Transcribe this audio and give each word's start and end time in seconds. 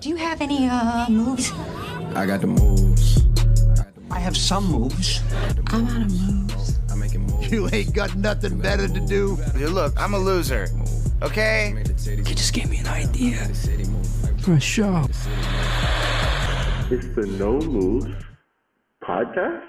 Do 0.00 0.08
you 0.08 0.16
have 0.16 0.40
any 0.40 0.66
uh 0.66 1.10
moves? 1.10 1.52
I 2.14 2.24
got 2.24 2.40
the 2.40 2.46
moves. 2.46 3.22
I 4.10 4.18
have 4.18 4.34
some 4.36 4.64
moves. 4.64 5.20
I'm 5.66 5.86
out 5.88 6.02
of 6.02 6.12
moves. 6.26 6.78
I'm 6.90 7.00
making 7.00 7.26
moves. 7.26 7.52
You 7.52 7.68
ain't 7.70 7.94
got 7.94 8.16
nothing 8.16 8.58
better 8.58 8.88
to 8.88 9.00
do. 9.00 9.36
Hey, 9.54 9.66
look, 9.66 9.92
I'm 10.00 10.14
a 10.14 10.18
loser. 10.18 10.68
Okay? 11.22 11.84
You 12.06 12.22
just 12.24 12.54
gave 12.54 12.70
me 12.70 12.78
an 12.78 12.86
idea 12.88 13.44
for 14.40 14.54
a 14.54 14.60
show. 14.60 15.04
It's 16.90 17.06
the 17.14 17.26
No 17.38 17.60
Moves 17.60 18.06
podcast. 19.04 19.64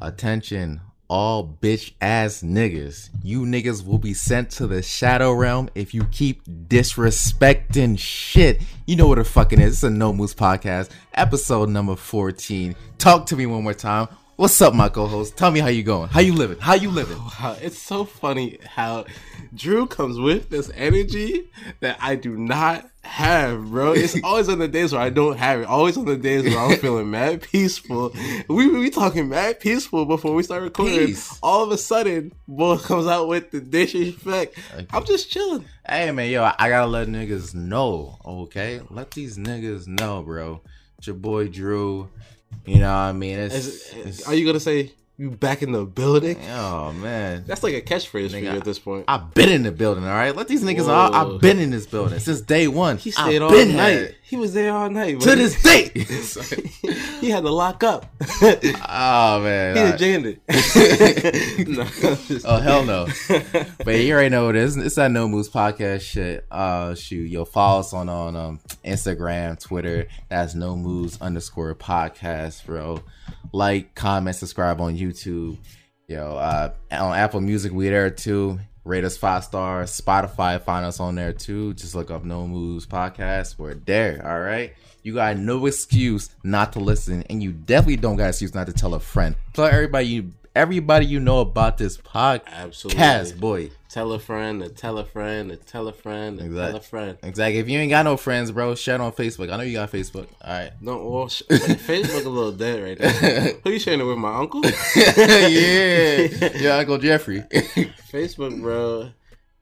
Attention, 0.00 0.80
all 1.08 1.56
bitch 1.62 1.92
ass 2.00 2.42
niggas. 2.42 3.08
You 3.22 3.42
niggas 3.42 3.84
will 3.84 3.98
be 3.98 4.14
sent 4.14 4.50
to 4.52 4.66
the 4.66 4.82
shadow 4.82 5.32
realm 5.32 5.70
if 5.74 5.94
you 5.94 6.04
keep 6.04 6.44
disrespecting 6.44 7.98
shit. 7.98 8.60
You 8.86 8.96
know 8.96 9.08
what 9.08 9.16
the 9.16 9.24
fucking 9.24 9.60
is. 9.60 9.72
It's 9.72 9.82
a 9.82 9.90
No 9.90 10.12
Moves 10.12 10.34
podcast, 10.34 10.90
episode 11.14 11.70
number 11.70 11.96
14. 11.96 12.76
Talk 12.98 13.26
to 13.26 13.36
me 13.36 13.46
one 13.46 13.64
more 13.64 13.74
time. 13.74 14.08
What's 14.36 14.60
up, 14.62 14.72
my 14.72 14.88
co-host? 14.88 15.36
Tell 15.36 15.50
me 15.50 15.58
how 15.58 15.66
you 15.66 15.82
going. 15.82 16.10
How 16.10 16.20
you 16.20 16.32
living? 16.32 16.58
How 16.60 16.74
you 16.74 16.90
living? 16.90 17.20
It's 17.60 17.78
so 17.78 18.04
funny 18.04 18.58
how 18.64 19.06
Drew 19.54 19.86
comes 19.86 20.18
with 20.18 20.50
this 20.50 20.70
energy 20.74 21.50
that 21.80 21.98
I 22.00 22.14
do 22.16 22.36
not 22.36 22.88
have, 23.02 23.70
bro. 23.70 23.92
It's 23.92 24.16
always 24.24 24.48
on 24.48 24.58
the 24.58 24.68
days 24.68 24.92
where 24.92 25.00
I 25.00 25.10
don't 25.10 25.36
have 25.38 25.60
it. 25.60 25.66
Always 25.66 25.96
on 25.96 26.04
the 26.04 26.16
days 26.16 26.44
where 26.44 26.58
I'm 26.58 26.76
feeling 26.78 27.10
mad 27.18 27.42
peaceful. 27.42 28.14
We 28.48 28.68
we 28.68 28.90
talking 28.90 29.28
mad 29.28 29.60
peaceful 29.60 30.04
before 30.04 30.34
we 30.34 30.42
start 30.42 30.62
recording. 30.62 31.06
Peace. 31.08 31.38
All 31.42 31.64
of 31.64 31.70
a 31.70 31.78
sudden, 31.78 32.32
boy 32.46 32.76
comes 32.78 33.06
out 33.06 33.28
with 33.28 33.50
the 33.50 33.60
dish 33.60 33.92
disrespect. 33.92 34.58
I'm 34.92 35.04
just 35.04 35.30
chilling. 35.30 35.64
Hey 35.88 36.10
man, 36.12 36.30
yo, 36.30 36.44
I 36.58 36.68
gotta 36.68 36.86
let 36.86 37.08
niggas 37.08 37.54
know, 37.54 38.18
okay? 38.24 38.80
Let 38.90 39.12
these 39.12 39.38
niggas 39.38 39.86
know, 39.86 40.22
bro. 40.22 40.60
It's 40.98 41.06
your 41.06 41.16
boy 41.16 41.48
Drew. 41.48 42.08
You 42.66 42.76
know 42.80 42.88
what 42.90 42.98
I 42.98 43.12
mean? 43.12 43.38
It's, 43.38 43.54
Is- 43.54 43.92
it's- 43.94 44.28
are 44.28 44.34
you 44.34 44.44
gonna 44.46 44.60
say 44.60 44.92
you 45.18 45.32
back 45.32 45.62
in 45.62 45.72
the 45.72 45.84
building? 45.84 46.38
Oh 46.48 46.92
man. 46.92 47.42
That's 47.44 47.64
like 47.64 47.74
a 47.74 47.82
catchphrase 47.82 48.30
for 48.30 48.38
you 48.38 48.48
at 48.50 48.62
this 48.64 48.78
point. 48.78 49.04
I've 49.08 49.34
been 49.34 49.48
in 49.48 49.64
the 49.64 49.72
building, 49.72 50.04
all 50.04 50.10
right. 50.10 50.34
Let 50.34 50.46
these 50.46 50.62
niggas 50.62 50.86
Whoa. 50.86 51.10
I've 51.12 51.40
been 51.40 51.58
in 51.58 51.70
this 51.70 51.88
building 51.88 52.20
since 52.20 52.40
day 52.40 52.68
one. 52.68 52.98
he 52.98 53.10
stayed 53.10 53.42
I've 53.42 53.50
all 53.50 53.50
night. 53.50 53.92
here. 53.92 54.14
He 54.22 54.36
was 54.36 54.54
there 54.54 54.72
all 54.72 54.88
night. 54.88 55.18
to 55.20 55.34
this 55.34 55.60
day. 55.60 55.88
he 57.20 57.30
had 57.30 57.42
to 57.42 57.50
lock 57.50 57.82
up. 57.82 58.06
oh 58.40 59.40
man. 59.42 59.74
He 59.76 59.82
all 59.82 59.86
had 59.88 60.24
right. 60.24 61.66
no, 61.68 61.88
Oh 62.44 62.60
hell 62.60 62.84
no! 62.84 63.08
but 63.84 63.96
you 63.96 64.12
already 64.12 64.28
know 64.28 64.46
what 64.46 64.54
it 64.54 64.62
is. 64.62 64.76
It's 64.76 64.94
that 64.94 65.10
No 65.10 65.26
Moves 65.26 65.48
podcast 65.48 66.02
shit. 66.02 66.46
Uh, 66.48 66.94
shoot, 66.94 67.24
yo, 67.28 67.44
follow 67.44 67.80
us 67.80 67.92
on 67.92 68.08
on 68.08 68.36
um 68.36 68.60
Instagram, 68.84 69.58
Twitter. 69.58 70.06
That's 70.28 70.54
No 70.54 70.76
Moves 70.76 71.20
underscore 71.20 71.74
podcast, 71.74 72.66
bro. 72.66 73.02
Like, 73.52 73.94
comment, 73.94 74.36
subscribe 74.36 74.80
on 74.80 74.96
YouTube. 74.96 75.56
Yo, 76.06 76.36
uh, 76.36 76.72
on 76.90 77.16
Apple 77.16 77.40
Music, 77.40 77.72
we 77.72 77.88
there 77.88 78.10
too. 78.10 78.58
Rate 78.84 79.04
us 79.04 79.18
five 79.18 79.44
stars. 79.44 80.00
Spotify, 80.00 80.60
find 80.62 80.86
us 80.86 81.00
on 81.00 81.14
there 81.14 81.34
too. 81.34 81.74
Just 81.74 81.94
look 81.94 82.10
up 82.10 82.24
No 82.24 82.46
Moves 82.46 82.86
podcast. 82.86 83.58
We're 83.58 83.74
there. 83.74 84.26
All 84.26 84.40
right. 84.40 84.72
You 85.02 85.14
got 85.14 85.36
no 85.36 85.66
excuse 85.66 86.30
not 86.42 86.72
to 86.72 86.80
listen, 86.80 87.22
and 87.28 87.42
you 87.42 87.52
definitely 87.52 87.96
don't 87.96 88.16
got 88.16 88.28
excuse 88.28 88.54
not 88.54 88.66
to 88.66 88.72
tell 88.72 88.94
a 88.94 89.00
friend. 89.00 89.36
Tell 89.52 89.66
everybody 89.66 90.06
you 90.06 90.32
everybody 90.58 91.06
you 91.06 91.20
know 91.20 91.38
about 91.38 91.78
this 91.78 91.96
podcast, 91.96 92.42
Absolutely. 92.48 93.32
boy. 93.38 93.70
Tell 93.88 94.12
a 94.12 94.18
friend, 94.18 94.60
to 94.62 94.68
tell 94.68 94.98
a 94.98 95.04
friend, 95.04 95.50
to 95.50 95.56
tell 95.56 95.86
a 95.88 95.92
friend, 95.92 96.38
to 96.40 96.44
Exact- 96.44 96.68
tell 96.70 96.76
a 96.76 96.80
friend. 96.80 97.18
Exactly. 97.22 97.58
If 97.58 97.68
you 97.68 97.78
ain't 97.78 97.90
got 97.90 98.04
no 98.04 98.16
friends, 98.16 98.50
bro, 98.50 98.74
share 98.74 98.96
it 98.96 99.00
on 99.00 99.12
Facebook. 99.12 99.50
I 99.52 99.56
know 99.56 99.62
you 99.62 99.74
got 99.74 99.90
Facebook. 99.90 100.26
All 100.42 100.52
right. 100.52 100.72
No, 100.80 101.08
well, 101.08 101.28
sh- 101.28 101.42
Facebook 101.48 102.26
a 102.26 102.28
little 102.28 102.52
dead 102.52 102.82
right 102.82 103.00
now. 103.00 103.08
Who 103.64 103.70
you 103.70 103.78
sharing 103.78 104.00
it 104.00 104.04
with? 104.04 104.18
My 104.18 104.36
uncle? 104.36 104.60
yeah, 104.96 106.26
yeah, 106.56 106.76
Uncle 106.76 106.98
Jeffrey. 106.98 107.40
Facebook, 108.12 108.60
bro. 108.60 109.10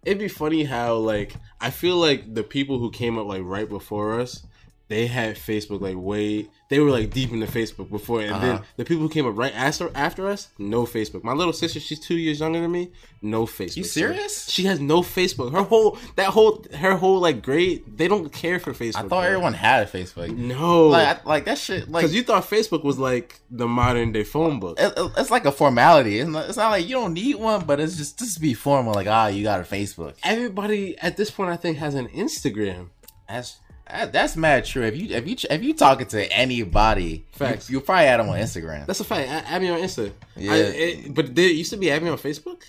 It'd 0.04 0.18
be 0.18 0.28
funny 0.28 0.64
how 0.64 0.94
like 0.96 1.34
I 1.60 1.70
feel 1.70 1.96
like 1.96 2.32
the 2.34 2.42
people 2.42 2.78
who 2.78 2.90
came 2.90 3.18
up 3.18 3.26
like 3.26 3.42
right 3.44 3.68
before 3.68 4.18
us, 4.20 4.44
they 4.88 5.06
had 5.06 5.36
Facebook 5.36 5.80
like 5.80 5.96
way. 5.96 6.48
They 6.68 6.78
were 6.80 6.90
like 6.90 7.10
deep 7.10 7.32
into 7.32 7.46
Facebook 7.46 7.90
before, 7.90 8.20
and 8.20 8.42
then 8.42 8.54
Uh-huh. 8.56 8.62
the 8.76 8.84
people 8.84 9.02
who 9.02 9.08
came 9.08 9.26
up 9.26 9.36
right 9.36 9.54
after 9.54 9.90
after 9.94 10.28
us, 10.28 10.48
no 10.58 10.84
Facebook. 10.84 11.22
My 11.24 11.32
little 11.32 11.52
sister, 11.52 11.78
she's 11.80 12.00
two 12.00 12.16
years 12.16 12.40
younger 12.40 12.60
than 12.60 12.72
me, 12.72 12.90
no 13.22 13.46
Facebook. 13.46 13.76
You 13.76 13.84
So 13.84 14.00
serious? 14.00 14.48
she 14.50 14.64
has 14.64 14.80
no 14.80 15.02
Facebook. 15.02 15.52
Her 15.52 15.62
whole 15.62 15.96
that 16.16 16.28
whole 16.30 16.64
her 16.74 16.96
whole 16.96 17.20
like 17.20 17.42
grade, 17.42 17.82
they 17.96 18.08
don't 18.08 18.32
care 18.32 18.58
for 18.60 18.72
Facebook. 18.72 18.96
I 18.96 19.02
thought 19.02 19.08
bro. 19.08 19.20
everyone 19.20 19.54
had 19.54 19.82
a 19.84 19.86
Facebook. 19.90 20.36
No, 20.36 20.88
Like, 20.88 21.18
I, 21.24 21.28
like 21.28 21.44
that 21.46 21.58
shit. 21.58 21.88
Like, 21.90 22.02
because 22.02 22.14
you 22.14 22.22
thought 22.24 22.44
Facebook 22.48 22.82
was 22.84 22.98
like 22.98 23.40
the 23.50 23.66
modern 23.68 24.10
day 24.12 24.24
phone 24.24 24.58
book. 24.60 24.78
it, 24.80 24.92
it- 24.96 25.12
it's 25.18 25.30
like 25.30 25.46
a 25.46 25.52
formality. 25.52 26.18
It's 26.20 26.28
not, 26.30 26.48
it's 26.48 26.56
not 26.58 26.70
like 26.70 26.86
you 26.88 26.94
don't 26.94 27.12
need 27.14 27.36
one, 27.36 27.64
but 27.64 27.78
it's 27.80 27.96
just 27.96 28.18
just 28.18 28.40
be 28.40 28.54
formal. 28.54 28.92
Like, 28.94 29.06
ah, 29.08 29.26
you 29.28 29.42
got 29.44 29.60
a 29.60 29.64
Facebook. 29.64 30.14
Everybody 30.24 30.96
at 30.98 31.16
this 31.16 31.30
point, 31.30 31.50
I 31.50 31.56
think, 31.56 31.78
has 31.78 31.94
an 31.94 32.08
Instagram. 32.08 32.88
That's 33.28 33.56
that, 33.56 33.65
that's 33.88 34.36
mad 34.36 34.64
true. 34.64 34.82
If 34.82 34.96
you 34.96 35.14
if 35.14 35.28
you 35.28 35.36
if 35.50 35.62
you 35.62 35.74
talking 35.74 36.06
to 36.08 36.32
anybody, 36.32 37.24
Facts. 37.32 37.70
you, 37.70 37.78
you 37.78 37.80
probably 37.80 38.06
add 38.06 38.20
them 38.20 38.28
on 38.28 38.38
Instagram. 38.38 38.86
That's 38.86 39.00
a 39.00 39.04
fact. 39.04 39.28
Add 39.28 39.62
me 39.62 39.68
on 39.70 39.80
Insta. 39.80 40.12
Yeah. 40.36 40.52
I, 40.52 40.56
it, 40.56 41.14
but 41.14 41.34
there 41.34 41.48
used 41.48 41.70
to 41.70 41.76
be 41.76 41.90
add 41.90 42.02
me 42.02 42.10
on 42.10 42.18
Facebook. 42.18 42.62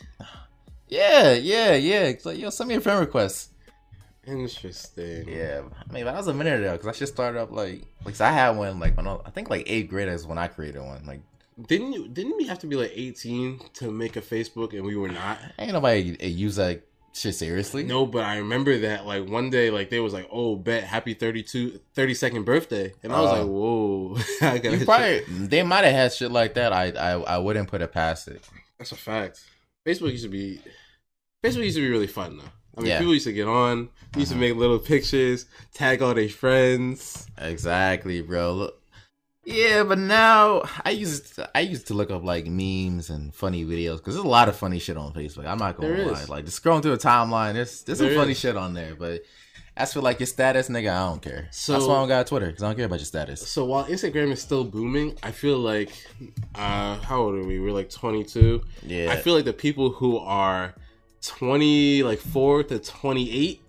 yeah, 0.87 1.33
yeah, 1.33 1.73
yeah. 1.75 2.03
It's 2.03 2.25
like, 2.25 2.37
yo, 2.37 2.49
send 2.49 2.69
me 2.69 2.75
a 2.75 2.81
friend 2.81 2.99
request. 2.99 3.51
Interesting. 4.25 5.27
Yeah, 5.27 5.61
I 5.89 5.93
mean 5.93 6.05
that 6.05 6.15
was 6.15 6.27
a 6.27 6.33
minute 6.33 6.59
ago 6.59 6.73
because 6.73 6.87
I 6.87 6.91
just 6.91 7.13
started 7.13 7.39
up 7.39 7.51
like 7.51 7.83
like 8.03 8.19
I 8.19 8.31
had 8.31 8.51
one 8.51 8.79
like 8.79 8.97
when 8.97 9.07
I, 9.07 9.17
I 9.25 9.29
think 9.29 9.49
like 9.49 9.63
eighth 9.69 9.89
grade 9.89 10.09
is 10.09 10.27
when 10.27 10.37
I 10.37 10.47
created 10.47 10.81
one. 10.81 11.05
Like 11.05 11.21
Didn't 11.67 11.93
you? 11.93 12.07
Didn't 12.09 12.35
we 12.35 12.45
have 12.47 12.59
to 12.59 12.67
be 12.67 12.75
like 12.75 12.91
eighteen 12.93 13.61
to 13.75 13.89
make 13.89 14.17
a 14.17 14.21
Facebook, 14.21 14.73
and 14.73 14.83
we 14.85 14.95
were 14.97 15.07
not? 15.07 15.39
ain't 15.57 15.71
nobody 15.71 16.17
use 16.19 16.57
that 16.57 16.81
shit 17.19 17.35
seriously. 17.35 17.83
No, 17.83 18.05
but 18.05 18.23
I 18.23 18.37
remember 18.37 18.77
that 18.79 19.05
like 19.05 19.27
one 19.27 19.49
day, 19.49 19.69
like 19.71 19.89
they 19.89 19.99
was 19.99 20.13
like, 20.13 20.27
"Oh, 20.31 20.55
bet 20.55 20.83
happy 20.83 21.13
32, 21.13 21.79
32nd 21.95 22.45
birthday," 22.45 22.93
and 23.03 23.11
I 23.13 23.21
was 23.21 23.31
Oh. 23.31 23.33
like, 23.33 23.47
"Whoa!" 23.49 24.17
I 24.53 24.57
gotta 24.59 24.77
you 24.77 24.85
probably 24.85 25.19
they 25.47 25.63
might 25.63 25.83
have 25.85 25.93
had 25.93 26.13
shit 26.13 26.31
like 26.31 26.53
that. 26.55 26.73
I 26.73 26.91
I 26.91 27.11
I 27.13 27.37
wouldn't 27.37 27.67
put 27.69 27.81
it 27.81 27.91
past 27.91 28.27
it. 28.27 28.41
That's 28.77 28.91
a 28.91 28.95
fact. 28.95 29.41
Facebook 29.85 30.11
used 30.11 30.23
to 30.23 30.29
be 30.29 30.59
Facebook 31.43 31.63
used 31.63 31.75
to 31.77 31.81
be 31.81 31.89
really 31.89 32.07
fun 32.07 32.37
though. 32.37 32.43
I 32.77 32.81
mean, 32.81 32.89
Yeah. 32.89 32.99
people 32.99 33.13
used 33.13 33.25
to 33.25 33.33
get 33.33 33.47
on, 33.47 33.89
used 34.15 34.31
Uh-huh. 34.31 34.39
to 34.41 34.47
make 34.47 34.55
little 34.55 34.77
pictures, 34.79 35.45
tag 35.73 36.01
all 36.03 36.13
their 36.13 36.29
friends. 36.29 37.25
Exactly, 37.39 38.21
bro. 38.21 38.53
Look, 38.53 38.81
yeah, 39.47 39.83
but 39.83 39.97
now 39.97 40.63
I 40.83 40.89
used 40.91 41.35
to, 41.35 41.49
I 41.55 41.61
used 41.61 41.87
to 41.87 41.93
look 41.93 42.11
up 42.11 42.23
like 42.23 42.45
memes 42.45 43.09
and 43.09 43.33
funny 43.33 43.63
videos 43.65 43.97
because 43.97 44.15
there's 44.15 44.25
a 44.25 44.27
lot 44.27 44.49
of 44.49 44.57
funny 44.57 44.77
shit 44.79 44.97
on 44.97 45.13
Facebook. 45.13 45.45
I'm 45.47 45.57
not 45.57 45.77
gonna 45.77 45.95
There 45.95 46.05
lie. 46.05 46.21
is. 46.21 46.29
Like 46.29 46.43
just 46.45 46.61
scrolling 46.61 46.81
through 46.83 46.93
a 46.93 46.97
timeline, 46.97 47.53
there's 47.53 47.81
there's 47.83 47.97
some 47.99 48.07
There 48.07 48.15
funny 48.17 48.33
is. 48.33 48.39
shit 48.39 48.57
on 48.57 48.73
there. 48.73 48.93
But 48.93 49.21
as 49.77 49.93
for 49.93 50.01
like 50.01 50.19
your 50.19 50.27
status, 50.27 50.69
nigga, 50.69 50.89
I 50.91 51.07
don't 51.09 51.21
care. 51.21 51.47
So- 51.51 51.73
That's 51.73 51.85
why 51.85 51.95
I 51.95 51.99
don't 51.99 52.07
got 52.09 52.27
Twitter 52.27 52.47
because 52.47 52.61
I 52.63 52.67
don't 52.67 52.75
care 52.75 52.85
about 52.85 52.99
your 52.99 53.05
status. 53.05 53.47
So 53.47 53.63
while 53.65 53.85
Instagram 53.85 54.31
is 54.31 54.41
still 54.41 54.63
booming, 54.63 55.15
I 55.23 55.31
feel 55.31 55.57
like 55.59 55.91
uh 56.55 56.97
how 56.97 57.21
old 57.21 57.35
are 57.35 57.43
we? 57.45 57.59
We're 57.59 57.71
like 57.71 57.89
22. 57.89 58.61
Yeah, 58.83 59.11
I 59.11 59.15
feel 59.17 59.33
like 59.33 59.45
the 59.45 59.53
people 59.53 59.89
who 59.91 60.17
are 60.17 60.75
20 61.21 62.03
like 62.03 62.19
4 62.19 62.63
to 62.63 62.79
28, 62.79 63.61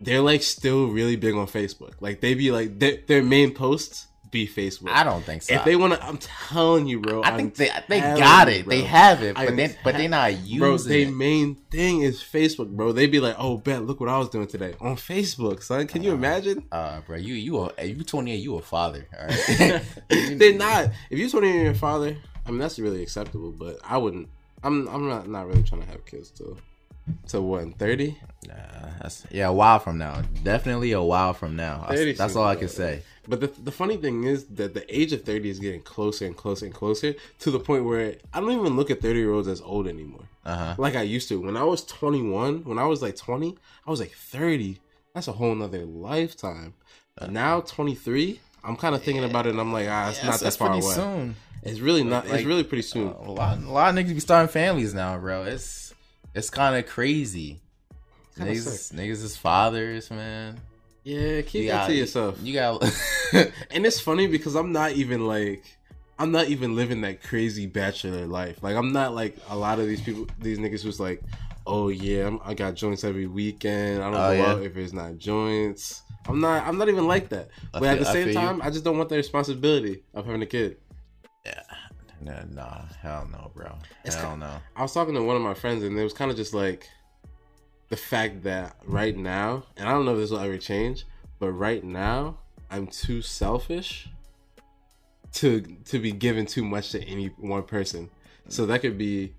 they're 0.00 0.20
like 0.20 0.42
still 0.42 0.86
really 0.88 1.16
big 1.16 1.34
on 1.34 1.46
Facebook. 1.46 1.92
Like 2.00 2.20
they 2.20 2.34
be 2.34 2.50
like 2.50 2.78
their, 2.78 2.98
their 3.06 3.22
main 3.22 3.52
posts 3.54 4.06
be 4.30 4.46
Facebook. 4.46 4.88
I 4.90 5.04
don't 5.04 5.24
think 5.24 5.42
so. 5.42 5.54
if 5.54 5.64
they 5.64 5.76
want 5.76 5.94
to, 5.94 6.04
I'm 6.04 6.18
telling 6.18 6.86
you, 6.86 7.00
bro. 7.00 7.22
I 7.22 7.36
think 7.36 7.58
I'm 7.60 7.82
they 7.88 8.00
they 8.00 8.00
got 8.00 8.48
it. 8.48 8.66
They 8.68 8.82
have 8.82 9.22
it, 9.22 9.34
but 9.34 9.56
they 9.56 9.76
but 9.84 9.96
they 9.96 10.08
not 10.08 10.32
using 10.40 10.58
Bro, 10.58 10.78
they 10.78 11.02
it. 11.02 11.10
main 11.12 11.54
thing 11.70 12.02
is 12.02 12.20
Facebook, 12.22 12.68
bro. 12.70 12.92
They 12.92 13.06
be 13.06 13.20
like, 13.20 13.36
"Oh, 13.38 13.56
bet, 13.56 13.84
look 13.84 14.00
what 14.00 14.08
I 14.08 14.18
was 14.18 14.28
doing 14.28 14.46
today 14.46 14.74
on 14.80 14.96
Facebook, 14.96 15.62
son." 15.62 15.86
Can 15.86 16.02
you 16.02 16.12
imagine? 16.12 16.64
Uh, 16.72 17.00
bro, 17.02 17.16
you 17.16 17.34
you 17.34 17.58
are, 17.58 17.72
you 17.82 18.02
28, 18.02 18.36
you 18.36 18.56
a 18.56 18.62
father. 18.62 19.06
All 19.18 19.26
right, 19.26 19.82
They're 20.08 20.54
not. 20.54 20.90
If 21.10 21.18
you're 21.18 21.30
20 21.30 21.50
and 21.50 21.62
you're 21.62 21.72
a 21.72 21.74
father, 21.74 22.16
I 22.46 22.50
mean 22.50 22.58
that's 22.58 22.78
really 22.78 23.02
acceptable. 23.02 23.52
But 23.52 23.78
I 23.84 23.98
wouldn't. 23.98 24.28
I'm. 24.62 24.88
I'm 24.88 25.08
not. 25.08 25.28
Not 25.28 25.46
really 25.46 25.62
trying 25.62 25.82
to 25.82 25.88
have 25.88 26.04
kids 26.04 26.30
till. 26.30 26.58
Till 27.26 27.42
what? 27.46 27.74
30? 27.78 28.16
Nah, 28.46 28.54
that's 29.00 29.24
yeah, 29.30 29.48
a 29.48 29.52
while 29.52 29.78
from 29.78 29.98
now. 29.98 30.22
Definitely 30.42 30.92
a 30.92 31.02
while 31.02 31.34
from 31.34 31.56
now. 31.56 31.84
That's, 31.88 32.00
30 32.00 32.12
that's 32.14 32.36
all 32.36 32.44
I 32.46 32.56
can 32.56 32.68
say. 32.68 33.02
But 33.26 33.40
the, 33.40 33.48
the 33.48 33.72
funny 33.72 33.96
thing 33.98 34.24
is 34.24 34.46
that 34.46 34.72
the 34.74 34.84
age 34.96 35.12
of 35.12 35.22
30 35.24 35.50
is 35.50 35.58
getting 35.58 35.82
closer 35.82 36.24
and 36.24 36.34
closer 36.36 36.64
and 36.64 36.74
closer 36.74 37.14
to 37.40 37.50
the 37.50 37.60
point 37.60 37.84
where 37.84 38.14
I 38.32 38.40
don't 38.40 38.52
even 38.52 38.76
look 38.76 38.90
at 38.90 39.02
30 39.02 39.18
year 39.18 39.32
olds 39.32 39.48
as 39.48 39.60
old 39.60 39.86
anymore. 39.86 40.22
Uh 40.46 40.56
huh. 40.56 40.74
Like 40.78 40.96
I 40.96 41.02
used 41.02 41.28
to. 41.28 41.38
When 41.40 41.56
I 41.56 41.64
was 41.64 41.84
21, 41.84 42.64
when 42.64 42.78
I 42.78 42.86
was 42.86 43.02
like 43.02 43.16
20, 43.16 43.54
I 43.86 43.90
was 43.90 44.00
like 44.00 44.12
30. 44.12 44.80
That's 45.14 45.28
a 45.28 45.32
whole 45.32 45.54
nother 45.54 45.84
lifetime. 45.84 46.74
But 47.18 47.30
now 47.32 47.60
23, 47.60 48.40
I'm 48.64 48.76
kind 48.76 48.94
of 48.94 49.02
thinking 49.02 49.24
about 49.24 49.46
it 49.46 49.50
and 49.50 49.60
I'm 49.60 49.72
like, 49.72 49.88
ah, 49.90 50.08
it's 50.08 50.22
Yeah, 50.22 50.30
not 50.30 50.40
that 50.40 50.54
far 50.54 50.72
away. 50.72 50.80
soon. 50.80 51.36
It's 51.62 51.80
really 51.80 52.04
not. 52.04 52.26
Like- 52.26 52.36
it's 52.36 52.44
really 52.46 52.64
pretty 52.64 52.82
soon. 52.82 53.08
Uh, 53.08 53.14
a 53.26 53.32
lot, 53.32 53.58
a 53.58 53.70
lot 53.70 53.90
of 53.90 53.94
niggas 53.96 54.14
be 54.14 54.20
starting 54.20 54.48
families 54.48 54.94
now, 54.94 55.18
bro. 55.18 55.42
It's 55.42 55.92
it's 56.38 56.50
kind 56.50 56.76
of 56.76 56.86
crazy. 56.90 57.60
Niggas, 58.38 58.92
niggas 58.94 59.22
is 59.24 59.36
fathers, 59.36 60.10
man. 60.10 60.60
Yeah, 61.04 61.42
keep 61.42 61.64
You 61.64 61.68
that 61.70 61.80
got- 61.82 61.86
to 61.88 61.94
yourself. 61.94 62.38
You 62.42 62.54
got. 62.54 62.82
and 63.32 63.84
it's 63.86 64.00
funny 64.00 64.26
because 64.26 64.54
I'm 64.54 64.72
not 64.72 64.92
even 64.92 65.26
like 65.26 65.64
I'm 66.18 66.30
not 66.32 66.48
even 66.48 66.74
living 66.76 67.00
that 67.02 67.22
crazy 67.22 67.66
bachelor 67.66 68.26
life. 68.26 68.62
Like 68.62 68.76
I'm 68.76 68.92
not 68.92 69.14
like 69.14 69.36
a 69.48 69.56
lot 69.56 69.78
of 69.78 69.86
these 69.86 70.00
people, 70.00 70.26
these 70.40 70.58
niggas 70.58 70.82
who's 70.82 71.00
like, 71.00 71.22
oh 71.66 71.88
yeah, 71.88 72.26
I'm, 72.26 72.40
I 72.44 72.54
got 72.54 72.74
joints 72.74 73.04
every 73.04 73.26
weekend. 73.26 74.02
I 74.02 74.10
don't 74.10 74.14
Oh, 74.14 74.28
go 74.28 74.32
yeah. 74.32 74.46
out 74.52 74.62
if 74.62 74.76
it's 74.76 74.92
not 74.92 75.18
joints. 75.18 76.02
I'm 76.26 76.40
not. 76.40 76.66
I'm 76.66 76.76
not 76.78 76.88
even 76.88 77.06
like 77.06 77.28
that. 77.30 77.48
I 77.72 77.80
But 77.80 77.88
at 77.88 77.94
feel- 77.96 78.04
the 78.04 78.10
I 78.10 78.12
same 78.12 78.24
feel 78.24 78.34
you. 78.34 78.48
time, 78.48 78.62
I 78.62 78.70
just 78.70 78.84
don't 78.84 78.98
want 78.98 79.08
the 79.08 79.16
responsibility 79.16 80.02
of 80.14 80.26
having 80.26 80.42
a 80.42 80.46
kid. 80.46 80.76
yeah. 81.46 81.62
Nah, 82.20 82.42
nah, 82.52 82.82
hell 83.00 83.28
no, 83.30 83.50
bro. 83.54 83.72
It's 84.04 84.16
hell 84.16 84.32
ki- 84.34 84.40
no. 84.40 84.50
I 84.76 84.82
was 84.82 84.92
talking 84.92 85.14
to 85.14 85.22
one 85.22 85.36
of 85.36 85.42
my 85.42 85.54
friends, 85.54 85.84
and 85.84 85.98
it 85.98 86.02
was 86.02 86.12
kind 86.12 86.30
of 86.30 86.36
just 86.36 86.54
like 86.54 86.88
the 87.88 87.96
fact 87.96 88.42
that 88.42 88.76
right 88.84 89.16
now, 89.16 89.64
and 89.76 89.88
I 89.88 89.92
don't 89.92 90.04
know 90.04 90.12
if 90.12 90.18
this 90.18 90.30
will 90.30 90.40
ever 90.40 90.58
change, 90.58 91.04
but 91.38 91.52
right 91.52 91.82
now, 91.82 92.38
I'm 92.70 92.86
too 92.86 93.22
selfish 93.22 94.08
to 95.34 95.60
to 95.60 95.98
be 95.98 96.12
given 96.12 96.46
too 96.46 96.64
much 96.64 96.90
to 96.92 97.02
any 97.04 97.26
one 97.38 97.62
person. 97.62 98.10
So 98.48 98.66
that 98.66 98.80
could 98.80 98.98
be. 98.98 99.34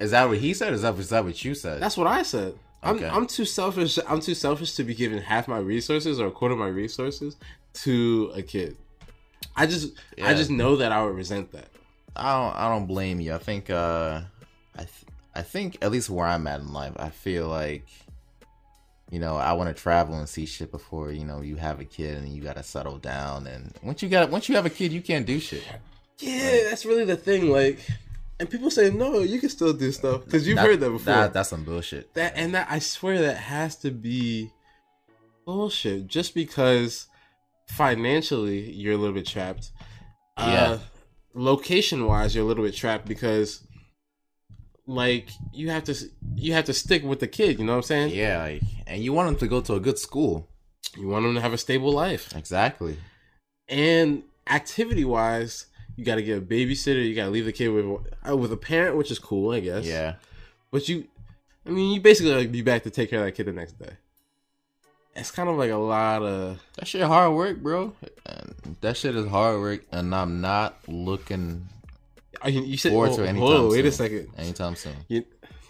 Is 0.00 0.12
that 0.12 0.28
what 0.28 0.38
he 0.38 0.54
said? 0.54 0.72
Is 0.72 0.82
that, 0.82 0.94
is 0.94 1.10
that 1.10 1.24
what 1.24 1.44
you 1.44 1.54
said? 1.54 1.80
That's 1.82 1.96
what 1.96 2.06
I 2.06 2.22
said. 2.22 2.54
I'm 2.82 2.98
I'm 3.04 3.26
too 3.26 3.44
selfish. 3.44 3.98
I'm 4.08 4.20
too 4.20 4.34
selfish 4.34 4.74
to 4.74 4.84
be 4.84 4.94
giving 4.94 5.18
half 5.20 5.46
my 5.46 5.58
resources 5.58 6.18
or 6.18 6.26
a 6.26 6.30
quarter 6.30 6.54
of 6.54 6.58
my 6.58 6.68
resources 6.68 7.36
to 7.74 8.32
a 8.34 8.42
kid. 8.42 8.76
I 9.54 9.66
just 9.66 9.92
I 10.22 10.34
just 10.34 10.50
know 10.50 10.76
that 10.76 10.92
I 10.92 11.02
would 11.04 11.14
resent 11.14 11.52
that. 11.52 11.68
I 12.16 12.36
don't 12.38 12.56
I 12.56 12.68
don't 12.68 12.86
blame 12.86 13.20
you. 13.20 13.34
I 13.34 13.38
think 13.38 13.70
uh 13.70 14.20
I 14.76 14.78
th- 14.78 14.90
I 15.34 15.42
think 15.42 15.78
at 15.82 15.90
least 15.90 16.10
where 16.10 16.26
I'm 16.26 16.46
at 16.46 16.60
in 16.60 16.72
life, 16.72 16.92
I 16.96 17.10
feel 17.10 17.48
like 17.48 17.86
you 19.10 19.18
know, 19.18 19.36
I 19.36 19.52
want 19.52 19.74
to 19.74 19.82
travel 19.82 20.14
and 20.14 20.26
see 20.28 20.46
shit 20.46 20.70
before, 20.70 21.12
you 21.12 21.24
know, 21.24 21.42
you 21.42 21.56
have 21.56 21.80
a 21.80 21.84
kid 21.84 22.16
and 22.16 22.28
you 22.34 22.42
got 22.42 22.56
to 22.56 22.62
settle 22.62 22.96
down 22.98 23.46
and 23.46 23.72
once 23.82 24.02
you 24.02 24.08
got 24.08 24.30
once 24.30 24.48
you 24.48 24.54
have 24.56 24.64
a 24.66 24.70
kid, 24.70 24.92
you 24.92 25.02
can't 25.02 25.26
do 25.26 25.38
shit. 25.40 25.62
Yeah, 26.18 26.64
that's 26.70 26.84
really 26.86 27.04
the 27.04 27.16
thing. 27.16 27.50
Like, 27.50 27.78
and 28.38 28.48
people 28.48 28.70
say 28.70 28.90
no, 28.90 29.20
you 29.20 29.38
can 29.40 29.48
still 29.50 29.72
do 29.72 29.90
stuff 29.92 30.24
because 30.24 30.46
you've 30.46 30.56
That- 30.56 30.66
heard 30.66 30.80
that 30.80 30.90
before. 30.90 31.04
That, 31.12 31.32
that's 31.32 31.48
some 31.50 31.64
bullshit. 31.64 32.12
that 32.14 32.34
and 32.36 32.54
that 32.54 32.68
I 32.70 32.78
swear 32.78 33.20
that 33.22 33.36
has 33.36 33.76
to 33.76 33.90
be 33.90 34.50
bullshit. 35.44 36.06
Just 36.06 36.34
because 36.34 37.06
financially 37.66 38.70
you're 38.72 38.94
a 38.94 38.96
little 38.96 39.14
bit 39.14 39.26
trapped. 39.26 39.70
Yeah. 40.38 40.44
Uh, 40.44 40.78
location 41.34 42.06
wise, 42.06 42.34
you're 42.34 42.44
a 42.44 42.46
little 42.46 42.64
bit 42.64 42.74
trapped 42.74 43.06
because, 43.06 43.66
like, 44.86 45.30
you 45.52 45.70
have 45.70 45.84
to 45.84 45.94
you 46.34 46.52
have 46.52 46.64
to 46.66 46.72
stick 46.72 47.02
with 47.02 47.20
the 47.20 47.28
kid. 47.28 47.58
You 47.58 47.64
know 47.64 47.72
what 47.72 47.78
I'm 47.78 47.82
saying? 47.82 48.14
Yeah, 48.14 48.42
like, 48.42 48.62
and 48.86 49.02
you 49.02 49.12
want 49.12 49.28
them 49.28 49.36
to 49.36 49.48
go 49.48 49.60
to 49.60 49.74
a 49.74 49.80
good 49.80 49.98
school. 49.98 50.48
You 50.96 51.08
want 51.08 51.24
them 51.24 51.34
to 51.34 51.40
have 51.40 51.52
a 51.52 51.58
stable 51.58 51.92
life. 51.92 52.34
Exactly. 52.36 52.96
And 53.68 54.24
activity 54.48 55.04
wise, 55.04 55.66
you 55.96 56.04
got 56.04 56.16
to 56.16 56.22
get 56.22 56.38
a 56.38 56.40
babysitter. 56.40 57.06
You 57.06 57.14
got 57.14 57.26
to 57.26 57.30
leave 57.30 57.44
the 57.44 57.52
kid 57.52 57.68
with 57.68 57.86
uh, 58.28 58.36
with 58.36 58.52
a 58.52 58.56
parent, 58.56 58.96
which 58.96 59.10
is 59.10 59.18
cool, 59.18 59.52
I 59.52 59.60
guess. 59.60 59.86
Yeah. 59.86 60.16
But 60.70 60.88
you, 60.88 61.06
I 61.66 61.70
mean, 61.70 61.92
you 61.92 62.00
basically 62.00 62.34
like 62.34 62.52
be 62.52 62.62
back 62.62 62.82
to 62.84 62.90
take 62.90 63.10
care 63.10 63.20
of 63.20 63.26
that 63.26 63.32
kid 63.32 63.46
the 63.46 63.52
next 63.52 63.78
day. 63.78 63.92
It's 65.14 65.30
kind 65.30 65.48
of 65.48 65.56
like 65.56 65.70
a 65.70 65.76
lot 65.76 66.22
of 66.22 66.58
That 66.76 66.86
shit 66.86 67.02
hard 67.02 67.34
work, 67.34 67.58
bro. 67.58 67.94
And 68.24 68.76
that 68.80 68.96
shit 68.96 69.14
is 69.14 69.26
hard 69.28 69.60
work 69.60 69.82
and 69.92 70.14
I'm 70.14 70.40
not 70.40 70.76
looking 70.88 71.68
you, 72.48 72.62
you 72.62 72.76
said, 72.76 72.92
forward 72.92 73.10
oh, 73.10 73.16
to 73.16 73.22
it 73.22 73.28
anytime 73.28 73.46
hold 73.48 73.60
on, 73.60 73.68
wait 73.70 73.86
a 73.86 73.92
second. 73.92 74.28
Anytime 74.36 74.74
soon. 74.74 74.96
You, 75.08 75.24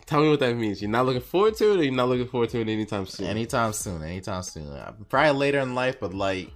tell 0.07 0.21
me 0.21 0.31
what 0.31 0.41
that 0.41 0.57
means. 0.57 0.81
You're 0.81 0.91
not 0.91 1.07
looking 1.07 1.21
forward 1.23 1.55
to 1.57 1.73
it, 1.73 1.81
or 1.81 1.83
you're 1.83 1.93
not 1.93 2.09
looking 2.09 2.29
forward 2.29 2.51
to 2.51 2.61
it 2.61 2.69
anytime 2.69 3.07
soon. 3.07 3.27
Anytime 3.27 3.73
soon, 3.73 4.03
anytime 4.03 4.43
soon. 4.43 4.79
Probably 5.09 5.33
later 5.33 5.61
in 5.61 5.75
life, 5.75 5.97
but 6.01 6.15
like, 6.15 6.51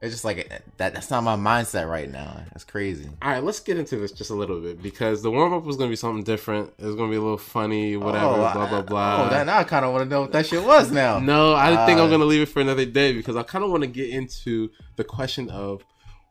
it's 0.00 0.12
just 0.14 0.24
like 0.24 0.48
that. 0.76 0.94
That's 0.94 1.10
not 1.10 1.24
my 1.24 1.36
mindset 1.36 1.88
right 1.90 2.10
now. 2.10 2.40
That's 2.52 2.64
crazy. 2.64 3.08
All 3.20 3.30
right, 3.30 3.42
let's 3.42 3.60
get 3.60 3.78
into 3.78 3.96
this 3.96 4.12
just 4.12 4.30
a 4.30 4.34
little 4.34 4.60
bit 4.60 4.80
because 4.82 5.22
the 5.22 5.30
warm 5.30 5.52
up 5.52 5.64
was 5.64 5.76
going 5.76 5.88
to 5.88 5.92
be 5.92 5.96
something 5.96 6.22
different. 6.24 6.72
It 6.78 6.84
was 6.86 6.94
going 6.94 7.10
to 7.10 7.12
be 7.12 7.18
a 7.18 7.20
little 7.20 7.36
funny, 7.38 7.96
whatever, 7.96 8.26
Oh, 8.26 8.34
blah 8.36 8.68
blah 8.68 8.82
blah. 8.82 9.26
Oh, 9.26 9.30
that, 9.30 9.46
now 9.46 9.58
I 9.58 9.64
kind 9.64 9.84
of 9.84 9.92
want 9.92 10.04
to 10.04 10.08
know 10.08 10.20
what 10.22 10.32
that 10.32 10.46
shit 10.46 10.62
was 10.64 10.90
now. 10.92 11.18
No, 11.34 11.54
I 11.54 11.84
think 11.86 11.98
I'm 11.98 12.06
Uh, 12.06 12.08
going 12.08 12.20
to 12.20 12.26
leave 12.26 12.42
it 12.42 12.46
for 12.48 12.60
another 12.60 12.84
day 12.84 13.12
because 13.12 13.34
I 13.36 13.42
kind 13.42 13.64
of 13.64 13.70
want 13.70 13.82
to 13.82 13.88
get 13.88 14.08
into 14.10 14.70
the 14.96 15.04
question 15.04 15.50
of 15.50 15.82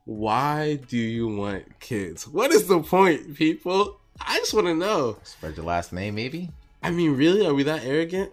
why 0.05 0.79
do 0.87 0.97
you 0.97 1.27
want 1.27 1.79
kids? 1.79 2.27
What 2.27 2.51
is 2.53 2.67
the 2.67 2.79
point, 2.79 3.35
people? 3.35 3.99
I 4.21 4.37
just 4.37 4.53
want 4.53 4.67
to 4.67 4.73
know. 4.75 5.17
Spread 5.23 5.57
your 5.57 5.65
last 5.65 5.91
name, 5.91 6.15
maybe. 6.15 6.49
I 6.81 6.91
mean, 6.91 7.15
really, 7.17 7.45
are 7.45 7.53
we 7.53 7.63
that 7.63 7.83
arrogant? 7.83 8.31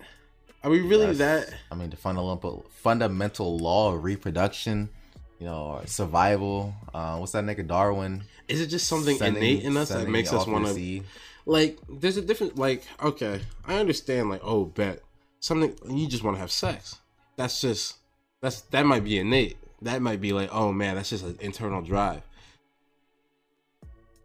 Are 0.62 0.70
we 0.70 0.81
really 0.81 1.12
That's- 1.14 1.48
that? 1.50 1.54
I 1.70 1.75
mean, 1.75 1.90
the 1.90 1.96
fundamental 1.96 2.64
fundamental 2.70 3.58
law 3.58 3.92
of 3.94 4.04
reproduction, 4.04 4.88
you 5.44 5.50
know, 5.50 5.76
or 5.76 5.87
survival. 5.87 6.75
Uh, 6.94 7.19
what's 7.19 7.32
that 7.32 7.44
nigga 7.44 7.67
Darwin? 7.67 8.25
Is 8.49 8.62
it 8.62 8.69
just 8.69 8.88
something 8.88 9.19
Sending- 9.19 9.43
innate 9.43 9.64
in 9.64 9.76
us 9.76 9.91
that 9.91 10.08
makes 10.08 10.32
us 10.32 10.46
want 10.46 10.67
to 10.67 11.02
like? 11.44 11.79
There's 11.87 12.17
a 12.17 12.23
different 12.23 12.56
like. 12.56 12.82
Okay, 13.02 13.43
I 13.67 13.75
understand. 13.75 14.31
Like, 14.31 14.41
oh, 14.43 14.64
bet 14.64 15.02
something 15.41 15.76
you 15.94 16.08
just 16.08 16.25
want 16.25 16.37
to 16.37 16.41
have 16.41 16.50
sex. 16.50 16.99
That's 17.37 17.61
just 17.61 17.96
that's 18.41 18.62
that 18.73 18.87
might 18.87 19.05
be 19.05 19.19
innate. 19.19 19.58
That 19.82 20.00
might 20.00 20.23
be 20.23 20.32
like, 20.32 20.49
oh 20.50 20.73
man, 20.73 20.94
that's 20.94 21.11
just 21.11 21.25
an 21.25 21.37
internal 21.41 21.82
drive. 21.82 22.23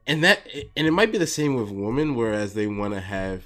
And 0.08 0.24
that 0.24 0.40
and 0.78 0.88
it 0.88 0.92
might 0.92 1.12
be 1.12 1.18
the 1.18 1.28
same 1.28 1.56
with 1.56 1.70
women, 1.70 2.16
whereas 2.16 2.54
they 2.54 2.66
want 2.66 2.94
to 2.94 3.02
have 3.02 3.44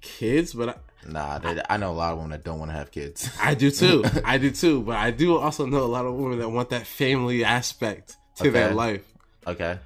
kids, 0.00 0.54
but 0.54 0.68
I, 0.70 0.74
Nah, 1.06 1.38
they, 1.38 1.60
I 1.68 1.76
know 1.76 1.90
a 1.90 1.92
lot 1.92 2.12
of 2.12 2.18
women 2.18 2.32
that 2.32 2.44
don't 2.44 2.58
want 2.58 2.70
to 2.70 2.76
have 2.76 2.90
kids. 2.90 3.30
I 3.40 3.54
do 3.54 3.70
too. 3.70 4.04
I 4.24 4.38
do 4.38 4.50
too. 4.50 4.82
But 4.82 4.96
I 4.96 5.10
do 5.10 5.36
also 5.36 5.66
know 5.66 5.82
a 5.82 5.86
lot 5.86 6.06
of 6.06 6.14
women 6.14 6.38
that 6.38 6.48
want 6.48 6.70
that 6.70 6.86
family 6.86 7.44
aspect 7.44 8.16
to 8.36 8.50
their 8.50 8.72
life. 8.72 9.04
okay. 9.46 9.78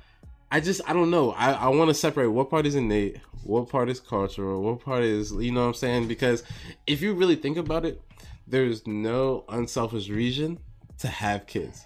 I 0.50 0.60
just 0.60 0.80
I 0.88 0.94
don't 0.94 1.10
know. 1.10 1.32
I, 1.32 1.52
I 1.52 1.68
want 1.68 1.88
to 1.90 1.94
separate 1.94 2.28
what 2.28 2.48
part 2.48 2.64
is 2.64 2.74
innate, 2.74 3.18
what 3.44 3.68
part 3.68 3.90
is 3.90 4.00
cultural, 4.00 4.62
what 4.62 4.80
part 4.80 5.02
is 5.02 5.32
you 5.32 5.52
know 5.52 5.60
what 5.60 5.66
I'm 5.68 5.74
saying? 5.74 6.08
Because 6.08 6.42
if 6.86 7.02
you 7.02 7.12
really 7.12 7.36
think 7.36 7.58
about 7.58 7.84
it, 7.84 8.00
there's 8.46 8.86
no 8.86 9.44
unselfish 9.50 10.08
reason 10.08 10.58
to 11.00 11.08
have 11.08 11.46
kids. 11.46 11.84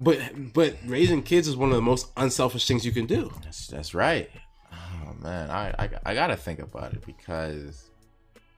But 0.00 0.52
but 0.52 0.76
raising 0.86 1.22
kids 1.22 1.46
is 1.46 1.56
one 1.56 1.70
of 1.70 1.76
the 1.76 1.82
most 1.82 2.08
unselfish 2.16 2.66
things 2.66 2.84
you 2.84 2.90
can 2.92 3.06
do. 3.06 3.32
That's 3.44 3.68
that's 3.68 3.94
right. 3.94 4.28
Oh 4.72 5.14
man, 5.20 5.50
I, 5.50 5.68
I 5.78 5.90
I 6.04 6.14
gotta 6.14 6.36
think 6.36 6.58
about 6.58 6.94
it 6.94 7.06
because 7.06 7.90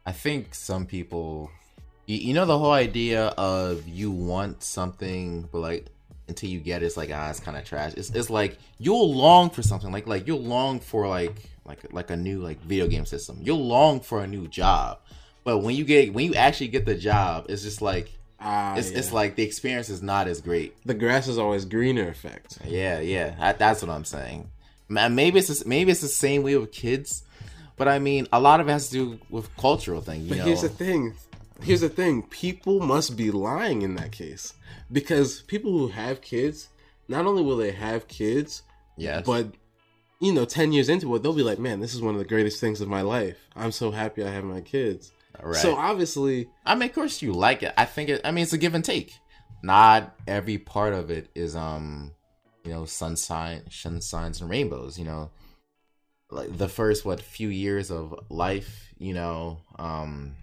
I 0.07 0.13
think 0.13 0.55
some 0.55 0.87
people, 0.87 1.51
you, 2.07 2.17
you 2.19 2.33
know, 2.35 2.47
the 2.47 2.59
whole 2.59 2.71
idea 2.73 3.27
of 3.37 3.87
you 3.89 4.11
want 4.13 4.63
something, 4.63 5.49
but 5.53 5.59
like 5.59 5.87
until 6.29 6.49
you 6.49 6.61
get 6.61 6.83
it, 6.83 6.87
it's 6.87 6.97
like 6.97 7.11
ah, 7.13 7.29
it's 7.31 7.41
kind 7.41 7.57
of 7.57 7.65
trash. 7.65 7.95
It's 7.97 8.11
it's 8.11 8.31
like 8.31 8.59
you'll 8.79 9.13
long 9.15 9.51
for 9.51 9.63
something, 9.63 9.91
like 9.93 10.07
like 10.07 10.27
you'll 10.27 10.43
long 10.43 10.81
for 10.81 11.09
like 11.09 11.35
like 11.65 11.93
like 11.93 12.11
a 12.11 12.17
new 12.17 12.41
like 12.41 12.61
video 12.63 12.87
game 12.87 13.05
system. 13.07 13.39
You'll 13.43 13.67
long 13.67 14.01
for 14.01 14.23
a 14.23 14.27
new 14.27 14.47
job, 14.49 14.99
but 15.45 15.59
when 15.59 15.75
you 15.75 15.85
get 15.85 16.15
when 16.15 16.25
you 16.27 16.35
actually 16.35 16.69
get 16.69 16.87
the 16.87 16.95
job, 16.95 17.47
it's 17.49 17.63
just 17.63 17.83
like 17.83 18.11
Ah, 18.39 18.77
it's 18.77 18.91
yeah. 18.93 18.99
it's 18.99 19.13
like 19.13 19.35
the 19.35 19.43
experience 19.43 19.89
is 19.89 20.03
not 20.03 20.29
as 20.29 20.41
great. 20.41 20.77
the 20.85 20.95
grass 20.95 21.27
is 21.27 21.39
always 21.39 21.65
greener 21.65 22.09
effect. 22.09 22.59
Yeah, 22.67 23.01
yeah, 23.01 23.35
that, 23.41 23.59
that's 23.59 23.81
what 23.83 23.91
I'm 23.91 24.05
saying. 24.05 24.51
Ma- 24.89 25.09
Maybe 25.09 25.39
it's 25.41 25.49
the- 25.61 25.69
maybe 25.69 25.91
it's 25.91 26.03
the 26.03 26.09
same 26.09 26.43
way 26.43 26.55
with 26.57 26.71
kids, 26.71 27.25
but 27.77 27.89
I 27.89 27.99
mean, 27.99 28.27
a 28.33 28.41
lot 28.41 28.61
of 28.61 28.69
it 28.69 28.73
has 28.73 28.89
to 28.89 28.93
do 28.93 29.19
with 29.31 29.55
cultural 29.57 30.01
thing. 30.01 30.23
You 30.23 30.29
But 30.31 30.39
know, 30.39 30.45
here's 30.45 30.63
the 30.63 30.69
thing. 30.69 31.15
Here's 31.63 31.81
the 31.81 31.89
thing. 31.89 32.23
People 32.23 32.81
must 32.81 33.17
be 33.17 33.31
lying 33.31 33.83
in 33.83 33.95
that 33.97 34.13
case. 34.13 34.53
Because 34.93 35.43
people 35.43 35.73
who 35.73 35.89
have 35.89 36.21
kids, 36.21 36.69
not 37.09 37.27
only 37.27 37.43
will 37.43 37.57
they 37.57 37.73
have 37.73 38.09
kids, 38.09 38.63
yes, 38.97 39.25
but 39.25 39.47
you 40.21 40.33
know, 40.33 40.45
10 40.45 40.73
years 40.73 40.89
into 40.89 41.15
it, 41.15 41.23
they'll 41.23 41.33
be 41.35 41.43
like, 41.43 41.59
man, 41.59 41.81
this 41.81 41.95
is 41.95 42.01
one 42.01 42.15
of 42.15 42.19
the 42.19 42.25
greatest 42.27 42.61
things 42.61 42.81
of 42.81 42.89
my 42.89 43.03
life. 43.03 43.37
I'm 43.55 43.73
so 43.73 43.91
happy 43.91 44.25
I 44.25 44.31
have 44.31 44.45
my 44.45 44.63
kids. 44.63 45.13
right. 45.43 45.55
So 45.57 45.77
obviously, 45.77 46.49
I 46.65 46.75
mean, 46.75 46.89
of 46.89 46.95
course, 46.95 47.21
you 47.21 47.33
like 47.33 47.63
it. 47.63 47.75
I 47.77 47.85
think 47.85 48.09
it. 48.09 48.21
I 48.25 48.31
mean, 48.31 48.43
it's 48.45 48.53
a 48.53 48.59
give 48.59 48.75
and 48.75 48.85
take. 48.85 49.13
Not 49.63 50.15
every 50.27 50.59
part 50.59 50.95
of 50.95 51.11
it 51.11 51.29
is, 51.35 51.57
um, 51.57 52.13
you 52.65 52.71
know, 52.73 52.85
sunshine, 52.85 53.63
sunshines 53.69 54.41
and 54.41 54.49
rainbows. 54.49 54.99
You 54.99 55.05
know, 55.05 55.31
like 56.31 56.57
the 56.57 56.69
first 56.69 57.05
what 57.05 57.21
few 57.21 57.49
years 57.49 57.91
of 57.91 58.19
life, 58.29 58.93
you 58.99 59.15
know, 59.15 59.59
um, 59.79 60.35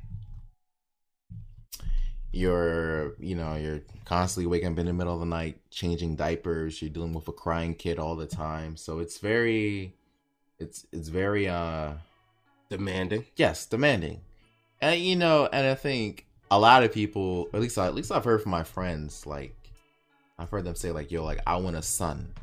you're, 2.32 3.13
you 3.20 3.36
know, 3.36 3.56
you're 3.56 3.82
constantly 4.06 4.48
waking 4.48 4.74
up 4.74 4.80
in 4.80 4.86
the 4.86 4.94
middle 4.94 5.13
of 5.13 5.20
the 5.20 5.25
night, 5.25 5.60
changing 5.70 6.16
diapers. 6.16 6.82
You're 6.82 6.90
dealing 6.90 7.13
with 7.13 7.28
a 7.28 7.32
crying 7.32 7.75
kid 7.75 8.00
all 8.00 8.16
the 8.16 8.25
time, 8.25 8.75
so 8.78 9.00
it's 9.00 9.18
very, 9.20 9.94
it's 10.60 10.88
it's 10.92 11.10
very 11.10 11.48
uh 11.48 11.94
demanding. 12.70 13.25
yes, 13.36 13.66
demanding. 13.66 14.22
And 14.82 15.00
you 15.00 15.16
know, 15.16 15.48
and 15.52 15.68
I 15.68 15.75
think 15.75 16.25
a 16.50 16.60
lot 16.60 16.84
of 16.84 16.92
people, 16.92 17.50
at 17.54 17.60
least 17.60 17.78
at 17.78 17.94
least 17.96 18.12
I've 18.12 18.25
heard 18.25 18.42
from 18.42 18.52
my 18.52 18.63
friends, 18.63 19.25
like 19.25 19.56
I've 20.40 20.50
heard 20.50 20.66
them 20.66 20.75
say 20.75 20.92
like, 20.92 21.12
"Yo, 21.12 21.24
like 21.24 21.40
I 21.46 21.58
want 21.58 21.75
a 21.75 21.82
son, 21.82 22.34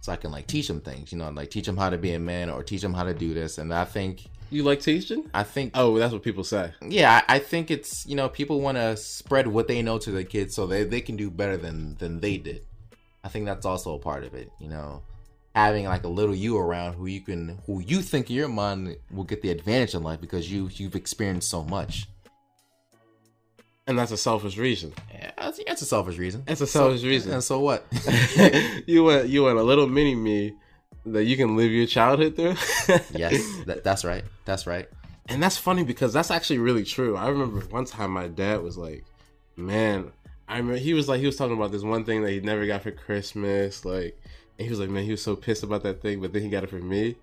so 0.00 0.12
I 0.12 0.16
can 0.16 0.30
like 0.30 0.46
teach 0.46 0.68
them 0.68 0.80
things, 0.80 1.12
you 1.12 1.18
know, 1.18 1.28
like 1.30 1.50
teach 1.50 1.66
them 1.66 1.76
how 1.76 1.90
to 1.90 1.98
be 1.98 2.12
a 2.12 2.18
man 2.18 2.50
or 2.50 2.62
teach 2.62 2.82
them 2.82 2.94
how 2.94 3.04
to 3.04 3.14
do 3.14 3.34
this." 3.34 3.58
And 3.58 3.72
I 3.74 3.84
think 3.84 4.24
You 4.50 4.62
like 4.62 4.80
teaching? 4.80 5.28
I 5.34 5.42
think 5.42 5.72
Oh, 5.74 5.98
that's 5.98 6.12
what 6.12 6.22
people 6.22 6.44
say. 6.44 6.72
yeah, 6.80 7.22
I, 7.28 7.36
I 7.36 7.38
think 7.38 7.70
it's 7.70 8.06
you 8.06 8.16
know 8.16 8.28
people 8.28 8.60
want 8.60 8.76
to 8.78 8.96
spread 8.96 9.46
what 9.48 9.68
they 9.68 9.82
know 9.82 9.98
to 9.98 10.10
their 10.10 10.24
kids 10.24 10.54
so 10.54 10.66
they 10.66 10.84
they 10.84 11.00
can 11.00 11.16
do 11.16 11.30
better 11.30 11.56
than 11.56 11.96
than 11.96 12.20
they 12.20 12.36
did. 12.38 12.62
I 13.24 13.28
think 13.28 13.44
that's 13.46 13.66
also 13.66 13.94
a 13.94 13.98
part 13.98 14.24
of 14.24 14.32
it. 14.34 14.50
You 14.60 14.68
know, 14.68 15.02
having 15.54 15.84
like 15.86 16.04
a 16.04 16.08
little 16.08 16.34
you 16.34 16.56
around 16.56 16.94
who 16.94 17.06
you 17.06 17.20
can 17.20 17.58
who 17.66 17.80
you 17.80 18.00
think 18.00 18.30
in 18.30 18.36
your 18.36 18.48
mind 18.48 18.96
will 19.10 19.24
get 19.24 19.42
the 19.42 19.50
advantage 19.50 19.94
in 19.94 20.02
life 20.02 20.20
because 20.20 20.50
you 20.50 20.70
you've 20.72 20.94
experienced 20.96 21.50
so 21.50 21.62
much. 21.64 22.08
And 23.88 23.98
that's 23.98 24.12
a 24.12 24.18
selfish 24.18 24.58
reason. 24.58 24.92
Yeah, 25.10 25.30
that's, 25.38 25.60
that's 25.66 25.82
a 25.82 25.86
selfish 25.86 26.18
reason. 26.18 26.42
That's 26.46 26.60
a 26.60 26.66
selfish 26.66 27.02
reason. 27.02 27.32
And 27.32 27.42
so 27.42 27.58
what? 27.58 27.86
you 28.86 29.02
want 29.02 29.28
you 29.28 29.44
want 29.44 29.58
a 29.58 29.62
little 29.62 29.86
mini 29.86 30.14
me 30.14 30.54
that 31.06 31.24
you 31.24 31.38
can 31.38 31.56
live 31.56 31.72
your 31.72 31.86
childhood 31.86 32.36
through. 32.36 32.56
yes, 33.18 33.42
that, 33.64 33.82
that's 33.82 34.04
right. 34.04 34.24
That's 34.44 34.66
right. 34.66 34.86
And 35.30 35.42
that's 35.42 35.56
funny 35.56 35.84
because 35.84 36.12
that's 36.12 36.30
actually 36.30 36.58
really 36.58 36.84
true. 36.84 37.16
I 37.16 37.28
remember 37.28 37.60
one 37.60 37.86
time 37.86 38.10
my 38.10 38.28
dad 38.28 38.60
was 38.62 38.76
like, 38.76 39.06
"Man, 39.56 40.12
I 40.48 40.58
remember 40.58 40.78
he 40.78 40.92
was 40.92 41.08
like 41.08 41.20
he 41.20 41.26
was 41.26 41.36
talking 41.36 41.56
about 41.56 41.72
this 41.72 41.82
one 41.82 42.04
thing 42.04 42.22
that 42.22 42.30
he 42.30 42.40
never 42.40 42.66
got 42.66 42.82
for 42.82 42.90
Christmas, 42.90 43.86
like, 43.86 44.20
and 44.58 44.66
he 44.66 44.70
was 44.70 44.80
like, 44.80 44.90
man, 44.90 45.04
he 45.04 45.12
was 45.12 45.22
so 45.22 45.34
pissed 45.34 45.62
about 45.62 45.82
that 45.84 46.02
thing, 46.02 46.20
but 46.20 46.34
then 46.34 46.42
he 46.42 46.50
got 46.50 46.62
it 46.62 46.70
for 46.70 46.76
me." 46.76 47.16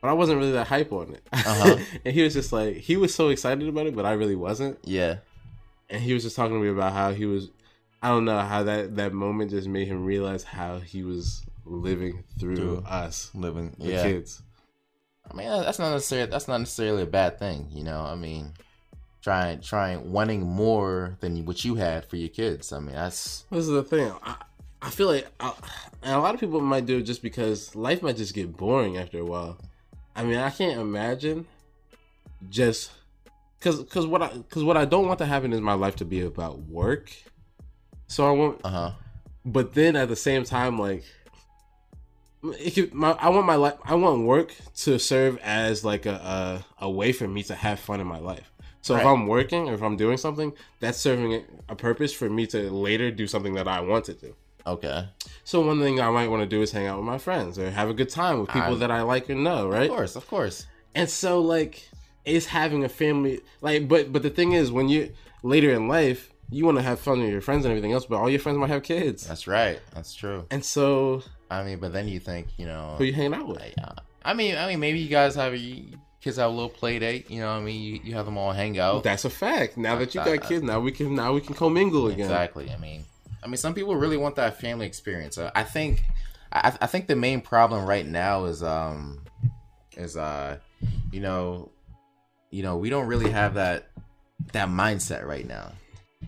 But 0.00 0.08
I 0.08 0.12
wasn't 0.14 0.38
really 0.38 0.52
that 0.52 0.66
hype 0.66 0.92
on 0.92 1.14
it. 1.14 1.22
Uh-huh. 1.32 1.78
and 2.04 2.12
he 2.12 2.22
was 2.22 2.34
just 2.34 2.52
like, 2.52 2.76
he 2.76 2.96
was 2.96 3.14
so 3.14 3.28
excited 3.28 3.68
about 3.68 3.86
it, 3.86 3.94
but 3.94 4.04
I 4.04 4.12
really 4.12 4.34
wasn't. 4.34 4.78
Yeah. 4.82 5.18
And 5.92 6.02
he 6.02 6.14
was 6.14 6.22
just 6.24 6.34
talking 6.34 6.54
to 6.56 6.60
me 6.60 6.68
about 6.68 6.92
how 6.92 7.12
he 7.12 7.26
was, 7.26 7.50
I 8.02 8.08
don't 8.08 8.24
know, 8.24 8.40
how 8.40 8.64
that 8.64 8.96
that 8.96 9.12
moment 9.12 9.50
just 9.50 9.68
made 9.68 9.86
him 9.86 10.04
realize 10.04 10.42
how 10.42 10.78
he 10.80 11.04
was 11.04 11.42
living 11.64 12.24
through, 12.40 12.56
Through 12.56 12.78
us, 12.78 13.30
Living. 13.34 13.76
the 13.78 13.92
yeah. 13.92 14.02
kids. 14.02 14.42
I 15.30 15.34
mean, 15.34 15.46
that's 15.46 15.78
not 15.78 15.92
necessarily 15.92 16.30
that's 16.30 16.48
not 16.48 16.58
necessarily 16.58 17.02
a 17.02 17.06
bad 17.06 17.38
thing, 17.38 17.68
you 17.70 17.84
know. 17.84 18.00
I 18.00 18.16
mean, 18.16 18.54
trying 19.22 19.60
trying 19.60 20.10
wanting 20.10 20.42
more 20.42 21.16
than 21.20 21.44
what 21.44 21.64
you 21.64 21.76
had 21.76 22.04
for 22.06 22.16
your 22.16 22.30
kids. 22.30 22.72
I 22.72 22.80
mean, 22.80 22.94
that's 22.94 23.44
This 23.50 23.60
is 23.66 23.68
the 23.70 23.84
thing. 23.84 24.12
I, 24.24 24.34
I 24.80 24.90
feel 24.90 25.06
like, 25.06 25.28
I, 25.38 25.52
and 26.02 26.14
a 26.14 26.18
lot 26.18 26.34
of 26.34 26.40
people 26.40 26.60
might 26.60 26.86
do 26.86 26.98
it 26.98 27.02
just 27.02 27.22
because 27.22 27.76
life 27.76 28.02
might 28.02 28.16
just 28.16 28.34
get 28.34 28.56
boring 28.56 28.96
after 28.96 29.20
a 29.20 29.24
while. 29.24 29.58
I 30.16 30.24
mean, 30.24 30.38
I 30.38 30.50
can't 30.50 30.80
imagine 30.80 31.46
just 32.50 32.90
because 33.62 33.82
because 33.82 34.06
what 34.06 34.22
I 34.22 34.28
because 34.28 34.64
what 34.64 34.76
I 34.76 34.84
don't 34.84 35.06
want 35.06 35.18
to 35.20 35.26
happen 35.26 35.52
is 35.52 35.60
my 35.60 35.74
life 35.74 35.96
to 35.96 36.04
be 36.04 36.20
about 36.22 36.58
work. 36.60 37.12
So 38.08 38.26
I 38.26 38.32
want, 38.32 38.60
uh 38.64 38.68
huh. 38.68 38.90
but 39.44 39.74
then 39.74 39.96
at 39.96 40.08
the 40.08 40.16
same 40.16 40.44
time, 40.44 40.78
like. 40.78 41.04
It 42.58 42.74
could, 42.74 42.92
my, 42.92 43.12
I 43.12 43.28
want 43.28 43.46
my 43.46 43.54
life. 43.54 43.74
I 43.84 43.94
want 43.94 44.26
work 44.26 44.52
to 44.78 44.98
serve 44.98 45.38
as 45.38 45.84
like 45.84 46.06
a, 46.06 46.64
a 46.80 46.86
a 46.86 46.90
way 46.90 47.12
for 47.12 47.28
me 47.28 47.44
to 47.44 47.54
have 47.54 47.78
fun 47.78 48.00
in 48.00 48.06
my 48.08 48.18
life. 48.18 48.50
So 48.80 48.96
if 48.96 49.06
I'm 49.06 49.28
working 49.28 49.68
or 49.68 49.74
if 49.74 49.82
I'm 49.82 49.96
doing 49.96 50.16
something, 50.16 50.52
that's 50.80 50.98
serving 50.98 51.44
a 51.68 51.76
purpose 51.76 52.12
for 52.12 52.28
me 52.28 52.48
to 52.48 52.68
later 52.68 53.12
do 53.12 53.28
something 53.28 53.54
that 53.54 53.68
I 53.68 53.80
want 53.80 54.06
to 54.06 54.14
do. 54.14 54.34
Okay. 54.66 55.06
So 55.44 55.64
one 55.64 55.80
thing 55.80 56.00
I 56.00 56.10
might 56.10 56.28
want 56.28 56.42
to 56.42 56.48
do 56.48 56.62
is 56.62 56.72
hang 56.72 56.88
out 56.88 56.96
with 56.96 57.06
my 57.06 57.18
friends 57.18 57.60
or 57.60 57.70
have 57.70 57.88
a 57.88 57.94
good 57.94 58.10
time 58.10 58.40
with 58.40 58.50
people 58.50 58.74
I- 58.74 58.78
that 58.78 58.90
I 58.90 59.02
like 59.02 59.30
or 59.30 59.36
know, 59.36 59.68
right? 59.68 59.88
Of 59.88 59.96
course, 59.96 60.16
of 60.16 60.26
course. 60.26 60.66
And 60.96 61.08
so 61.08 61.40
like 61.40 61.88
is 62.24 62.46
having 62.46 62.84
a 62.84 62.88
family 62.88 63.40
like 63.60 63.88
but 63.88 64.12
but 64.12 64.22
the 64.22 64.30
thing 64.30 64.52
is 64.52 64.70
when 64.70 64.88
you 64.88 65.12
later 65.42 65.70
in 65.70 65.88
life 65.88 66.32
you 66.52 66.64
want 66.66 66.76
to 66.76 66.82
have 66.82 67.00
fun 67.00 67.20
with 67.20 67.30
your 67.30 67.40
friends 67.40 67.64
and 67.64 67.72
everything 67.72 67.92
else, 67.92 68.04
but 68.04 68.16
all 68.16 68.28
your 68.28 68.38
friends 68.38 68.58
might 68.58 68.68
have 68.68 68.82
kids. 68.82 69.26
That's 69.26 69.46
right. 69.46 69.80
That's 69.94 70.14
true. 70.14 70.44
And 70.50 70.62
so 70.62 71.22
I 71.50 71.64
mean, 71.64 71.78
but 71.78 71.92
then 71.92 72.08
you 72.08 72.20
think, 72.20 72.48
you 72.58 72.66
know, 72.66 72.94
who 72.98 73.04
you 73.04 73.12
hanging 73.12 73.34
out 73.34 73.48
with? 73.48 73.60
like, 73.60 73.74
uh, 73.82 73.94
I 74.24 74.34
mean, 74.34 74.56
I 74.56 74.68
mean, 74.68 74.80
maybe 74.80 75.00
you 75.00 75.08
guys 75.08 75.34
have 75.34 75.52
kids 75.52 76.36
have 76.36 76.50
a 76.50 76.54
little 76.54 76.68
play 76.68 76.98
date. 76.98 77.30
You 77.30 77.40
know, 77.40 77.48
what 77.48 77.60
I 77.60 77.62
mean, 77.62 77.82
you, 77.82 78.00
you 78.04 78.14
have 78.14 78.26
them 78.26 78.38
all 78.38 78.52
hang 78.52 78.78
out. 78.78 79.02
That's 79.02 79.24
a 79.24 79.30
fact. 79.30 79.76
Now 79.76 79.96
that 79.96 80.14
you 80.14 80.24
got 80.24 80.42
kids, 80.42 80.62
now 80.62 80.80
we 80.80 80.92
can 80.92 81.14
now 81.14 81.32
we 81.32 81.40
can 81.40 81.54
commingle 81.54 82.08
again. 82.08 82.20
Exactly. 82.20 82.70
I 82.70 82.76
mean, 82.76 83.04
I 83.42 83.48
mean, 83.48 83.56
some 83.56 83.74
people 83.74 83.96
really 83.96 84.16
want 84.16 84.36
that 84.36 84.60
family 84.60 84.86
experience. 84.86 85.38
Uh, 85.38 85.50
I 85.54 85.64
think, 85.64 86.04
I, 86.52 86.76
I 86.80 86.86
think 86.86 87.06
the 87.06 87.16
main 87.16 87.40
problem 87.40 87.86
right 87.86 88.06
now 88.06 88.44
is, 88.44 88.62
um, 88.62 89.22
is 89.96 90.16
uh, 90.16 90.58
you 91.10 91.20
know, 91.20 91.70
you 92.52 92.62
know, 92.62 92.76
we 92.76 92.90
don't 92.90 93.06
really 93.08 93.30
have 93.30 93.54
that 93.54 93.88
that 94.52 94.68
mindset 94.68 95.26
right 95.26 95.46
now. 95.46 95.72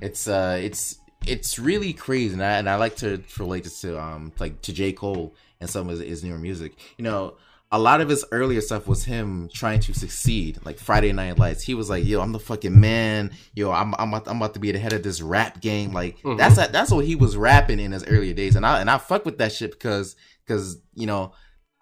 It's 0.01 0.27
uh, 0.27 0.59
it's 0.61 0.99
it's 1.27 1.59
really 1.59 1.93
crazy, 1.93 2.33
and 2.35 2.43
I 2.43 2.59
and 2.59 2.69
I 2.69 2.77
like 2.77 2.97
to 2.97 3.23
relate 3.39 3.65
this 3.65 3.81
to 3.83 4.01
um, 4.01 4.33
like 4.41 4.61
to 4.63 4.73
J 4.73 4.93
Cole 4.93 5.35
and 5.61 5.71
some 5.71 5.89
of 5.89 5.99
his, 6.01 6.09
his 6.09 6.25
newer 6.25 6.39
music. 6.39 6.73
You 6.99 7.05
know. 7.05 7.35
A 7.73 7.79
lot 7.79 8.01
of 8.01 8.09
his 8.09 8.25
earlier 8.31 8.61
stuff 8.61 8.87
was 8.87 9.03
him 9.05 9.49
trying 9.53 9.81
to 9.81 9.95
succeed, 9.95 10.61
like 10.65 10.79
Friday 10.79 11.11
Night 11.11 11.41
Lights. 11.41 11.61
He 11.65 11.75
was 11.75 11.91
like, 11.91 12.05
"Yo, 12.05 12.21
I'm 12.21 12.31
the 12.31 12.39
fucking 12.39 12.79
man. 12.79 13.33
Yo, 13.53 13.73
I'm 13.73 13.95
I'm 13.99 14.11
about, 14.15 14.29
I'm 14.29 14.37
about 14.37 14.55
to 14.55 14.61
be 14.61 14.71
the 14.71 14.79
head 14.79 14.93
of 14.93 15.03
this 15.03 15.21
rap 15.21 15.61
game." 15.61 15.93
Like 15.93 16.21
Mhm. 16.21 16.39
that's 16.39 16.55
that's 16.55 16.93
what 16.93 17.05
he 17.05 17.17
was 17.17 17.37
rapping 17.37 17.81
in 17.81 17.91
his 17.91 18.05
earlier 18.07 18.33
days, 18.33 18.55
and 18.55 18.65
I 18.65 18.81
and 18.81 18.89
I 18.89 18.99
fuck 18.99 19.25
with 19.25 19.39
that 19.39 19.51
shit 19.51 19.73
because 19.73 20.15
because 20.47 20.79
you 20.95 21.07
know 21.09 21.33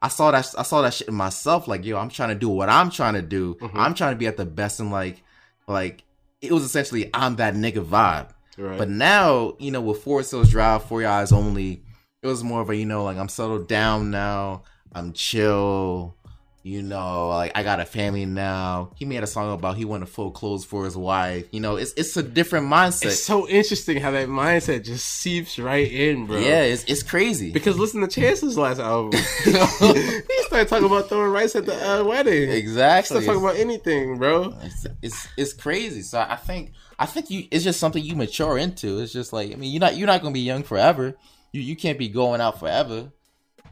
I 0.02 0.08
saw 0.08 0.30
that 0.32 0.54
I 0.58 0.62
saw 0.64 0.82
that 0.82 0.92
shit 0.94 1.08
in 1.08 1.14
myself. 1.14 1.68
Like, 1.68 1.84
yo, 1.84 1.96
I'm 1.96 2.08
trying 2.10 2.30
to 2.30 2.34
do 2.34 2.48
what 2.48 2.68
I'm 2.68 2.90
trying 2.90 3.14
to 3.14 3.22
do. 3.22 3.54
Mhm. 3.54 3.70
I'm 3.74 3.94
trying 3.94 4.12
to 4.12 4.18
be 4.18 4.26
at 4.26 4.36
the 4.36 4.44
best, 4.44 4.80
and 4.80 4.90
like 4.90 5.22
like 5.68 6.02
it 6.40 6.52
was 6.52 6.64
essentially 6.64 7.08
I'm 7.14 7.36
that 7.36 7.54
nigga 7.54 7.84
vibe. 7.84 8.28
Right. 8.58 8.76
But 8.76 8.90
now, 8.90 9.54
you 9.58 9.70
know, 9.70 9.80
with 9.80 10.02
Forest 10.02 10.32
Hills 10.32 10.50
Drive, 10.50 10.84
For 10.84 11.00
Your 11.00 11.10
Eyes 11.10 11.32
Only, 11.32 11.82
it 12.22 12.26
was 12.26 12.42
more 12.44 12.60
of 12.60 12.68
a, 12.68 12.76
you 12.76 12.84
know, 12.84 13.04
like 13.04 13.16
I'm 13.16 13.28
settled 13.28 13.68
down 13.68 14.10
now. 14.10 14.62
I'm 14.92 15.12
chill. 15.12 16.16
You 16.64 16.80
know, 16.80 17.28
like 17.28 17.50
I 17.56 17.64
got 17.64 17.80
a 17.80 17.84
family 17.84 18.24
now. 18.24 18.92
He 18.94 19.04
made 19.04 19.24
a 19.24 19.26
song 19.26 19.52
about 19.52 19.76
he 19.76 19.84
wanted 19.84 20.08
full 20.08 20.30
clothes 20.30 20.64
for 20.64 20.84
his 20.84 20.96
wife. 20.96 21.46
You 21.50 21.58
know, 21.58 21.74
it's 21.74 21.92
it's 21.96 22.16
a 22.16 22.22
different 22.22 22.66
mindset. 22.68 23.06
it's 23.06 23.24
so 23.24 23.48
interesting 23.48 23.96
how 23.96 24.12
that 24.12 24.28
mindset 24.28 24.84
just 24.84 25.04
seeps 25.04 25.58
right 25.58 25.90
in, 25.90 26.26
bro. 26.26 26.38
yeah, 26.38 26.62
it's 26.62 26.84
it's 26.84 27.02
crazy. 27.02 27.50
Because 27.50 27.76
listen 27.76 28.00
to 28.02 28.06
Chance's 28.06 28.56
last 28.56 28.78
album. 28.78 29.10
he 29.44 30.42
started 30.44 30.68
talking 30.68 30.86
about 30.86 31.08
throwing 31.08 31.32
rice 31.32 31.56
at 31.56 31.66
the 31.66 31.74
uh, 31.74 32.04
wedding. 32.04 32.52
exactly. 32.52 33.22
Start 33.22 33.24
talking 33.24 33.42
about 33.42 33.56
anything, 33.56 34.18
bro. 34.18 34.54
it's, 34.62 34.86
it's 35.02 35.28
it's 35.36 35.52
crazy. 35.54 36.02
So 36.02 36.20
I 36.20 36.36
think 36.36 36.74
I 36.96 37.06
think 37.06 37.28
you 37.28 37.48
it's 37.50 37.64
just 37.64 37.80
something 37.80 38.04
you 38.04 38.14
mature 38.14 38.56
into. 38.56 39.00
It's 39.00 39.12
just 39.12 39.32
like 39.32 39.50
I 39.50 39.56
mean 39.56 39.72
you're 39.72 39.80
not 39.80 39.96
you're 39.96 40.06
not 40.06 40.22
gonna 40.22 40.32
be 40.32 40.40
young 40.40 40.62
forever. 40.62 41.16
You 41.50 41.60
you 41.60 41.74
can't 41.74 41.98
be 41.98 42.08
going 42.08 42.40
out 42.40 42.60
forever. 42.60 43.10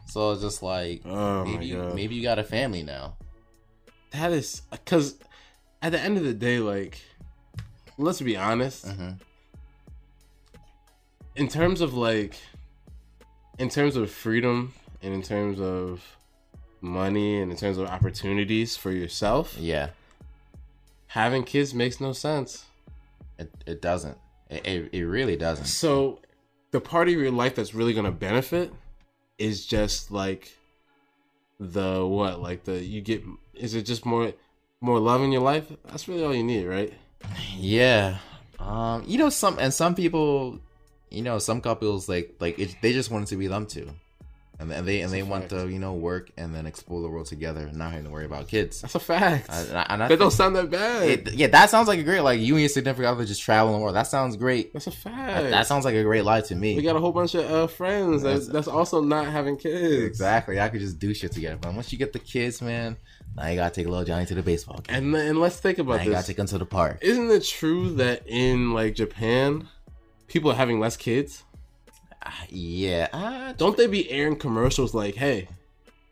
So 0.07 0.31
it's 0.33 0.41
just 0.41 0.61
like 0.63 1.01
Oh 1.05 1.45
maybe 1.45 1.65
you, 1.67 1.91
maybe 1.95 2.15
you 2.15 2.21
got 2.23 2.39
a 2.39 2.43
family 2.43 2.83
now. 2.83 3.15
That 4.11 4.31
is 4.33 4.61
because 4.71 5.15
at 5.81 5.91
the 5.93 5.99
end 5.99 6.17
of 6.17 6.23
the 6.23 6.33
day, 6.33 6.59
like, 6.59 7.01
let's 7.97 8.21
be 8.21 8.35
honest. 8.35 8.85
Mhm. 8.85 9.19
In 11.35 11.47
terms 11.47 11.81
of 11.81 11.93
like, 11.93 12.35
in 13.57 13.69
terms 13.69 13.95
of 13.95 14.11
freedom 14.11 14.73
and 15.01 15.13
in 15.13 15.21
terms 15.21 15.59
of 15.59 16.03
money 16.81 17.39
and 17.41 17.51
in 17.51 17.57
terms 17.57 17.77
of 17.77 17.87
opportunities 17.87 18.75
for 18.75 18.91
yourself, 18.91 19.55
Yeah, 19.57 19.89
having 21.07 21.43
kids 21.43 21.73
makes 21.73 21.99
no 22.01 22.11
sense. 22.13 22.65
it 23.39 23.49
it 23.65 23.81
doesn't. 23.81 24.17
It 24.49 24.65
it, 24.67 24.89
it 24.93 25.05
really 25.05 25.37
doesn't. 25.37 25.65
So, 25.65 26.19
the 26.71 26.81
part 26.81 27.07
of 27.07 27.13
your 27.13 27.31
life 27.31 27.55
that's 27.55 27.73
really 27.73 27.93
gonna 27.93 28.11
benefit 28.11 28.73
is 29.41 29.65
just 29.65 30.11
like 30.11 30.55
the 31.59 32.05
what, 32.05 32.41
like 32.41 32.63
the 32.63 32.79
you 32.79 33.01
get. 33.01 33.23
Is 33.55 33.73
it 33.73 33.83
just 33.83 34.05
more 34.05 34.33
more 34.79 34.99
love 34.99 35.21
in 35.21 35.31
your 35.31 35.41
life? 35.41 35.65
That's 35.85 36.07
really 36.07 36.23
all 36.23 36.35
you 36.35 36.43
need, 36.43 36.65
right? 36.65 36.93
Yeah. 37.57 38.17
Um, 38.59 39.03
you 39.07 39.17
know 39.17 39.29
some 39.29 39.57
and 39.57 39.73
some 39.73 39.95
people, 39.95 40.59
you 41.09 41.23
know, 41.23 41.39
some 41.39 41.61
couples 41.61 42.07
like 42.07 42.35
like 42.39 42.59
it, 42.59 42.75
they 42.81 42.93
just 42.93 43.09
want 43.09 43.25
it 43.25 43.27
to 43.29 43.35
be 43.35 43.47
them 43.47 43.65
two, 43.65 43.89
and, 44.61 44.71
and 44.71 44.87
they 44.87 45.01
and 45.01 45.11
That's 45.11 45.11
they 45.11 45.23
want 45.23 45.49
fact. 45.49 45.63
to 45.63 45.69
you 45.69 45.79
know 45.79 45.93
work 45.93 46.31
and 46.37 46.53
then 46.53 46.67
explore 46.67 47.01
the 47.01 47.09
world 47.09 47.25
together, 47.25 47.61
and 47.61 47.75
not 47.75 47.91
having 47.91 48.05
to 48.05 48.11
worry 48.11 48.25
about 48.25 48.47
kids. 48.47 48.81
That's 48.81 48.95
a 48.95 48.99
fact. 48.99 49.49
I, 49.49 49.61
and 49.61 49.77
I, 49.77 49.85
and 49.89 50.03
I 50.03 50.07
that 50.07 50.19
don't 50.19 50.31
sound 50.31 50.55
that 50.55 50.69
bad. 50.69 51.09
it, 51.09 51.33
yeah, 51.33 51.47
that 51.47 51.69
sounds 51.69 51.87
like 51.87 51.99
a 51.99 52.03
great 52.03 52.21
like 52.21 52.39
you 52.39 52.53
and 52.53 52.61
your 52.61 52.69
significant 52.69 53.07
other 53.07 53.25
just 53.25 53.41
traveling 53.41 53.75
the 53.75 53.81
world. 53.81 53.95
That 53.95 54.07
sounds 54.07 54.37
great. 54.37 54.71
that's 54.71 54.87
a 54.87 54.91
fact. 54.91 55.43
That, 55.43 55.49
that 55.49 55.67
sounds 55.67 55.83
like 55.83 55.95
a 55.95 56.03
great 56.03 56.23
life 56.23 56.47
to 56.47 56.55
me. 56.55 56.75
we 56.75 56.83
got 56.83 56.95
a 56.95 56.99
whole 56.99 57.11
bunch 57.11 57.33
of 57.33 57.49
uh, 57.49 57.67
friends 57.67 58.21
that's, 58.21 58.47
that's 58.47 58.67
also 58.67 59.01
not 59.01 59.25
having 59.25 59.57
kids. 59.57 60.05
exactly. 60.05 60.59
I 60.59 60.69
could 60.69 60.81
just 60.81 60.99
do 60.99 61.13
shit 61.13 61.31
together. 61.31 61.57
But 61.59 61.73
once 61.73 61.91
you 61.91 61.97
get 61.97 62.13
the 62.13 62.19
kids, 62.19 62.61
man, 62.61 62.97
now 63.35 63.47
you 63.47 63.55
gotta 63.55 63.73
take 63.73 63.87
little 63.87 64.05
Johnny 64.05 64.25
to 64.27 64.35
the 64.35 64.43
baseball 64.43 64.79
game. 64.81 64.95
And 64.95 65.15
and 65.15 65.39
let's 65.39 65.57
think 65.57 65.79
now 65.79 65.85
about 65.85 66.05
you 66.05 66.11
gotta 66.11 66.17
this. 66.17 66.27
take 66.27 66.39
him 66.39 66.45
to 66.47 66.57
the 66.59 66.65
park. 66.65 66.99
Isn't 67.01 67.31
it 67.31 67.43
true 67.43 67.93
that 67.95 68.27
in 68.27 68.73
like 68.73 68.93
Japan, 68.95 69.67
people 70.27 70.51
are 70.51 70.55
having 70.55 70.79
less 70.79 70.97
kids? 70.97 71.43
Ah, 72.23 72.45
yeah. 72.49 73.07
Uh, 73.11 73.53
Don't 73.53 73.77
they 73.77 73.87
be 73.87 74.09
airing 74.11 74.35
commercials 74.35 74.93
like, 74.93 75.15
"Hey, 75.15 75.47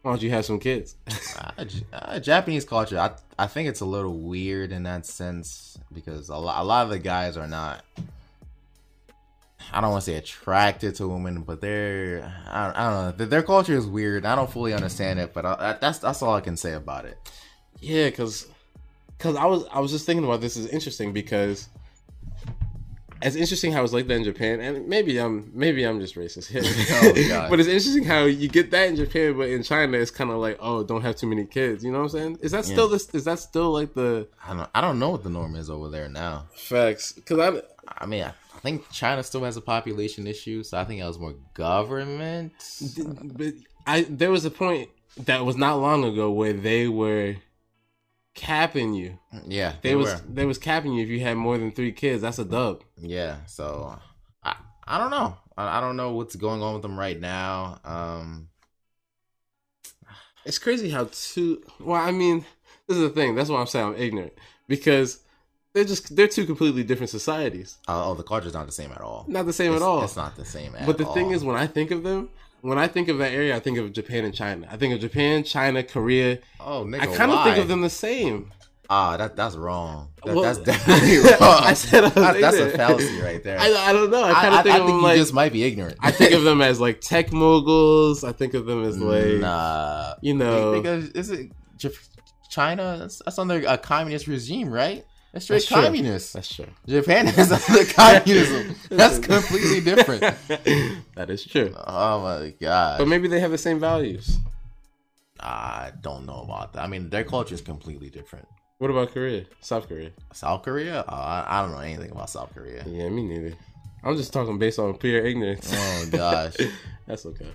why 0.01 0.11
don't 0.11 0.21
you 0.21 0.31
have 0.31 0.45
some 0.45 0.59
kids?" 0.59 0.95
uh, 1.37 1.65
uh, 1.93 2.19
Japanese 2.19 2.65
culture, 2.65 2.97
I 2.99 3.11
I 3.37 3.47
think 3.47 3.69
it's 3.69 3.81
a 3.81 3.85
little 3.85 4.17
weird 4.17 4.71
in 4.71 4.83
that 4.83 5.05
sense 5.05 5.77
because 5.93 6.29
a 6.29 6.35
lot, 6.37 6.61
a 6.61 6.63
lot 6.63 6.83
of 6.83 6.89
the 6.89 6.99
guys 6.99 7.37
are 7.37 7.47
not. 7.47 7.83
I 9.71 9.81
don't 9.81 9.91
want 9.91 10.03
to 10.03 10.11
say 10.11 10.17
attracted 10.17 10.95
to 10.95 11.07
women, 11.07 11.43
but 11.43 11.61
they're 11.61 12.23
I 12.47 12.65
don't, 12.65 12.75
I 12.75 12.89
don't 12.89 13.05
know. 13.05 13.11
Their, 13.11 13.27
their 13.27 13.43
culture 13.43 13.75
is 13.75 13.85
weird. 13.85 14.25
I 14.25 14.35
don't 14.35 14.49
fully 14.51 14.73
understand 14.73 15.19
it, 15.19 15.31
but 15.33 15.45
I, 15.45 15.77
that's 15.79 15.99
that's 15.99 16.23
all 16.23 16.33
I 16.33 16.41
can 16.41 16.57
say 16.57 16.73
about 16.73 17.05
it. 17.05 17.17
yeah, 17.79 18.09
because 18.09 18.47
because 19.17 19.35
I 19.35 19.45
was 19.45 19.65
I 19.71 19.79
was 19.79 19.91
just 19.91 20.07
thinking 20.07 20.25
about 20.25 20.41
this 20.41 20.57
is 20.57 20.65
interesting 20.67 21.13
because 21.13 21.69
it's 23.21 23.35
interesting 23.35 23.71
how 23.71 23.83
it's 23.83 23.93
like 23.93 24.07
that 24.07 24.13
in 24.15 24.23
Japan, 24.23 24.59
and 24.59 24.87
maybe 24.87 25.17
I'm 25.17 25.51
maybe 25.53 25.83
I'm 25.83 25.99
just 25.99 26.15
racist 26.15 26.47
here, 26.47 26.61
Oh, 27.41 27.49
but 27.49 27.59
it's 27.59 27.67
interesting 27.67 28.03
how 28.03 28.23
you 28.23 28.47
get 28.47 28.71
that 28.71 28.87
in 28.87 28.95
Japan, 28.95 29.37
but 29.37 29.49
in 29.49 29.63
China 29.63 29.97
it's 29.97 30.11
kind 30.11 30.31
of 30.31 30.37
like 30.37 30.57
oh 30.59 30.83
don't 30.83 31.01
have 31.01 31.15
too 31.15 31.27
many 31.27 31.45
kids. 31.45 31.83
You 31.83 31.91
know 31.91 31.99
what 31.99 32.03
I'm 32.05 32.09
saying? 32.09 32.39
Is 32.41 32.51
that 32.51 32.65
still 32.65 32.87
this? 32.87 33.09
Is 33.13 33.25
that 33.25 33.39
still 33.39 33.71
like 33.71 33.93
the 33.93 34.27
I 34.45 34.53
don't 34.53 34.69
I 34.73 34.81
don't 34.81 34.99
know 34.99 35.09
what 35.09 35.23
the 35.23 35.29
norm 35.29 35.55
is 35.55 35.69
over 35.69 35.89
there 35.89 36.09
now. 36.09 36.45
facts? 36.55 37.13
Because 37.13 37.39
I 37.39 37.61
I 37.97 38.05
mean, 38.05 38.23
I, 38.23 38.29
I 38.55 38.59
think 38.59 38.89
China 38.91 39.23
still 39.23 39.43
has 39.43 39.57
a 39.57 39.61
population 39.61 40.27
issue, 40.27 40.63
so 40.63 40.77
I 40.77 40.85
think 40.85 41.01
that 41.01 41.07
was 41.07 41.19
more 41.19 41.35
government. 41.53 42.53
but 43.23 43.53
I 43.85 44.01
there 44.09 44.31
was 44.31 44.45
a 44.45 44.51
point 44.51 44.89
that 45.25 45.45
was 45.45 45.57
not 45.57 45.75
long 45.79 46.03
ago 46.03 46.31
where 46.31 46.53
they 46.53 46.87
were 46.87 47.35
capping 48.39 48.93
you. 48.93 49.19
Yeah, 49.45 49.73
They, 49.81 49.89
they 49.89 49.95
was 49.95 50.13
were. 50.13 50.21
they 50.27 50.45
was 50.45 50.57
capping 50.57 50.93
you 50.93 51.03
if 51.03 51.09
you 51.09 51.19
had 51.19 51.35
more 51.37 51.57
than 51.57 51.71
three 51.71 51.91
kids. 51.91 52.21
That's 52.21 52.39
a 52.39 52.45
dub. 52.45 52.83
Yeah, 52.97 53.37
so 53.45 53.97
I 54.43 54.55
I 54.87 54.97
don't 54.97 55.11
know. 55.11 55.37
I, 55.57 55.77
I 55.77 55.81
don't 55.81 55.97
know 55.97 56.13
what's 56.13 56.35
going 56.35 56.61
on 56.61 56.73
with 56.73 56.81
them 56.81 56.97
right 56.97 57.19
now. 57.19 57.79
Um, 57.83 58.49
It's 60.45 60.59
crazy 60.59 60.89
how 60.89 61.09
two. 61.11 61.61
Well, 61.79 62.01
I 62.01 62.11
mean, 62.11 62.45
this 62.87 62.97
is 62.97 63.03
the 63.03 63.09
thing. 63.09 63.35
That's 63.35 63.49
why 63.49 63.59
I'm 63.59 63.67
saying 63.67 63.87
I'm 63.87 63.95
ignorant 63.95 64.33
because 64.67 65.19
they're 65.73 65.83
just 65.83 66.15
they're 66.15 66.27
two 66.27 66.45
completely 66.45 66.83
different 66.83 67.09
societies. 67.09 67.77
oh, 67.87 68.11
oh, 68.11 68.13
the 68.15 68.23
culture's 68.23 68.53
not 68.53 68.65
the 68.65 68.71
same 68.71 68.91
at 68.91 69.01
all. 69.01 69.25
Not 69.27 69.45
the 69.45 69.53
same 69.53 69.73
it's, 69.73 69.81
at 69.81 69.85
all. 69.87 70.03
It's 70.03 70.15
not 70.15 70.35
the 70.35 70.45
same 70.45 70.75
at 70.75 70.85
But 70.85 70.97
the 70.97 71.05
all. 71.05 71.13
thing 71.13 71.31
is, 71.31 71.43
when 71.43 71.55
I 71.57 71.67
think 71.67 71.91
of 71.91 72.03
them, 72.03 72.29
when 72.61 72.77
I 72.77 72.87
think 72.87 73.07
of 73.07 73.17
that 73.19 73.31
area, 73.31 73.55
I 73.55 73.59
think 73.59 73.77
of 73.77 73.91
Japan 73.93 74.25
and 74.25 74.33
China. 74.33 74.67
I 74.69 74.77
think 74.77 74.93
of 74.93 74.99
Japan, 74.99 75.43
China, 75.43 75.83
Korea. 75.83 76.39
oh, 76.59 76.83
nigga, 76.85 77.01
I 77.01 77.15
kind 77.15 77.31
of 77.31 77.43
think 77.43 77.57
of 77.57 77.67
them 77.67 77.81
the 77.81 77.89
same. 77.89 78.51
Ah, 78.91 79.17
that 79.17 79.35
that's 79.35 79.55
wrong. 79.55 80.09
That, 80.25 80.33
Well, 80.33 80.43
that's 80.43 80.57
definitely 80.71 81.17
wrong. 81.19 81.61
I 81.63 81.73
said 81.73 82.05
I 82.05 82.09
That- 82.09 82.41
that's 82.41 82.57
a 82.57 82.71
fallacy 82.71 83.21
right 83.21 83.43
there. 83.43 83.59
I, 83.59 83.71
I 83.71 83.93
don't 83.93 84.09
know. 84.09 84.23
I 84.23 84.33
kind 84.33 84.55
of 84.55 84.63
think 84.63 84.75
I 84.75 84.79
of 84.79 84.85
think 84.85 84.87
them 84.87 84.95
you 84.97 85.03
like 85.03 85.17
just 85.17 85.31
might 85.33 85.53
be 85.53 85.63
ignorant. 85.63 85.97
I 85.99 86.09
think 86.11 86.33
of 86.33 86.43
them 86.49 86.59
as 86.61 86.79
like 86.79 86.99
tech 86.99 87.31
moguls. 87.31 88.23
I 88.23 88.31
think 88.31 88.55
of 88.55 88.65
them 88.65 88.83
as 88.83 88.97
like 88.99 89.41
nah, 89.41 90.15
you 90.21 90.33
know. 90.33 90.73
because 90.73 91.09
is 91.09 91.29
it 91.29 91.51
China? 92.49 92.97
That's, 92.99 93.21
that's 93.23 93.37
under 93.37 93.63
a 93.67 93.77
communist 93.77 94.27
regime, 94.27 94.69
right? 94.71 95.05
That's 95.31 95.45
straight 95.45 95.57
That's 95.57 95.67
true. 95.67 95.81
communist. 95.81 96.33
That's 96.33 96.53
true. 96.55 96.65
Japan 96.87 97.27
is 97.27 97.51
under 97.51 97.85
communism. 97.93 98.75
That's 98.89 99.19
completely 99.19 99.81
different. 99.81 100.21
that 101.15 101.29
is 101.29 101.45
true. 101.45 101.73
Oh 101.75 102.21
my 102.21 102.53
god! 102.59 102.97
But 102.97 103.07
maybe 103.07 103.27
they 103.27 103.39
have 103.39 103.51
the 103.51 103.57
same 103.57 103.79
values. 103.79 104.37
I 105.39 105.91
don't 106.01 106.25
know 106.25 106.41
about 106.41 106.73
that. 106.73 106.83
I 106.83 106.87
mean, 106.87 107.09
their 107.09 107.23
culture 107.23 107.53
is 107.55 107.61
completely 107.61 108.09
different. 108.09 108.47
What 108.79 108.89
about 108.89 109.11
Korea? 109.11 109.45
South 109.61 109.87
Korea? 109.87 110.11
South 110.33 110.63
Korea? 110.63 111.01
Uh, 111.01 111.43
I, 111.47 111.59
I 111.59 111.61
don't 111.61 111.71
know 111.71 111.79
anything 111.79 112.11
about 112.11 112.29
South 112.29 112.53
Korea. 112.53 112.83
Yeah, 112.87 113.09
me 113.09 113.23
neither. 113.23 113.55
I'm 114.03 114.17
just 114.17 114.33
talking 114.33 114.57
based 114.57 114.79
on 114.79 114.97
pure 114.97 115.23
ignorance. 115.25 115.71
Oh 115.75 116.05
gosh. 116.11 116.55
that's 117.05 117.25
okay. 117.25 117.51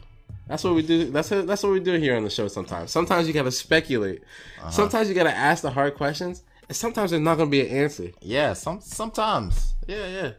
That's 0.47 0.63
what 0.63 0.75
we 0.75 0.83
do. 0.83 1.11
That's 1.11 1.33
it. 1.33 1.47
That's 1.47 1.63
what 1.63 1.73
we 1.73 1.81
do 1.81 1.95
here 1.95 2.17
on 2.17 2.25
the 2.25 2.31
show. 2.31 2.49
Sometimes, 2.49 2.91
sometimes 2.91 3.27
you 3.27 3.33
gotta 3.33 3.51
speculate. 3.51 4.23
Uh-huh. 4.61 4.71
Sometimes 4.71 5.09
you 5.09 5.15
gotta 5.15 5.35
ask 5.35 5.63
the 5.63 5.71
hard 5.71 5.95
questions, 5.95 6.43
and 6.69 6.77
sometimes 6.77 7.11
there's 7.11 7.23
not 7.23 7.37
gonna 7.39 7.51
be 7.51 7.61
an 7.67 7.69
answer. 7.77 8.11
Yeah, 8.21 8.53
some 8.55 8.81
sometimes. 8.81 9.75
Yeah, 9.87 10.07
yeah. 10.07 10.33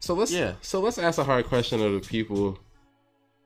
So 0.00 0.14
let's 0.14 0.32
Yeah. 0.32 0.54
So 0.60 0.80
let's 0.80 0.98
ask 0.98 1.18
a 1.18 1.24
hard 1.24 1.46
question 1.46 1.80
of 1.82 1.92
the 1.92 2.00
people 2.00 2.58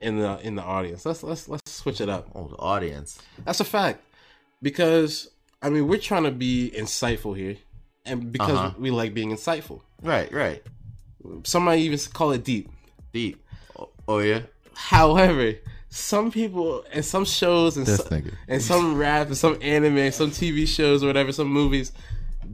in 0.00 0.18
the 0.18 0.38
in 0.42 0.54
the 0.54 0.62
audience. 0.62 1.04
Let's 1.06 1.22
let's 1.22 1.48
let's 1.48 1.70
switch 1.70 2.00
it 2.00 2.08
up. 2.08 2.28
Oh, 2.34 2.48
the 2.48 2.56
audience. 2.56 3.18
That's 3.44 3.60
a 3.60 3.64
fact. 3.64 4.02
Because 4.62 5.30
I 5.62 5.70
mean, 5.70 5.88
we're 5.88 5.98
trying 5.98 6.24
to 6.24 6.30
be 6.30 6.70
insightful 6.76 7.36
here, 7.36 7.56
and 8.04 8.30
because 8.30 8.58
Uh-huh. 8.58 8.74
we 8.78 8.90
like 8.90 9.14
being 9.14 9.30
insightful. 9.30 9.80
Right, 10.02 10.30
right. 10.32 10.62
Some 11.44 11.64
might 11.64 11.78
even 11.80 11.98
call 12.12 12.32
it 12.32 12.44
deep. 12.44 12.68
Deep. 13.12 13.42
Oh, 13.78 13.88
oh 14.06 14.18
yeah. 14.18 14.42
However, 14.74 15.54
some 15.94 16.30
people 16.32 16.84
and 16.92 17.04
some 17.04 17.24
shows 17.24 17.76
and, 17.76 17.86
so- 17.86 18.08
and 18.48 18.60
some 18.60 18.96
rap 18.96 19.28
and 19.28 19.36
some 19.36 19.56
anime, 19.62 20.10
some 20.10 20.30
TV 20.30 20.66
shows 20.66 21.04
or 21.04 21.06
whatever, 21.06 21.30
some 21.32 21.46
movies, 21.48 21.92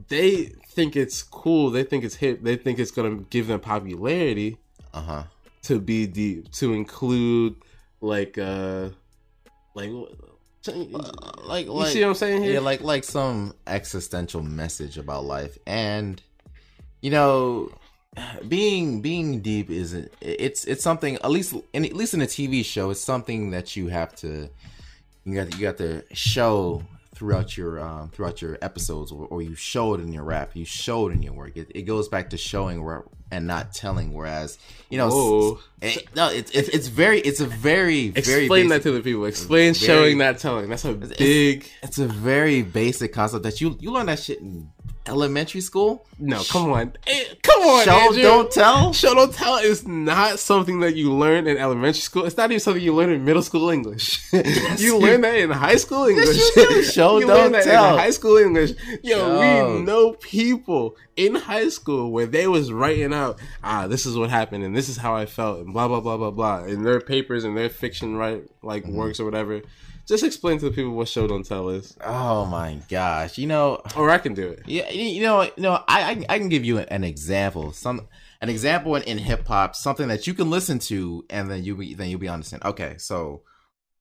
they 0.09 0.45
think 0.75 0.95
it's 0.95 1.23
cool. 1.23 1.71
They 1.71 1.83
think 1.83 2.03
it's 2.03 2.15
hip. 2.15 2.43
They 2.43 2.55
think 2.55 2.77
it's 2.79 2.91
gonna 2.91 3.15
give 3.29 3.47
them 3.47 3.59
popularity 3.59 4.57
Uh 4.93 5.01
huh. 5.01 5.23
to 5.63 5.79
be 5.79 6.05
deep, 6.05 6.51
to 6.53 6.73
include 6.73 7.55
like 7.99 8.37
uh 8.37 8.89
like 9.73 9.89
Like, 11.45 11.65
you 11.65 11.71
like, 11.73 11.91
see 11.91 12.01
what 12.01 12.09
I'm 12.09 12.13
saying 12.15 12.43
here? 12.43 12.53
yeah, 12.53 12.59
like, 12.59 12.81
like 12.81 13.03
some 13.03 13.53
existential 13.65 14.43
message 14.43 14.97
about 14.99 15.25
life, 15.25 15.57
and 15.65 16.21
you 17.01 17.09
know, 17.09 17.71
being 18.47 19.01
being 19.01 19.41
deep 19.41 19.69
isn't. 19.69 20.11
It's 20.21 20.65
it's 20.65 20.83
something 20.83 21.15
at 21.15 21.31
least 21.31 21.53
in 21.73 21.85
at 21.85 21.93
least 21.93 22.13
in 22.13 22.21
a 22.21 22.25
TV 22.25 22.63
show. 22.63 22.89
It's 22.89 23.01
something 23.01 23.51
that 23.51 23.75
you 23.75 23.87
have 23.87 24.15
to 24.17 24.49
you 25.23 25.35
got 25.35 25.53
you 25.53 25.61
got 25.61 25.77
to 25.77 26.03
show 26.13 26.83
throughout 27.13 27.55
your 27.55 27.79
um, 27.79 28.09
throughout 28.09 28.41
your 28.41 28.57
episodes, 28.61 29.11
or, 29.11 29.27
or 29.27 29.41
you 29.41 29.55
show 29.55 29.93
it 29.93 30.01
in 30.01 30.11
your 30.11 30.23
rap, 30.23 30.55
you 30.55 30.65
show 30.65 31.07
it 31.07 31.13
in 31.13 31.21
your 31.21 31.33
work. 31.33 31.55
It, 31.55 31.71
it 31.73 31.83
goes 31.83 32.07
back 32.07 32.31
to 32.31 32.37
showing 32.37 32.83
where 32.83 33.03
and 33.31 33.47
not 33.47 33.73
telling. 33.73 34.13
Whereas 34.13 34.57
you 34.89 34.97
know, 34.97 35.09
Whoa. 35.09 35.59
it, 35.81 36.13
no, 36.15 36.29
it's 36.29 36.51
it's 36.51 36.69
it's 36.69 36.87
very 36.87 37.19
it's 37.19 37.39
a 37.39 37.45
very 37.45 38.09
very 38.09 38.43
Explain 38.45 38.69
that 38.69 38.81
to 38.83 38.91
the 38.91 39.01
people. 39.01 39.25
Explain 39.25 39.73
Very- 39.73 39.85
showing, 39.85 40.17
not 40.17 40.39
telling. 40.39 40.69
That's 40.69 40.85
a 40.85 40.93
big. 40.93 41.69
It's 41.83 41.99
a 41.99 42.07
very 42.07 42.63
basic 42.63 43.13
concept 43.13 43.43
that 43.43 43.61
you 43.61 43.77
you 43.79 43.91
learn 43.91 44.07
that 44.07 44.19
shit 44.19 44.39
in 44.39 44.69
elementary 45.07 45.61
school. 45.61 46.05
No, 46.19 46.43
come 46.43 46.71
on, 46.71 46.93
Eh, 47.07 47.23
come 47.41 47.63
on, 47.63 47.85
Show 47.85 47.91
Andrew. 47.91 48.21
don't 48.21 48.51
tell. 48.51 48.93
Show 48.93 49.15
don't 49.15 49.33
tell 49.33 49.57
is 49.57 49.87
not 49.87 50.37
something 50.37 50.81
that 50.81 50.95
you 50.95 51.11
learn 51.11 51.47
in 51.47 51.57
elementary 51.57 52.01
school. 52.01 52.25
It's 52.25 52.37
not 52.37 52.51
even 52.51 52.59
something 52.59 52.83
you 52.83 52.93
learn 52.93 53.09
in 53.09 53.25
middle 53.25 53.41
school 53.41 53.69
English. 53.71 54.21
you 54.33 54.43
you- 54.77 54.97
learn 54.99 55.21
that 55.21 55.35
in 55.35 55.49
high 55.49 55.77
school 55.77 56.05
English. 56.05 56.37
you 56.37 56.51
do. 56.67 56.83
Show 56.83 57.19
you 57.19 57.25
don't 57.27 57.35
learn 57.37 57.51
that 57.53 57.63
tell. 57.63 57.93
in 57.93 57.99
high 57.99 58.11
school 58.11 58.37
English. 58.37 58.71
Yo, 59.03 59.17
Show. 59.17 59.75
we 59.77 59.81
know 59.81 60.13
people 60.13 60.95
in 61.17 61.35
high 61.35 61.69
school 61.69 62.11
where 62.11 62.25
they 62.27 62.47
was 62.47 62.71
writing 62.71 63.13
out, 63.13 63.39
ah, 63.63 63.87
this 63.87 64.05
is 64.05 64.15
what 64.17 64.29
happened 64.29 64.63
and 64.63 64.75
this 64.75 64.89
is 64.89 64.97
how 64.97 65.15
I 65.15 65.25
felt 65.25 65.59
and 65.61 65.73
blah 65.73 65.87
blah 65.87 65.99
blah 66.01 66.17
blah 66.17 66.31
blah 66.31 66.63
in 66.65 66.83
their 66.83 67.01
papers 67.01 67.43
and 67.43 67.57
their 67.57 67.69
fiction 67.69 68.15
right 68.15 68.43
like 68.61 68.83
Mm-hmm. 68.83 68.95
works 68.95 69.19
or 69.19 69.25
whatever. 69.25 69.61
Just 70.07 70.23
explain 70.23 70.57
to 70.59 70.65
the 70.65 70.71
people 70.71 70.91
what 70.91 71.07
show 71.07 71.27
don't 71.27 71.45
tell 71.45 71.69
is, 71.69 71.95
Oh 72.03 72.45
my 72.45 72.79
gosh! 72.89 73.37
You 73.37 73.47
know, 73.47 73.81
or 73.95 74.09
I 74.09 74.17
can 74.17 74.33
do 74.33 74.49
it. 74.49 74.63
yeah, 74.65 74.89
you 74.89 75.21
know, 75.21 75.43
you 75.43 75.51
know, 75.57 75.81
I 75.87 76.03
I, 76.11 76.13
can- 76.15 76.25
I 76.29 76.37
can 76.39 76.49
give 76.49 76.65
you 76.65 76.79
an, 76.79 76.85
an 76.89 77.03
example. 77.03 77.71
Some 77.71 78.07
an 78.41 78.49
example 78.49 78.95
in, 78.95 79.03
in 79.03 79.17
hip 79.19 79.47
hop, 79.47 79.75
something 79.75 80.07
that 80.09 80.25
you 80.27 80.33
can 80.33 80.49
listen 80.49 80.79
to, 80.79 81.23
and 81.29 81.49
then 81.49 81.63
you 81.63 81.75
be 81.75 81.93
then 81.93 82.09
you'll 82.09 82.19
be 82.19 82.27
understand. 82.29 82.63
Okay, 82.65 82.95
so 82.97 83.43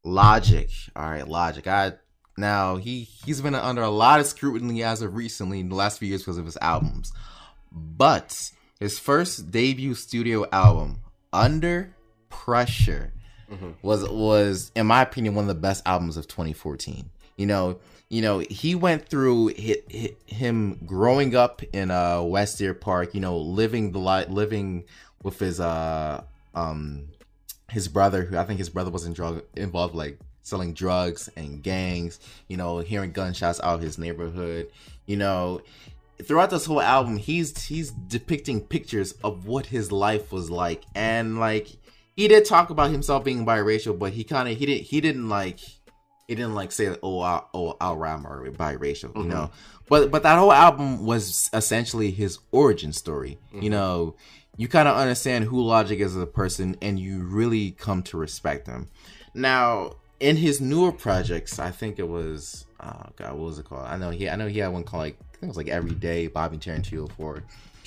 Logic. 0.04 0.70
All 0.96 1.08
right, 1.10 1.28
Logic. 1.28 1.66
I 1.66 1.92
now 2.36 2.76
he 2.76 3.02
he's 3.02 3.40
been 3.42 3.54
under 3.54 3.82
a 3.82 3.90
lot 3.90 4.18
of 4.20 4.26
scrutiny 4.26 4.82
as 4.82 5.02
of 5.02 5.14
recently 5.14 5.60
in 5.60 5.68
the 5.68 5.74
last 5.74 5.98
few 5.98 6.08
years 6.08 6.22
because 6.22 6.38
of 6.38 6.46
his 6.46 6.56
albums, 6.62 7.12
but 7.70 8.50
his 8.80 8.98
first 8.98 9.50
debut 9.50 9.94
studio 9.94 10.46
album, 10.50 11.00
Under 11.32 11.94
Pressure, 12.30 13.12
was 13.82 14.08
was 14.08 14.72
in 14.74 14.86
my 14.86 15.02
opinion 15.02 15.34
one 15.34 15.44
of 15.44 15.48
the 15.48 15.54
best 15.54 15.82
albums 15.86 16.16
of 16.16 16.26
2014. 16.28 17.10
You 17.36 17.46
know, 17.46 17.78
you 18.08 18.22
know 18.22 18.40
he 18.40 18.74
went 18.74 19.08
through 19.08 19.52
hi 19.58 19.76
hi 19.90 20.14
him 20.26 20.78
growing 20.86 21.34
up 21.34 21.62
in 21.72 21.90
uh 21.90 22.22
West 22.22 22.58
Deer 22.58 22.74
Park. 22.74 23.14
You 23.14 23.20
know, 23.20 23.38
living 23.38 23.92
the 23.92 23.98
life, 23.98 24.28
living 24.28 24.84
with 25.22 25.38
his 25.38 25.60
uh 25.60 26.22
um 26.54 27.08
his 27.70 27.88
brother, 27.88 28.24
who 28.24 28.36
I 28.36 28.44
think 28.44 28.58
his 28.58 28.68
brother 28.70 28.90
was 28.90 29.04
in 29.04 29.12
drug 29.12 29.42
involved, 29.56 29.94
like 29.94 30.18
selling 30.42 30.74
drugs 30.74 31.28
and 31.36 31.62
gangs. 31.62 32.20
You 32.48 32.56
know, 32.56 32.78
hearing 32.78 33.12
gunshots 33.12 33.60
out 33.60 33.74
of 33.74 33.80
his 33.80 33.98
neighborhood. 33.98 34.70
You 35.06 35.16
know, 35.16 35.62
throughout 36.22 36.50
this 36.50 36.66
whole 36.66 36.80
album, 36.80 37.16
he's 37.16 37.64
he's 37.64 37.90
depicting 37.90 38.60
pictures 38.60 39.12
of 39.24 39.46
what 39.46 39.66
his 39.66 39.90
life 39.92 40.32
was 40.32 40.50
like, 40.50 40.84
and 40.94 41.38
like 41.38 41.68
he 42.20 42.28
did 42.28 42.44
talk 42.44 42.68
about 42.68 42.90
himself 42.90 43.24
being 43.24 43.46
biracial, 43.46 43.98
but 43.98 44.12
he 44.12 44.24
kind 44.24 44.46
of 44.46 44.59
he 44.59 44.66
didn't 44.66 44.83
he 44.83 45.00
didn't 45.00 45.30
like 45.30 45.59
he 45.59 46.35
didn't 46.35 46.54
like 46.54 46.70
say 46.70 46.94
oh 47.02 47.20
I, 47.20 47.42
oh 47.54 47.78
I'll 47.80 48.02
I'm 48.04 48.24
biracial, 48.24 49.16
you 49.16 49.24
know. 49.24 49.44
Mm-hmm. 49.44 49.85
But 49.88 50.11
but 50.11 50.22
that 50.24 50.38
whole 50.38 50.52
album 50.52 51.06
was 51.06 51.48
essentially 51.54 52.11
his 52.11 52.38
origin 52.52 52.92
story. 52.92 53.38
You 53.52 53.61
mm-hmm. 53.61 53.70
know, 53.70 54.16
you 54.59 54.68
kind 54.68 54.87
of 54.87 54.98
understand 54.98 55.46
who 55.46 55.62
Logic 55.62 55.98
is 55.98 56.14
as 56.14 56.22
a 56.22 56.26
person, 56.26 56.76
and 56.83 57.00
you 57.00 57.22
really 57.22 57.70
come 57.70 58.02
to 58.02 58.18
respect 58.18 58.66
him. 58.66 58.88
Now, 59.33 59.92
in 60.20 60.37
his 60.37 60.61
newer 60.61 60.92
projects, 60.92 61.59
I 61.59 61.70
think 61.70 61.98
it 61.98 62.06
was 62.06 62.66
oh 62.80 63.06
god, 63.16 63.33
what 63.33 63.46
was 63.46 63.59
it 63.59 63.64
called? 63.64 63.87
I 63.87 63.96
know 63.96 64.11
he 64.11 64.28
I 64.28 64.37
know 64.37 64.46
he 64.46 64.59
had 64.59 64.68
one 64.68 64.85
called 64.85 65.04
like 65.04 65.16
I 65.18 65.37
think 65.38 65.44
it 65.44 65.46
was 65.46 65.56
like 65.56 65.68
Every 65.68 65.94
Day, 65.94 66.26
Bobby 66.26 66.59
Tarantino 66.59 67.11
for. 67.12 67.42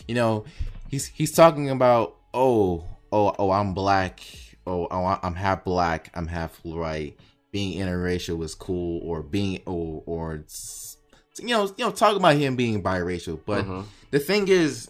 You 0.08 0.16
know, 0.16 0.46
he's 0.90 1.06
he's 1.06 1.32
talking 1.32 1.70
about 1.70 2.16
oh 2.34 2.84
oh 3.14 3.34
oh 3.40 3.52
I'm 3.52 3.74
black, 3.74 4.20
oh, 4.68 4.88
oh 4.92 5.20
I'm 5.24 5.36
half 5.36 5.64
black, 5.64 6.12
I'm 6.16 6.28
half 6.28 6.58
white. 6.66 7.16
Being 7.52 7.80
interracial 7.80 8.36
was 8.38 8.56
cool, 8.56 9.00
or 9.04 9.22
being 9.22 9.62
or 9.66 10.02
or 10.06 10.42
s- 10.46 10.98
you 11.40 11.48
know, 11.50 11.66
you 11.78 11.86
know, 11.86 11.92
talking 11.92 12.18
about 12.18 12.36
him 12.36 12.56
being 12.56 12.82
biracial, 12.84 13.40
but 13.46 13.64
Mm-hmm. 13.66 13.82
the 14.12 14.20
thing 14.20 14.48
is, 14.48 14.90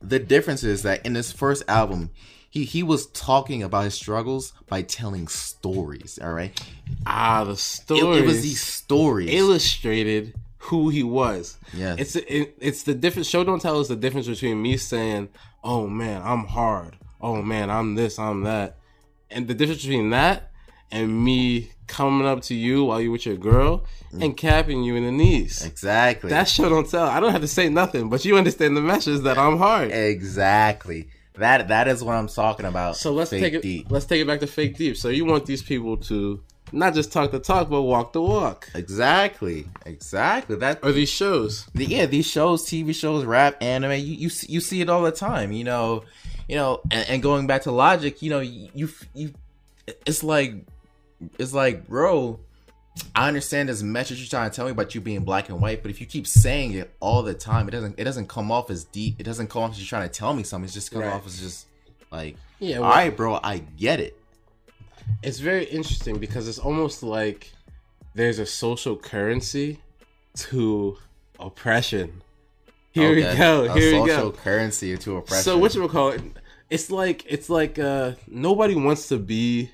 the 0.00 0.18
difference 0.18 0.62
is 0.64 0.82
that 0.82 1.04
in 1.06 1.14
his 1.14 1.32
first 1.32 1.62
album, 1.68 2.10
he 2.50 2.64
he 2.64 2.82
was 2.82 3.06
talking 3.08 3.62
about 3.62 3.84
his 3.84 3.94
struggles 3.94 4.52
by 4.68 4.82
telling 4.82 5.28
stories. 5.28 6.18
All 6.22 6.32
right, 6.32 6.60
Ah, 7.06 7.44
the 7.44 7.52
it, 7.52 7.56
stories. 7.56 8.22
it 8.22 8.26
was 8.26 8.42
these 8.42 8.62
stories. 8.62 9.30
illustrated 9.32 10.34
who 10.58 10.88
he 10.88 11.02
was. 11.02 11.56
Yeah, 11.72 11.96
It's 11.98 12.16
it, 12.16 12.54
it's 12.60 12.82
the 12.84 12.94
difference. 12.94 13.28
Show 13.28 13.44
don't 13.44 13.60
tell 13.62 13.80
is 13.80 13.88
the 13.88 13.96
difference 13.96 14.26
between 14.26 14.60
me 14.60 14.76
saying, 14.76 15.28
"Oh 15.62 15.86
man, 15.86 16.20
I'm 16.24 16.46
hard. 16.46 16.96
Oh 17.24 17.40
man, 17.42 17.70
I'm 17.70 17.94
this, 17.94 18.18
I'm 18.18 18.42
that," 18.42 18.76
and 19.30 19.48
the 19.48 19.54
difference 19.54 19.82
between 19.82 20.10
that 20.10 20.50
and 20.90 21.24
me 21.24 21.70
coming 21.86 22.26
up 22.26 22.42
to 22.42 22.54
you 22.54 22.84
while 22.84 23.00
you 23.00 23.10
with 23.10 23.24
your 23.26 23.36
girl 23.36 23.84
mm. 24.12 24.22
and 24.22 24.36
capping 24.36 24.82
you 24.82 24.94
in 24.94 25.04
the 25.04 25.10
knees. 25.10 25.64
exactly. 25.64 26.30
That 26.30 26.48
show 26.48 26.68
don't 26.68 26.88
tell. 26.88 27.06
I 27.06 27.20
don't 27.20 27.32
have 27.32 27.40
to 27.40 27.48
say 27.48 27.68
nothing, 27.68 28.08
but 28.10 28.24
you 28.24 28.36
understand 28.36 28.76
the 28.76 28.80
message 28.80 29.22
that 29.22 29.38
I'm 29.38 29.56
hard. 29.58 29.90
exactly. 29.90 31.08
That 31.36 31.68
that 31.68 31.88
is 31.88 32.04
what 32.04 32.14
I'm 32.14 32.28
talking 32.28 32.66
about. 32.66 32.96
So 32.96 33.12
let's 33.12 33.30
take 33.30 33.54
it. 33.54 33.62
deep. 33.62 33.90
Let's 33.90 34.06
take 34.06 34.20
it 34.20 34.26
back 34.26 34.40
to 34.40 34.46
fake 34.46 34.76
deep. 34.76 34.96
So 34.96 35.08
you 35.08 35.24
want 35.24 35.46
these 35.46 35.62
people 35.62 35.96
to 36.08 36.40
not 36.70 36.94
just 36.94 37.10
talk 37.12 37.32
the 37.32 37.40
talk, 37.40 37.68
but 37.68 37.82
walk 37.82 38.12
the 38.12 38.22
walk. 38.22 38.70
Exactly. 38.74 39.66
Exactly. 39.84 40.56
That 40.56 40.78
Or 40.82 40.92
these 40.92 41.08
shows. 41.08 41.66
the- 41.74 41.86
yeah, 41.86 42.06
these 42.06 42.26
shows, 42.26 42.64
TV 42.64 42.94
shows, 42.94 43.24
rap, 43.24 43.56
anime, 43.60 43.92
you 43.92 44.14
you 44.14 44.30
you 44.48 44.60
see 44.60 44.80
it 44.80 44.88
all 44.88 45.02
the 45.02 45.12
time. 45.12 45.50
You 45.50 45.64
know, 45.64 46.04
you 46.48 46.56
know, 46.56 46.80
and, 46.90 47.08
and 47.08 47.22
going 47.22 47.46
back 47.46 47.62
to 47.62 47.70
logic, 47.70 48.22
you 48.22 48.30
know, 48.30 48.40
you 48.40 48.88
you, 49.14 49.32
it's 50.06 50.22
like 50.24 50.54
it's 51.38 51.52
like, 51.52 51.86
bro, 51.88 52.38
I 53.14 53.28
understand 53.28 53.68
this 53.68 53.82
message 53.82 54.18
you're 54.20 54.28
trying 54.28 54.50
to 54.50 54.54
tell 54.54 54.64
me 54.66 54.70
about 54.72 54.94
you 54.94 55.00
being 55.00 55.24
black 55.24 55.48
and 55.48 55.60
white, 55.60 55.82
but 55.82 55.90
if 55.90 56.00
you 56.00 56.06
keep 56.06 56.26
saying 56.26 56.72
it 56.74 56.94
all 57.00 57.22
the 57.22 57.34
time, 57.34 57.66
it 57.68 57.72
doesn't 57.72 57.98
it 57.98 58.04
doesn't 58.04 58.28
come 58.28 58.50
off 58.52 58.70
as 58.70 58.84
deep. 58.84 59.20
It 59.20 59.24
doesn't 59.24 59.48
come 59.48 59.62
off 59.62 59.72
as 59.72 59.78
you're 59.78 59.86
trying 59.86 60.08
to 60.08 60.12
tell 60.14 60.34
me 60.34 60.42
something. 60.42 60.64
It's 60.64 60.74
just 60.74 60.90
come 60.90 61.02
Right. 61.02 61.12
off 61.12 61.26
as 61.26 61.38
just 61.40 61.66
like, 62.10 62.36
Yeah. 62.60 62.76
all 62.76 62.82
well, 62.82 62.90
right, 62.90 63.16
bro, 63.16 63.40
I 63.42 63.58
get 63.58 64.00
it. 64.00 64.18
it's 65.22 65.38
very 65.38 65.64
interesting 65.64 66.18
because 66.18 66.46
it's 66.48 66.58
almost 66.58 67.02
like 67.02 67.52
there's 68.14 68.38
a 68.38 68.46
social 68.46 68.96
currency 68.96 69.78
to 70.36 70.96
oppression. 71.40 72.22
Here 72.94 73.08
Okay. 73.10 73.30
we 73.32 73.36
go. 73.38 73.64
A 73.64 73.72
Here 73.78 74.00
we 74.02 74.08
social 74.08 74.30
go. 74.30 74.36
currency 74.38 74.96
to 74.96 75.16
oppression. 75.16 75.42
So 75.44 75.58
what 75.58 75.74
you 75.74 75.86
call 75.88 76.10
it? 76.10 76.22
It's 76.70 76.90
like 76.90 77.24
it's 77.28 77.50
like 77.50 77.78
uh 77.78 78.12
nobody 78.28 78.74
wants 78.76 79.08
to 79.08 79.18
be 79.18 79.70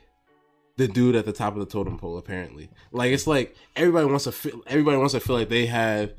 the 0.77 0.89
dude 0.89 1.15
at 1.15 1.27
the 1.27 1.33
top 1.33 1.53
of 1.55 1.61
the 1.61 1.67
totem 1.67 1.99
pole. 1.99 2.17
Apparently, 2.19 2.71
like 2.93 3.13
it's 3.13 3.27
like 3.27 3.55
everybody 3.77 4.07
wants 4.07 4.25
to 4.25 4.33
feel. 4.33 4.63
Everybody 4.67 4.97
wants 4.97 5.13
to 5.13 5.21
feel 5.21 5.37
like 5.37 5.49
they 5.51 5.67
have 5.67 6.13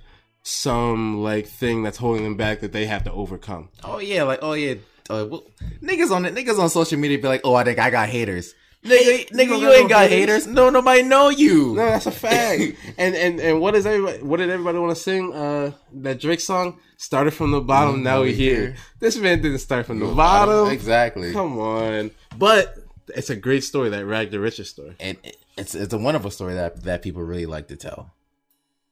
some 0.44 1.22
like 1.22 1.48
thing 1.48 1.84
that's 1.84 1.98
holding 1.98 2.24
them 2.24 2.36
back 2.36 2.62
that 2.62 2.72
they 2.72 2.86
have 2.86 3.04
to 3.06 3.12
overcome. 3.12 3.70
Oh 3.84 4.00
yeah, 4.00 4.24
like 4.24 4.40
oh 4.42 4.54
yeah, 4.54 4.76
uh, 5.10 5.26
well, 5.30 5.44
niggas 5.84 6.12
on 6.12 6.24
niggas 6.26 6.60
on 6.60 6.70
social 6.70 7.00
media 7.00 7.18
be 7.20 7.28
like, 7.28 7.42
oh 7.44 7.56
I 7.56 7.64
think 7.64 7.80
I 7.80 7.90
got 7.90 8.10
haters. 8.10 8.54
Nigga, 8.84 9.30
nigga, 9.30 9.60
you 9.60 9.72
ain't 9.72 9.90
got 9.90 10.10
haters? 10.10 10.48
No, 10.48 10.72
nobody 10.72 11.04
know 11.04 11.30
you. 11.30 11.76
No, 11.76 11.86
that's 11.86 12.08
a 12.08 12.12
fact. 12.12 12.62
and 12.98 13.16
and 13.16 13.40
and 13.40 13.62
what 13.62 13.76
is 13.76 13.86
everybody? 13.86 14.24
What 14.24 14.38
did 14.38 14.50
everybody 14.50 14.80
want 14.80 14.96
to 14.96 15.02
sing? 15.02 15.34
Uh, 15.34 15.72
that 15.94 16.20
Drake 16.20 16.40
song 16.40 16.80
started 16.98 17.32
from 17.32 17.52
the 17.52 17.62
bottom. 17.62 17.98
Mm, 17.98 18.04
now 18.04 18.22
we 18.24 18.34
here. 18.34 18.56
here. 18.56 18.76
This 19.00 19.18
man 19.18 19.42
didn't 19.42 19.60
start 19.60 19.86
from 19.86 20.00
the 20.00 20.08
bottom. 20.08 20.70
Exactly. 20.70 21.32
Come 21.32 21.60
on, 21.60 22.10
but 22.36 22.76
it's 23.16 23.30
a 23.30 23.36
great 23.36 23.64
story. 23.64 23.90
That 23.90 24.06
Rag 24.06 24.32
the 24.32 24.40
Riches 24.40 24.70
story. 24.70 24.96
And 25.00 25.18
it's 25.58 25.76
it's 25.76 25.94
a 25.94 26.00
wonderful 26.00 26.32
story 26.32 26.56
that 26.56 26.84
that 26.84 27.04
people 27.04 27.22
really 27.22 27.46
like 27.46 27.68
to 27.68 27.76
tell. 27.76 28.12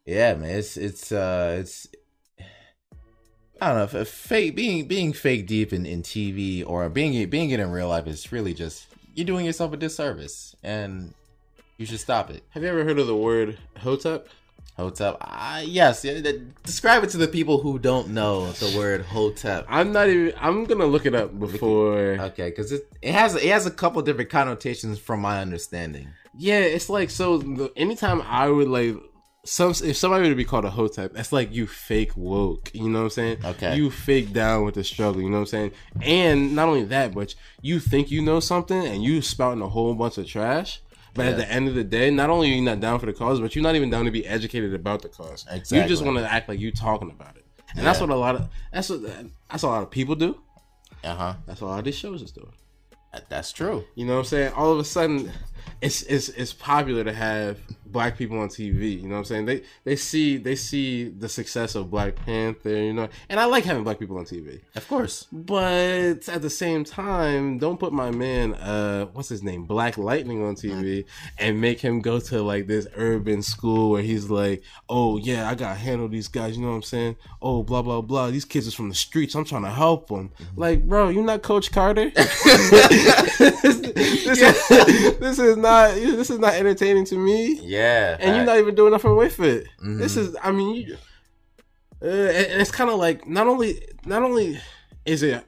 Yeah, 0.06 0.36
man, 0.36 0.52
it's 0.52 0.78
it's 0.78 1.12
uh 1.12 1.58
it's 1.60 1.88
I 3.60 3.74
don't 3.74 3.94
know 3.94 4.06
fake 4.06 4.56
being 4.56 4.88
being 4.88 5.14
fake 5.14 5.48
deep 5.48 5.74
in, 5.74 5.88
in 5.88 6.04
TV 6.04 6.64
or 6.66 6.88
being 6.90 7.28
being 7.30 7.50
it 7.50 7.60
in 7.60 7.72
real 7.72 7.90
life 7.90 8.06
is 8.08 8.32
really 8.32 8.54
just 8.54 8.86
you're 9.20 9.26
doing 9.26 9.46
yourself 9.46 9.74
a 9.74 9.78
disservice 9.78 10.56
and 10.64 11.14
you 11.78 11.86
should 11.86 12.00
stop 12.00 12.30
it. 12.30 12.42
Have 12.52 12.64
you 12.64 12.70
ever 12.70 12.86
heard 12.86 13.00
of 13.00 13.06
the 13.06 13.16
word 13.16 13.58
hotep? 13.78 14.30
Hotep. 14.78 15.18
Uh, 15.20 15.62
yes. 15.66 16.06
yeah, 16.06 16.32
Describe 16.64 17.04
it 17.04 17.10
to 17.10 17.18
the 17.18 17.28
people 17.28 17.58
who 17.60 17.78
don't 17.80 18.10
know 18.10 18.50
the 18.54 18.78
word 18.78 19.02
hotep. 19.02 19.66
I'm 19.68 19.92
not 19.92 20.08
even. 20.08 20.34
I'm 20.40 20.64
gonna 20.64 20.86
look 20.86 21.06
it 21.06 21.14
up 21.14 21.38
before. 21.38 22.18
Okay, 22.22 22.50
because 22.50 22.72
it, 22.72 22.88
it 23.02 23.14
has 23.14 23.36
it 23.36 23.50
has 23.50 23.66
a 23.66 23.72
couple 23.72 24.02
different 24.02 24.30
connotations 24.30 24.98
from 24.98 25.20
my 25.20 25.42
understanding. 25.42 26.08
Yeah, 26.38 26.60
it's 26.60 26.90
like 26.90 27.10
so. 27.10 27.40
The, 27.40 27.74
anytime 27.76 28.22
I 28.22 28.48
would 28.48 28.70
like 28.70 28.96
some, 29.46 29.72
if 29.72 29.96
somebody 29.98 30.24
were 30.24 30.30
to 30.30 30.36
be 30.36 30.46
called 30.46 30.66
a 30.66 30.70
hotep, 30.70 31.14
that's 31.14 31.32
like 31.32 31.54
you 31.54 31.66
fake 31.66 32.16
woke. 32.16 32.72
You 32.74 32.90
know 32.90 33.00
what 33.00 33.06
I'm 33.06 33.10
saying? 33.12 33.38
Okay. 33.46 33.76
You 33.76 33.90
fake 33.90 34.34
down 34.34 34.66
with 34.66 34.76
the 34.76 34.84
struggle. 34.84 35.22
You 35.22 35.30
know 35.30 35.38
what 35.38 35.42
I'm 35.42 35.48
saying? 35.48 35.72
And 36.02 36.56
not 36.56 36.68
only 36.68 36.84
that, 36.86 37.14
but 37.14 37.36
you 37.62 37.80
think 37.80 38.12
you 38.12 38.22
know 38.22 38.40
something 38.40 38.86
and 38.86 39.04
you 39.04 39.22
spouting 39.22 39.62
a 39.62 39.70
whole 39.70 39.94
bunch 39.96 40.18
of 40.18 40.28
trash. 40.28 40.82
But 41.16 41.26
at 41.26 41.38
the 41.38 41.52
end 41.52 41.68
of 41.68 41.76
the 41.76 41.84
day, 41.84 42.12
not 42.12 42.30
only 42.30 42.52
are 42.52 42.56
you 42.56 42.62
not 42.62 42.80
down 42.80 43.00
for 43.00 43.06
the 43.06 43.14
cause, 43.14 43.40
but 43.40 43.56
you're 43.56 43.64
not 43.64 43.76
even 43.76 43.90
down 43.90 44.06
to 44.06 44.12
be 44.12 44.26
educated 44.26 44.74
about 44.74 45.02
the 45.02 45.10
cause. 45.10 45.46
Exactly. 45.50 45.80
You 45.80 45.88
just 45.88 46.04
want 46.04 46.18
to 46.18 46.32
act 46.32 46.48
like 46.48 46.60
you 46.60 46.72
talking 46.72 47.10
about 47.10 47.36
it, 47.36 47.46
and 47.76 47.86
that's 47.86 48.00
what 48.00 48.10
a 48.10 48.16
lot 48.16 48.36
of 48.36 48.48
that's 48.72 48.90
what 48.90 49.02
that's 49.04 49.64
what 49.64 49.70
a 49.70 49.74
lot 49.74 49.84
of 49.84 49.90
people 49.90 50.16
do. 50.16 50.40
Uh 51.04 51.16
huh. 51.16 51.34
That's 51.46 51.62
what 51.62 51.68
a 51.68 51.72
lot 51.72 51.80
of 51.80 51.86
these 51.86 51.98
shows 51.98 52.22
is 52.22 52.32
doing. 52.32 52.54
That's 53.28 53.52
true. 53.52 53.84
You 53.96 54.06
know 54.06 54.14
what 54.14 54.20
I'm 54.20 54.26
saying? 54.26 54.54
All 54.54 54.72
of 54.72 54.80
a 54.80 54.84
sudden, 54.84 55.32
it's 55.82 56.04
it's 56.04 56.30
it's 56.30 56.54
popular 56.54 57.04
to 57.04 57.14
have 57.14 57.60
black 57.92 58.18
people 58.18 58.40
on 58.40 58.48
TV. 58.48 59.02
You 59.02 59.08
know 59.08 59.16
what 59.16 59.20
I'm 59.20 59.26
saying? 59.26 59.46
They 59.46 59.62
they 59.84 59.96
see 59.96 60.38
they 60.38 60.56
see 60.56 61.10
the 61.10 61.30
success 61.30 61.76
of 61.76 61.90
Black 61.90 62.16
Panther. 62.16 62.70
You 62.76 62.94
know, 62.94 63.10
and 63.30 63.40
I 63.40 63.46
like 63.46 63.64
having 63.64 63.84
black 63.84 64.00
people 64.00 64.18
on 64.18 64.26
TV. 64.26 64.62
Of 64.76 64.88
course. 64.88 65.28
But 65.32 66.28
at 66.30 66.42
the 66.42 66.50
same 66.50 66.84
time, 66.84 67.58
don't 67.58 67.80
put 67.80 67.94
my 67.94 68.12
man, 68.12 68.54
uh, 68.56 69.06
what's 69.08 69.30
his 69.30 69.44
name, 69.44 69.66
Black 69.66 69.98
Lightning 69.98 70.44
on 70.44 70.56
TV 70.56 71.06
and 71.38 71.60
make 71.60 71.80
him 71.80 72.02
go 72.02 72.20
to 72.20 72.42
like 72.42 72.68
this 72.68 72.88
urban 72.96 73.42
school 73.42 73.92
where 73.92 74.04
he's 74.04 74.30
like, 74.30 74.64
oh 74.88 75.18
yeah, 75.18 75.50
I 75.50 75.56
gotta 75.56 75.76
handle 75.76 76.08
these 76.08 76.28
guys. 76.28 76.56
You 76.56 76.64
know 76.64 76.70
what 76.70 76.76
I'm 76.76 76.84
saying? 76.84 77.16
Oh 77.42 77.64
blah 77.64 77.82
blah 77.82 78.02
blah. 78.02 78.30
These 78.30 78.46
kids 78.46 78.68
is 78.68 78.74
from 78.74 78.90
the 78.90 78.96
streets. 78.96 79.36
I'm 79.36 79.46
trying 79.46 79.64
to 79.64 79.70
help 79.70 80.08
them. 80.08 80.32
Like, 80.56 80.88
bro, 80.88 81.10
you're 81.10 81.24
not 81.24 81.42
Coach 81.44 81.72
Carter. 81.72 82.12
this, 84.30 84.42
is, 84.42 85.18
this 85.20 85.40
is 85.40 85.58
not 85.62 85.94
this 85.96 86.30
is 86.30 86.40
not 86.40 86.54
entertaining 86.54 87.06
to 87.06 87.16
me 87.18 87.60
Yeah. 87.64 88.18
and 88.20 88.36
you're 88.36 88.46
not 88.46 88.58
even 88.58 88.76
doing 88.76 88.92
nothing 88.92 89.16
with 89.16 89.40
it. 89.40 89.68
Mhm. 89.84 89.98
This 90.00 90.18
is, 90.18 90.36
I 90.42 90.52
mean, 90.52 90.76
you, 90.76 90.98
uh, 92.02 92.08
and 92.08 92.62
it's 92.62 92.72
kind 92.72 92.90
of 92.90 92.98
like 92.98 93.28
not 93.28 93.48
only 93.48 93.82
not 94.06 94.24
only 94.24 94.60
is 95.06 95.24
it 95.24 95.44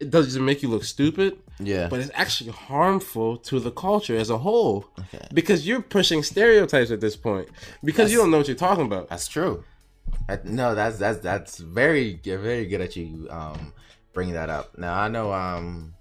it 0.00 0.10
does 0.10 0.36
it 0.36 0.40
make 0.40 0.62
you 0.62 0.68
look 0.68 0.84
stupid, 0.84 1.36
Yeah. 1.58 1.88
but 1.88 1.98
it's 2.00 2.10
actually 2.14 2.50
harmful 2.52 3.36
to 3.38 3.58
the 3.58 3.72
culture 3.72 4.16
as 4.16 4.30
a 4.30 4.38
whole 4.38 4.86
Okay. 5.00 5.26
because 5.34 5.66
you're 5.66 5.82
pushing 5.82 6.22
stereotypes 6.22 6.90
at 6.92 7.00
this 7.00 7.16
point 7.16 7.48
because 7.82 8.12
you 8.12 8.18
don't 8.18 8.30
know 8.30 8.38
what 8.38 8.46
you're 8.48 8.56
talking 8.56 8.84
about. 8.86 9.08
That's 9.08 9.26
true. 9.26 9.64
I, 10.28 10.38
no, 10.44 10.74
that's 10.74 10.98
that's 10.98 11.18
that's 11.18 11.58
very 11.58 12.20
very 12.24 12.66
good 12.66 12.80
at 12.80 12.96
you 12.96 13.26
um 13.30 13.72
bringing 14.12 14.34
that 14.34 14.50
up. 14.50 14.76
Now 14.78 14.94
I 14.98 15.08
know 15.08 15.32
um 15.32 15.94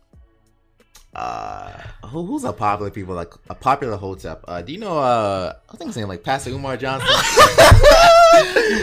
uh 1.18 1.72
who, 2.06 2.26
who's 2.26 2.44
a 2.44 2.54
popular 2.54 2.92
people 2.92 3.16
like 3.16 3.34
a 3.50 3.56
popular 3.56 3.98
hotep. 3.98 4.44
Uh, 4.48 4.62
do 4.62 4.72
you 4.72 4.78
know 4.80 4.98
uh 5.00 5.54
I 5.70 5.78
think 5.78 5.90
his 5.90 5.98
name 5.98 6.08
like 6.08 6.24
Pastor 6.24 6.52
Umar 6.52 6.78
Johnson. 6.78 7.08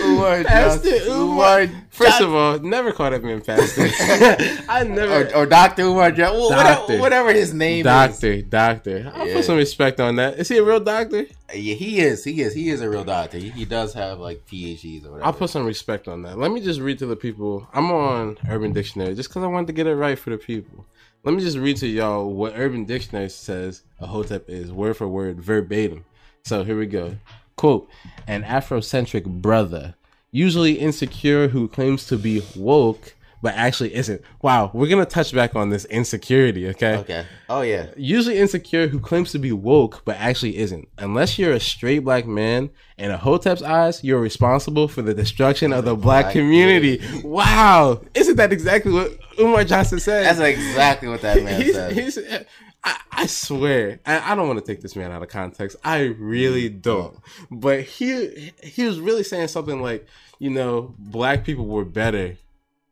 Umar 0.04 0.42
Pastor 0.44 0.90
Johnson. 0.90 1.12
Umar. 1.12 1.66
First 1.90 2.10
Johnson. 2.18 2.26
of 2.26 2.34
all, 2.34 2.58
never 2.58 2.92
call 2.92 3.10
that 3.10 3.22
in 3.22 3.40
pastor. 3.40 3.82
I 4.68 4.82
never. 4.84 5.28
or, 5.28 5.36
or 5.42 5.46
Doctor 5.46 5.82
Umar 5.82 6.10
Johnson. 6.10 6.50
Doctor. 6.50 6.82
Whatever, 6.98 7.00
whatever 7.00 7.32
his 7.32 7.54
name 7.54 7.80
is. 7.80 7.84
Doctor, 7.84 8.42
doctor. 8.42 9.12
I'll 9.14 9.28
Yeah. 9.28 9.34
put 9.34 9.44
some 9.44 9.56
respect 9.56 10.00
on 10.00 10.16
that. 10.16 10.38
Is 10.38 10.48
he 10.48 10.58
a 10.58 10.64
real 10.64 10.80
doctor? 10.80 11.26
Yeah, 11.54 11.74
he 11.74 12.00
is. 12.00 12.24
He 12.24 12.40
is. 12.42 12.52
He 12.54 12.68
is 12.70 12.80
a 12.80 12.90
real 12.90 13.04
doctor. 13.04 13.38
He, 13.38 13.50
he 13.50 13.64
does 13.64 13.94
have 13.94 14.18
like 14.18 14.44
PhDs 14.46 15.04
or 15.06 15.12
whatever. 15.12 15.26
I'll 15.26 15.32
put 15.32 15.50
some 15.50 15.64
respect 15.66 16.08
on 16.08 16.22
that. 16.22 16.36
Let 16.38 16.50
me 16.50 16.60
just 16.60 16.80
read 16.80 16.98
to 16.98 17.06
the 17.06 17.16
people. 17.16 17.68
I'm 17.72 17.92
on 17.92 18.38
Urban 18.48 18.72
Dictionary 18.72 19.14
just 19.14 19.28
because 19.28 19.44
I 19.44 19.46
wanted 19.46 19.68
to 19.68 19.72
get 19.72 19.86
it 19.86 19.94
right 19.94 20.18
for 20.18 20.30
the 20.30 20.38
people. 20.38 20.84
Let 21.24 21.34
me 21.34 21.40
just 21.40 21.56
read 21.56 21.78
to 21.78 21.87
y'all 21.87 22.30
what 22.30 22.52
Urban 22.54 22.84
Dictionary 22.84 23.30
says 23.30 23.82
a 23.98 24.06
hotep 24.06 24.44
is, 24.50 24.70
word 24.70 24.98
for 24.98 25.08
word, 25.08 25.40
verbatim. 25.40 26.04
So 26.44 26.64
here 26.64 26.78
we 26.78 26.84
go. 26.84 27.16
Quote, 27.56 27.88
an 28.26 28.42
Afrocentric 28.42 29.24
brother, 29.24 29.94
usually 30.30 30.74
insecure 30.74 31.48
who 31.48 31.66
claims 31.66 32.04
to 32.08 32.18
be 32.18 32.42
woke, 32.54 33.14
but 33.44 33.54
actually 33.57 33.94
isn't. 33.94 34.22
Wow, 34.40 34.70
we're 34.72 34.88
to 34.88 35.04
touch 35.04 35.35
back 35.35 35.54
on 35.54 35.68
this 35.68 35.85
insecurity, 35.85 36.66
okay? 36.70 36.96
Okay. 36.96 37.26
Oh 37.50 37.61
yeah. 37.61 37.88
usually 37.94 38.38
insecure 38.38 38.88
who 38.88 38.98
claims 38.98 39.33
to 39.33 39.38
be 39.38 39.52
woke 39.52 40.02
but 40.07 40.16
actually 40.16 40.57
isn't. 40.57 40.88
Unless 40.96 41.38
you're 41.38 41.52
a 41.52 41.61
straight 41.61 41.98
black 41.98 42.26
man, 42.26 42.70
in 42.96 43.11
a 43.11 43.18
hotep's 43.18 43.61
eyes, 43.61 44.02
you're 44.02 44.18
responsible 44.18 44.88
for 44.88 45.02
the 45.02 45.12
destruction 45.12 45.74
of 45.74 45.85
the 45.85 45.94
black 45.94 46.24
black 46.24 46.33
community. 46.33 47.02
Wow, 47.22 48.00
isn't 48.14 48.37
that 48.37 48.50
exactly 48.50 48.92
what 48.92 49.12
Umar 49.38 49.64
Johnson 49.64 50.00
said? 50.00 50.24
That's 50.24 50.40
exactly 50.40 51.11
what 51.11 51.20
that 51.20 51.44
man 51.44 51.61
he's, 51.61 51.74
said. 51.74 51.92
he's, 51.92 52.16
I, 52.16 52.46
I 52.83 52.96
I 53.12 53.26
swear, 53.26 54.00
I, 54.07 54.33
I 54.33 54.35
don't 54.35 54.48
want 54.48 54.59
to 54.59 54.64
take 54.64 54.80
this 54.80 54.96
man 54.96 55.12
out 55.12 55.22
of 55.22 55.28
context. 55.28 55.76
I 55.85 56.04
really 56.04 56.70
mm-hmm. 56.70 56.80
don't. 56.80 57.18
But 57.50 57.83
he 57.83 58.54
he 58.62 58.85
was 58.85 59.00
really 59.00 59.22
saying 59.22 59.48
something 59.48 59.83
like, 59.83 60.07
you 60.38 60.48
know, 60.48 60.94
black 60.98 61.44
people 61.44 61.66
were 61.66 61.85
better 61.85 62.38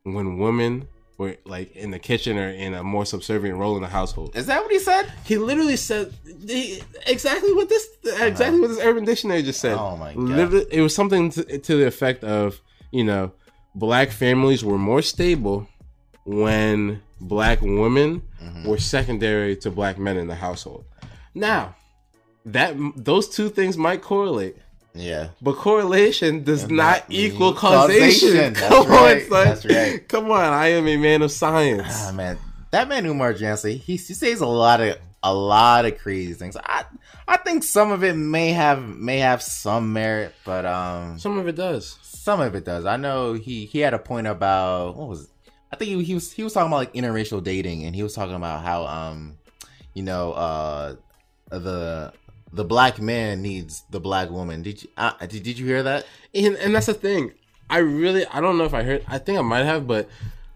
when 0.05 0.39
women 0.39 0.89
were 1.19 1.37
like 1.45 1.75
in 1.77 1.91
the 1.91 1.99
kitchen 1.99 2.39
or 2.39 2.49
in 2.49 2.75
a 2.75 2.83
more 2.83 3.05
subservient 3.05 3.59
role 3.59 3.77
in 3.77 3.83
the 3.83 3.89
household. 3.89 4.35
Is 4.35 4.47
that 4.47 4.63
what 4.63 4.73
he 4.73 4.79
said? 4.79 5.13
He 5.25 5.37
literally 5.39 5.77
said 5.77 6.13
he, 6.47 6.83
exactly 7.07 7.53
what 7.53 7.69
this 7.69 7.87
exactly 8.21 8.61
what 8.61 8.69
this 8.69 8.81
Urban 8.81 9.05
Dictionary 9.05 9.43
just 9.43 9.61
said. 9.61 9.77
Oh 9.79 9.97
my 9.97 10.15
God. 10.15 10.23
Literally, 10.23 10.67
it 10.71 10.81
was 10.81 10.95
something 10.95 11.31
to, 11.31 11.59
to 11.59 11.77
the 11.77 11.87
effect 11.87 12.25
of 12.25 12.61
you 12.91 13.05
know, 13.05 13.33
black 13.75 14.11
families 14.11 14.65
were 14.65 14.79
more 14.79 15.03
stable 15.03 15.67
when 16.25 17.01
black 17.21 17.61
women 17.61 18.23
Mm-hmm. 18.43 18.69
were 18.69 18.79
secondary 18.79 19.55
to 19.55 19.71
black 19.71 19.99
men 20.01 20.17
in 20.17 20.27
the 20.27 20.35
household. 20.35 20.85
Now, 21.33 21.77
that 22.45 22.75
those 22.97 23.29
two 23.29 23.49
things 23.51 23.79
might 23.79 24.03
correlate. 24.03 24.57
Yeah. 24.95 25.29
But 25.41 25.57
correlation 25.57 26.45
does 26.45 26.69
not 26.71 27.05
equal 27.09 27.55
causation. 27.55 28.29
causation. 28.29 28.53
That's 28.55 28.69
Come 28.75 28.89
right. 28.89 29.23
on, 29.23 29.29
son. 29.29 29.45
That's 29.47 29.65
right. 29.65 30.09
Come 30.09 30.31
on, 30.31 30.53
I 30.53 30.69
am 30.69 30.87
a 30.87 30.97
man 30.97 31.23
of 31.23 31.31
science. 31.31 31.87
Ah 31.89 32.13
man, 32.13 32.39
that 32.73 32.89
man 32.89 33.07
Umar 33.07 33.33
Johnson, 33.33 33.71
he, 33.73 33.79
he 33.79 33.97
says 33.97 34.41
a 34.41 34.47
lot 34.47 34.81
of 34.81 34.99
a 35.23 35.33
lot 35.35 35.85
of 35.87 35.99
crazy 35.99 36.35
things. 36.35 36.57
I 36.63 36.85
I 37.27 37.37
think 37.39 37.65
some 37.65 37.91
of 37.91 38.05
it 38.05 38.15
may 38.15 38.53
have 38.53 38.83
may 38.83 39.19
have 39.19 39.41
some 39.43 39.93
merit, 39.93 40.35
but 40.45 40.67
um 40.67 41.19
Some 41.19 41.39
of 41.39 41.49
it 41.49 41.57
does. 41.57 41.99
some 42.03 42.41
of 42.41 42.55
it 42.55 42.65
does. 42.65 42.85
I 42.85 42.97
know 42.97 43.33
he 43.33 43.65
he 43.65 43.79
had 43.79 43.95
a 43.95 43.99
point 43.99 44.27
about 44.27 44.97
what 44.97 45.09
was 45.09 45.25
it? 45.25 45.29
I 45.73 45.77
think 45.77 45.91
he, 45.91 46.05
he 46.05 46.15
was 46.15 46.31
he 46.33 46.43
was 46.43 46.53
talking 46.53 46.67
about 46.67 46.77
like 46.77 46.93
interracial 46.93 47.43
dating, 47.43 47.85
and 47.85 47.97
he 47.97 48.03
was 48.03 48.15
talking 48.15 48.35
about 48.35 48.63
how 48.63 48.85
um 48.85 49.39
you 49.95 50.03
know 50.03 50.33
uh 50.33 50.97
the 51.51 52.13
the 52.53 52.65
black 52.65 53.01
man 53.01 53.43
needs 53.43 53.85
the 53.91 54.01
black 54.01 54.31
woman. 54.31 54.63
Did 54.63 54.83
you 54.83 54.89
uh, 54.97 55.13
did, 55.21 55.43
did 55.43 55.59
you 55.59 55.67
hear 55.67 55.83
that? 55.83 56.07
And, 56.35 56.57
and 56.57 56.75
that's 56.75 56.87
the 56.87 56.95
thing. 56.95 57.33
I 57.71 57.79
really, 57.79 58.27
I 58.27 58.41
don't 58.41 58.59
know 58.59 58.65
if 58.65 58.75
I 58.75 58.83
heard. 58.83 59.05
I 59.09 59.19
think 59.19 59.39
I 59.39 59.43
might 59.43 59.65
have, 59.65 59.87
but 59.87 60.09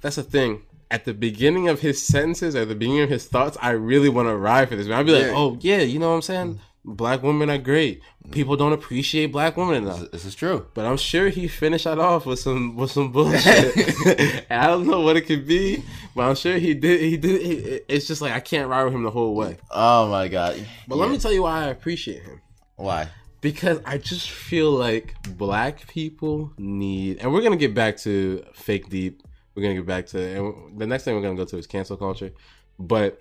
that's 0.02 0.16
the 0.16 0.22
thing. 0.22 0.62
At 0.90 1.04
the 1.04 1.14
beginning 1.14 1.68
of 1.68 1.80
his 1.80 2.00
sentences, 2.02 2.54
at 2.54 2.68
the 2.68 2.74
beginning 2.74 3.02
of 3.02 3.10
his 3.10 3.26
thoughts, 3.26 3.56
I 3.60 3.70
really 3.70 4.08
want 4.08 4.28
to 4.28 4.36
ride 4.36 4.68
for 4.68 4.76
this 4.76 4.86
man. 4.86 4.98
I'd 4.98 5.06
be 5.06 5.12
like, 5.12 5.32
oh 5.34 5.58
yeah, 5.60 5.78
you 5.78 5.98
know 5.98 6.10
what 6.10 6.16
I'm 6.16 6.22
saying? 6.22 6.60
Black 6.88 7.24
women 7.24 7.50
are 7.50 7.58
great. 7.58 8.00
Mm. 8.24 8.32
People 8.32 8.56
don't 8.56 8.72
appreciate 8.72 9.32
black 9.32 9.56
women 9.56 9.82
enough. 9.82 10.08
This 10.12 10.24
is 10.24 10.36
true. 10.36 10.68
But 10.72 10.86
I'm 10.86 10.96
sure 10.96 11.28
he 11.28 11.48
finished 11.48 11.84
that 11.84 11.98
off 11.98 12.26
with 12.26 12.38
some 12.38 12.76
with 12.76 12.92
some 12.92 13.10
bullshit. 13.10 14.46
I 14.50 14.68
don't 14.68 14.86
know 14.86 15.00
what 15.00 15.16
it 15.16 15.22
could 15.22 15.46
be, 15.48 15.82
but 16.14 16.28
I'm 16.28 16.36
sure 16.36 16.56
he 16.58 16.74
did. 16.74 17.00
He 17.00 17.16
did. 17.16 17.42
He, 17.42 17.80
it's 17.88 18.06
just 18.06 18.22
like 18.22 18.32
I 18.32 18.40
can't 18.40 18.68
ride 18.68 18.84
with 18.84 18.94
him 18.94 19.02
the 19.02 19.10
whole 19.10 19.34
way. 19.34 19.58
Oh 19.70 20.08
my 20.08 20.28
god! 20.28 20.64
But 20.86 20.96
let 20.96 21.10
me 21.10 21.18
tell 21.18 21.32
you 21.32 21.42
why 21.42 21.64
I 21.64 21.66
appreciate 21.66 22.22
him. 22.22 22.40
Why? 22.76 23.08
Because 23.40 23.80
I 23.84 23.98
just 23.98 24.30
feel 24.30 24.70
like 24.70 25.14
black 25.36 25.88
people 25.88 26.52
need, 26.56 27.18
and 27.18 27.32
we're 27.32 27.42
gonna 27.42 27.56
get 27.56 27.74
back 27.74 27.96
to 27.98 28.44
fake 28.54 28.88
deep. 28.88 29.22
We're 29.54 29.62
gonna 29.62 29.74
get 29.74 29.86
back 29.86 30.06
to, 30.08 30.18
and 30.20 30.78
the 30.78 30.86
next 30.86 31.04
thing 31.04 31.16
we're 31.16 31.22
gonna 31.22 31.34
go 31.34 31.44
to 31.46 31.58
is 31.58 31.66
cancel 31.66 31.96
culture. 31.96 32.32
But 32.78 33.20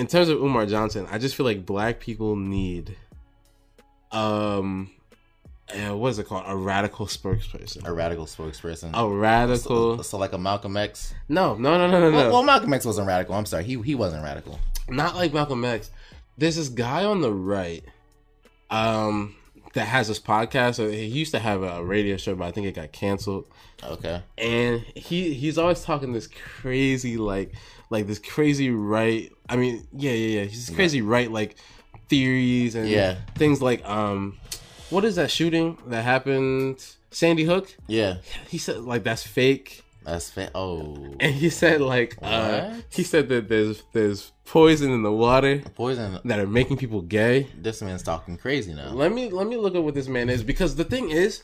in 0.00 0.06
terms 0.06 0.30
of 0.30 0.40
Umar 0.40 0.64
Johnson, 0.64 1.06
I 1.10 1.18
just 1.18 1.34
feel 1.34 1.44
like 1.44 1.66
black 1.66 2.00
people 2.00 2.34
need, 2.34 2.96
um, 4.10 4.90
uh, 5.74 5.94
what 5.94 6.08
is 6.08 6.18
it 6.18 6.26
called? 6.26 6.44
A 6.46 6.56
radical 6.56 7.04
spokesperson. 7.04 7.86
A 7.86 7.92
radical 7.92 8.24
spokesperson. 8.24 8.92
A 8.94 9.06
radical. 9.06 9.98
So, 9.98 10.02
so 10.02 10.16
like 10.16 10.32
a 10.32 10.38
Malcolm 10.38 10.78
X. 10.78 11.12
No, 11.28 11.54
no, 11.54 11.76
no, 11.76 11.86
no, 11.86 12.00
no, 12.00 12.10
no. 12.10 12.16
Well, 12.16 12.32
well, 12.32 12.42
Malcolm 12.42 12.72
X 12.72 12.86
wasn't 12.86 13.08
radical. 13.08 13.34
I'm 13.34 13.44
sorry, 13.44 13.64
he 13.64 13.78
he 13.82 13.94
wasn't 13.94 14.24
radical. 14.24 14.58
not 14.88 15.16
like 15.16 15.34
Malcolm 15.34 15.62
X. 15.66 15.90
There's 16.38 16.56
this 16.56 16.70
guy 16.70 17.04
on 17.04 17.20
the 17.20 17.30
right, 17.30 17.84
um, 18.70 19.36
that 19.74 19.84
has 19.84 20.08
this 20.08 20.18
podcast. 20.18 20.76
So 20.76 20.88
he 20.88 21.04
used 21.04 21.32
to 21.32 21.40
have 21.40 21.62
a 21.62 21.84
radio 21.84 22.16
show, 22.16 22.34
but 22.34 22.46
I 22.46 22.52
think 22.52 22.66
it 22.66 22.74
got 22.74 22.90
canceled. 22.92 23.44
Okay. 23.84 24.22
And 24.38 24.80
he 24.94 25.34
he's 25.34 25.58
always 25.58 25.82
talking 25.84 26.14
this 26.14 26.26
crazy 26.26 27.18
like 27.18 27.52
like 27.90 28.06
this 28.06 28.18
crazy 28.18 28.70
right. 28.70 29.30
I 29.48 29.56
mean, 29.56 29.86
yeah, 29.92 30.12
yeah, 30.12 30.40
yeah. 30.40 30.44
He's 30.46 30.66
this 30.66 30.74
crazy 30.74 31.02
right 31.02 31.30
like 31.30 31.56
theories 32.08 32.74
and 32.74 32.88
Yeah. 32.88 33.16
things 33.36 33.60
like 33.60 33.84
um, 33.88 34.38
what 34.90 35.04
is 35.04 35.16
that 35.16 35.30
shooting 35.30 35.76
that 35.86 36.02
happened? 36.04 36.84
Sandy 37.10 37.44
Hook. 37.44 37.74
Yeah, 37.88 38.18
He 38.48 38.58
said 38.58 38.78
like 38.78 39.02
that's 39.02 39.26
fake. 39.26 39.82
that's 40.04 40.30
fa- 40.30 40.50
oh 40.54 40.96
And 41.20 41.34
he 41.34 41.50
said 41.50 41.80
like 41.80 42.16
uh, 42.22 42.74
he 42.88 43.02
said 43.02 43.28
that 43.28 43.48
there's 43.48 43.82
there's 43.92 44.32
poison 44.44 44.90
in 44.92 45.02
the 45.02 45.12
water 45.12 45.58
poison. 45.74 46.18
that 46.24 46.38
are 46.38 46.46
making 46.46 46.76
people 46.76 47.02
gay. 47.02 47.48
This 47.56 47.82
man's 47.82 48.02
talking 48.04 48.36
crazy 48.36 48.72
now. 48.74 48.90
Let 48.92 49.12
me 49.12 49.28
let 49.30 49.46
me 49.48 49.56
look 49.56 49.74
at 49.74 49.82
what 49.82 49.94
this 49.94 50.06
man 50.08 50.30
is 50.30 50.42
because 50.44 50.76
the 50.76 50.84
thing 50.84 51.10
is, 51.10 51.42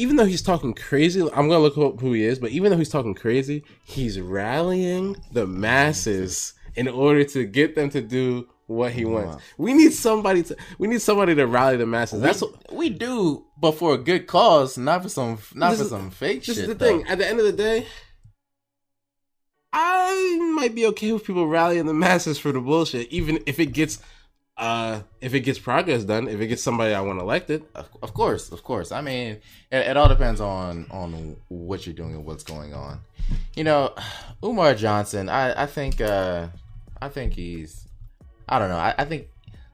even 0.00 0.16
though 0.16 0.24
he's 0.24 0.40
talking 0.40 0.72
crazy, 0.72 1.20
I'm 1.20 1.48
gonna 1.48 1.58
look 1.58 1.76
up 1.76 2.00
who 2.00 2.14
he 2.14 2.24
is. 2.24 2.38
But 2.38 2.52
even 2.52 2.70
though 2.70 2.78
he's 2.78 2.88
talking 2.88 3.14
crazy, 3.14 3.64
he's 3.84 4.18
rallying 4.18 5.16
the 5.30 5.46
masses 5.46 6.54
in 6.74 6.88
order 6.88 7.22
to 7.24 7.44
get 7.44 7.74
them 7.74 7.90
to 7.90 8.00
do 8.00 8.48
what 8.66 8.92
he 8.92 9.04
wants. 9.04 9.42
We 9.58 9.74
need 9.74 9.92
somebody 9.92 10.42
to 10.44 10.56
we 10.78 10.88
need 10.88 11.02
somebody 11.02 11.34
to 11.34 11.46
rally 11.46 11.76
the 11.76 11.84
masses. 11.84 12.22
That's 12.22 12.40
what, 12.40 12.72
we 12.72 12.88
do, 12.88 13.44
but 13.58 13.72
for 13.72 13.92
a 13.92 13.98
good 13.98 14.26
cause, 14.26 14.78
not 14.78 15.02
for 15.02 15.10
some 15.10 15.38
not 15.54 15.76
for 15.76 15.82
is- 15.82 15.90
some 15.90 16.10
fake 16.10 16.44
this 16.46 16.56
shit. 16.56 16.56
This 16.56 16.62
is 16.62 16.68
the 16.68 16.74
though. 16.74 16.98
thing. 16.98 17.06
At 17.06 17.18
the 17.18 17.28
end 17.28 17.38
of 17.38 17.44
the 17.44 17.52
day. 17.52 17.86
I 19.72 20.52
might 20.56 20.74
be 20.74 20.84
okay 20.86 21.12
with 21.12 21.24
people 21.24 21.46
rallying 21.46 21.86
the 21.86 21.94
masses 21.94 22.38
for 22.38 22.50
the 22.50 22.60
bullshit, 22.60 23.06
even 23.12 23.38
if 23.46 23.60
it 23.60 23.66
gets, 23.66 24.00
uh, 24.60 25.00
if 25.22 25.32
it 25.32 25.40
gets 25.40 25.58
progress 25.58 26.04
done, 26.04 26.28
if 26.28 26.38
it 26.38 26.46
gets 26.46 26.62
somebody 26.62 26.92
I 26.92 27.00
want 27.00 27.18
elected. 27.18 27.64
Of, 27.74 28.12
course, 28.12 28.52
of 28.52 28.62
course. 28.62 28.92
I 28.92 29.00
mean, 29.00 29.38
it, 29.72 29.78
it 29.78 29.96
all 29.96 30.08
depends 30.08 30.40
on 30.40 30.86
on 30.90 31.36
what 31.48 31.86
you're 31.86 31.94
doing 31.94 32.14
and 32.14 32.26
what's 32.26 32.44
going 32.44 32.74
on. 32.74 33.00
You 33.56 33.64
know, 33.64 33.94
Umar 34.44 34.74
Johnson. 34.74 35.30
I 35.30 35.62
I 35.62 35.66
think 35.66 36.00
uh 36.00 36.48
I 37.00 37.08
think 37.08 37.32
he's 37.32 37.88
I 38.48 38.58
don't 38.58 38.68
know. 38.68 38.76
I, 38.76 38.94
I 38.98 39.04
think 39.06 39.28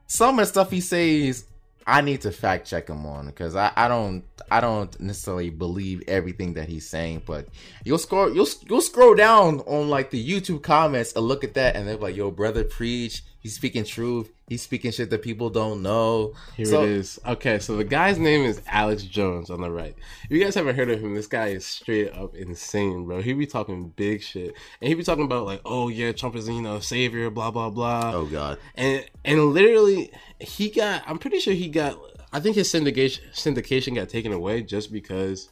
some 0.07 0.39
of 0.39 0.45
the 0.45 0.49
stuff 0.49 0.71
he 0.71 0.79
says 0.79 1.45
I 1.85 1.99
need 1.99 2.21
to 2.21 2.31
fact 2.31 2.65
check 2.65 2.89
him 2.89 3.05
on 3.05 3.25
because 3.27 3.57
I, 3.57 3.73
I 3.75 3.89
don't 3.89 4.23
I 4.49 4.61
don't 4.61 4.97
necessarily 4.99 5.49
believe 5.49 6.03
everything 6.07 6.53
that 6.53 6.69
he's 6.69 6.87
saying. 6.89 7.23
But 7.25 7.47
you'll 7.83 7.97
scroll 7.97 8.33
you'll 8.33 8.47
you'll 8.69 8.81
scroll 8.81 9.15
down 9.15 9.59
on 9.61 9.89
like 9.89 10.09
the 10.11 10.25
YouTube 10.25 10.63
comments 10.63 11.13
and 11.13 11.25
look 11.25 11.43
at 11.43 11.53
that 11.55 11.75
and 11.75 11.87
they're 11.87 11.97
like, 11.97 12.15
"Yo, 12.15 12.31
brother, 12.31 12.63
preach. 12.63 13.23
He's 13.39 13.55
speaking 13.55 13.85
truth. 13.85 14.29
He's 14.49 14.61
speaking 14.61 14.91
shit 14.91 15.09
that 15.09 15.21
people 15.21 15.49
don't 15.49 15.81
know." 15.81 16.33
Here 16.55 16.65
So- 16.65 16.83
it 16.83 16.89
is. 16.89 17.19
Okay, 17.25 17.59
so 17.59 17.75
the 17.77 17.83
guy's 17.83 18.17
name 18.17 18.43
is 18.45 18.61
Alex 18.67 19.03
Jones 19.03 19.49
on 19.49 19.61
the 19.61 19.69
right. 19.71 19.95
If 20.25 20.31
you 20.31 20.43
guys 20.43 20.55
haven't 20.55 20.75
heard 20.75 20.89
of 20.89 20.99
him, 20.99 21.13
this 21.15 21.27
guy 21.27 21.47
is 21.49 21.65
straight 21.65 22.11
up 22.13 22.35
insane, 22.35 23.05
bro. 23.05 23.21
He 23.21 23.33
be 23.33 23.45
talking 23.45 23.89
big 23.95 24.21
shit, 24.21 24.53
and 24.81 24.87
he 24.89 24.93
be 24.95 25.03
talking 25.03 25.23
about 25.25 25.45
like, 25.45 25.61
oh 25.65 25.89
yeah, 25.89 26.11
Trump 26.13 26.35
is 26.35 26.47
you 26.49 26.61
know 26.61 26.79
savior, 26.79 27.29
blah 27.29 27.51
blah 27.51 27.69
blah. 27.69 28.11
Oh 28.13 28.25
God. 28.25 28.57
and 28.75 29.05
and 29.25 29.53
literally 29.53 30.11
he 30.39 30.69
got 30.69 31.01
i'm 31.07 31.17
pretty 31.17 31.39
sure 31.39 31.53
he 31.53 31.67
got 31.67 31.97
i 32.37 32.39
think 32.39 32.55
his 32.55 32.71
syndication 32.71 33.19
syndication 33.33 33.95
got 33.95 34.09
taken 34.09 34.31
away 34.31 34.61
just 34.61 34.91
because 34.91 35.49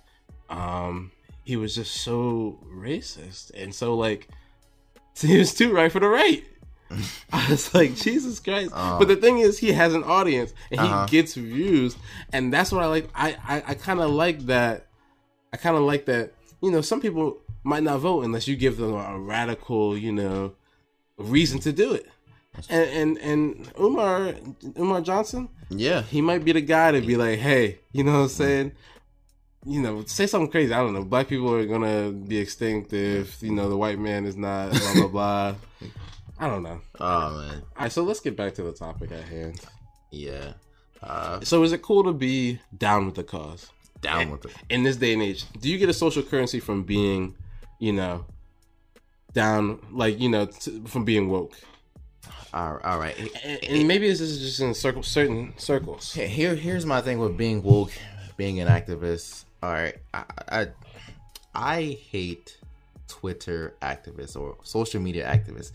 um 0.49 1.11
he 1.43 1.55
was 1.55 1.75
just 1.75 1.93
so 2.07 2.59
racist 2.87 3.51
and 3.55 3.73
so 3.73 3.95
like 3.95 4.27
he 5.19 5.37
was 5.37 5.53
too 5.53 5.71
right 5.73 5.91
for 5.91 5.99
the 5.99 6.07
right. 6.07 6.43
I 7.33 7.49
was 7.49 7.73
like 7.73 7.95
jesus 7.95 8.39
christ. 8.39 8.71
But 8.99 9.07
the 9.07 9.15
thing 9.15 9.39
is 9.39 9.57
he 9.57 9.71
has 9.73 9.93
an 9.93 10.03
audience 10.03 10.53
and 10.71 10.79
he 10.79 10.87
Uh-huh. 10.87 11.05
gets 11.07 11.33
views. 11.33 11.97
And 12.31 12.53
that's 12.53 12.71
what 12.71 12.83
i 12.83 12.87
like. 12.87 13.09
I 13.15 13.29
i, 13.53 13.55
I 13.71 13.73
kind 13.73 13.99
of 13.99 14.11
like 14.11 14.39
that 14.53 14.87
i 15.53 15.57
kind 15.57 15.75
of 15.75 15.83
like 15.83 16.05
that 16.05 16.33
you 16.61 16.69
know 16.71 16.81
some 16.81 17.01
people 17.01 17.27
might 17.63 17.83
not 17.83 17.99
vote 17.99 18.21
unless 18.25 18.47
you 18.47 18.55
give 18.55 18.77
them 18.77 18.93
a 18.93 19.17
radical 19.19 19.97
you 19.97 20.11
know 20.11 20.53
reason 21.17 21.59
to 21.65 21.71
do 21.83 21.93
it 21.93 22.05
and 22.69 22.89
and 22.89 23.17
and 23.19 23.71
Umar 23.79 24.33
Umar 24.77 25.01
Johnson, 25.01 25.49
Yeah. 25.69 26.01
he 26.03 26.21
might 26.21 26.43
be 26.45 26.51
the 26.51 26.61
guy 26.61 26.91
to 26.91 27.01
be 27.01 27.15
like, 27.17 27.39
hey, 27.39 27.79
you 27.91 28.03
know 28.03 28.13
what 28.13 28.19
I'm 28.23 28.29
saying? 28.29 28.71
You 29.65 29.81
know, 29.81 30.03
say 30.05 30.27
something 30.27 30.51
crazy. 30.51 30.73
I 30.73 30.77
don't 30.79 30.93
know. 30.93 31.03
Black 31.03 31.27
people 31.27 31.53
are 31.53 31.65
gonna 31.65 32.11
be 32.11 32.37
extinct 32.37 32.93
if 32.93 33.41
you 33.41 33.51
know 33.51 33.67
the 33.69 33.77
white 33.77 33.97
man 33.99 34.25
is 34.25 34.35
not 34.37 34.71
blah 34.71 34.93
blah 34.93 35.07
blah. 35.07 35.55
I 36.39 36.47
don't 36.47 36.63
know. 36.63 36.81
Oh 36.99 37.37
man. 37.37 37.61
All 37.75 37.81
right, 37.83 37.91
so 37.91 38.03
let's 38.03 38.19
get 38.19 38.35
back 38.35 38.53
to 38.55 38.63
the 38.63 38.73
topic 38.73 39.11
at 39.11 39.23
hand. 39.23 39.59
Yeah. 40.11 40.53
Uh, 41.01 41.39
So, 41.41 41.63
is 41.63 41.71
it 41.71 41.81
cool 41.81 42.03
to 42.03 42.13
be 42.13 42.59
down 42.77 43.05
with 43.05 43.15
the 43.15 43.23
cause 43.23 43.69
down 44.01 44.31
with 44.31 44.45
it. 44.45 44.51
in 44.69 44.83
this 44.83 44.97
day 44.97 45.13
and 45.13 45.21
age? 45.21 45.45
Do 45.59 45.69
you 45.69 45.77
get 45.77 45.89
a 45.89 45.93
social 45.93 46.23
currency 46.23 46.59
from 46.59 46.83
being, 46.83 47.35
you 47.79 47.93
know, 47.93 48.25
down 49.33 49.79
like 49.91 50.19
you 50.19 50.29
know 50.29 50.45
t- 50.45 50.81
from 50.85 51.05
being 51.05 51.29
woke? 51.29 51.53
All, 52.55 52.79
all 52.85 52.99
right. 52.99 53.15
And, 53.43 53.63
and 53.65 53.87
maybe 53.87 54.07
this 54.07 54.21
is 54.21 54.39
just 54.39 54.61
in 54.61 54.73
circle, 54.73 55.03
certain 55.03 55.53
circles. 55.57 56.13
Here, 56.13 56.55
here's 56.55 56.85
my 56.85 57.01
thing 57.01 57.19
with 57.19 57.35
being 57.35 57.61
woke, 57.61 57.91
being 58.37 58.61
an 58.61 58.69
activist. 58.69 59.43
All 59.61 59.71
right, 59.73 59.97
I, 60.13 60.23
I, 60.47 60.67
I 61.53 61.97
hate 62.09 62.57
Twitter 63.09 63.75
activists 63.81 64.39
or 64.39 64.57
social 64.63 65.01
media 65.01 65.27
activists. 65.27 65.73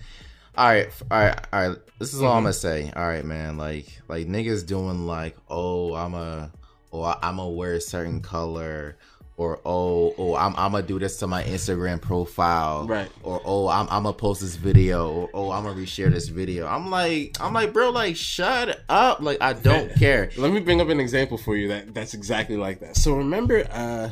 All 0.57 0.69
right, 0.69 0.89
all 1.11 1.19
right, 1.19 1.47
all 1.53 1.69
right. 1.69 1.79
This 1.99 2.15
is 2.15 2.23
all 2.23 2.31
Mm-hmm. 2.31 2.37
I'm 2.39 2.43
gonna 2.45 2.53
say. 2.55 2.93
All 2.97 3.07
right, 3.07 3.25
man. 3.27 3.59
Like, 3.59 4.01
like 4.09 4.27
niggas 4.27 4.67
doing 4.67 5.07
like, 5.07 5.37
oh, 5.51 5.95
I'm 5.95 6.15
a, 6.15 6.51
or 6.91 7.15
I'm 7.23 7.37
gonna 7.37 7.51
wear 7.51 7.75
a 7.75 7.81
certain 7.81 8.23
color, 8.23 8.97
or 9.41 9.59
oh, 9.65 10.15
oh, 10.19 10.37
I'm, 10.37 10.55
I'm 10.57 10.73
gonna 10.73 10.87
do 10.87 10.99
this 10.99 11.17
to 11.21 11.27
my 11.27 11.43
Instagram 11.45 11.99
profile, 11.99 12.87
Right. 12.87 13.11
Or 13.23 13.41
oh, 13.47 13.69
I'm, 13.69 13.87
I'm 13.89 14.03
gonna 14.03 14.13
post 14.13 14.43
this 14.43 14.55
video, 14.55 15.09
or 15.11 15.31
oh, 15.33 15.51
I'm 15.51 15.65
gonna 15.65 15.81
reshare 15.81 16.11
this 16.11 16.29
video. 16.29 16.67
I'm 16.67 16.91
like, 16.91 17.39
I'm 17.41 17.55
like, 17.55 17.73
bro, 17.73 17.89
like, 17.89 18.17
shut 18.17 18.83
up. 18.91 19.21
Like, 19.23 19.39
I 19.41 19.55
don't 19.55 19.95
care. 19.99 20.29
Let 20.37 20.53
me 20.53 20.61
bring 20.61 20.83
up 20.83 20.91
an 20.91 21.01
example 21.01 21.39
for 21.39 21.57
you 21.57 21.69
that 21.69 21.95
that's 21.95 22.13
exactly 22.13 22.59
like 22.59 22.81
that. 22.81 22.99
So 22.99 23.15
remember, 23.17 23.67
uh, 23.73 24.11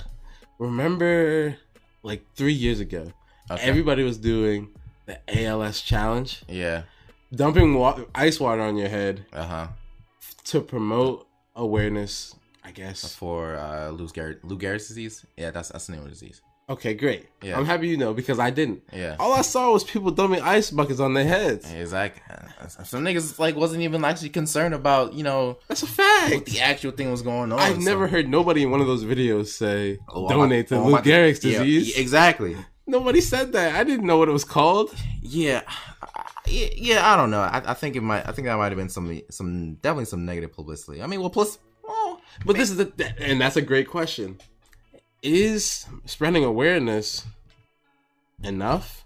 remember, 0.58 1.56
like 2.02 2.24
three 2.34 2.54
years 2.54 2.80
ago, 2.80 3.12
Okay. 3.50 3.62
everybody 3.62 4.04
was 4.04 4.16
doing 4.16 4.70
the 5.04 5.18
ALS 5.28 5.82
challenge, 5.82 6.42
Yeah. 6.48 6.84
dumping 7.34 7.74
wa- 7.74 8.00
ice 8.14 8.40
water 8.40 8.62
on 8.62 8.76
your 8.78 8.88
head 8.88 9.26
Uh 9.34 9.44
huh. 9.44 9.66
to 10.44 10.62
promote 10.62 11.26
awareness. 11.54 12.34
I 12.68 12.72
guess. 12.72 13.14
For 13.14 13.57
uh, 13.57 13.88
Lou 13.88 14.07
Gehrig, 14.09 14.40
Lou 14.44 14.59
Gehrig's 14.59 14.88
disease. 14.88 15.24
Yeah, 15.37 15.50
that's 15.50 15.70
that's 15.70 15.87
the 15.87 15.92
name 15.92 16.02
of 16.02 16.07
the 16.07 16.11
disease. 16.12 16.42
Okay, 16.70 16.92
great. 16.92 17.26
Yeah. 17.42 17.59
I'm 17.59 17.64
happy 17.64 17.88
you 17.88 17.96
know 17.96 18.12
because 18.12 18.38
I 18.38 18.50
didn't. 18.50 18.83
Yeah. 18.92 19.16
All 19.18 19.33
I 19.33 19.40
saw 19.40 19.72
was 19.72 19.85
people 19.85 20.11
dumping 20.11 20.42
ice 20.42 20.70
buckets 20.70 21.00
on 21.00 21.14
their 21.14 21.24
heads. 21.24 21.64
Exactly. 21.72 22.20
Some 22.85 23.02
niggas 23.04 23.38
like 23.38 23.57
wasn't 23.57 23.81
even 23.83 24.04
actually 24.04 24.28
concerned 24.28 24.74
about 24.74 25.14
you 25.14 25.22
know 25.22 25.59
That's 25.68 25.83
a 25.83 25.87
fact. 25.87 26.35
what 26.35 26.44
the 26.44 26.61
actual 26.61 26.90
thing 26.92 27.11
was 27.11 27.22
going 27.22 27.52
on. 27.52 27.59
I've 27.59 27.76
so- 27.76 27.81
never 27.90 28.07
heard 28.07 28.28
nobody 28.28 28.64
in 28.64 28.70
one 28.70 28.83
of 28.83 28.87
those 28.87 29.02
videos 29.02 29.46
say 29.46 29.98
Oh, 30.11 30.28
donate 30.28 30.68
to 30.68 30.76
oh, 30.76 30.88
Lou 30.88 30.96
to- 30.98 31.02
Gehrig's 31.02 31.38
disease. 31.38 31.94
yeah, 31.96 32.02
exactly. 32.02 32.54
Nobody 32.87 33.22
said 33.22 33.52
that. 33.52 33.74
I 33.74 33.85
didn't 33.85 34.07
know 34.07 34.18
what 34.18 34.28
it 34.28 34.33
was 34.33 34.44
called. 34.44 34.94
Yeah, 35.22 35.61
yeah. 36.46 37.11
I 37.12 37.16
don't 37.16 37.31
know. 37.31 37.40
I, 37.40 37.62
I 37.66 37.74
think 37.74 37.96
it 37.96 38.02
might. 38.02 38.26
I 38.28 38.33
think 38.33 38.46
that 38.46 38.57
might 38.57 38.72
have 38.72 38.76
been 38.78 38.88
some, 38.88 39.20
some 39.31 39.74
definitely 39.76 40.07
some 40.07 40.24
negative 40.24 40.52
publicity. 40.54 41.02
I 41.02 41.07
mean, 41.07 41.20
well, 41.20 41.28
plus, 41.31 41.59
But 42.44 42.56
this 42.56 42.70
is 42.70 42.76
the 42.76 43.14
and 43.18 43.40
that's 43.40 43.56
a 43.56 43.62
great 43.62 43.88
question. 43.88 44.38
Is 45.22 45.86
spreading 46.06 46.44
awareness 46.44 47.24
enough? 48.42 49.04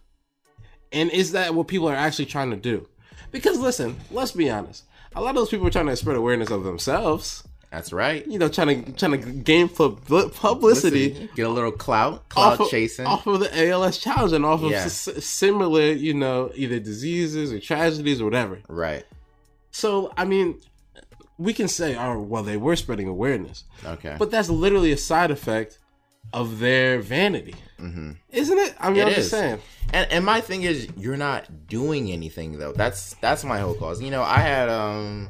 And 0.93 1.11
is 1.11 1.33
that 1.33 1.55
what 1.55 1.69
people 1.69 1.89
are 1.89 1.95
actually 1.97 2.27
trying 2.27 2.51
to 2.51 2.57
do? 2.57 2.87
Because 3.31 3.59
listen, 3.59 3.97
let's 4.11 4.33
be 4.33 4.51
honest. 4.51 4.85
A 5.15 5.21
lot 5.21 5.31
of 5.31 5.37
those 5.37 5.49
people 5.51 5.67
are 5.67 5.71
trying 5.71 5.87
to 5.87 5.97
spread 5.97 6.17
awareness 6.17 6.51
of 6.51 6.65
themselves. 6.65 7.45
that's 7.71 7.93
right. 7.93 8.27
You 8.27 8.39
know, 8.39 8.49
trying 8.49 8.85
to 8.85 8.93
trying 8.93 9.13
to 9.23 9.33
gain 9.33 9.69
pub- 9.69 10.05
publicity 10.07 11.31
get 11.35 11.47
a 11.47 11.49
little 11.49 11.73
clout, 11.73 12.29
clout 12.29 12.53
off 12.55 12.61
of, 12.61 12.69
chasing. 12.71 13.07
off 13.07 13.27
of 13.27 13.41
the 13.41 13.69
ALS 13.69 13.97
challenge 13.99 14.33
and 14.33 14.45
off 14.45 14.63
of 14.63 14.73
s- 14.73 15.09
similar, 15.25 15.93
you 15.93 16.13
know, 16.15 16.51
either 16.55 16.79
diseases 16.79 17.53
or 17.53 17.61
tragedies 17.61 18.21
or 18.21 18.25
whatever. 18.27 18.61
Right. 18.69 19.05
So, 19.71 20.13
I 20.19 20.27
mean, 20.27 20.61
we 21.39 21.53
can 21.53 21.69
say, 21.69 21.97
oh, 21.97 22.21
well, 22.21 22.43
they 22.43 22.57
were 22.57 22.77
spreading 22.77 23.09
awareness. 23.09 23.65
Okay. 23.85 24.17
But 24.19 24.31
that's 24.31 24.49
literally 24.49 24.93
a 24.93 24.97
side 24.97 25.31
effect 25.31 25.79
of 26.33 26.61
their 26.61 27.01
vanity, 27.01 27.55
mm-hmm. 27.79 28.13
isn't 28.31 28.59
it? 28.59 28.75
I 28.79 28.91
mean, 28.91 28.99
It 28.99 29.03
I'm 29.03 29.09
is. 29.09 29.15
just 29.17 29.31
saying. 29.31 29.61
And 29.93 30.11
and 30.11 30.25
my 30.25 30.41
thing 30.41 30.63
is, 30.63 30.89
you're 30.97 31.17
not 31.17 31.67
doing 31.67 32.11
anything 32.11 32.59
though. 32.59 32.73
That's 32.73 33.15
that's 33.15 33.45
my 33.45 33.59
whole 33.59 33.75
cause. 33.75 34.01
You 34.01 34.11
know, 34.11 34.23
I 34.23 34.39
had 34.39 34.69
um, 34.69 35.29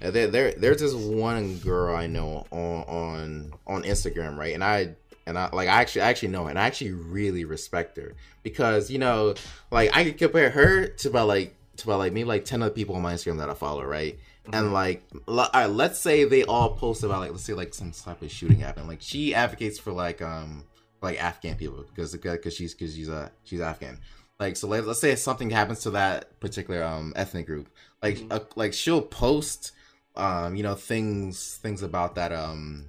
there, 0.00 0.28
there 0.28 0.52
there's 0.52 0.80
this 0.80 0.94
one 0.94 1.58
girl 1.58 1.94
I 1.94 2.06
know 2.06 2.46
on 2.50 2.82
on 2.84 3.52
on 3.66 3.82
Instagram, 3.82 4.38
right? 4.38 4.54
And 4.54 4.64
I 4.64 4.94
and 5.26 5.38
I 5.38 5.50
like 5.52 5.68
I 5.68 5.80
actually 5.80 6.02
I 6.02 6.10
actually 6.10 6.28
know 6.28 6.44
her, 6.44 6.50
and 6.50 6.58
I 6.58 6.66
actually 6.66 6.92
really 6.92 7.44
respect 7.44 7.96
her 7.96 8.14
because 8.42 8.90
you 8.90 8.98
know, 8.98 9.34
like 9.70 9.94
I 9.94 10.04
could 10.04 10.18
compare 10.18 10.50
her 10.50 10.86
to 10.86 11.08
about 11.08 11.28
like 11.28 11.54
to 11.76 11.84
about 11.84 11.98
like 11.98 12.12
maybe 12.12 12.24
like 12.24 12.44
ten 12.44 12.62
other 12.62 12.72
people 12.72 12.94
on 12.94 13.02
my 13.02 13.14
Instagram 13.14 13.38
that 13.38 13.50
I 13.50 13.54
follow, 13.54 13.84
right? 13.84 14.18
And 14.52 14.72
like, 14.72 15.04
l- 15.28 15.40
all 15.40 15.50
right, 15.54 15.66
let's 15.66 15.98
say 15.98 16.24
they 16.24 16.44
all 16.44 16.70
post 16.70 17.04
about 17.04 17.20
like, 17.20 17.30
let's 17.30 17.44
say 17.44 17.52
like 17.54 17.74
some 17.74 17.92
type 17.92 18.22
of 18.22 18.30
shooting 18.30 18.60
happened. 18.60 18.88
Like 18.88 19.00
she 19.00 19.34
advocates 19.34 19.78
for 19.78 19.92
like 19.92 20.20
um 20.20 20.64
like 21.00 21.22
Afghan 21.22 21.56
people 21.56 21.84
because 21.94 22.16
because 22.16 22.54
she's 22.54 22.74
because 22.74 22.94
she's 22.94 23.08
uh 23.08 23.28
she's 23.44 23.60
Afghan. 23.60 23.98
Like 24.40 24.56
so, 24.56 24.66
let's 24.66 25.00
say 25.00 25.14
something 25.14 25.50
happens 25.50 25.80
to 25.80 25.90
that 25.90 26.40
particular 26.40 26.82
um 26.82 27.12
ethnic 27.14 27.46
group. 27.46 27.68
Like 28.02 28.20
uh, 28.30 28.40
like 28.56 28.72
she'll 28.72 29.02
post 29.02 29.72
um 30.16 30.56
you 30.56 30.62
know 30.62 30.74
things 30.74 31.58
things 31.62 31.82
about 31.82 32.16
that 32.16 32.32
um 32.32 32.86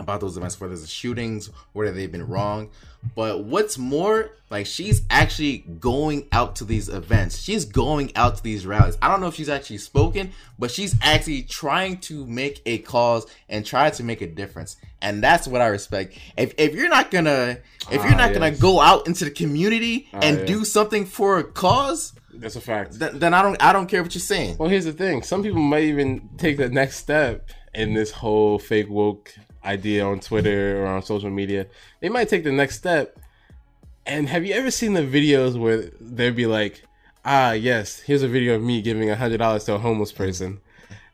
about 0.00 0.20
those 0.20 0.36
events 0.36 0.60
whether 0.60 0.72
it's 0.74 0.88
shootings 0.88 1.50
whether 1.72 1.92
they've 1.92 2.10
been 2.10 2.26
wrong. 2.26 2.70
But 3.14 3.44
what's 3.44 3.78
more 3.78 4.30
like 4.50 4.66
she's 4.66 5.02
actually 5.08 5.58
going 5.58 6.26
out 6.32 6.56
to 6.56 6.64
these 6.64 6.88
events. 6.88 7.38
She's 7.40 7.64
going 7.64 8.14
out 8.16 8.36
to 8.36 8.42
these 8.42 8.66
rallies. 8.66 8.98
I 9.00 9.08
don't 9.08 9.20
know 9.20 9.28
if 9.28 9.34
she's 9.34 9.48
actually 9.48 9.78
spoken 9.78 10.32
but 10.58 10.70
she's 10.70 10.94
actually 11.00 11.42
trying 11.44 11.98
to 11.98 12.26
make 12.26 12.60
a 12.66 12.78
cause 12.78 13.26
and 13.48 13.64
try 13.64 13.88
to 13.90 14.02
make 14.02 14.20
a 14.20 14.26
difference. 14.26 14.76
And 15.00 15.22
that's 15.22 15.46
what 15.48 15.60
i 15.62 15.66
respect. 15.68 16.18
If, 16.36 16.54
if 16.58 16.74
you're 16.74 16.90
not 16.90 17.10
gonna 17.10 17.58
if 17.90 18.02
you're 18.04 18.12
Ah, 18.14 18.26
not 18.26 18.34
gonna 18.34 18.50
go 18.50 18.80
out 18.80 19.06
into 19.06 19.24
the 19.24 19.30
community 19.30 20.08
and 20.12 20.38
yeah. 20.40 20.44
do 20.44 20.64
something 20.64 21.06
for 21.06 21.38
a 21.38 21.44
cause 21.44 22.12
That's 22.34 22.56
a 22.56 22.60
fact. 22.60 22.98
th- 22.98 23.12
then 23.12 23.32
i 23.32 23.40
don't 23.42 23.60
i 23.62 23.72
don't 23.72 23.86
care 23.86 24.02
what 24.02 24.14
you're 24.14 24.20
saying. 24.20 24.56
Well, 24.58 24.68
here's 24.68 24.84
the 24.84 24.92
thing. 24.92 25.22
Some 25.22 25.42
people 25.42 25.60
might 25.62 25.84
even 25.84 26.28
take 26.36 26.58
the 26.58 26.68
next 26.68 26.96
step 26.98 27.48
in 27.74 27.94
this 27.94 28.10
whole 28.10 28.58
fake 28.58 28.90
woke 28.90 29.32
idea 29.64 30.04
on 30.04 30.20
Twitter 30.20 30.82
or 30.82 30.86
on 30.86 31.02
social 31.02 31.30
media. 31.30 31.66
They 32.00 32.08
might 32.08 32.28
take 32.28 32.44
the 32.44 32.52
next 32.52 32.76
step. 32.78 33.18
And 34.06 34.28
have 34.28 34.44
you 34.44 34.54
ever 34.54 34.70
seen 34.70 34.94
the 34.94 35.02
videos 35.02 35.58
where 35.58 35.90
they'd 36.00 36.34
be 36.36 36.46
like, 36.46 36.82
ah, 37.24 37.52
yes, 37.52 38.00
here's 38.00 38.22
a 38.22 38.28
video 38.28 38.54
of 38.54 38.62
me 38.62 38.80
giving 38.82 39.08
$100 39.08 39.64
to 39.66 39.74
a 39.74 39.78
homeless 39.78 40.10
person. 40.12 40.60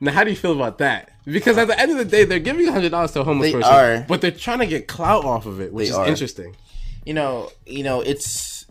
Now, 0.01 0.13
how 0.13 0.25
do 0.25 0.31
you 0.31 0.37
feel 0.37 0.53
about 0.53 0.79
that? 0.79 1.11
Because 1.25 1.59
at 1.59 1.67
the 1.69 1.79
end 1.81 1.91
of 1.91 1.99
the 1.99 2.05
day, 2.05 2.25
they're 2.25 2.39
giving 2.39 2.67
$100 2.67 3.13
to 3.15 3.21
a 3.21 3.25
homeless 3.25 3.49
They 3.51 3.59
person, 3.59 3.73
are. 3.75 4.05
but 4.07 4.21
they're 4.21 4.31
trying 4.31 4.61
to 4.61 4.67
get 4.67 4.87
clout 4.87 5.25
off 5.25 5.47
of 5.47 5.61
it, 5.61 5.73
which 5.73 5.87
They 5.87 5.91
is 5.91 5.97
are. 5.97 6.07
interesting. 6.07 6.55
you 7.05 7.15
know, 7.15 7.51
you 7.67 7.83
know, 7.83 8.01
it's 8.03 8.67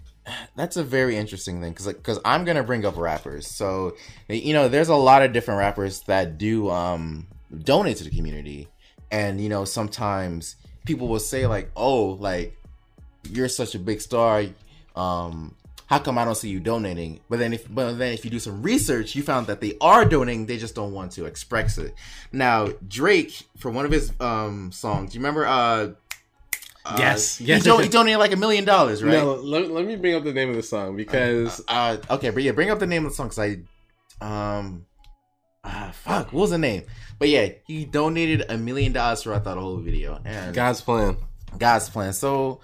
that's 0.55 0.75
a 0.77 0.83
very 0.83 1.17
interesting 1.17 1.61
thing 1.61 1.71
because 1.71 1.87
because 1.87 2.19
I'm 2.25 2.45
gonna 2.45 2.63
bring 2.63 2.85
up 2.85 2.95
rappers. 2.97 3.47
So 3.47 3.95
you 4.29 4.53
know, 4.53 4.67
there's 4.69 4.89
a 4.89 4.95
lot 4.95 5.21
of 5.23 5.33
different 5.33 5.59
rappers 5.59 6.01
that 6.07 6.37
do 6.37 6.69
um 6.69 7.27
donate 7.63 7.97
to 7.97 8.03
the 8.03 8.09
community, 8.11 8.67
and 9.11 9.39
you 9.41 9.49
know, 9.49 9.65
sometimes 9.65 10.55
people 10.85 11.07
will 11.07 11.19
say 11.19 11.47
like, 11.47 11.71
oh, 11.75 12.05
like 12.19 12.57
you're 13.29 13.49
such 13.49 13.75
a 13.75 13.79
big 13.79 14.01
star, 14.01 14.45
um. 14.95 15.55
How 15.87 15.99
come 15.99 16.17
I 16.17 16.25
don't 16.25 16.33
see 16.33 16.49
you 16.49 16.59
donating? 16.59 17.19
But 17.29 17.37
then, 17.37 17.53
if 17.53 17.71
but 17.71 17.99
then 17.99 18.11
if 18.11 18.25
you 18.25 18.31
do 18.31 18.39
some 18.39 18.63
research, 18.63 19.13
you 19.13 19.21
found 19.21 19.45
that 19.45 19.61
they 19.61 19.77
are 19.79 20.03
donating. 20.03 20.47
They 20.47 20.57
just 20.57 20.73
don't 20.73 20.93
want 20.93 21.11
to 21.11 21.25
express 21.25 21.77
it. 21.77 21.93
Now, 22.31 22.69
Drake, 22.87 23.43
for 23.59 23.69
one 23.69 23.85
of 23.85 23.91
his 23.91 24.11
um 24.19 24.71
songs, 24.71 25.13
you 25.13 25.19
remember 25.19 25.45
uh 25.45 25.89
uh, 26.85 26.95
Yes, 26.97 27.37
he, 27.37 27.45
yes, 27.45 27.63
don- 27.63 27.83
he 27.83 27.89
donated 27.89 28.19
like 28.19 28.31
a 28.31 28.35
million 28.35 28.65
dollars, 28.65 29.03
right? 29.03 29.13
No, 29.13 29.35
let, 29.35 29.69
let 29.69 29.85
me 29.85 29.95
bring 29.95 30.15
up 30.15 30.23
the 30.23 30.33
name 30.33 30.49
of 30.49 30.55
the 30.55 30.63
song 30.63 30.95
because 30.95 31.63
Uh, 31.67 31.97
okay, 32.09 32.31
but 32.31 32.41
yeah, 32.41 32.51
bring 32.51 32.71
up 32.71 32.79
the 32.79 32.87
name 32.87 33.05
of 33.05 33.11
the 33.11 33.15
song 33.15 33.27
because 33.29 33.57
I, 34.21 34.57
um, 34.57 34.85
ah, 35.65 35.91
fuck, 35.93 36.31
what 36.31 36.41
was 36.41 36.51
the 36.51 36.57
name? 36.57 36.83
But 37.17 37.29
yeah, 37.29 37.49
he 37.65 37.85
donated 37.85 38.45
a 38.49 38.57
million 38.57 38.93
dollars 38.93 39.23
throughout 39.23 39.43
that 39.45 39.57
whole 39.57 39.77
video, 39.77 40.19
and 40.23 40.53
God's 40.53 40.81
plan. 40.81 41.17
God's 41.57 41.89
plan. 41.89 42.13
So, 42.13 42.61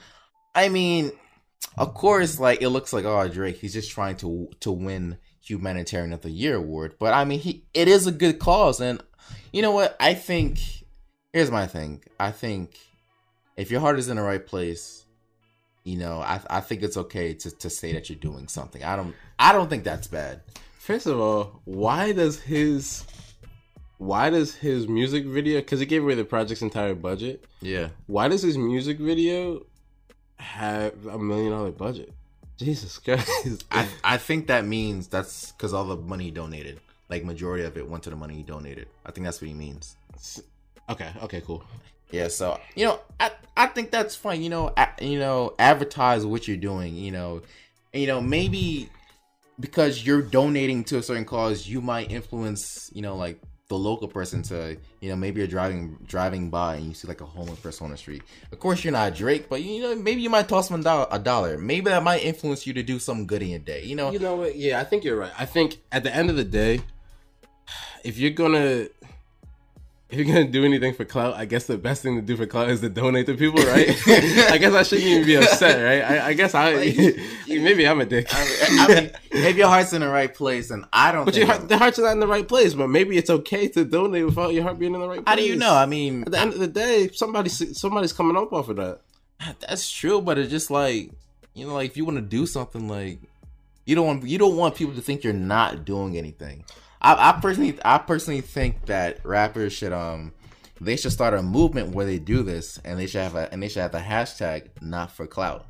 I 0.53 0.69
mean, 0.69 1.11
of 1.77 1.93
course, 1.93 2.39
like 2.39 2.61
it 2.61 2.69
looks 2.69 2.93
like 2.93 3.05
oh 3.05 3.27
Drake, 3.27 3.57
he's 3.57 3.73
just 3.73 3.91
trying 3.91 4.17
to 4.17 4.49
to 4.59 4.71
win 4.71 5.17
humanitarian 5.43 6.13
of 6.13 6.21
the 6.21 6.29
year 6.29 6.55
award, 6.55 6.95
but 6.99 7.13
I 7.13 7.25
mean, 7.25 7.39
he 7.39 7.65
it 7.73 7.87
is 7.87 8.07
a 8.07 8.11
good 8.11 8.39
cause, 8.39 8.79
and 8.79 9.01
you 9.51 9.61
know 9.61 9.71
what? 9.71 9.95
I 9.99 10.13
think 10.13 10.59
here's 11.33 11.51
my 11.51 11.67
thing. 11.67 12.03
I 12.19 12.31
think 12.31 12.77
if 13.57 13.71
your 13.71 13.81
heart 13.81 13.99
is 13.99 14.09
in 14.09 14.17
the 14.17 14.23
right 14.23 14.45
place, 14.45 15.05
you 15.83 15.97
know, 15.97 16.19
I 16.19 16.41
I 16.49 16.61
think 16.61 16.83
it's 16.83 16.97
okay 16.97 17.33
to 17.33 17.51
to 17.51 17.69
say 17.69 17.93
that 17.93 18.09
you're 18.09 18.19
doing 18.19 18.47
something. 18.47 18.83
I 18.83 18.95
don't 18.95 19.15
I 19.39 19.53
don't 19.53 19.69
think 19.69 19.83
that's 19.83 20.07
bad. 20.07 20.41
First 20.81 21.05
of 21.05 21.19
all, 21.19 21.61
why 21.65 22.11
does 22.11 22.39
his 22.39 23.05
why 23.99 24.31
does 24.31 24.55
his 24.55 24.87
music 24.87 25.25
video 25.25 25.59
because 25.59 25.79
he 25.79 25.85
gave 25.85 26.01
away 26.01 26.15
the 26.15 26.25
project's 26.25 26.63
entire 26.63 26.95
budget? 26.95 27.45
Yeah. 27.61 27.89
Why 28.07 28.27
does 28.29 28.41
his 28.41 28.57
music 28.57 28.97
video 28.97 29.63
have 30.37 31.05
a 31.05 31.19
million 31.19 31.51
dollar 31.51 31.69
budget? 31.69 32.11
Jesus 32.57 32.97
Christ! 32.97 33.63
I 33.71 33.87
I 34.03 34.17
think 34.17 34.47
that 34.47 34.65
means 34.65 35.07
that's 35.07 35.51
because 35.51 35.71
all 35.71 35.85
the 35.85 35.97
money 35.97 36.25
he 36.25 36.31
donated, 36.31 36.79
like 37.09 37.23
majority 37.23 37.63
of 37.63 37.77
it 37.77 37.87
went 37.87 38.01
to 38.05 38.09
the 38.09 38.15
money 38.15 38.33
he 38.33 38.41
donated. 38.41 38.87
I 39.05 39.11
think 39.11 39.25
that's 39.25 39.39
what 39.39 39.49
he 39.49 39.53
means. 39.53 39.95
okay, 40.89 41.11
okay, 41.21 41.43
cool. 41.45 41.63
Yeah, 42.09 42.27
so 42.29 42.59
you 42.73 42.85
know, 42.85 42.99
I 43.19 43.29
I 43.55 43.67
think 43.67 43.91
that's 43.91 44.15
fine. 44.15 44.41
You 44.41 44.49
know, 44.49 44.73
a, 44.75 44.87
you 44.99 45.19
know, 45.19 45.53
advertise 45.59 46.25
what 46.25 46.47
you're 46.47 46.57
doing. 46.57 46.95
You 46.95 47.11
know, 47.11 47.43
you 47.93 48.07
know 48.07 48.19
maybe 48.19 48.89
because 49.59 50.05
you're 50.05 50.21
donating 50.21 50.83
to 50.85 50.97
a 50.97 51.03
certain 51.03 51.25
cause, 51.25 51.67
you 51.67 51.81
might 51.81 52.11
influence 52.11 52.89
you 52.93 53.01
know 53.01 53.15
like 53.15 53.39
the 53.71 53.77
local 53.77 54.07
person 54.09 54.43
to 54.43 54.75
you 54.99 55.09
know 55.09 55.15
maybe 55.15 55.39
you're 55.39 55.47
driving 55.47 55.97
driving 56.05 56.49
by 56.49 56.75
and 56.75 56.87
you 56.87 56.93
see 56.93 57.07
like 57.07 57.21
a 57.21 57.25
homeless 57.25 57.59
person 57.59 57.85
on 57.85 57.91
the 57.91 57.97
street. 57.97 58.21
Of 58.51 58.59
course, 58.59 58.83
you're 58.83 58.91
not 58.91 59.15
Drake, 59.15 59.47
but 59.47 59.63
you 59.63 59.81
know 59.81 59.95
maybe 59.95 60.21
you 60.21 60.29
might 60.29 60.49
toss 60.49 60.67
them 60.67 60.81
a 60.81 61.19
dollar. 61.19 61.57
Maybe 61.57 61.89
that 61.89 62.03
might 62.03 62.21
influence 62.21 62.67
you 62.67 62.73
to 62.73 62.83
do 62.83 62.99
something 62.99 63.25
good 63.25 63.41
in 63.41 63.47
your 63.47 63.59
day. 63.59 63.83
You 63.83 63.95
know, 63.95 64.11
You 64.11 64.19
know 64.19 64.35
what? 64.35 64.57
Yeah, 64.57 64.81
I 64.81 64.83
think 64.83 65.05
you're 65.05 65.17
right. 65.17 65.31
I 65.37 65.45
think 65.45 65.79
at 65.89 66.03
the 66.03 66.13
end 66.13 66.29
of 66.29 66.35
the 66.35 66.43
day, 66.43 66.81
if 68.03 68.17
you're 68.17 68.31
gonna 68.31 68.87
if 70.11 70.17
you're 70.17 70.25
gonna 70.25 70.43
do 70.43 70.65
anything 70.65 70.93
for 70.93 71.05
clout, 71.05 71.35
I 71.35 71.45
guess 71.45 71.67
the 71.67 71.77
best 71.77 72.03
thing 72.03 72.17
to 72.17 72.21
do 72.21 72.35
for 72.35 72.45
clout 72.45 72.69
is 72.69 72.81
to 72.81 72.89
donate 72.89 73.27
to 73.27 73.35
people, 73.35 73.63
right? 73.63 73.89
I 74.07 74.57
guess 74.57 74.73
I 74.73 74.83
shouldn't 74.83 75.07
even 75.07 75.25
be 75.25 75.35
upset, 75.35 75.81
right? 75.81 76.19
I, 76.19 76.27
I 76.27 76.33
guess 76.33 76.53
I 76.53 76.73
maybe 77.47 77.87
I'm 77.87 78.01
a 78.01 78.05
dick. 78.05 78.27
I 78.29 78.87
mean, 78.89 79.11
maybe 79.31 79.59
your 79.59 79.69
heart's 79.69 79.93
in 79.93 80.01
the 80.01 80.09
right 80.09 80.33
place, 80.33 80.69
and 80.69 80.83
I 80.91 81.13
don't. 81.13 81.23
but 81.23 81.35
your 81.37 81.45
heart, 81.45 81.69
the 81.69 81.77
heart's 81.77 81.97
not 81.97 82.11
in 82.11 82.19
the 82.19 82.27
right 82.27 82.45
place. 82.45 82.73
But 82.73 82.89
maybe 82.89 83.17
it's 83.17 83.29
okay 83.29 83.69
to 83.69 83.85
donate 83.85 84.25
without 84.25 84.53
your 84.53 84.63
heart 84.63 84.79
being 84.79 84.93
in 84.93 84.99
the 84.99 85.07
right 85.07 85.23
place. 85.23 85.27
How 85.27 85.35
do 85.35 85.43
you 85.43 85.55
know? 85.55 85.73
I 85.73 85.85
mean, 85.85 86.23
At 86.23 86.31
the 86.31 86.39
end 86.39 86.53
of 86.53 86.59
the 86.59 86.67
day, 86.67 87.09
somebody 87.13 87.49
somebody's 87.49 88.11
coming 88.11 88.35
up 88.35 88.51
off 88.51 88.67
of 88.67 88.75
that. 88.75 88.99
That's 89.61 89.89
true, 89.89 90.21
but 90.21 90.37
it's 90.37 90.51
just 90.51 90.69
like 90.69 91.11
you 91.53 91.67
know, 91.67 91.73
like 91.73 91.89
if 91.89 91.95
you 91.95 92.03
want 92.03 92.17
to 92.17 92.21
do 92.21 92.45
something, 92.45 92.89
like 92.89 93.19
you 93.85 93.95
don't 93.95 94.07
want 94.07 94.23
you 94.25 94.37
don't 94.37 94.57
want 94.57 94.75
people 94.75 94.93
to 94.95 95.01
think 95.01 95.23
you're 95.23 95.31
not 95.31 95.85
doing 95.85 96.17
anything. 96.17 96.65
I, 97.01 97.29
I 97.29 97.39
personally, 97.41 97.77
I 97.83 97.97
personally 97.97 98.41
think 98.41 98.85
that 98.85 99.25
rappers 99.25 99.73
should 99.73 99.93
um 99.93 100.33
they 100.79 100.95
should 100.95 101.11
start 101.11 101.33
a 101.33 101.41
movement 101.41 101.89
where 101.89 102.05
they 102.05 102.19
do 102.19 102.43
this, 102.43 102.79
and 102.83 102.99
they 102.99 103.07
should 103.07 103.21
have 103.21 103.35
a 103.35 103.51
and 103.51 103.61
they 103.61 103.67
should 103.69 103.81
have 103.81 103.91
the 103.91 103.99
hashtag 103.99 104.69
not 104.81 105.11
for 105.11 105.27
clout. 105.27 105.65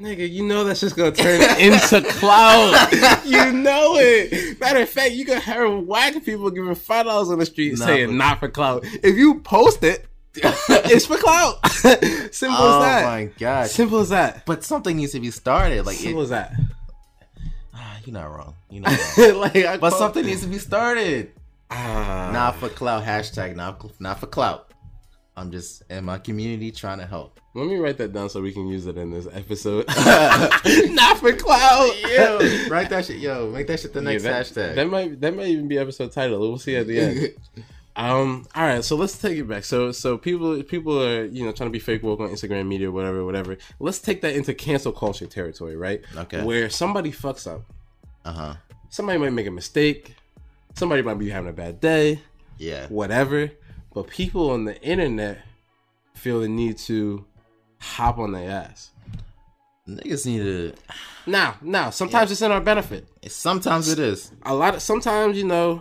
Nigga, 0.00 0.30
you 0.30 0.44
know 0.44 0.62
that's 0.62 0.80
just 0.80 0.94
gonna 0.96 1.10
turn 1.12 1.40
into 1.60 2.02
clout. 2.12 2.92
you 3.24 3.52
know 3.52 3.96
it. 3.96 4.60
Matter 4.60 4.82
of 4.82 4.88
fact, 4.88 5.12
you 5.12 5.24
can 5.24 5.40
hear 5.40 5.68
whack 5.68 6.24
people 6.24 6.50
giving 6.50 6.74
five 6.74 7.06
dollars 7.06 7.30
on 7.30 7.38
the 7.38 7.46
street 7.46 7.78
Not 7.78 7.86
saying 7.86 8.08
for- 8.08 8.14
not 8.14 8.38
for 8.40 8.48
clout. 8.48 8.84
If 9.02 9.16
you 9.16 9.40
post 9.40 9.82
it, 9.82 10.06
it's 10.34 11.06
for 11.06 11.16
clout. 11.16 11.66
Simple 11.70 12.56
oh 12.58 12.78
as 12.78 12.84
that. 12.84 13.04
Oh 13.04 13.08
my 13.08 13.24
god! 13.38 13.68
Simple 13.70 13.98
as 13.98 14.10
that. 14.10 14.46
But 14.46 14.62
something 14.62 14.96
needs 14.96 15.12
to 15.12 15.20
be 15.20 15.30
started. 15.32 15.84
Like, 15.84 15.96
Simple 15.96 16.20
it, 16.20 16.24
as 16.24 16.30
that. 16.30 16.52
You're 18.08 18.14
not 18.14 18.34
wrong. 18.34 18.54
You 18.70 18.80
know, 18.80 18.90
like, 19.36 19.56
I 19.56 19.76
but 19.76 19.90
call- 19.90 19.98
something 19.98 20.24
needs 20.24 20.40
to 20.40 20.48
be 20.48 20.58
started. 20.58 21.32
Ah. 21.70 22.30
Not 22.32 22.56
for 22.56 22.70
clout. 22.70 23.04
Hashtag 23.04 23.54
not 23.54 24.00
not 24.00 24.18
for 24.18 24.26
clout. 24.26 24.72
I'm 25.36 25.52
just 25.52 25.82
in 25.90 26.04
my 26.04 26.18
community 26.18 26.72
trying 26.72 26.98
to 26.98 27.06
help. 27.06 27.38
Let 27.54 27.66
me 27.66 27.76
write 27.76 27.98
that 27.98 28.12
down 28.14 28.30
so 28.30 28.40
we 28.40 28.52
can 28.52 28.66
use 28.66 28.86
it 28.86 28.96
in 28.96 29.10
this 29.10 29.28
episode. 29.30 29.86
not 30.90 31.18
for 31.18 31.32
clout. 31.34 32.00
Yo, 32.00 32.38
write 32.68 32.88
that 32.90 33.04
shit. 33.04 33.18
Yo, 33.18 33.50
make 33.50 33.66
that 33.66 33.78
shit 33.78 33.92
the 33.92 34.00
next 34.00 34.24
Yeah, 34.24 34.32
that, 34.32 34.46
hashtag. 34.46 34.74
That 34.76 34.88
might 34.88 35.20
that 35.20 35.36
might 35.36 35.48
even 35.48 35.68
be 35.68 35.78
episode 35.78 36.12
title. 36.12 36.40
We'll 36.40 36.58
see 36.58 36.76
at 36.76 36.86
the 36.86 36.98
end. 36.98 37.34
Um. 37.94 38.46
All 38.54 38.62
right. 38.64 38.82
So 38.82 38.96
let's 38.96 39.18
take 39.18 39.36
it 39.36 39.48
back. 39.48 39.64
So 39.64 39.92
so 39.92 40.16
people 40.16 40.62
people 40.62 41.02
are 41.02 41.26
you 41.26 41.44
know 41.44 41.52
trying 41.52 41.68
to 41.68 41.72
be 41.72 41.78
fake 41.78 42.02
woke 42.02 42.20
on 42.20 42.30
Instagram 42.30 42.66
media, 42.66 42.90
whatever, 42.90 43.24
whatever. 43.24 43.58
Let's 43.80 43.98
take 43.98 44.22
that 44.22 44.34
into 44.34 44.54
cancel 44.54 44.92
culture 44.92 45.26
territory, 45.26 45.76
right? 45.76 46.00
Okay. 46.16 46.42
Where 46.42 46.70
somebody 46.70 47.12
fucks 47.12 47.46
up, 47.46 47.62
Uh 48.28 48.32
huh. 48.32 48.54
somebody 48.90 49.18
might 49.18 49.32
make 49.32 49.46
a 49.46 49.50
mistake, 49.50 50.14
somebody 50.74 51.00
might 51.00 51.18
be 51.18 51.30
having 51.30 51.48
a 51.48 51.52
bad 51.54 51.80
day, 51.80 52.20
Yeah. 52.58 52.86
whatever. 52.88 53.50
But 53.94 54.08
people 54.08 54.50
on 54.50 54.64
the 54.66 54.78
internet 54.82 55.38
feel 56.14 56.40
the 56.40 56.48
need 56.48 56.76
to 56.88 57.24
hop 57.80 58.18
on 58.18 58.32
their 58.32 58.50
ass. 58.50 58.90
Niggas 59.88 60.26
need 60.26 60.40
to. 60.40 60.74
Now, 61.26 61.56
now, 61.62 61.88
sometimes 61.88 62.30
it's 62.30 62.42
in 62.42 62.52
our 62.52 62.60
benefit. 62.60 63.08
Sometimes 63.28 63.88
it 63.88 63.98
is. 63.98 64.30
a 64.42 64.54
lot 64.54 64.74
of 64.74 64.82
sometimes 64.82 65.38
you 65.38 65.44
know 65.44 65.80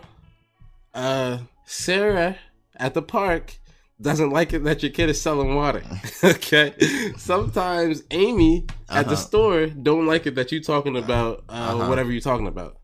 uh 0.93 1.39
sarah 1.66 2.38
at 2.78 2.93
the 2.93 3.02
park 3.02 3.58
doesn't 4.00 4.30
like 4.30 4.54
it 4.54 4.64
that 4.64 4.84
your 4.84 4.91
kid 4.91 5.10
is 5.10 5.20
selling 5.22 5.56
water 5.56 5.84
okay 6.24 6.74
sometimes 7.18 8.04
amy 8.12 8.66
at 8.89 9.06
the 9.08 9.14
Uh-huh. 9.14 9.16
store 9.16 9.66
don't 9.68 10.06
like 10.06 10.26
it 10.28 10.36
that 10.36 10.52
you're 10.52 10.62
talking 10.62 10.95
about 10.95 11.43
uh 11.50 11.54
Uh-huh. 11.74 11.88
whatever 11.88 12.12
you're 12.12 12.22
talking 12.22 12.48
about 12.48 12.78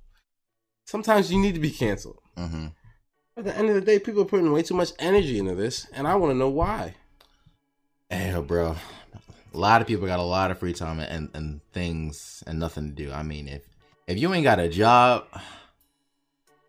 sometimes 0.86 1.32
you 1.32 1.40
need 1.40 1.54
to 1.54 1.60
be 1.62 1.72
canceled 1.72 2.20
hmm 2.38 2.68
at 3.38 3.46
the 3.46 3.58
end 3.58 3.70
of 3.70 3.76
the 3.76 3.82
day 3.82 3.98
people 4.00 4.22
are 4.22 4.26
putting 4.26 4.52
way 4.52 4.62
too 4.64 4.76
much 4.76 4.92
energy 5.00 5.38
into 5.40 5.56
this 5.56 5.88
and 5.94 6.08
i 6.08 6.16
want 6.16 6.32
to 6.32 6.38
know 6.38 6.50
why 6.50 6.96
Hey, 8.10 8.40
bro. 8.46 8.76
A 9.56 9.58
lot 9.58 9.82
of 9.82 9.88
people 9.88 10.06
got 10.06 10.20
a 10.20 10.24
lot 10.38 10.52
of 10.52 10.60
free 10.60 10.74
time 10.74 11.00
and, 11.00 11.30
and 11.34 11.62
things 11.72 12.44
and 12.46 12.60
nothing 12.60 12.90
to 12.90 12.94
do. 13.04 13.12
I 13.12 13.24
mean, 13.24 13.48
if 13.48 13.64
if 14.08 14.20
you 14.20 14.32
ain't 14.34 14.44
got 14.44 14.60
a 14.60 14.70
job, 14.70 15.26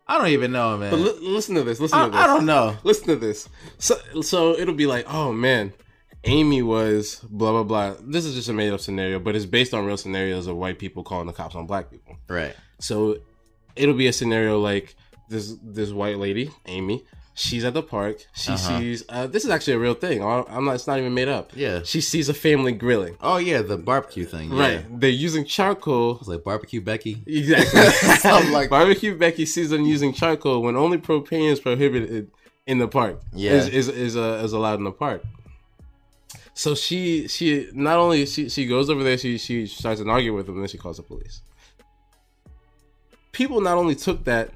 I 0.07 0.17
don't 0.17 0.27
even 0.27 0.51
know, 0.51 0.77
man. 0.77 0.91
but 0.91 0.99
li- 0.99 1.17
listen 1.21 1.55
to 1.55 1.63
this 1.63 1.79
listen 1.79 1.97
I, 1.97 2.05
to 2.05 2.11
this 2.11 2.19
I 2.19 2.27
don't 2.27 2.45
know. 2.45 2.77
listen 2.83 3.07
to 3.07 3.15
this. 3.15 3.49
So 3.77 3.95
so 4.21 4.57
it'll 4.57 4.75
be 4.75 4.85
like, 4.85 5.05
oh 5.11 5.31
man, 5.33 5.73
Amy 6.23 6.61
was 6.61 7.19
blah 7.29 7.51
blah 7.51 7.63
blah. 7.63 7.95
This 8.01 8.25
is 8.25 8.35
just 8.35 8.49
a 8.49 8.53
made 8.53 8.71
up 8.71 8.79
scenario, 8.79 9.19
but 9.19 9.35
it's 9.35 9.45
based 9.45 9.73
on 9.73 9.85
real 9.85 9.97
scenarios 9.97 10.47
of 10.47 10.57
white 10.57 10.79
people 10.79 11.03
calling 11.03 11.27
the 11.27 11.33
cops 11.33 11.55
on 11.55 11.65
black 11.65 11.89
people. 11.89 12.17
Right. 12.27 12.55
So 12.79 13.17
it'll 13.75 13.95
be 13.95 14.07
a 14.07 14.13
scenario 14.13 14.59
like 14.59 14.95
this 15.29 15.55
this 15.63 15.91
white 15.91 16.17
lady, 16.17 16.51
Amy. 16.67 17.03
She's 17.37 17.65
at 17.65 17.73
the 17.73 17.83
park. 17.83 18.25
She 18.33 18.53
Uh-huh. 18.53 18.79
sees. 18.79 19.03
Uh, 19.09 19.27
this 19.27 19.43
is 19.43 19.49
actually 19.51 19.73
a 19.73 19.79
real 19.79 19.93
thing. 19.93 20.23
I'm 20.23 20.63
not. 20.63 20.75
It's 20.75 20.87
not 20.87 20.99
even 20.99 21.13
made 21.13 21.27
up. 21.27 21.51
Yeah. 21.53 21.81
She 21.83 21.99
sees 21.99 22.29
a 22.29 22.33
family 22.33 22.71
grilling. 22.71 23.17
Oh 23.19 23.35
yeah, 23.37 23.61
the 23.61 23.77
barbecue 23.77 24.23
thing. 24.25 24.51
Yeah. 24.53 24.59
Right. 24.61 24.99
They're 25.01 25.09
using 25.09 25.43
charcoal. 25.43 26.17
It's 26.19 26.29
like 26.29 26.43
barbecue 26.45 26.79
Becky. 26.79 27.23
Exactly. 27.27 27.81
Something 28.19 28.53
like- 28.53 28.69
barbecue 28.69 29.17
Becky 29.17 29.45
sees 29.45 29.69
them 29.69 29.83
using 29.83 30.13
charcoal 30.13 30.61
when 30.61 30.77
only 30.77 30.97
propane 30.97 31.51
is 31.51 31.59
prohibited 31.59 32.31
in 32.65 32.77
the 32.79 32.87
park. 32.87 33.19
Yeah. 33.33 33.51
is 33.51 33.67
is 33.67 33.87
is, 33.89 34.15
uh, 34.15 34.41
is 34.45 34.53
allowed 34.53 34.79
in 34.79 34.85
the 34.85 34.91
park. 34.93 35.21
So 36.53 36.73
she 36.73 37.27
she 37.27 37.67
not 37.73 37.97
only 37.97 38.25
she 38.27 38.47
she 38.47 38.65
goes 38.65 38.89
over 38.89 39.03
there, 39.03 39.17
she 39.17 39.37
she 39.37 39.65
starts 39.67 39.99
an 39.99 40.09
argument 40.09 40.37
with 40.37 40.45
them, 40.45 40.55
and 40.55 40.63
then 40.63 40.69
she 40.69 40.77
calls 40.77 40.95
the 40.97 41.03
police. 41.03 41.41
People 43.33 43.59
not 43.59 43.77
only 43.77 43.95
took 43.95 44.23
that, 44.23 44.51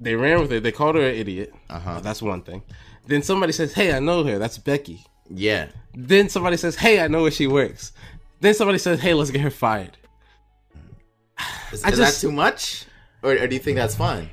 they 0.00 0.14
ran 0.14 0.40
with 0.40 0.52
it. 0.52 0.62
They 0.62 0.72
called 0.72 0.96
her 0.96 1.02
an 1.08 1.14
idiot. 1.14 1.54
Uh-huh. 1.70 2.00
That's 2.00 2.22
one 2.22 2.42
thing. 2.42 2.62
Then 3.06 3.22
somebody 3.22 3.52
says, 3.52 3.72
"Hey, 3.72 3.92
I 3.92 4.00
know 4.00 4.24
her. 4.24 4.38
That's 4.38 4.58
Becky." 4.58 5.04
Yeah. 5.28 5.68
Then 5.94 6.28
somebody 6.28 6.56
says, 6.56 6.76
"Hey, 6.76 7.00
I 7.00 7.08
know 7.08 7.22
where 7.22 7.30
she 7.30 7.46
works." 7.46 7.92
Then 8.40 8.54
somebody 8.54 8.78
says, 8.78 9.00
"Hey, 9.00 9.14
let's 9.14 9.30
get 9.30 9.40
her 9.40 9.50
fired." 9.50 9.96
Is, 11.72 11.84
is 11.84 11.96
just- 11.98 12.20
that 12.22 12.26
too 12.26 12.32
much, 12.32 12.84
or, 13.22 13.32
or 13.32 13.46
do 13.46 13.54
you 13.54 13.60
think 13.60 13.76
that's 13.76 13.94
fine? 13.94 14.30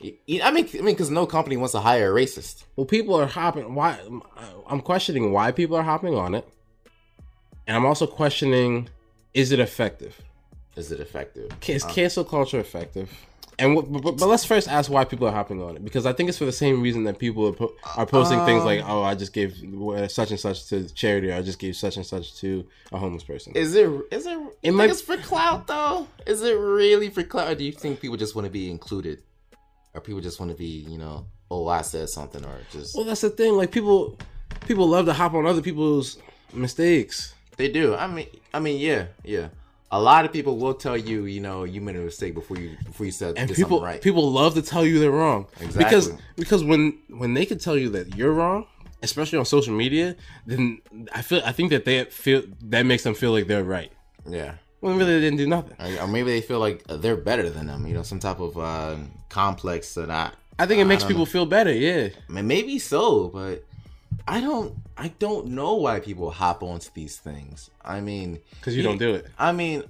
I 0.00 0.12
mean, 0.26 0.42
I 0.42 0.50
mean, 0.52 0.66
because 0.84 1.10
no 1.10 1.26
company 1.26 1.56
wants 1.56 1.72
to 1.72 1.80
hire 1.80 2.16
a 2.16 2.22
racist. 2.24 2.62
Well, 2.76 2.86
people 2.86 3.16
are 3.16 3.26
hopping. 3.26 3.74
Why? 3.74 3.98
I'm 4.68 4.80
questioning 4.80 5.32
why 5.32 5.50
people 5.50 5.76
are 5.76 5.82
hopping 5.82 6.14
on 6.14 6.34
it, 6.36 6.48
and 7.66 7.76
I'm 7.76 7.84
also 7.84 8.06
questioning: 8.06 8.88
is 9.34 9.50
it 9.50 9.58
effective? 9.58 10.20
Is 10.76 10.92
it 10.92 11.00
effective? 11.00 11.50
Is 11.66 11.82
cancel 11.82 12.22
culture 12.22 12.60
effective? 12.60 13.10
And 13.60 13.74
what, 13.74 13.90
but, 13.90 14.02
but 14.16 14.26
let's 14.26 14.44
first 14.44 14.68
ask 14.68 14.88
why 14.90 15.04
people 15.04 15.26
are 15.26 15.32
hopping 15.32 15.60
on 15.60 15.74
it 15.76 15.84
because 15.84 16.06
I 16.06 16.12
think 16.12 16.28
it's 16.28 16.38
for 16.38 16.44
the 16.44 16.52
same 16.52 16.80
reason 16.80 17.02
that 17.04 17.18
people 17.18 17.48
are, 17.48 17.52
po- 17.52 17.74
are 17.96 18.06
posting 18.06 18.44
things 18.44 18.60
um, 18.60 18.66
like, 18.66 18.82
"Oh, 18.86 19.02
I 19.02 19.16
just 19.16 19.32
gave 19.32 19.56
uh, 19.82 20.06
such 20.06 20.30
and 20.30 20.38
such 20.38 20.66
to 20.68 20.88
charity," 20.94 21.30
or 21.30 21.34
"I 21.34 21.42
just 21.42 21.58
gave 21.58 21.74
such 21.74 21.96
and 21.96 22.06
such 22.06 22.36
to 22.36 22.64
a 22.92 22.98
homeless 22.98 23.24
person." 23.24 23.54
Is 23.56 23.74
it? 23.74 23.90
Is 24.12 24.26
it? 24.26 24.38
It 24.38 24.68
It 24.68 24.70
might- 24.72 24.90
it's 24.90 25.00
for 25.00 25.16
clout 25.16 25.66
though. 25.66 26.06
Is 26.24 26.42
it 26.42 26.52
really 26.56 27.10
for 27.10 27.24
clout, 27.24 27.50
or 27.50 27.54
do 27.56 27.64
you 27.64 27.72
think 27.72 28.00
people 28.00 28.16
just 28.16 28.36
want 28.36 28.46
to 28.46 28.50
be 28.52 28.70
included, 28.70 29.22
or 29.92 30.00
people 30.00 30.20
just 30.20 30.38
want 30.38 30.52
to 30.52 30.56
be, 30.56 30.66
you 30.88 30.96
know, 30.98 31.26
oh, 31.50 31.66
I 31.66 31.82
said 31.82 32.08
something, 32.10 32.44
or 32.44 32.58
just 32.70 32.94
well, 32.94 33.04
that's 33.06 33.22
the 33.22 33.30
thing. 33.30 33.54
Like 33.54 33.72
people, 33.72 34.18
people 34.68 34.86
love 34.86 35.06
to 35.06 35.12
hop 35.12 35.34
on 35.34 35.46
other 35.46 35.62
people's 35.62 36.16
mistakes. 36.52 37.34
they 37.56 37.68
do. 37.68 37.96
I 37.96 38.06
mean, 38.06 38.28
I 38.54 38.60
mean, 38.60 38.78
yeah, 38.78 39.06
yeah. 39.24 39.48
A 39.90 40.00
lot 40.00 40.24
of 40.26 40.32
people 40.32 40.58
will 40.58 40.74
tell 40.74 40.96
you, 40.98 41.24
you 41.24 41.40
know, 41.40 41.64
you 41.64 41.80
made 41.80 41.96
a 41.96 42.00
mistake 42.00 42.34
before 42.34 42.58
you 42.58 42.76
before 42.84 43.06
you 43.06 43.12
said 43.12 43.38
and 43.38 43.48
people 43.48 43.78
something 43.78 43.84
right. 43.84 44.02
people 44.02 44.30
love 44.30 44.54
to 44.54 44.62
tell 44.62 44.84
you 44.84 44.98
they're 44.98 45.10
wrong 45.10 45.46
Exactly. 45.60 45.84
because 45.84 46.10
because 46.36 46.62
when 46.64 46.98
when 47.08 47.32
they 47.34 47.46
can 47.46 47.58
tell 47.58 47.76
you 47.76 47.88
that 47.90 48.14
you're 48.16 48.32
wrong 48.32 48.66
especially 49.02 49.38
on 49.38 49.44
social 49.46 49.72
media 49.74 50.14
then 50.44 50.80
i 51.14 51.22
feel 51.22 51.40
i 51.44 51.52
think 51.52 51.70
that 51.70 51.84
they 51.84 52.04
feel 52.04 52.42
that 52.60 52.84
makes 52.84 53.02
them 53.04 53.14
feel 53.14 53.30
like 53.32 53.46
they're 53.46 53.64
right 53.64 53.92
yeah. 54.26 54.54
when 54.80 54.96
really 54.98 55.14
they 55.14 55.20
didn't 55.20 55.38
do 55.38 55.46
nothing 55.46 55.76
Or, 55.78 56.02
or 56.02 56.08
maybe 56.08 56.30
they 56.32 56.40
feel 56.42 56.58
like 56.58 56.84
they're 56.88 57.16
better 57.16 57.48
than 57.48 57.66
them, 57.68 57.86
you 57.86 57.94
know, 57.94 58.02
some 58.02 58.18
type 58.18 58.40
of 58.40 58.58
uh, 58.58 58.96
complex 59.28 59.94
that 59.94 60.10
I, 60.10 60.32
i 60.58 60.66
think 60.66 60.80
it 60.80 60.84
makes 60.86 61.02
don't 61.04 61.10
people 61.12 61.26
feel 61.26 61.46
better 61.46 61.72
yeah 61.72 62.08
I 62.28 62.32
mean, 62.32 62.46
maybe 62.46 62.78
so, 62.78 63.28
but 63.28 63.64
I 64.26 64.40
don't, 64.40 64.74
I 64.96 65.08
don't 65.18 65.48
know 65.48 65.74
why 65.74 66.00
people 66.00 66.30
hop 66.30 66.62
onto 66.62 66.90
these 66.94 67.16
things. 67.16 67.70
I 67.84 68.00
mean, 68.00 68.40
because 68.58 68.76
you 68.76 68.82
don't 68.82 68.98
do 68.98 69.14
it 69.14 69.26
I 69.38 69.52
mean, 69.52 69.84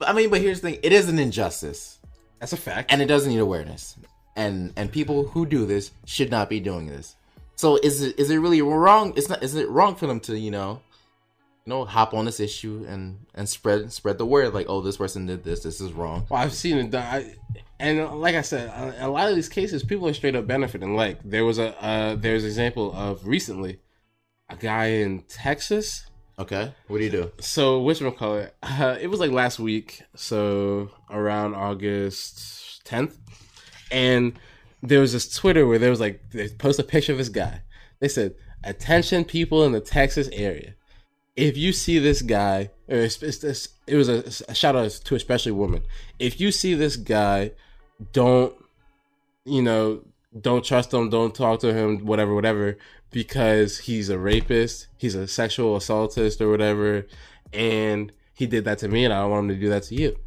I 0.00 0.12
mean, 0.12 0.30
but 0.30 0.40
here's 0.40 0.60
the 0.60 0.70
thing: 0.70 0.80
it 0.82 0.92
is 0.92 1.08
an 1.08 1.18
injustice, 1.18 1.98
that's 2.38 2.52
a 2.52 2.56
fact 2.56 2.92
and 2.92 3.00
it 3.00 3.06
doesn't 3.06 3.32
need 3.32 3.38
awareness. 3.38 3.96
And 4.34 4.72
and 4.76 4.92
people 4.92 5.28
who 5.28 5.46
do 5.46 5.64
this 5.64 5.92
should 6.04 6.30
not 6.30 6.50
be 6.50 6.60
doing 6.60 6.86
this. 6.86 7.16
So 7.56 7.76
is 7.76 8.02
it 8.02 8.18
is 8.18 8.30
it 8.30 8.36
really 8.36 8.60
wrong? 8.60 9.14
It's 9.16 9.28
not. 9.28 9.42
Is 9.42 9.54
it 9.54 9.68
wrong 9.70 9.96
for 9.96 10.06
them 10.06 10.20
to 10.20 10.38
you 10.38 10.50
know, 10.50 10.82
you 11.64 11.70
know, 11.70 11.84
hop 11.86 12.12
on 12.12 12.26
this 12.26 12.38
issue 12.38 12.84
and 12.86 13.18
and 13.34 13.48
spread 13.48 13.90
spread 13.92 14.18
the 14.18 14.26
word 14.26 14.52
like, 14.52 14.66
oh, 14.68 14.82
this 14.82 14.98
person 14.98 15.24
did 15.24 15.42
this. 15.42 15.60
This 15.60 15.80
is 15.80 15.92
wrong. 15.92 16.26
well, 16.28 16.42
i've 16.42 16.52
seen 16.52 16.76
it 16.76 16.90
done. 16.90 17.02
I, 17.02 17.34
And 17.78 18.00
uh, 18.00 18.14
like 18.14 18.34
I 18.34 18.42
said, 18.42 18.72
a 18.98 19.08
lot 19.08 19.28
of 19.28 19.34
these 19.34 19.48
cases, 19.48 19.82
people 19.82 20.08
are 20.08 20.14
straight 20.14 20.34
up 20.34 20.46
benefiting. 20.46 20.96
Like 20.96 21.18
there 21.24 21.44
was 21.44 21.58
a 21.58 21.82
uh, 21.82 22.16
there's 22.16 22.42
an 22.42 22.48
example 22.48 22.92
of 22.94 23.26
recently 23.26 23.80
a 24.48 24.56
guy 24.56 24.86
in 24.86 25.22
Texas. 25.28 26.06
Okay, 26.38 26.72
what 26.88 26.98
do 26.98 27.04
you 27.04 27.10
do? 27.10 27.32
So 27.40 27.80
which 27.80 28.00
one 28.00 28.12
call 28.12 28.36
it? 28.36 28.54
Uh, 28.62 28.96
it 29.00 29.08
was 29.08 29.20
like 29.20 29.30
last 29.30 29.58
week, 29.58 30.02
so 30.14 30.90
around 31.10 31.54
August 31.54 32.84
10th, 32.84 33.16
and 33.90 34.38
there 34.82 35.00
was 35.00 35.12
this 35.12 35.34
Twitter 35.34 35.66
where 35.66 35.78
there 35.78 35.90
was 35.90 36.00
like 36.00 36.20
they 36.30 36.48
post 36.48 36.78
a 36.78 36.84
picture 36.84 37.12
of 37.12 37.18
this 37.18 37.28
guy. 37.28 37.62
They 38.00 38.08
said, 38.08 38.34
"Attention, 38.64 39.24
people 39.24 39.64
in 39.64 39.72
the 39.72 39.80
Texas 39.80 40.28
area, 40.32 40.74
if 41.36 41.56
you 41.56 41.72
see 41.72 41.98
this 41.98 42.22
guy, 42.22 42.70
or 42.88 42.96
it's, 42.96 43.22
it's 43.22 43.38
this, 43.38 43.68
it 43.86 43.96
was 43.96 44.08
a, 44.08 44.24
a 44.50 44.54
shout 44.54 44.76
out 44.76 44.90
to 44.90 45.14
especially 45.14 45.52
women. 45.52 45.82
If 46.18 46.40
you 46.40 46.50
see 46.50 46.74
this 46.74 46.96
guy, 46.96 47.52
don't, 48.12 48.54
you 49.44 49.62
know, 49.62 50.02
don't 50.38 50.64
trust 50.64 50.92
him, 50.92 51.08
don't 51.08 51.34
talk 51.34 51.60
to 51.60 51.72
him, 51.72 52.04
whatever, 52.04 52.34
whatever, 52.34 52.76
because 53.10 53.78
he's 53.78 54.08
a 54.08 54.18
rapist, 54.18 54.88
he's 54.98 55.14
a 55.14 55.26
sexual 55.26 55.76
assaultist 55.76 56.40
or 56.40 56.50
whatever, 56.50 57.06
and 57.52 58.12
he 58.34 58.46
did 58.46 58.64
that 58.64 58.78
to 58.78 58.88
me, 58.88 59.04
and 59.04 59.14
I 59.14 59.22
don't 59.22 59.30
want 59.30 59.44
him 59.44 59.56
to 59.56 59.60
do 59.60 59.68
that 59.70 59.84
to 59.84 59.94
you. 59.94 60.18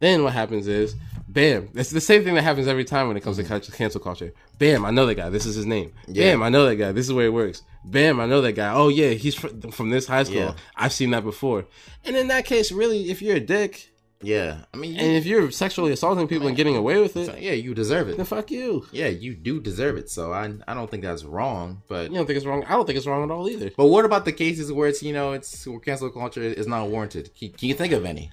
Then 0.00 0.22
what 0.22 0.32
happens 0.32 0.66
is, 0.66 0.94
bam, 1.28 1.68
it's 1.74 1.90
the 1.90 2.00
same 2.00 2.24
thing 2.24 2.34
that 2.34 2.42
happens 2.42 2.68
every 2.68 2.84
time 2.84 3.08
when 3.08 3.16
it 3.16 3.22
comes 3.22 3.36
to 3.36 3.44
cancel 3.44 4.00
culture. 4.00 4.32
Bam, 4.58 4.84
I 4.84 4.90
know 4.90 5.06
that 5.06 5.14
guy. 5.14 5.30
This 5.30 5.46
is 5.46 5.54
his 5.54 5.66
name. 5.66 5.92
Yeah. 6.06 6.32
Bam, 6.32 6.42
I 6.42 6.48
know 6.48 6.66
that 6.66 6.76
guy. 6.76 6.92
This 6.92 7.06
is 7.06 7.12
where 7.12 7.26
it 7.26 7.32
works. 7.32 7.62
Bam, 7.84 8.20
I 8.20 8.26
know 8.26 8.40
that 8.40 8.52
guy. 8.52 8.72
Oh 8.72 8.88
yeah, 8.88 9.10
he's 9.10 9.34
from 9.34 9.90
this 9.90 10.06
high 10.06 10.24
school. 10.24 10.36
Yeah. 10.36 10.54
I've 10.76 10.92
seen 10.92 11.10
that 11.10 11.22
before. 11.22 11.66
And 12.04 12.16
in 12.16 12.28
that 12.28 12.44
case, 12.44 12.72
really, 12.72 13.10
if 13.10 13.22
you're 13.22 13.36
a 13.36 13.40
dick 13.40 13.93
Yeah, 14.24 14.58
I 14.72 14.76
mean, 14.76 14.96
and 14.96 15.12
if 15.16 15.26
you're 15.26 15.50
sexually 15.50 15.92
assaulting 15.92 16.26
people 16.28 16.46
and 16.48 16.56
getting 16.56 16.76
away 16.76 17.00
with 17.00 17.16
it, 17.16 17.40
yeah, 17.40 17.52
you 17.52 17.74
deserve 17.74 18.08
it. 18.08 18.16
then 18.16 18.26
fuck 18.26 18.50
you. 18.50 18.86
Yeah, 18.92 19.08
you 19.08 19.34
do 19.34 19.60
deserve 19.60 19.96
it. 19.96 20.08
So 20.10 20.32
I, 20.32 20.52
I 20.66 20.74
don't 20.74 20.90
think 20.90 21.02
that's 21.02 21.24
wrong. 21.24 21.82
But 21.88 22.10
You 22.10 22.16
don't 22.16 22.26
think 22.26 22.36
it's 22.38 22.46
wrong? 22.46 22.64
I 22.64 22.72
don't 22.72 22.86
think 22.86 22.96
it's 22.96 23.06
wrong 23.06 23.22
at 23.24 23.30
all 23.30 23.48
either. 23.48 23.70
but 23.76 23.86
what 23.86 24.04
about 24.04 24.24
the 24.24 24.32
cases 24.32 24.72
where 24.72 24.88
it's 24.88 25.02
you 25.02 25.12
know 25.12 25.32
it's 25.32 25.66
where 25.66 25.78
cancel 25.80 26.10
culture 26.10 26.42
is 26.42 26.66
not 26.66 26.88
warranted? 26.88 27.30
Can, 27.38 27.50
can 27.50 27.68
you 27.68 27.74
think 27.74 27.92
of 27.92 28.04
any? 28.04 28.30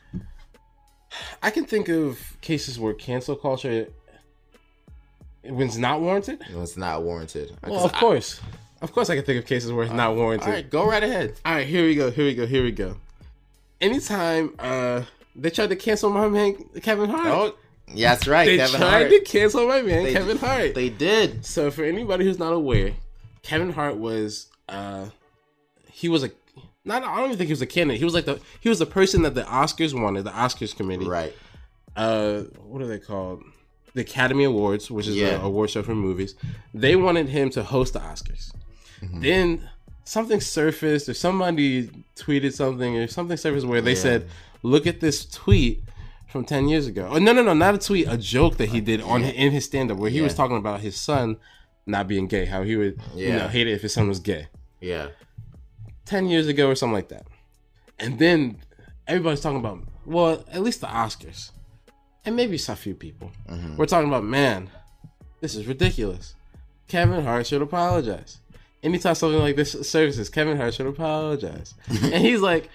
I 1.43 1.51
can 1.51 1.65
think 1.65 1.89
of 1.89 2.37
cases 2.41 2.79
where 2.79 2.93
cancel 2.93 3.35
culture 3.35 3.87
when 5.43 5.67
it's 5.67 5.77
not 5.77 5.99
warranted. 6.01 6.41
You 6.49 6.55
know, 6.55 6.61
it's 6.61 6.77
not 6.77 7.03
warranted. 7.03 7.57
Well, 7.67 7.83
of 7.83 7.93
course, 7.93 8.39
of 8.81 8.91
course, 8.93 9.09
I 9.09 9.15
can 9.15 9.25
think 9.25 9.39
of 9.39 9.45
cases 9.45 9.71
where 9.71 9.83
it's 9.85 9.93
not 9.93 10.15
warranted. 10.15 10.47
All 10.47 10.53
right, 10.53 10.69
go 10.69 10.87
right 10.87 11.03
ahead. 11.03 11.35
All 11.43 11.53
right, 11.53 11.67
here 11.67 11.85
we 11.85 11.95
go. 11.95 12.11
Here 12.11 12.25
we 12.25 12.33
go. 12.35 12.45
Here 12.45 12.63
we 12.63 12.71
go. 12.71 12.95
Anytime 13.81 14.53
uh 14.59 15.03
they 15.35 15.49
tried 15.49 15.69
to 15.69 15.75
cancel 15.75 16.09
my 16.09 16.27
man 16.27 16.55
Kevin 16.81 17.09
Hart. 17.09 17.27
Oh, 17.27 17.55
yeah, 17.93 18.13
that's 18.13 18.27
right. 18.27 18.45
they 18.45 18.57
Kevin 18.57 18.79
tried 18.79 18.89
Hart. 18.89 19.09
to 19.09 19.19
cancel 19.21 19.67
my 19.67 19.81
man 19.81 20.03
They- 20.03 20.13
Kevin 20.13 20.37
Hart. 20.37 20.75
They 20.75 20.89
did. 20.89 21.45
so 21.45 21.71
for 21.71 21.83
anybody 21.83 22.25
who's 22.25 22.39
not 22.39 22.53
aware, 22.53 22.93
Kevin 23.43 23.71
Hart 23.71 23.97
was 23.97 24.47
uh 24.69 25.07
he 25.91 26.07
was 26.09 26.23
a 26.23 26.31
not 26.85 27.03
I 27.03 27.15
don't 27.17 27.25
even 27.25 27.37
think 27.37 27.47
he 27.47 27.53
was 27.53 27.61
a 27.61 27.65
candidate. 27.67 27.99
He 27.99 28.05
was 28.05 28.13
like 28.13 28.25
the 28.25 28.39
he 28.59 28.69
was 28.69 28.79
the 28.79 28.85
person 28.85 29.21
that 29.23 29.35
the 29.35 29.43
Oscars 29.43 29.99
wanted, 29.99 30.23
the 30.23 30.31
Oscars 30.31 30.75
committee. 30.75 31.05
Right. 31.07 31.33
Uh 31.95 32.41
what 32.63 32.81
are 32.81 32.87
they 32.87 32.99
called? 32.99 33.43
The 33.93 34.01
Academy 34.01 34.45
Awards, 34.45 34.89
which 34.89 35.07
is 35.07 35.15
Yeah. 35.17 35.31
the 35.37 35.41
award 35.43 35.69
show 35.69 35.83
for 35.83 35.93
movies. 35.95 36.35
They 36.73 36.95
wanted 36.95 37.27
him 37.27 37.49
to 37.51 37.63
host 37.63 37.93
the 37.93 37.99
Oscars. 37.99 38.51
Mm-hmm. 39.01 39.19
Then 39.21 39.69
something 40.05 40.39
surfaced 40.39 41.09
or 41.09 41.13
somebody 41.13 41.89
tweeted 42.15 42.53
something 42.53 42.95
or 42.97 43.07
something 43.07 43.35
surfaced 43.37 43.67
where 43.67 43.81
they 43.81 43.91
Yeah. 43.93 43.97
said, 43.99 44.29
"Look 44.63 44.87
at 44.87 44.99
this 44.99 45.25
tweet 45.25 45.83
from 46.27 46.45
10 46.45 46.67
years 46.67 46.87
ago." 46.87 47.09
Oh 47.11 47.17
no, 47.17 47.33
no, 47.33 47.43
no, 47.43 47.53
not 47.53 47.75
a 47.75 47.77
tweet, 47.77 48.07
a 48.07 48.17
joke 48.17 48.57
that 48.57 48.69
he 48.69 48.81
did 48.81 49.01
on 49.01 49.23
in 49.23 49.51
his 49.51 49.65
stand 49.65 49.91
up 49.91 49.97
where 49.97 50.09
he 50.09 50.21
was 50.21 50.33
talking 50.33 50.57
about 50.57 50.81
his 50.81 50.95
son 50.95 51.37
not 51.85 52.07
being 52.07 52.27
gay, 52.27 52.45
how 52.45 52.63
he 52.63 52.75
would 52.75 53.01
you 53.15 53.33
know 53.33 53.47
hate 53.47 53.67
it 53.67 53.73
if 53.73 53.81
his 53.81 53.93
son 53.93 54.07
was 54.07 54.19
gay. 54.19 54.47
Yeah. 54.79 55.09
10 56.05 56.27
years 56.27 56.47
ago 56.47 56.69
or 56.69 56.75
something 56.75 56.93
like 56.93 57.09
that. 57.09 57.25
And 57.99 58.19
then 58.19 58.57
everybody's 59.07 59.39
talking 59.39 59.59
about, 59.59 59.79
well, 60.05 60.43
at 60.51 60.61
least 60.61 60.81
the 60.81 60.87
Oscars. 60.87 61.51
And 62.25 62.35
maybe 62.35 62.55
a 62.55 62.75
few 62.75 62.93
people. 62.93 63.31
Mm-hmm. 63.49 63.77
We're 63.77 63.85
talking 63.85 64.09
about, 64.09 64.23
man, 64.23 64.69
this 65.39 65.55
is 65.55 65.67
ridiculous. 65.67 66.35
Kevin 66.87 67.23
Hart 67.23 67.47
should 67.47 67.61
apologize. 67.61 68.39
Anytime 68.83 69.15
something 69.15 69.39
like 69.39 69.55
this 69.55 69.71
surfaces, 69.71 70.29
Kevin 70.29 70.57
Hart 70.57 70.73
should 70.73 70.87
apologize. 70.87 71.73
and 71.87 72.15
he's 72.15 72.41
like, 72.41 72.69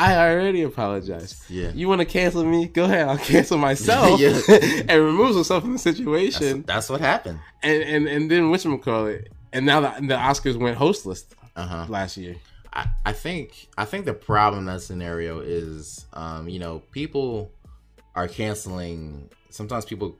I 0.00 0.30
already 0.30 0.62
apologized. 0.62 1.42
Yeah. 1.50 1.72
You 1.74 1.88
want 1.88 2.00
to 2.00 2.04
cancel 2.04 2.44
me? 2.44 2.66
Go 2.68 2.84
ahead. 2.84 3.08
I'll 3.08 3.18
cancel 3.18 3.58
myself. 3.58 4.20
Yeah. 4.24 4.40
and 4.88 5.04
removes 5.04 5.34
himself 5.34 5.64
from 5.64 5.72
the 5.72 5.78
situation. 5.78 6.62
That's 6.66 6.88
what 6.88 7.00
happened. 7.00 7.40
and, 7.62 7.82
and 7.82 8.06
and 8.06 8.30
then 8.30 8.44
whatchamacallit, 8.52 9.26
and 9.52 9.66
now 9.66 9.80
the, 9.80 10.06
the 10.06 10.14
Oscars 10.14 10.56
went 10.56 10.78
hostless 10.78 11.24
Uh 11.56 11.66
huh. 11.66 11.86
last 11.88 12.16
year. 12.16 12.36
I, 12.72 12.86
I 13.04 13.12
think 13.12 13.68
I 13.76 13.84
think 13.86 14.04
the 14.04 14.14
problem 14.14 14.60
in 14.60 14.66
that 14.66 14.82
scenario 14.82 15.40
is 15.40 16.06
um, 16.12 16.48
you 16.48 16.60
know, 16.60 16.78
people 16.92 17.50
are 18.14 18.28
canceling 18.28 19.28
sometimes 19.50 19.84
people 19.84 20.16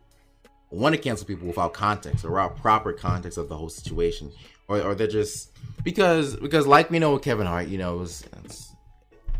want 0.70 0.94
to 0.94 1.00
cancel 1.00 1.26
people 1.26 1.46
without 1.46 1.72
context 1.72 2.24
or 2.24 2.30
without 2.30 2.56
proper 2.56 2.92
context 2.92 3.38
of 3.38 3.48
the 3.48 3.56
whole 3.56 3.68
situation. 3.70 4.32
Or 4.66 4.80
or 4.82 4.94
they're 4.96 5.06
just 5.06 5.50
because 5.84 6.34
because 6.36 6.66
like 6.66 6.90
we 6.90 6.98
know 6.98 7.12
with 7.14 7.22
Kevin 7.22 7.46
Hart, 7.46 7.68
you 7.68 7.78
know, 7.78 7.94
it 7.94 7.98
was 8.00 8.22
it's- 8.44 8.64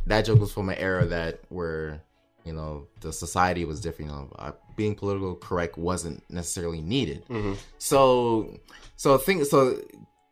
that 0.09 0.25
joke 0.25 0.41
was 0.41 0.53
from 0.53 0.69
an 0.69 0.79
era 0.79 1.07
that 1.07 1.41
where 1.49 2.03
you 2.45 2.53
know 2.53 2.87
the 3.01 3.13
society 3.13 3.65
was 3.65 3.81
different. 3.81 4.11
You 4.11 4.17
know, 4.17 4.33
uh, 4.39 4.53
being 4.77 4.95
political 4.95 5.35
correct 5.37 5.77
wasn't 5.79 6.23
necessarily 6.31 6.81
needed. 6.81 7.23
So, 7.79 8.59
so 8.97 9.19
think 9.19 9.45
so. 9.45 9.81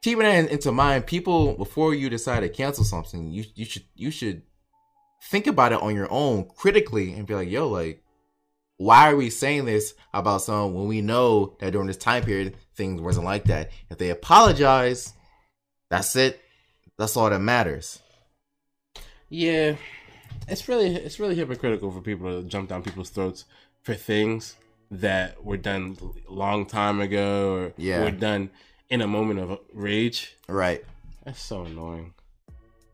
Keeping 0.02 0.24
that 0.24 0.50
into 0.50 0.72
mind, 0.72 1.06
people 1.06 1.54
before 1.54 1.94
you 1.94 2.08
decide 2.08 2.40
to 2.40 2.48
cancel 2.48 2.84
something, 2.84 3.30
you 3.30 3.44
you 3.54 3.64
should 3.64 3.84
you 3.94 4.10
should 4.10 4.42
think 5.30 5.46
about 5.46 5.72
it 5.72 5.82
on 5.82 5.94
your 5.94 6.10
own 6.10 6.48
critically 6.56 7.12
and 7.12 7.26
be 7.26 7.34
like, 7.34 7.50
yo, 7.50 7.68
like, 7.68 8.02
why 8.76 9.10
are 9.10 9.16
we 9.16 9.30
saying 9.30 9.64
this 9.64 9.94
about 10.14 10.42
someone 10.42 10.74
when 10.74 10.86
we 10.86 11.00
know 11.00 11.56
that 11.60 11.72
during 11.72 11.88
this 11.88 11.96
time 11.96 12.22
period 12.22 12.56
things 12.76 13.00
wasn't 13.00 13.24
like 13.24 13.44
that? 13.44 13.70
If 13.90 13.98
they 13.98 14.10
apologize, 14.10 15.12
that's 15.90 16.14
it. 16.16 16.40
That's 16.98 17.16
all 17.16 17.28
that 17.28 17.40
matters. 17.40 18.00
Yeah, 19.28 19.76
it's 20.48 20.68
really 20.68 20.94
it's 20.94 21.18
really 21.18 21.34
hypocritical 21.34 21.90
for 21.90 22.00
people 22.00 22.42
to 22.42 22.48
jump 22.48 22.68
down 22.68 22.82
people's 22.82 23.10
throats 23.10 23.44
for 23.82 23.94
things 23.94 24.56
that 24.90 25.42
were 25.44 25.56
done 25.56 25.96
a 26.28 26.32
long 26.32 26.66
time 26.66 27.00
ago 27.00 27.54
or 27.54 27.72
Yeah. 27.76 28.04
were 28.04 28.10
done 28.12 28.50
in 28.88 29.00
a 29.00 29.06
moment 29.06 29.40
of 29.40 29.58
rage. 29.72 30.36
Right. 30.48 30.84
That's 31.24 31.42
so 31.42 31.64
annoying. 31.64 32.14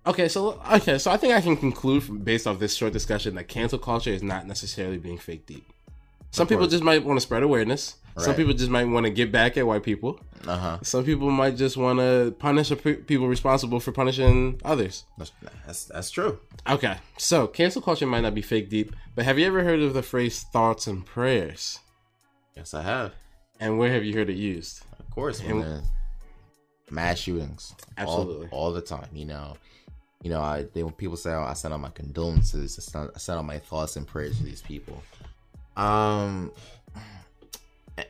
Okay, 0.07 0.27
so 0.29 0.61
okay, 0.73 0.99
so 0.99 1.11
I 1.11 1.17
think 1.17 1.35
I 1.35 1.41
can 1.41 1.57
conclude 1.57 2.03
from, 2.03 2.19
based 2.19 2.47
off 2.47 2.59
this 2.59 2.75
short 2.75 2.93
discussion 2.93 3.35
that 3.37 3.47
cancel 3.47 3.79
culture 3.79 4.11
is 4.11 4.23
not 4.23 4.47
necessarily 4.47 4.97
being 4.99 5.19
fake 5.19 5.47
deep. 5.47 5.65
Some 6.31 6.47
people 6.49 6.67
just 6.67 6.83
might 6.83 7.05
want 7.05 7.19
to 7.19 7.21
spread 7.21 7.43
awareness. 7.43 7.97
Some 8.19 8.35
people 8.35 8.53
just 8.53 8.71
might 8.71 8.85
want 8.85 9.05
to 9.05 9.11
get 9.11 9.33
back 9.33 9.57
at 9.57 9.67
white 9.67 9.83
people. 9.83 10.21
Uh 10.47 10.57
huh. 10.59 10.79
Some 10.83 11.05
people 11.05 11.31
might 11.31 11.57
just 11.57 11.77
want 11.77 11.99
to 11.99 12.35
punish 12.39 12.71
people 13.07 13.27
responsible 13.29 13.81
for 13.81 13.93
punishing 13.93 14.61
others. 14.65 15.05
That's, 15.17 15.33
that's 15.67 15.85
that's 15.87 16.11
true. 16.11 16.39
Okay, 16.69 16.97
so 17.17 17.47
cancel 17.47 17.81
culture 17.81 18.07
might 18.07 18.21
not 18.21 18.35
be 18.35 18.43
fake 18.43 18.69
deep, 18.69 18.95
but 19.15 19.25
have 19.25 19.39
you 19.39 19.47
ever 19.47 19.65
heard 19.65 19.81
of 19.81 19.95
the 19.95 20.03
phrase 20.03 20.43
thoughts 20.43 20.87
and 20.87 21.07
prayers? 21.07 21.79
Yes, 22.57 22.75
I 22.75 22.83
have. 22.83 23.13
And 23.61 23.79
where 23.79 23.91
have 23.93 24.05
you 24.05 24.15
heard 24.15 24.29
it 24.29 24.37
used? 24.37 24.83
Of 24.99 25.09
course, 25.11 25.41
the 25.41 25.83
mass 26.91 27.19
shootings, 27.19 27.75
all- 27.97 28.05
Absolutely. 28.05 28.49
all, 28.51 28.73
the 28.73 28.83
time. 28.83 29.09
You 29.15 29.25
know, 29.25 29.57
you 30.23 30.29
know, 30.31 30.41
I 30.41 30.67
they, 30.75 30.83
when 30.83 30.93
people 30.93 31.17
say 31.17 31.31
oh, 31.33 31.45
I 31.45 31.55
send 31.55 31.73
out 31.73 31.81
my 31.81 31.91
condolences, 31.91 32.79
I 32.79 32.83
send, 32.83 33.11
I 33.15 33.19
send 33.19 33.39
out 33.39 33.45
my 33.47 33.59
thoughts 33.59 33.97
and 33.97 34.07
prayers 34.07 34.37
to 34.39 34.45
these 34.45 34.61
people. 34.61 35.03
Um, 35.77 36.53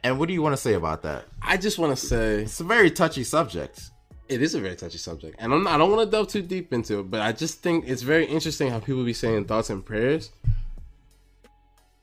and 0.04 0.18
what 0.18 0.28
do 0.28 0.32
you 0.34 0.42
want 0.42 0.52
to 0.54 0.60
say 0.60 0.74
about 0.74 1.02
that? 1.02 1.24
I 1.40 1.56
just 1.56 1.78
want 1.78 1.96
to 1.96 2.06
say 2.06 2.42
It's 2.42 2.60
a 2.60 2.64
very 2.64 2.90
touchy 2.90 3.24
subject. 3.24 3.90
it 4.28 4.40
is 4.42 4.54
a 4.54 4.60
very 4.60 4.76
touchy 4.76 4.98
subject, 4.98 5.36
and 5.38 5.52
I'm 5.52 5.64
not, 5.64 5.74
I 5.74 5.78
don't 5.78 5.90
want 5.90 6.02
to 6.06 6.10
delve 6.10 6.28
too 6.28 6.42
deep 6.42 6.72
into 6.72 7.00
it, 7.00 7.10
but 7.10 7.20
I 7.20 7.32
just 7.32 7.60
think 7.62 7.86
it's 7.88 8.02
very 8.02 8.24
interesting 8.26 8.70
how 8.70 8.78
people 8.80 9.04
be 9.04 9.12
saying 9.12 9.44
thoughts 9.46 9.70
and 9.70 9.84
prayers, 9.84 10.30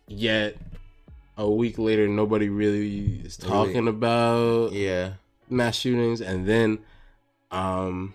yet 0.08 0.56
a 1.38 1.50
week 1.50 1.78
later 1.78 2.08
nobody 2.08 2.50
really 2.50 3.22
is 3.24 3.38
talking 3.38 3.88
about 3.88 4.72
Yeah, 4.74 5.14
mass 5.50 5.76
shootings, 5.78 6.22
and 6.22 6.46
then, 6.48 6.80
um, 7.52 8.14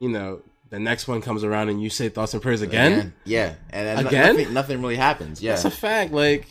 you 0.00 0.08
know, 0.10 0.42
the 0.70 0.78
next 0.78 1.08
one 1.08 1.22
comes 1.22 1.44
around 1.44 1.70
and 1.70 1.82
you 1.82 1.88
say 1.88 2.10
thoughts 2.10 2.34
and 2.34 2.42
prayers 2.42 2.60
again. 2.60 3.14
yeah, 3.24 3.54
and, 3.70 3.88
and 4.00 4.06
Again? 4.06 4.36
nothing, 4.36 4.52
nothing 4.54 4.82
really 4.82 4.96
happens. 4.96 5.40
Yeah, 5.42 5.52
That's 5.52 5.64
a 5.64 5.70
fact. 5.70 6.12
Like, 6.12 6.46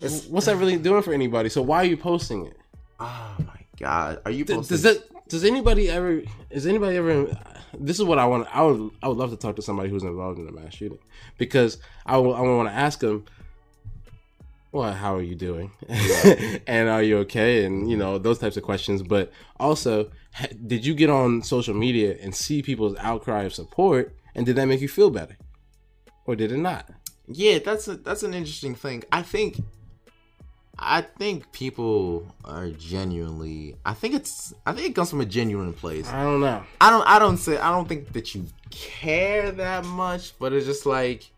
It's- 0.00 0.26
what's 0.26 0.46
that 0.46 0.56
really 0.56 0.76
doing 0.76 1.02
for 1.02 1.12
anybody? 1.12 1.48
So 1.48 1.62
why 1.62 1.78
are 1.78 1.84
you 1.84 1.96
posting 1.96 2.46
it? 2.46 2.56
oh 3.00 3.36
my 3.40 3.60
god, 3.78 4.20
are 4.24 4.30
you? 4.30 4.44
Th- 4.44 4.56
Posting? 4.58 4.74
Does 4.74 4.82
that? 4.82 5.28
Does 5.28 5.44
anybody 5.44 5.88
ever? 5.90 6.22
Is 6.50 6.66
anybody 6.66 6.96
ever? 6.96 7.26
This 7.78 7.98
is 7.98 8.04
what 8.04 8.18
I 8.18 8.26
want. 8.26 8.48
I 8.54 8.62
would. 8.62 8.90
I 9.02 9.08
would 9.08 9.16
love 9.18 9.30
to 9.30 9.36
talk 9.36 9.56
to 9.56 9.62
somebody 9.62 9.88
who's 9.90 10.02
involved 10.02 10.38
in 10.38 10.48
a 10.48 10.52
mass 10.52 10.74
shooting 10.74 10.98
because 11.36 11.78
I. 12.06 12.14
I 12.16 12.18
want 12.18 12.68
to 12.68 12.74
ask 12.74 13.00
them. 13.00 13.24
well, 14.72 14.92
how 14.92 15.14
are 15.16 15.22
you 15.22 15.34
doing? 15.34 15.70
and 16.66 16.88
are 16.88 17.02
you 17.02 17.18
okay? 17.18 17.64
And 17.64 17.90
you 17.90 17.96
know 17.96 18.18
those 18.18 18.38
types 18.38 18.56
of 18.56 18.62
questions. 18.62 19.02
But 19.02 19.30
also, 19.60 20.10
ha- 20.32 20.46
did 20.66 20.84
you 20.86 20.94
get 20.94 21.10
on 21.10 21.42
social 21.42 21.74
media 21.74 22.16
and 22.22 22.34
see 22.34 22.62
people's 22.62 22.96
outcry 22.98 23.42
of 23.44 23.54
support, 23.54 24.14
and 24.34 24.46
did 24.46 24.56
that 24.56 24.66
make 24.66 24.80
you 24.80 24.88
feel 24.88 25.10
better, 25.10 25.36
or 26.26 26.36
did 26.36 26.52
it 26.52 26.58
not? 26.58 26.88
Yeah, 27.26 27.58
that's 27.58 27.86
a 27.88 27.96
that's 27.96 28.22
an 28.22 28.32
interesting 28.34 28.74
thing. 28.74 29.04
I 29.12 29.22
think 29.22 29.60
I 30.78 31.00
think 31.00 31.50
people 31.50 32.24
are 32.44 32.70
genuinely 32.70 33.76
I 33.84 33.94
think 33.94 34.14
it's 34.14 34.54
I 34.64 34.72
think 34.72 34.88
it 34.88 34.94
comes 34.94 35.10
from 35.10 35.20
a 35.20 35.26
genuine 35.26 35.72
place. 35.72 36.08
I 36.08 36.22
don't 36.22 36.40
know. 36.40 36.62
I 36.80 36.90
don't 36.90 37.06
I 37.06 37.18
don't 37.18 37.36
say 37.36 37.58
I 37.58 37.70
don't 37.70 37.88
think 37.88 38.12
that 38.12 38.34
you 38.34 38.46
care 38.70 39.50
that 39.50 39.84
much, 39.84 40.38
but 40.38 40.52
it's 40.52 40.66
just 40.66 40.86
like 40.86 41.28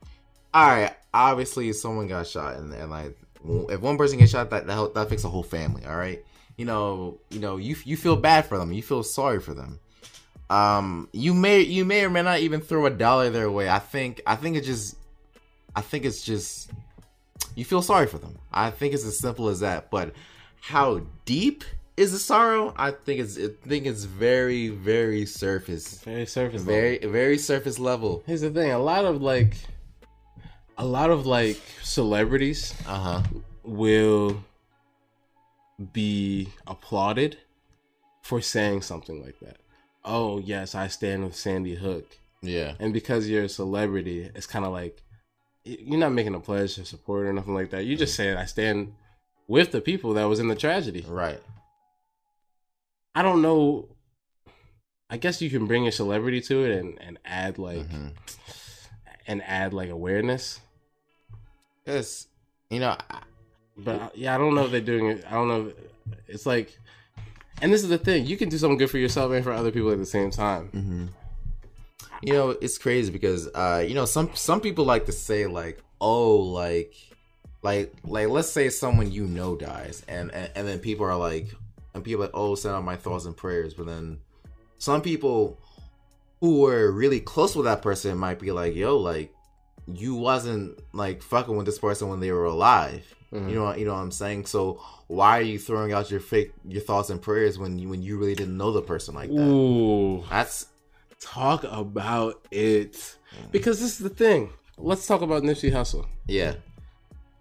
all 0.53 0.67
right, 0.67 0.95
obviously 1.15 1.73
someone 1.73 2.07
got 2.09 2.27
shot 2.27 2.57
and, 2.57 2.73
and 2.75 2.91
like 2.91 3.17
if 3.71 3.81
one 3.81 3.97
person 3.97 4.19
gets 4.19 4.33
shot 4.33 4.51
that 4.51 4.67
that, 4.67 4.95
that 4.95 5.07
affects 5.07 5.25
a 5.25 5.29
whole 5.29 5.43
family, 5.43 5.87
all 5.87 5.97
right? 5.97 6.23
You 6.59 6.67
know, 6.67 7.19
you 7.31 7.41
know, 7.41 7.57
you 7.57 7.77
you 7.85 7.97
feel 7.97 8.17
bad 8.17 8.45
for 8.47 8.59
them. 8.59 8.73
You 8.73 8.83
feel 8.83 9.03
sorry 9.03 9.41
for 9.41 9.55
them. 9.55 9.81
Um 10.51 11.09
you 11.13 11.33
may 11.33 11.61
you 11.61 11.87
may 11.87 12.05
or 12.05 12.11
may 12.11 12.23
not 12.23 12.41
even 12.41 12.61
throw 12.61 12.85
a 12.85 12.91
dollar 12.91 13.31
their 13.31 13.51
way. 13.51 13.71
I 13.71 13.79
think 13.79 14.21
I 14.27 14.37
think 14.37 14.57
it 14.57 14.65
just 14.65 14.97
I 15.75 15.81
think 15.81 16.05
it's 16.05 16.23
just 16.23 16.71
you 17.55 17.65
feel 17.65 17.83
sorry 17.83 18.07
for 18.07 18.19
them. 18.19 18.39
I 18.53 18.71
think 18.71 18.95
it's 18.95 19.05
as 19.05 19.19
simple 19.19 19.49
as 19.49 19.61
that. 19.61 19.91
But 19.91 20.13
how 20.61 21.03
deep 21.25 21.65
is 21.97 22.13
the 22.13 22.19
sorrow? 22.19 22.73
I 22.77 22.91
think 22.93 23.21
it's 23.21 23.39
I 23.39 23.49
think 23.67 23.87
it's 23.87 24.05
very 24.05 24.69
very 24.69 25.27
surface, 25.27 26.01
Very 26.03 26.27
surface. 26.27 26.63
very 26.63 26.95
level. 26.99 27.11
very 27.13 27.39
surface 27.39 27.79
level. 27.79 28.23
Here's 28.27 28.41
the 28.43 28.51
thing: 28.51 28.71
a 28.71 28.79
lot 28.79 29.05
of 29.05 29.21
like, 29.23 29.57
a 30.79 30.85
lot 30.87 31.11
of 31.11 31.27
like 31.27 31.61
celebrities 31.83 32.75
Uh 32.87 32.99
huh. 32.99 33.23
will 33.65 34.43
be 35.93 36.49
applauded 36.67 37.39
for 38.23 38.41
saying 38.41 38.83
something 38.83 39.23
like 39.23 39.39
that. 39.41 39.57
Oh 40.05 40.39
yes, 40.39 40.75
I 40.75 40.89
stand 40.89 41.25
with 41.25 41.35
Sandy 41.37 41.75
Hook. 41.75 42.17
Yeah. 42.43 42.73
and 42.79 42.93
because 42.95 43.29
you're 43.29 43.45
a 43.45 43.49
celebrity, 43.51 44.31
it's 44.35 44.47
kind 44.47 44.65
of 44.65 44.73
like 44.73 45.03
you're 45.65 45.99
not 45.99 46.13
making 46.13 46.35
a 46.35 46.41
pledge 46.41 46.75
to 46.77 46.85
support 46.85 47.27
or 47.27 47.33
nothing 47.33 47.55
like 47.55 47.71
that. 47.71 47.85
You 47.85 47.97
just 47.97 48.15
saying 48.15 48.37
I 48.37 48.45
stand 48.47 48.95
with 49.47 49.73
the 49.73 49.81
people 49.81 50.15
that 50.15 50.25
was 50.25 50.39
in 50.41 50.49
the 50.49 50.55
tragedy. 50.55 51.05
Right. 51.09 51.41
I 53.15 53.23
don't 53.23 53.43
know. 53.43 53.89
I 55.11 55.17
guess 55.17 55.43
you 55.43 55.51
can 55.51 55.67
bring 55.67 55.87
a 55.89 55.93
celebrity 55.93 56.41
to 56.43 56.65
it 56.65 56.79
and, 56.79 56.99
and 57.03 57.19
add 57.25 57.59
like 57.59 57.89
Mhm. 57.89 58.13
and 59.27 59.43
add 59.43 59.75
like 59.75 59.91
awareness. 59.91 60.61
Yes. 61.87 62.29
You 62.71 62.81
know. 62.81 62.97
I, 63.11 63.23
But 63.77 64.01
uh, 64.01 64.09
yeah, 64.15 64.35
I 64.35 64.39
don't 64.39 64.55
know 64.55 64.67
if 64.67 64.71
they're 64.71 64.81
doing 64.81 65.07
it. 65.07 65.25
I 65.27 65.33
don't 65.33 65.49
know. 65.49 65.67
If, 65.69 65.75
it's 66.29 66.47
like, 66.47 66.77
and 67.63 67.73
this 67.73 67.83
is 67.83 67.89
the 67.89 67.99
thing: 67.99 68.27
you 68.27 68.37
can 68.37 68.49
do 68.49 68.59
something 68.59 68.79
good 68.79 68.91
for 68.91 68.99
yourself 68.99 69.33
and 69.33 69.43
for 69.43 69.53
other 69.53 69.71
people 69.73 69.91
at 69.91 69.99
the 69.99 70.07
same 70.07 70.31
time. 70.31 70.71
mhm. 70.73 71.09
You 72.23 72.33
know, 72.35 72.51
it's 72.51 72.79
crazy 72.79 73.11
because 73.11 73.49
uh, 73.55 73.85
you 73.87 73.95
know, 73.95 74.05
some 74.05 74.31
some 74.35 74.61
people 74.61 74.85
like 74.85 75.07
to 75.07 75.13
say 75.13 75.47
like, 75.47 75.83
oh, 76.01 76.37
like, 76.37 76.95
like, 77.63 77.93
like, 78.05 78.29
let's 78.29 78.51
say 78.51 78.69
someone 78.69 79.11
you 79.11 79.27
know 79.27 79.57
dies, 79.57 80.03
and 80.09 80.31
and, 80.33 80.51
and 80.55 80.69
then 80.69 80.79
people 80.81 81.07
are 81.07 81.17
like, 81.17 81.49
and 81.95 82.05
people 82.05 82.23
are 82.23 82.27
like, 82.27 82.35
oh, 82.35 82.55
send 82.55 82.75
out 82.75 82.85
my 82.85 82.97
thoughts 82.97 83.25
and 83.25 83.37
prayers, 83.37 83.75
but 83.75 83.87
then 83.87 84.19
some 84.79 85.03
people 85.03 85.59
who 86.41 86.61
were 86.61 86.91
really 86.91 87.21
close 87.21 87.55
with 87.55 87.67
that 87.67 87.83
person 87.83 88.17
might 88.17 88.39
be 88.39 88.51
like, 88.51 88.75
yo, 88.75 88.97
like, 88.97 89.33
you 89.87 90.15
wasn't 90.15 90.79
like 90.95 91.23
fucking 91.23 91.57
with 91.57 91.67
this 91.67 91.79
person 91.79 92.09
when 92.09 92.21
they 92.21 92.33
were 92.33 92.47
alive. 92.47 93.05
Mhm. 93.33 93.49
You 93.49 93.55
know, 93.57 93.75
you 93.75 93.85
know 93.85 93.93
what 93.95 94.01
I'm 94.01 94.11
saying. 94.11 94.47
So 94.47 94.81
why 95.07 95.39
are 95.39 95.43
you 95.43 95.59
throwing 95.59 95.93
out 95.93 96.11
your 96.11 96.21
fake 96.21 96.53
your 96.67 96.83
thoughts 96.83 97.11
and 97.11 97.21
prayers 97.21 97.59
when 97.59 97.79
you 97.79 97.89
when 97.89 98.03
you 98.03 98.19
really 98.19 98.35
didn't 98.35 98.57
know 98.57 98.73
the 98.73 98.83
person 98.83 99.15
like 99.15 99.29
that? 99.31 99.41
Ooh, 99.49 100.25
That's 100.29 100.67
talk 101.21 101.65
about 101.65 102.45
it. 102.51 102.95
Mm. 102.95 103.53
Because 103.53 103.81
this 103.81 103.93
is 103.93 103.99
the 103.99 104.09
thing. 104.09 104.51
Let's 104.77 105.07
talk 105.07 105.21
about 105.21 105.43
Nipsey 105.43 105.71
Hussle. 105.73 106.07
yeah. 106.27 106.55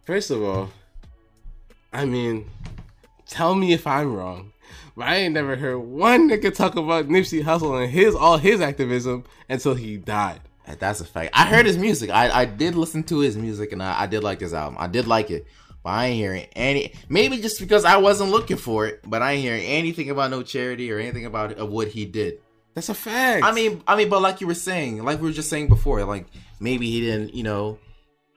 First 0.06 0.32
of 0.32 0.42
all, 0.42 0.72
I 1.94 2.06
mean, 2.06 2.50
tell 3.28 3.54
me 3.54 3.74
if 3.74 3.86
I'm 3.86 4.16
wrong, 4.16 4.54
but 4.98 5.08
I 5.08 5.18
ain't 5.18 5.36
never 5.36 5.56
heard 5.56 5.78
one 5.78 6.28
nigga 6.28 6.54
talk 6.54 6.76
about 6.76 7.08
Nipsey 7.08 7.44
Hussle 7.44 7.82
and 7.84 7.92
his 7.92 8.16
all 8.16 8.40
his 8.40 8.60
activism 8.60 9.24
until 9.48 9.76
he 9.76 9.98
died. 9.98 10.42
That's 10.80 11.00
a 11.00 11.06
fact. 11.06 11.30
I 11.34 11.46
heard 11.46 11.68
his 11.68 11.78
music. 11.78 12.10
I, 12.10 12.30
I 12.32 12.46
did 12.46 12.76
listen 12.76 13.04
to 13.04 13.20
his 13.20 13.38
music 13.38 13.72
and 13.72 13.84
I, 13.84 14.02
I 14.02 14.08
did 14.08 14.24
like 14.24 14.40
this 14.40 14.54
album. 14.54 14.78
I 14.80 14.88
did 14.88 15.08
like 15.08 15.30
it. 15.30 15.46
But 15.84 15.92
I 15.92 16.06
ain't 16.08 16.18
hearing 16.18 16.48
any 16.54 16.94
maybe 17.08 17.38
just 17.40 17.60
because 17.60 17.86
I 17.86 17.98
wasn't 17.98 18.32
looking 18.32 18.58
for 18.58 18.88
it, 18.88 19.02
but 19.06 19.22
I 19.22 19.34
ain't 19.34 19.44
hearing 19.44 19.64
anything 19.64 20.10
about 20.10 20.32
no 20.32 20.42
charity 20.44 20.92
or 20.92 20.98
anything 21.00 21.26
about 21.26 21.54
of 21.54 21.70
what 21.70 21.88
he 21.88 22.06
did. 22.06 22.40
That's 22.80 22.90
a 22.90 22.94
fact. 22.94 23.44
I 23.44 23.52
mean 23.52 23.82
I 23.88 23.96
mean, 23.98 24.10
but 24.10 24.22
like 24.22 24.40
you 24.42 24.48
were 24.48 24.54
saying, 24.56 25.04
like 25.04 25.20
we 25.22 25.28
were 25.28 25.34
just 25.34 25.50
saying 25.50 25.68
before, 25.68 26.04
like 26.06 26.26
maybe 26.60 26.90
he 26.90 27.02
didn't, 27.02 27.34
you 27.36 27.44
know, 27.44 27.78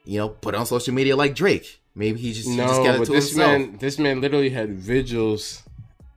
you 0.04 0.18
know, 0.18 0.28
put 0.28 0.54
on 0.54 0.66
social 0.66 0.92
media 0.94 1.14
like 1.16 1.34
Drake. 1.34 1.80
Maybe 1.94 2.18
he 2.18 2.32
just, 2.32 2.48
he 2.48 2.56
just 2.56 2.72
no, 2.80 2.84
got 2.84 2.94
it 2.94 2.98
but 2.98 3.04
to 3.06 3.12
this 3.12 3.30
himself. 3.30 3.52
man, 3.60 3.76
this 3.78 3.98
man 3.98 4.20
literally 4.20 4.50
had 4.50 4.70
vigils 4.72 5.62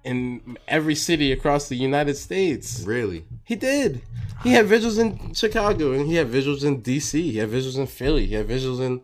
in 0.03 0.57
every 0.67 0.95
city 0.95 1.31
across 1.31 1.67
the 1.69 1.75
United 1.75 2.15
States. 2.15 2.81
Really? 2.85 3.25
He 3.43 3.55
did. 3.55 4.01
He 4.43 4.53
had 4.53 4.65
visuals 4.67 4.99
in 4.99 5.33
Chicago 5.33 5.91
and 5.93 6.05
he 6.07 6.15
had 6.15 6.27
visuals 6.27 6.63
in 6.63 6.81
DC. 6.81 7.13
He 7.13 7.37
had 7.37 7.49
visuals 7.49 7.77
in 7.77 7.87
Philly. 7.87 8.25
He 8.27 8.35
had 8.35 8.47
visuals 8.47 8.79
in 8.79 9.01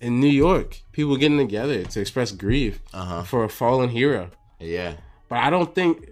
in 0.00 0.20
New 0.20 0.34
York. 0.46 0.82
People 0.92 1.16
getting 1.16 1.38
together 1.38 1.84
to 1.84 2.00
express 2.00 2.32
grief 2.32 2.80
Uh-huh. 2.92 3.22
for 3.22 3.44
a 3.44 3.48
fallen 3.48 3.88
hero. 3.90 4.30
Yeah. 4.60 4.94
But 5.28 5.38
I 5.38 5.50
don't 5.50 5.74
think 5.74 6.08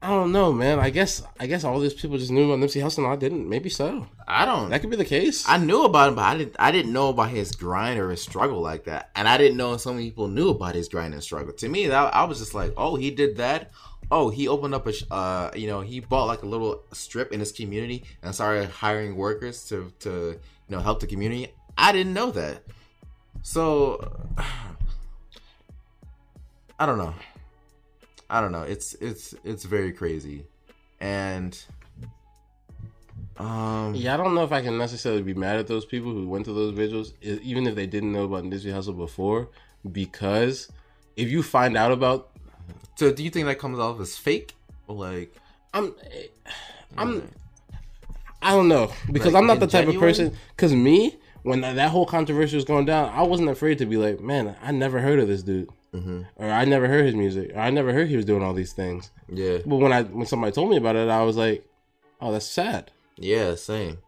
I 0.00 0.10
don't 0.10 0.30
know, 0.30 0.52
man. 0.52 0.78
I 0.78 0.90
guess 0.90 1.22
I 1.40 1.48
guess 1.48 1.64
all 1.64 1.80
these 1.80 1.94
people 1.94 2.18
just 2.18 2.30
knew 2.30 2.52
about 2.52 2.64
Nipsey 2.64 2.80
Hussle 2.80 2.98
and 2.98 3.08
I 3.08 3.16
didn't. 3.16 3.48
Maybe 3.48 3.68
so. 3.68 4.06
I 4.28 4.44
don't 4.44 4.70
That 4.70 4.80
could 4.80 4.90
be 4.90 4.96
the 4.96 5.04
case. 5.04 5.44
I 5.48 5.56
knew 5.56 5.84
about 5.84 6.10
him, 6.10 6.14
but 6.14 6.22
I 6.22 6.38
didn't. 6.38 6.56
I 6.58 6.70
didn't 6.70 6.92
know 6.92 7.08
about 7.08 7.30
his 7.30 7.50
grind 7.52 7.98
or 7.98 8.10
his 8.10 8.22
struggle 8.22 8.60
like 8.60 8.84
that, 8.84 9.10
and 9.16 9.26
I 9.26 9.36
didn't 9.36 9.56
know 9.56 9.76
so 9.76 9.92
many 9.92 10.10
people 10.10 10.28
knew 10.28 10.50
about 10.50 10.76
his 10.76 10.88
grind 10.88 11.14
and 11.14 11.22
struggle. 11.22 11.52
To 11.52 11.68
me, 11.68 11.88
that 11.88 12.14
I 12.14 12.24
was 12.24 12.38
just 12.38 12.54
like, 12.54 12.72
oh, 12.76 12.94
he 12.94 13.10
did 13.10 13.38
that. 13.38 13.72
Oh, 14.10 14.30
he 14.30 14.48
opened 14.48 14.74
up 14.74 14.86
a, 14.86 14.92
sh- 14.92 15.04
uh, 15.10 15.50
you 15.54 15.66
know, 15.66 15.80
he 15.80 16.00
bought 16.00 16.26
like 16.26 16.42
a 16.42 16.46
little 16.46 16.82
strip 16.92 17.32
in 17.32 17.40
his 17.40 17.52
community 17.52 18.04
and 18.22 18.34
started 18.34 18.70
hiring 18.70 19.16
workers 19.16 19.68
to, 19.68 19.92
to, 20.00 20.10
you 20.10 20.38
know, 20.70 20.80
help 20.80 21.00
the 21.00 21.06
community. 21.06 21.48
I 21.76 21.92
didn't 21.92 22.14
know 22.14 22.30
that. 22.30 22.62
So, 23.42 24.16
I 26.78 26.86
don't 26.86 26.96
know. 26.96 27.12
I 28.30 28.40
don't 28.40 28.52
know. 28.52 28.62
It's 28.62 28.94
it's 28.94 29.34
it's 29.44 29.64
very 29.64 29.92
crazy, 29.92 30.44
and 31.00 31.58
um, 33.38 33.94
Yeah, 33.94 34.14
I 34.14 34.16
don't 34.16 34.34
know 34.34 34.44
if 34.44 34.52
I 34.52 34.60
can 34.62 34.76
necessarily 34.78 35.22
be 35.22 35.34
mad 35.34 35.56
at 35.56 35.66
those 35.66 35.84
people 35.84 36.12
who 36.12 36.28
went 36.28 36.44
to 36.46 36.52
those 36.52 36.74
vigils, 36.74 37.12
even 37.22 37.66
if 37.66 37.74
they 37.74 37.86
didn't 37.86 38.12
know 38.12 38.24
about 38.24 38.44
Nipsey 38.44 38.72
Hussle 38.72 38.96
before, 38.96 39.48
because 39.90 40.70
if 41.16 41.28
you 41.28 41.42
find 41.42 41.76
out 41.76 41.92
about, 41.92 42.30
So 42.96 43.12
do 43.12 43.22
you 43.22 43.30
think 43.30 43.46
that 43.46 43.58
comes 43.58 43.78
off 43.78 44.00
as 44.00 44.16
fake? 44.16 44.54
Like 44.88 45.34
I'm, 45.72 45.94
I'm, 46.96 47.28
I 48.42 48.52
don't 48.52 48.68
know 48.68 48.90
because 49.12 49.32
Like, 49.34 49.40
I'm 49.40 49.46
not 49.46 49.60
the 49.60 49.66
type 49.66 49.86
of 49.86 49.98
person. 49.98 50.34
Because 50.56 50.74
me, 50.74 51.16
when 51.42 51.60
that 51.60 51.90
whole 51.90 52.06
controversy 52.06 52.56
was 52.56 52.64
going 52.64 52.86
down, 52.86 53.10
I 53.14 53.22
wasn't 53.22 53.50
afraid 53.50 53.78
to 53.78 53.86
be 53.86 53.96
like, 53.96 54.20
man, 54.20 54.56
I 54.62 54.72
never 54.72 55.00
heard 55.00 55.18
of 55.20 55.28
this 55.28 55.42
dude, 55.42 55.68
Mm-hmm. 55.94 56.22
or 56.36 56.50
I 56.50 56.64
never 56.66 56.86
heard 56.86 57.06
his 57.06 57.14
music, 57.14 57.52
or 57.54 57.60
I 57.60 57.70
never 57.70 57.92
heard 57.92 58.08
he 58.08 58.16
was 58.16 58.26
doing 58.26 58.42
all 58.42 58.52
these 58.52 58.72
things. 58.72 59.10
Yeah. 59.28 59.58
But 59.64 59.76
when 59.76 59.92
I 59.92 60.02
when 60.02 60.26
somebody 60.26 60.52
told 60.52 60.70
me 60.70 60.76
about 60.76 60.96
it, 60.96 61.08
I 61.08 61.22
was 61.22 61.36
like, 61.36 61.66
oh, 62.20 62.32
that's 62.32 62.46
sad. 62.46 62.90
Yeah, 63.16 63.54
same. 63.54 63.98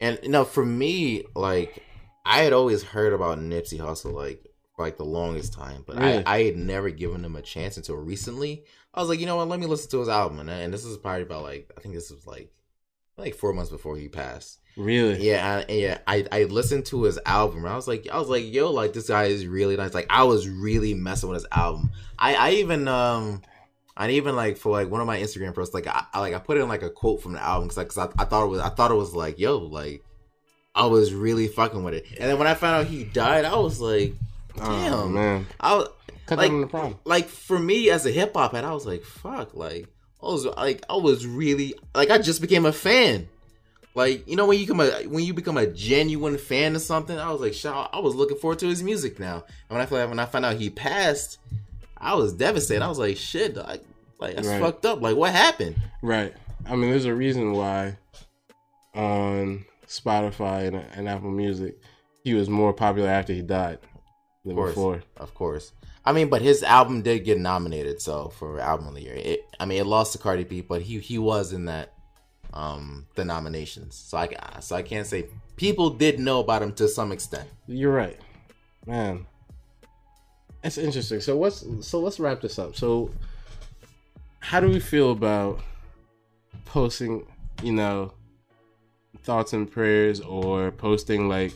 And 0.00 0.18
you 0.22 0.28
know, 0.28 0.44
for 0.44 0.64
me, 0.64 1.24
like 1.34 1.82
I 2.24 2.42
had 2.42 2.52
always 2.52 2.82
heard 2.82 3.12
about 3.12 3.38
Nipsey 3.38 3.78
Hussle 3.78 4.12
like 4.12 4.46
for 4.76 4.84
like 4.84 4.98
the 4.98 5.04
longest 5.04 5.52
time, 5.52 5.84
but? 5.86 5.98
I, 5.98 6.22
I 6.26 6.42
had 6.44 6.56
never 6.56 6.90
given 6.90 7.24
him 7.24 7.34
a 7.34 7.42
chance 7.42 7.76
until 7.76 7.96
recently. 7.96 8.64
I 8.94 9.00
was 9.00 9.08
like, 9.08 9.20
you 9.20 9.26
know 9.26 9.36
what, 9.36 9.48
let 9.48 9.60
me 9.60 9.66
listen 9.66 9.90
to 9.90 10.00
his 10.00 10.08
album. 10.08 10.40
And, 10.40 10.50
and 10.50 10.72
this 10.72 10.84
is 10.84 10.96
probably 10.96 11.22
about 11.22 11.42
like 11.42 11.72
I 11.76 11.80
think 11.80 11.94
this 11.94 12.10
was 12.10 12.26
like 12.26 12.52
like 13.16 13.34
four 13.34 13.52
months 13.52 13.70
before 13.70 13.96
he 13.96 14.08
passed. 14.08 14.60
Really? 14.76 15.26
Yeah, 15.30 15.62
I, 15.68 15.72
yeah. 15.72 15.98
I 16.06 16.26
I 16.30 16.44
listened 16.44 16.84
to 16.86 17.04
his 17.04 17.18
album. 17.24 17.60
And 17.60 17.68
I 17.68 17.76
was 17.76 17.88
like, 17.88 18.06
I 18.12 18.18
was 18.18 18.28
like, 18.28 18.52
yo, 18.52 18.70
like 18.70 18.92
this 18.92 19.08
guy 19.08 19.24
is 19.24 19.46
really 19.46 19.76
nice. 19.76 19.94
Like 19.94 20.06
I 20.10 20.24
was 20.24 20.48
really 20.48 20.92
messing 20.92 21.30
with 21.30 21.36
his 21.42 21.46
album. 21.52 21.90
I 22.18 22.34
I 22.34 22.50
even 22.52 22.88
um. 22.88 23.42
I 23.98 24.10
even 24.10 24.36
like 24.36 24.58
for 24.58 24.70
like 24.72 24.90
one 24.90 25.00
of 25.00 25.06
my 25.06 25.18
Instagram 25.18 25.54
posts, 25.54 25.72
like 25.72 25.86
I, 25.86 26.04
I 26.12 26.20
like 26.20 26.34
I 26.34 26.38
put 26.38 26.58
in 26.58 26.68
like 26.68 26.82
a 26.82 26.90
quote 26.90 27.22
from 27.22 27.32
the 27.32 27.40
album 27.42 27.68
because 27.68 27.78
like, 27.78 27.88
'cause 27.88 28.12
I, 28.18 28.22
I 28.22 28.26
thought 28.26 28.44
it 28.44 28.48
was 28.48 28.60
I 28.60 28.68
thought 28.68 28.90
it 28.90 28.94
was 28.94 29.14
like 29.14 29.38
yo 29.38 29.56
like 29.56 30.02
I 30.74 30.84
was 30.84 31.14
really 31.14 31.48
fucking 31.48 31.82
with 31.82 31.94
it, 31.94 32.04
and 32.20 32.28
then 32.28 32.36
when 32.38 32.46
I 32.46 32.52
found 32.52 32.74
out 32.84 32.92
he 32.92 33.04
died, 33.04 33.46
I 33.46 33.56
was 33.56 33.80
like, 33.80 34.12
damn, 34.54 34.92
Oh 34.92 35.08
man, 35.08 35.46
I 35.58 35.76
was 35.76 35.88
like 36.28 36.50
the 36.50 36.66
problem. 36.66 36.98
like 37.06 37.26
for 37.28 37.58
me 37.58 37.88
as 37.88 38.04
a 38.04 38.10
hip 38.10 38.34
hop 38.34 38.52
head, 38.52 38.64
I 38.64 38.74
was 38.74 38.84
like, 38.84 39.02
fuck, 39.02 39.54
like 39.54 39.88
I 40.22 40.26
was 40.26 40.44
like 40.46 40.82
I 40.88 40.96
was 40.96 41.26
really 41.26 41.74
like 41.94 42.10
I 42.10 42.18
just 42.18 42.40
became 42.40 42.66
a 42.66 42.72
fan. 42.72 43.28
Like 43.94 44.28
you 44.28 44.36
know 44.36 44.46
when 44.46 44.58
you 44.58 44.66
become 44.66 44.80
a 44.80 45.06
when 45.06 45.24
you 45.24 45.34
become 45.34 45.56
a 45.56 45.66
genuine 45.66 46.38
fan 46.38 46.74
of 46.76 46.82
something, 46.82 47.18
I 47.18 47.30
was 47.32 47.40
like, 47.40 47.54
"Shaw." 47.54 47.88
I 47.92 48.00
was 48.00 48.14
looking 48.14 48.36
forward 48.38 48.58
to 48.60 48.66
his 48.68 48.82
music 48.82 49.18
now. 49.18 49.44
And 49.68 49.76
when 49.76 49.80
I 49.80 49.86
feel 49.86 50.06
when 50.08 50.18
I 50.18 50.26
found 50.26 50.44
out 50.44 50.56
he 50.56 50.68
passed, 50.70 51.38
I 51.96 52.14
was 52.14 52.32
devastated. 52.32 52.82
I 52.82 52.88
was 52.88 52.98
like, 52.98 53.16
"Shit, 53.16 53.56
like, 53.56 53.82
like 54.18 54.36
that's 54.36 54.48
Right. 54.48 54.60
fucked 54.60 54.84
up. 54.84 55.00
Like, 55.00 55.16
what 55.16 55.32
happened?" 55.32 55.76
Right. 56.02 56.34
I 56.66 56.76
mean, 56.76 56.90
there's 56.90 57.04
a 57.04 57.14
reason 57.14 57.52
why 57.52 57.96
on 58.94 59.64
Spotify 59.86 60.66
and, 60.66 60.76
and 60.76 61.08
Apple 61.08 61.30
Music 61.30 61.78
he 62.24 62.34
was 62.34 62.48
more 62.48 62.72
popular 62.72 63.08
after 63.08 63.32
he 63.32 63.40
died 63.42 63.78
Of 64.46 64.54
course, 64.54 64.74
before. 64.74 65.02
of 65.16 65.34
course. 65.34 65.72
I 66.04 66.12
mean, 66.12 66.28
but 66.28 66.40
his 66.40 66.62
album 66.62 67.02
did 67.02 67.24
get 67.24 67.38
nominated, 67.38 68.00
so 68.00 68.28
for 68.28 68.60
album 68.60 68.86
of 68.88 68.94
the 68.94 69.02
year. 69.02 69.14
It, 69.14 69.44
I 69.58 69.66
mean, 69.66 69.80
it 69.80 69.86
lost 69.86 70.12
to 70.12 70.18
Cardi 70.18 70.44
B, 70.44 70.60
but 70.60 70.82
he 70.82 71.00
he 71.00 71.18
was 71.18 71.52
in 71.52 71.64
that 71.64 71.92
um 72.52 73.06
the 73.16 73.24
nominations. 73.24 73.96
So 73.96 74.18
I 74.18 74.28
so 74.60 74.76
I 74.76 74.82
can't 74.82 75.06
say 75.06 75.26
people 75.56 75.90
did 75.90 76.20
know 76.20 76.40
about 76.40 76.62
him 76.62 76.72
to 76.74 76.88
some 76.88 77.10
extent. 77.12 77.48
You're 77.66 77.92
right, 77.92 78.18
man. 78.86 79.26
That's 80.62 80.78
interesting. 80.78 81.20
So 81.20 81.36
what's 81.36 81.64
so 81.80 82.00
let's 82.00 82.20
wrap 82.20 82.40
this 82.40 82.58
up. 82.58 82.76
So 82.76 83.10
how 84.40 84.60
do 84.60 84.68
we 84.68 84.78
feel 84.78 85.10
about 85.10 85.60
posting, 86.66 87.26
you 87.62 87.72
know, 87.72 88.12
thoughts 89.22 89.52
and 89.52 89.70
prayers 89.70 90.20
or 90.20 90.70
posting 90.70 91.28
like, 91.28 91.52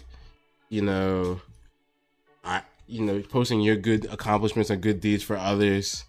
you 0.71 0.83
know, 0.83 1.41
you 2.91 3.03
know, 3.03 3.21
posting 3.21 3.61
your 3.61 3.77
good 3.77 4.07
accomplishments 4.11 4.71
and 4.71 4.83
good 4.83 5.01
deeds 5.01 5.23
for 5.23 5.37
others? 5.37 6.05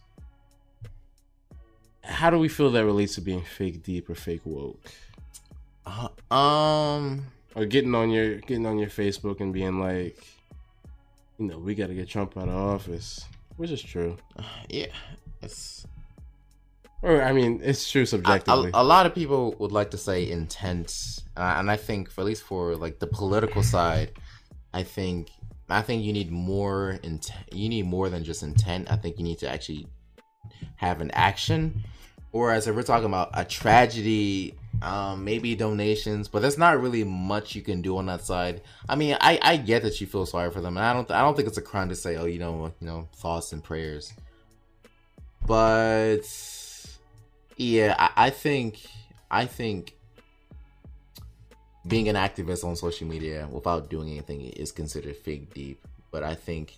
How 2.03 2.29
do 2.29 2.39
we 2.39 2.49
feel 2.49 2.71
that 2.71 2.84
relates 2.86 3.15
to 3.15 3.21
being 3.21 3.43
fake 3.43 3.84
deep 3.84 4.09
or 4.09 4.15
fake 4.15 4.41
woke? 4.43 4.84
Uh, 5.86 6.34
um, 6.34 7.27
or 7.55 7.65
getting 7.65 7.93
on 7.95 8.09
your 8.09 8.36
getting 8.36 8.65
on 8.65 8.77
your 8.79 8.89
Facebook 8.89 9.39
and 9.39 9.53
being 9.53 9.79
like, 9.79 10.17
you 11.38 11.45
know, 11.47 11.59
we 11.59 11.75
got 11.75 11.88
to 11.88 11.93
get 11.93 12.09
Trump 12.09 12.38
out 12.38 12.47
of 12.47 12.55
office, 12.55 13.25
which 13.57 13.71
is 13.71 13.82
true. 13.82 14.17
yeah, 14.69 14.88
it's 15.41 15.86
Or 17.01 17.21
I 17.21 17.32
mean, 17.34 17.61
it's 17.63 17.89
true 17.89 18.03
a, 18.03 18.05
subjectively. 18.05 18.71
a 18.73 18.84
lot 18.84 19.05
of 19.05 19.13
people 19.13 19.55
would 19.59 19.71
like 19.71 19.91
to 19.91 19.97
say 19.97 20.29
intent, 20.29 20.91
uh, 21.38 21.55
and 21.57 21.69
I 21.69 21.77
think 21.77 22.09
for 22.09 22.21
at 22.21 22.27
least 22.27 22.43
for 22.43 22.75
like 22.75 22.99
the 22.99 23.07
political 23.07 23.63
side, 23.63 24.11
I 24.73 24.84
think 24.84 25.29
I 25.72 25.82
think 25.82 26.03
you 26.03 26.13
need 26.13 26.32
more 26.32 26.99
intent. 27.03 27.53
You 27.53 27.69
need 27.69 27.86
more 27.86 28.09
than 28.09 28.24
just 28.24 28.43
intent. 28.43 28.91
I 28.91 28.95
think 28.95 29.17
you 29.17 29.24
need 29.24 29.39
to 29.39 29.49
actually 29.49 29.88
have 30.76 31.01
an 31.01 31.11
action. 31.11 31.84
Whereas 32.32 32.67
if 32.67 32.76
we're 32.76 32.84
talking 32.84 33.07
about 33.07 33.30
a 33.34 33.43
tragedy, 33.43 34.55
um, 34.82 35.24
maybe 35.24 35.53
donations, 35.55 36.28
but 36.28 36.41
there's 36.41 36.57
not 36.57 36.82
really 36.82 37.03
much 37.03 37.55
you 37.55 37.61
can 37.61 37.82
do 37.82 37.97
on 37.97 38.05
that 38.05 38.26
side. 38.26 38.61
I 38.88 38.95
mean, 38.95 39.17
I, 39.19 39.38
I 39.41 39.57
get 39.57 39.84
that 39.84 39.99
you 39.99 40.07
feel 40.07 40.26
sorry 40.26 40.49
for 40.49 40.61
them, 40.61 40.78
and 40.78 40.86
I 40.86 40.93
don't 40.93 41.11
I 41.11 41.22
don't 41.22 41.36
think 41.36 41.47
it's 41.47 41.57
a 41.57 41.61
crime 41.61 41.89
to 41.89 41.95
say, 41.95 42.15
oh, 42.15 42.26
you 42.26 42.39
know, 42.39 42.72
you 42.80 42.88
know, 42.88 43.07
thoughts 43.15 43.51
and 43.51 43.63
prayers. 43.63 44.13
But 45.45 46.22
yeah, 47.57 47.95
I, 47.97 48.28
I 48.28 48.30
think 48.30 48.80
I 49.30 49.45
think 49.45 49.95
being 51.88 52.09
an 52.09 52.15
activist 52.15 52.63
on 52.63 52.75
social 52.75 53.07
media 53.07 53.47
without 53.51 53.89
doing 53.89 54.09
anything 54.09 54.41
is 54.41 54.71
considered 54.71 55.15
fake 55.15 55.53
deep. 55.53 55.86
But 56.11 56.23
I 56.23 56.36
think 56.36 56.77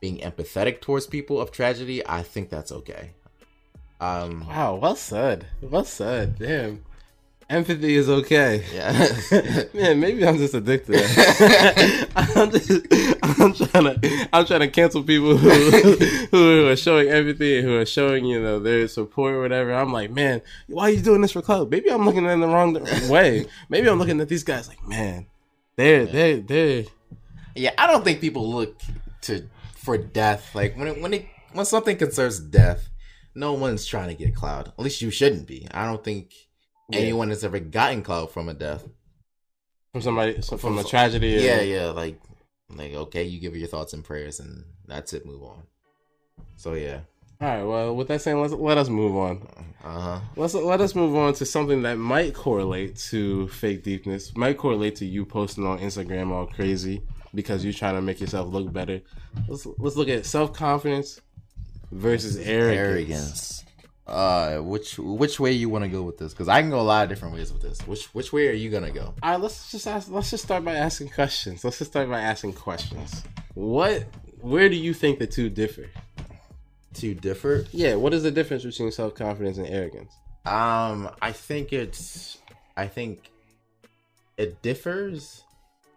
being 0.00 0.18
empathetic 0.18 0.80
towards 0.80 1.06
people 1.06 1.40
of 1.40 1.50
tragedy, 1.50 2.06
I 2.06 2.22
think 2.22 2.50
that's 2.50 2.70
okay. 2.70 3.10
Um, 4.00 4.46
wow, 4.46 4.76
well 4.76 4.94
said. 4.94 5.46
Well 5.60 5.84
said. 5.84 6.38
Damn. 6.38 6.84
Empathy 7.50 7.96
is 7.96 8.10
okay. 8.10 8.62
yeah. 8.74 9.08
Man, 9.74 9.98
maybe 9.98 10.26
I'm 10.26 10.36
just 10.36 10.52
addicted. 10.52 10.96
I'm 12.16 12.50
just, 12.50 12.70
I'm 13.22 13.54
trying 13.54 14.00
to, 14.00 14.28
I'm 14.34 14.44
trying 14.44 14.60
to 14.60 14.68
cancel 14.68 15.02
people 15.02 15.34
who, 15.34 15.48
who 16.30 16.68
are 16.68 16.76
showing 16.76 17.08
empathy, 17.08 17.62
who 17.62 17.74
are 17.78 17.86
showing, 17.86 18.26
you 18.26 18.38
know, 18.38 18.58
their 18.58 18.86
support 18.86 19.32
or 19.32 19.40
whatever. 19.40 19.72
I'm 19.72 19.94
like, 19.94 20.10
man, 20.10 20.42
why 20.66 20.84
are 20.84 20.90
you 20.90 21.00
doing 21.00 21.22
this 21.22 21.32
for 21.32 21.40
clout? 21.40 21.70
Maybe 21.70 21.90
I'm 21.90 22.04
looking 22.04 22.26
in 22.26 22.40
the 22.40 22.48
wrong 22.48 22.74
way. 23.08 23.46
Maybe 23.70 23.88
I'm 23.88 23.98
looking 23.98 24.20
at 24.20 24.28
these 24.28 24.44
guys 24.44 24.68
like, 24.68 24.86
man, 24.86 25.26
they're, 25.76 26.04
they're, 26.04 26.40
they're, 26.40 26.84
yeah, 27.54 27.72
I 27.78 27.86
don't 27.86 28.04
think 28.04 28.20
people 28.20 28.46
look 28.50 28.78
to 29.22 29.48
for 29.74 29.96
death. 29.96 30.54
Like 30.54 30.76
when 30.76 30.88
it, 30.88 31.00
when 31.00 31.14
it 31.14 31.26
when 31.52 31.64
something 31.64 31.96
concerns 31.96 32.40
death, 32.40 32.90
no 33.34 33.54
one's 33.54 33.86
trying 33.86 34.08
to 34.08 34.14
get 34.14 34.34
cloud. 34.34 34.68
At 34.68 34.78
least 34.78 35.00
you 35.00 35.10
shouldn't 35.10 35.46
be. 35.46 35.66
I 35.72 35.86
don't 35.86 36.04
think 36.04 36.34
Yeah. 36.90 37.00
anyone 37.00 37.28
has 37.30 37.44
ever 37.44 37.58
gotten 37.58 38.02
cloud 38.02 38.30
from 38.30 38.48
a 38.48 38.54
death. 38.54 38.86
from 39.92 40.02
somebody, 40.02 40.40
so 40.42 40.56
from 40.56 40.78
a 40.78 40.84
tragedy. 40.84 41.36
or- 41.36 41.40
Yeah, 41.40 41.60
yeah, 41.60 41.86
like 41.90 42.20
like 42.74 42.92
okay, 42.94 43.24
you 43.24 43.40
give 43.40 43.56
your 43.56 43.68
thoughts 43.68 43.92
and 43.92 44.04
prayers, 44.04 44.40
and 44.40 44.64
that's 44.86 45.12
it. 45.12 45.24
Move 45.26 45.42
on. 45.42 45.62
So 46.56 46.74
yeah, 46.74 47.00
All 47.40 47.48
right. 47.48 47.62
Well, 47.62 47.94
with 47.96 48.08
that 48.08 48.20
saying, 48.20 48.40
let's 48.40 48.52
let 48.52 48.78
us 48.78 48.88
move 48.88 49.16
on. 49.16 49.46
uh 49.84 50.00
huh. 50.00 50.20
Let's 50.36 50.54
let 50.54 50.80
us 50.80 50.94
move 50.94 51.14
on 51.16 51.32
to 51.34 51.46
something 51.46 51.82
that 51.82 51.96
might 51.98 52.34
correlate 52.34 52.96
to 53.10 53.48
fake 53.48 53.82
deepness. 53.84 54.36
Might 54.36 54.58
correlate 54.58 54.96
to 54.96 55.06
you 55.06 55.24
posting 55.24 55.64
on 55.66 55.78
Instagram 55.78 56.30
all 56.32 56.46
crazy 56.46 57.00
because 57.34 57.64
you're 57.64 57.72
trying 57.72 57.94
to 57.94 58.02
make 58.02 58.20
yourself 58.20 58.52
look 58.52 58.72
better. 58.72 59.00
Let's 59.46 59.66
let's 59.78 59.96
look 59.96 60.08
at 60.08 60.26
self 60.26 60.52
confidence 60.52 61.20
versus 61.92 62.36
arrogance. 62.38 62.78
Arrogance. 62.78 63.64
Uh, 64.08 64.58
which 64.60 64.98
which 64.98 65.38
way 65.38 65.52
you 65.52 65.68
want 65.68 65.84
to 65.84 65.88
go 65.88 66.02
with 66.02 66.16
this? 66.16 66.32
Because 66.32 66.48
I 66.48 66.62
can 66.62 66.70
go 66.70 66.80
a 66.80 66.82
lot 66.82 67.02
of 67.02 67.10
different 67.10 67.34
ways 67.34 67.52
with 67.52 67.60
this. 67.60 67.80
Which 67.86 68.06
which 68.14 68.32
way 68.32 68.48
are 68.48 68.52
you 68.54 68.70
gonna 68.70 68.90
go? 68.90 69.14
All 69.22 69.32
right. 69.32 69.40
Let's 69.40 69.70
just 69.70 69.86
ask. 69.86 70.10
Let's 70.10 70.30
just 70.30 70.44
start 70.44 70.64
by 70.64 70.74
asking 70.76 71.10
questions. 71.10 71.62
Let's 71.62 71.78
just 71.78 71.90
start 71.90 72.08
by 72.08 72.20
asking 72.20 72.54
questions. 72.54 73.22
What? 73.52 74.06
Where 74.40 74.70
do 74.70 74.76
you 74.76 74.94
think 74.94 75.18
the 75.18 75.26
two 75.26 75.50
differ? 75.50 75.90
To 76.94 77.14
differ? 77.14 77.66
Yeah. 77.70 77.96
What 77.96 78.14
is 78.14 78.22
the 78.22 78.30
difference 78.30 78.64
between 78.64 78.90
self 78.92 79.14
confidence 79.14 79.58
and 79.58 79.66
arrogance? 79.66 80.14
Um, 80.46 81.10
I 81.20 81.32
think 81.32 81.74
it's. 81.74 82.38
I 82.78 82.86
think 82.86 83.30
it 84.38 84.62
differs 84.62 85.44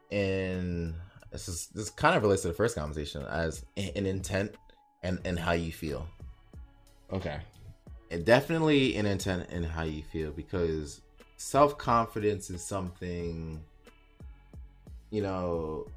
in. 0.09 0.95
This 1.31 1.47
is 1.47 1.67
this 1.67 1.89
kind 1.89 2.17
of 2.17 2.23
relates 2.23 2.41
to 2.41 2.49
the 2.49 2.53
first 2.53 2.75
conversation 2.75 3.23
as 3.23 3.63
an 3.77 4.05
intent 4.05 4.53
and 5.01 5.19
and 5.23 5.39
how 5.39 5.53
you 5.53 5.71
feel. 5.71 6.05
Okay. 7.13 7.39
And 8.11 8.25
definitely 8.25 8.97
an 8.97 9.05
intent 9.05 9.47
and 9.51 9.65
how 9.65 9.83
you 9.83 10.03
feel 10.03 10.31
because 10.31 11.01
self 11.37 11.77
confidence 11.77 12.49
is 12.49 12.63
something. 12.63 13.63
You 15.09 15.21
know, 15.23 15.87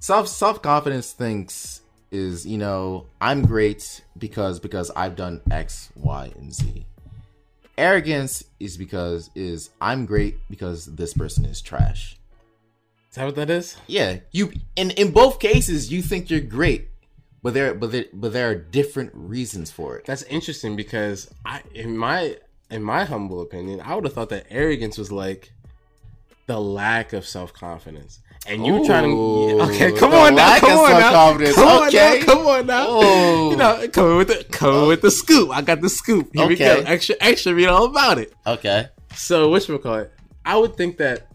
self 0.00 0.28
self 0.28 0.60
confidence 0.60 1.12
thinks 1.12 1.82
is 2.10 2.44
you 2.44 2.58
know 2.58 3.06
I'm 3.20 3.42
great 3.42 4.02
because 4.18 4.60
because 4.60 4.90
I've 4.90 5.16
done 5.16 5.40
X, 5.50 5.90
Y, 5.96 6.32
and 6.36 6.52
Z. 6.52 6.86
Arrogance 7.78 8.44
is 8.60 8.76
because 8.76 9.30
is 9.34 9.70
I'm 9.80 10.06
great 10.06 10.36
because 10.50 10.86
this 10.86 11.14
person 11.14 11.44
is 11.44 11.62
trash. 11.62 12.18
Is 13.10 13.16
that 13.16 13.24
what 13.24 13.34
that 13.36 13.50
is? 13.50 13.76
Yeah, 13.86 14.18
you 14.30 14.52
in 14.76 14.90
in 14.92 15.12
both 15.12 15.38
cases 15.38 15.92
you 15.92 16.02
think 16.02 16.30
you're 16.30 16.40
great, 16.40 16.88
but 17.42 17.54
there 17.54 17.74
but 17.74 17.90
there 17.92 18.04
but 18.12 18.32
there 18.32 18.50
are 18.50 18.54
different 18.54 19.10
reasons 19.14 19.70
for 19.70 19.96
it. 19.96 20.04
That's 20.06 20.22
interesting 20.24 20.76
because 20.76 21.32
I, 21.44 21.62
in 21.74 21.96
my 21.96 22.36
in 22.70 22.82
my 22.82 23.04
humble 23.04 23.40
opinion, 23.42 23.80
I 23.80 23.94
would 23.94 24.04
have 24.04 24.12
thought 24.12 24.30
that 24.30 24.46
arrogance 24.50 24.96
was 24.96 25.10
like 25.12 25.52
the 26.46 26.60
lack 26.60 27.12
of 27.12 27.26
self 27.26 27.52
confidence, 27.52 28.20
and 28.46 28.64
you 28.64 28.84
trying 28.86 29.04
to 29.04 29.62
okay, 29.64 29.92
come 29.92 30.10
the 30.10 30.16
on 30.16 30.34
now, 30.34 30.58
come 30.58 30.78
on 30.78 30.90
now, 31.00 31.10
come 31.10 31.38
Okay. 31.38 31.50
on 31.58 31.92
now, 31.92 32.24
come 32.24 32.46
on 32.46 32.66
now. 32.66 33.50
You 33.50 33.56
know, 33.56 33.88
coming 33.92 34.16
with 34.16 34.28
the 34.28 34.44
coming 34.50 34.86
with 34.86 35.02
the 35.02 35.10
scoop. 35.10 35.50
I 35.50 35.62
got 35.62 35.80
the 35.80 35.88
scoop. 35.88 36.30
Here 36.34 36.46
we 36.46 36.56
go. 36.56 36.78
Okay. 36.78 36.84
Extra, 36.92 37.16
extra. 37.20 37.54
Read 37.54 37.66
all 37.66 37.86
about 37.86 38.18
it. 38.18 38.32
Okay. 38.46 38.88
So 39.14 39.50
which 39.50 39.68
we 39.68 39.78
call 39.78 39.96
it? 39.96 40.12
I 40.44 40.56
would 40.56 40.76
think 40.76 40.96
that 40.98 41.28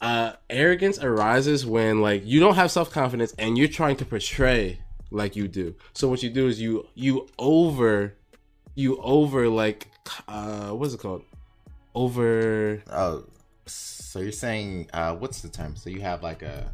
uh, 0.00 0.32
arrogance 0.50 0.98
arises 0.98 1.64
when 1.64 2.00
like 2.00 2.26
you 2.26 2.40
don't 2.40 2.56
have 2.56 2.70
self 2.70 2.90
confidence 2.90 3.34
and 3.38 3.56
you're 3.56 3.68
trying 3.68 3.96
to 3.96 4.04
portray 4.04 4.80
like 5.14 5.36
you 5.36 5.46
do. 5.48 5.74
So 5.94 6.08
what 6.08 6.22
you 6.22 6.30
do 6.30 6.48
is 6.48 6.60
you 6.60 6.86
you 6.94 7.28
over 7.38 8.14
you 8.74 8.98
over 9.00 9.48
like 9.48 9.88
uh 10.28 10.70
what's 10.70 10.94
it 10.94 11.00
called? 11.00 11.22
Over 11.94 12.82
Oh, 12.90 13.24
so 13.66 14.20
you're 14.20 14.32
saying 14.32 14.90
uh 14.92 15.14
what's 15.14 15.40
the 15.42 15.48
term? 15.48 15.76
So 15.76 15.90
you 15.90 16.00
have 16.02 16.22
like 16.22 16.42
a 16.42 16.72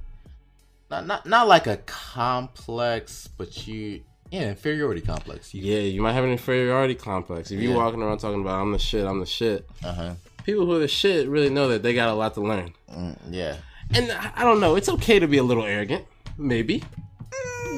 not 0.91 1.07
not 1.07 1.27
not 1.27 1.47
like 1.47 1.67
a 1.67 1.77
complex, 1.87 3.29
but 3.29 3.67
you 3.67 4.03
yeah 4.31 4.49
inferiority 4.51 5.01
complex. 5.03 5.53
You, 5.55 5.63
yeah, 5.63 5.81
you 5.81 6.01
might 6.01 6.13
have 6.15 6.25
an 6.25 6.31
inferiority 6.31 6.95
complex. 6.95 7.51
If 7.51 7.61
you're 7.61 7.73
Yeah. 7.73 7.77
walking 7.79 8.03
around 8.03 8.19
talking 8.19 8.41
about 8.41 8.61
I'm 8.63 8.73
the 8.73 8.79
shit, 8.79 9.07
I'm 9.07 9.21
the 9.21 9.27
shit. 9.27 9.69
Uh 9.85 9.93
huh. 9.93 10.15
People 10.45 10.65
who 10.65 10.73
are 10.77 10.79
the 10.79 10.89
shit 10.89 11.29
really 11.29 11.51
know 11.51 11.69
that 11.69 11.83
they 11.83 11.93
got 11.95 12.09
a 12.09 12.15
lot 12.15 12.33
to 12.35 12.41
learn. 12.41 12.73
Mm, 12.91 13.17
yeah. 13.31 13.57
And 13.95 14.11
I 14.11 14.33
I 14.37 14.45
don't 14.45 14.61
know, 14.61 14.77
it's 14.77 14.89
okay 14.89 15.19
to 15.19 15.29
be 15.29 15.37
a 15.37 15.43
little 15.43 15.65
arrogant. 15.65 16.07
Maybe. 16.39 16.83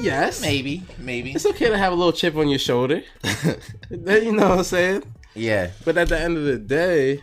Yes. 0.01 0.41
Maybe. 0.41 0.83
Maybe. 0.97 1.31
It's 1.33 1.45
okay 1.45 1.69
to 1.69 1.77
have 1.77 1.93
a 1.93 1.95
little 1.95 2.11
chip 2.13 2.35
on 2.35 2.47
your 2.49 2.59
shoulder. 2.59 3.03
you 3.89 4.31
know 4.31 4.49
what 4.49 4.57
I'm 4.59 4.63
saying? 4.63 5.03
yeah. 5.35 5.71
But 5.85 5.97
at 5.97 6.09
the 6.09 6.19
end 6.19 6.37
of 6.37 6.43
the 6.45 6.57
day, 6.57 7.21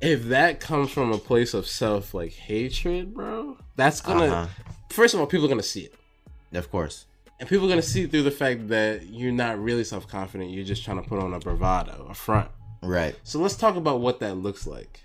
if 0.00 0.24
that 0.24 0.60
comes 0.60 0.90
from 0.90 1.12
a 1.12 1.18
place 1.18 1.54
of 1.54 1.66
self 1.66 2.14
like 2.14 2.32
hatred, 2.32 3.14
bro, 3.14 3.56
that's 3.76 4.00
gonna 4.00 4.26
Uh-huh. 4.26 4.46
first 4.90 5.14
of 5.14 5.20
all, 5.20 5.26
people 5.26 5.46
are 5.46 5.48
gonna 5.48 5.62
see 5.62 5.80
it. 5.82 5.94
Of 6.52 6.70
course. 6.70 7.06
And 7.40 7.48
people 7.48 7.66
are 7.66 7.68
gonna 7.68 7.82
see 7.82 8.06
through 8.06 8.22
the 8.22 8.30
fact 8.30 8.68
that 8.68 9.06
you're 9.08 9.32
not 9.32 9.58
really 9.58 9.84
self 9.84 10.06
confident, 10.06 10.50
you're 10.50 10.64
just 10.64 10.84
trying 10.84 11.02
to 11.02 11.08
put 11.08 11.18
on 11.18 11.34
a 11.34 11.38
bravado, 11.40 12.06
a 12.10 12.14
front. 12.14 12.48
Right. 12.82 13.16
So 13.24 13.38
let's 13.40 13.56
talk 13.56 13.76
about 13.76 14.00
what 14.00 14.20
that 14.20 14.34
looks 14.36 14.66
like. 14.66 15.00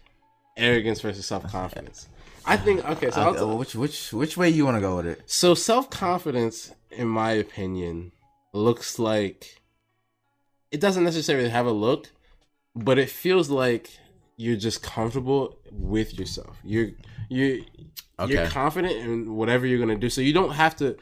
Arrogance 0.57 0.99
versus 1.01 1.25
self 1.25 1.49
confidence. 1.49 2.07
I 2.49 2.57
think 2.57 2.83
okay, 2.89 3.11
so 3.11 3.21
I'll 3.21 3.57
which 3.57 3.75
which 3.75 4.11
which 4.11 4.35
way 4.35 4.49
you 4.49 4.65
want 4.65 4.77
to 4.77 4.81
go 4.81 4.97
with 4.97 5.05
it? 5.05 5.21
So 5.27 5.53
self 5.53 5.89
confidence, 5.89 6.71
in 6.89 7.07
my 7.07 7.31
opinion, 7.31 8.11
looks 8.53 8.97
like 8.97 9.61
it 10.71 10.81
doesn't 10.81 11.03
necessarily 11.03 11.49
have 11.49 11.67
a 11.67 11.71
look, 11.71 12.09
but 12.75 12.97
it 12.97 13.09
feels 13.09 13.49
like 13.51 13.91
you're 14.35 14.57
just 14.57 14.81
comfortable 14.81 15.59
with 15.71 16.17
yourself. 16.17 16.57
You're 16.63 16.89
you're 17.29 17.59
you're 18.27 18.47
confident 18.47 18.95
in 18.95 19.35
whatever 19.35 19.67
you're 19.67 19.79
gonna 19.79 19.95
do. 19.95 20.09
So 20.09 20.21
you 20.21 20.33
don't 20.33 20.51
have 20.51 20.75
to 20.77 20.97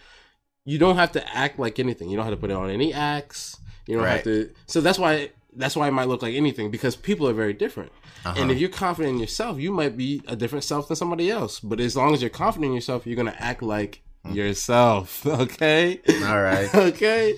you 0.65 0.77
don't 0.77 0.97
have 0.97 1.13
to 1.13 1.35
act 1.35 1.59
like 1.59 1.79
anything. 1.79 2.09
You 2.09 2.17
don't 2.17 2.25
have 2.25 2.33
to 2.33 2.39
put 2.41 2.51
on 2.51 2.69
any 2.69 2.93
acts. 2.93 3.57
You 3.87 3.95
don't 3.95 4.05
have 4.05 4.23
to 4.23 4.51
so 4.65 4.81
that's 4.81 4.99
why 4.99 5.31
that's 5.57 5.75
why 5.75 5.87
it 5.87 5.91
might 5.91 6.07
look 6.07 6.21
like 6.21 6.35
anything 6.35 6.71
because 6.71 6.95
people 6.95 7.27
are 7.27 7.33
very 7.33 7.53
different. 7.53 7.91
Uh-huh. 8.25 8.39
And 8.41 8.51
if 8.51 8.57
you're 8.59 8.69
confident 8.69 9.15
in 9.15 9.19
yourself, 9.19 9.59
you 9.59 9.71
might 9.71 9.95
be 9.97 10.21
a 10.27 10.35
different 10.35 10.63
self 10.63 10.87
than 10.87 10.95
somebody 10.95 11.29
else. 11.29 11.59
But 11.59 11.79
as 11.79 11.95
long 11.95 12.13
as 12.13 12.21
you're 12.21 12.29
confident 12.29 12.69
in 12.69 12.73
yourself, 12.75 13.05
you're 13.05 13.15
gonna 13.15 13.35
act 13.37 13.61
like 13.61 14.01
Mm. 14.25 14.35
yourself. 14.35 15.25
Okay. 15.43 16.01
All 16.25 16.41
right. 16.41 16.73
okay. 16.89 17.35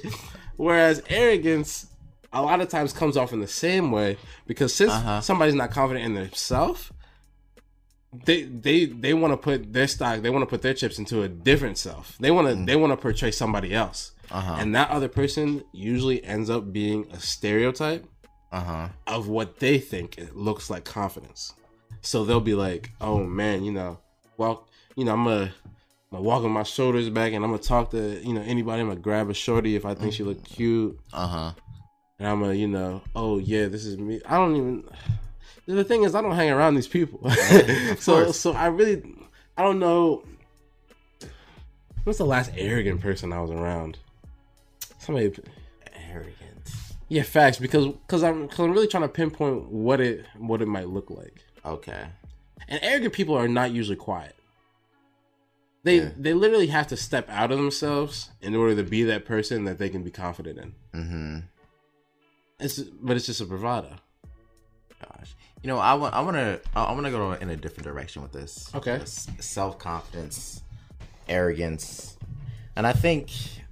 Whereas 0.55 1.01
arrogance 1.09 1.88
a 2.32 2.41
lot 2.41 2.61
of 2.61 2.70
times 2.70 2.93
comes 2.93 3.17
off 3.17 3.34
in 3.34 3.39
the 3.41 3.47
same 3.47 3.91
way 3.91 4.17
because 4.47 4.74
since 4.74 4.91
Uh-huh. 4.91 5.22
somebody's 5.22 5.55
not 5.55 5.72
confident 5.72 6.05
in 6.05 6.13
themselves, 6.15 6.91
they 8.26 8.43
they 8.43 8.86
they 8.86 9.13
want 9.13 9.34
to 9.34 9.38
put 9.38 9.72
their 9.74 9.88
stock, 9.88 10.22
they 10.22 10.30
want 10.30 10.41
to 10.41 10.47
put 10.47 10.61
their 10.61 10.74
chips 10.74 10.97
into 10.97 11.22
a 11.22 11.28
different 11.30 11.78
self. 11.78 12.17
They 12.20 12.32
want 12.32 12.47
to 12.47 12.55
they 12.65 12.76
want 12.76 12.91
to 12.91 12.97
portray 12.97 13.32
somebody 13.32 13.74
else. 13.74 14.11
Uh-huh. 14.32 14.55
And 14.59 14.75
that 14.75 14.89
other 14.91 15.07
person 15.07 15.63
usually 15.71 16.23
ends 16.23 16.49
up 16.49 16.71
being 16.71 17.07
a 17.11 17.19
stereotype 17.19 18.05
Uh-huh. 18.51 18.89
of 19.07 19.27
what 19.27 19.59
they 19.59 19.80
think 19.80 20.17
it 20.17 20.36
looks 20.36 20.69
like 20.69 20.86
confidence. 20.86 21.53
So 22.01 22.23
they'll 22.25 22.39
be 22.39 22.55
like, 22.55 22.91
"Oh 23.01 23.23
man, 23.23 23.63
you 23.63 23.71
know, 23.71 23.99
well, 24.38 24.67
you 24.95 25.03
know, 25.05 25.13
I'm 25.13 25.23
gonna, 25.25 25.41
I'm 25.45 25.51
gonna 26.11 26.23
walk 26.23 26.43
with 26.43 26.51
my 26.51 26.63
shoulders 26.63 27.09
back, 27.09 27.34
and 27.34 27.43
I'm 27.43 27.51
gonna 27.51 27.61
talk 27.61 27.91
to 27.91 28.19
you 28.25 28.34
know 28.34 28.41
anybody. 28.41 28.82
I'm 28.82 28.88
gonna 28.89 28.99
grab 28.99 29.30
a 29.30 29.34
shorty 29.34 29.75
if 29.75 29.86
I 29.86 29.93
think 29.95 30.13
she 30.13 30.23
look 30.23 30.43
cute, 30.43 30.97
Uh-huh. 31.11 31.51
and 32.19 32.27
I'm 32.27 32.39
gonna, 32.39 32.53
you 32.53 32.67
know, 32.67 33.01
oh 33.15 33.38
yeah, 33.39 33.67
this 33.67 33.86
is 33.86 33.97
me. 33.97 34.21
I 34.25 34.38
don't 34.38 34.55
even. 34.55 34.84
The 35.65 35.84
thing 35.84 36.03
is, 36.03 36.15
I 36.15 36.21
don't 36.21 36.32
hang 36.36 36.49
around 36.49 36.75
these 36.75 36.88
people, 36.88 37.30
so 37.99 38.23
course. 38.23 38.39
so 38.39 38.53
I 38.53 38.67
really, 38.67 39.03
I 39.57 39.61
don't 39.63 39.80
know. 39.80 40.23
What's 42.05 42.17
the 42.17 42.25
last 42.25 42.51
arrogant 42.57 43.01
person 43.01 43.32
I 43.34 43.41
was 43.41 43.51
around? 43.51 43.99
Somebody 45.00 45.32
Arrogant. 46.10 46.70
yeah, 47.08 47.24
facts. 47.24 47.58
Because 47.58 47.88
because 47.88 48.24
I'm 48.24 48.43
because 48.43 48.60
I'm 48.60 48.72
really 48.72 48.88
trying 48.88 49.04
to 49.04 49.10
pinpoint 49.10 49.70
what 49.70 50.00
it 50.00 50.26
what 50.38 50.62
it 50.62 50.68
might 50.68 50.88
look 50.88 51.10
like. 51.10 51.43
Okay. 51.66 52.06
And 52.68 52.80
arrogant 52.84 53.14
people 53.14 53.36
are 53.36 53.47
not 53.47 53.72
usually 53.72 53.95
quiet. 53.95 54.36
They 55.84 55.97
Yeah. 56.00 56.10
they 56.18 56.34
literally 56.34 56.68
have 56.68 56.88
to 56.88 56.97
step 56.97 57.28
out 57.30 57.52
of 57.52 57.58
themselves 57.58 58.30
in 58.41 58.56
order 58.56 58.76
to 58.76 58.84
be 58.84 59.04
that 59.04 59.26
person 59.26 59.64
that 59.66 59.78
they 59.80 59.89
can 59.89 60.04
be 60.04 60.12
confident 60.12 60.60
in. 60.60 60.76
Mm-hmm. 60.93 61.39
It's 62.60 62.80
but 62.80 63.16
it's 63.16 63.26
just 63.26 63.41
a 63.41 63.45
bravado. 63.45 63.95
Gosh. 65.02 65.34
You 65.64 65.68
know, 65.68 65.78
I 65.78 65.93
want 65.93 66.14
I 66.14 66.22
want 66.22 66.36
to 66.36 66.60
I 66.76 66.91
want 66.91 67.06
to 67.06 67.12
go 67.12 67.32
in 67.34 67.50
a 67.50 67.56
different 67.56 67.86
direction 67.86 68.22
with 68.22 68.32
this. 68.34 68.70
Okay. 68.76 69.02
Self 69.06 69.80
confidence, 69.80 70.62
arrogance, 71.30 72.18
and 72.76 72.86
I 72.86 72.91
think, 72.93 73.32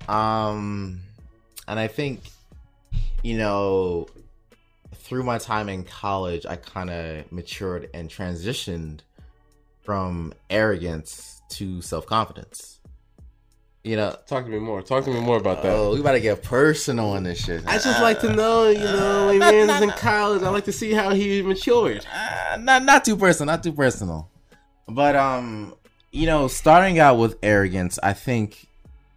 um, 0.10 1.02
and 1.68 1.80
I 1.80 1.88
think, 1.88 2.22
you 3.24 3.38
know, 3.38 4.08
through 4.94 5.24
my 5.24 5.38
time 5.38 5.70
in 5.70 5.84
college, 5.84 6.46
I 6.46 6.56
kind 6.56 6.90
of 6.90 7.32
matured 7.32 7.90
and 7.94 8.10
transitioned 8.10 9.00
from 9.84 10.34
arrogance 10.50 11.42
to 11.50 11.82
self 11.82 12.06
confidence. 12.06 12.80
You 13.84 13.96
know, 13.96 14.18
Talk 14.28 14.44
to 14.44 14.52
me 14.52 14.60
more. 14.60 14.82
Talk 14.82 15.06
to 15.06 15.12
me 15.12 15.22
more 15.22 15.38
about 15.38 15.64
that. 15.64 15.72
oh, 15.72 15.94
we 15.94 16.02
about 16.02 16.12
to 16.14 16.20
get 16.20 16.44
personal 16.44 17.12
on 17.12 17.24
this 17.24 17.46
shit. 17.46 17.66
I 17.66 17.76
just 17.78 18.02
like 18.02 18.20
to 18.20 18.34
know, 18.34 18.68
you 18.68 18.80
know, 18.80 19.28
when 19.28 19.40
man's 19.40 19.82
in 19.82 19.92
college, 19.92 20.42
I 20.44 20.50
like 20.50 20.66
to 20.66 20.74
see 20.74 20.92
how 20.92 21.12
he 21.14 21.42
matured. 21.42 22.06
Uh, 22.14 22.58
not 22.58 22.84
not 22.84 23.06
too 23.06 23.16
personal, 23.16 23.54
not 23.54 23.64
too 23.64 23.72
personal. 23.72 24.30
But 24.90 25.16
um, 25.16 25.74
you 26.12 26.26
know, 26.26 26.50
starting 26.50 27.00
out 27.00 27.16
with 27.18 27.38
arrogance, 27.42 27.98
I 28.04 28.12
think, 28.12 28.68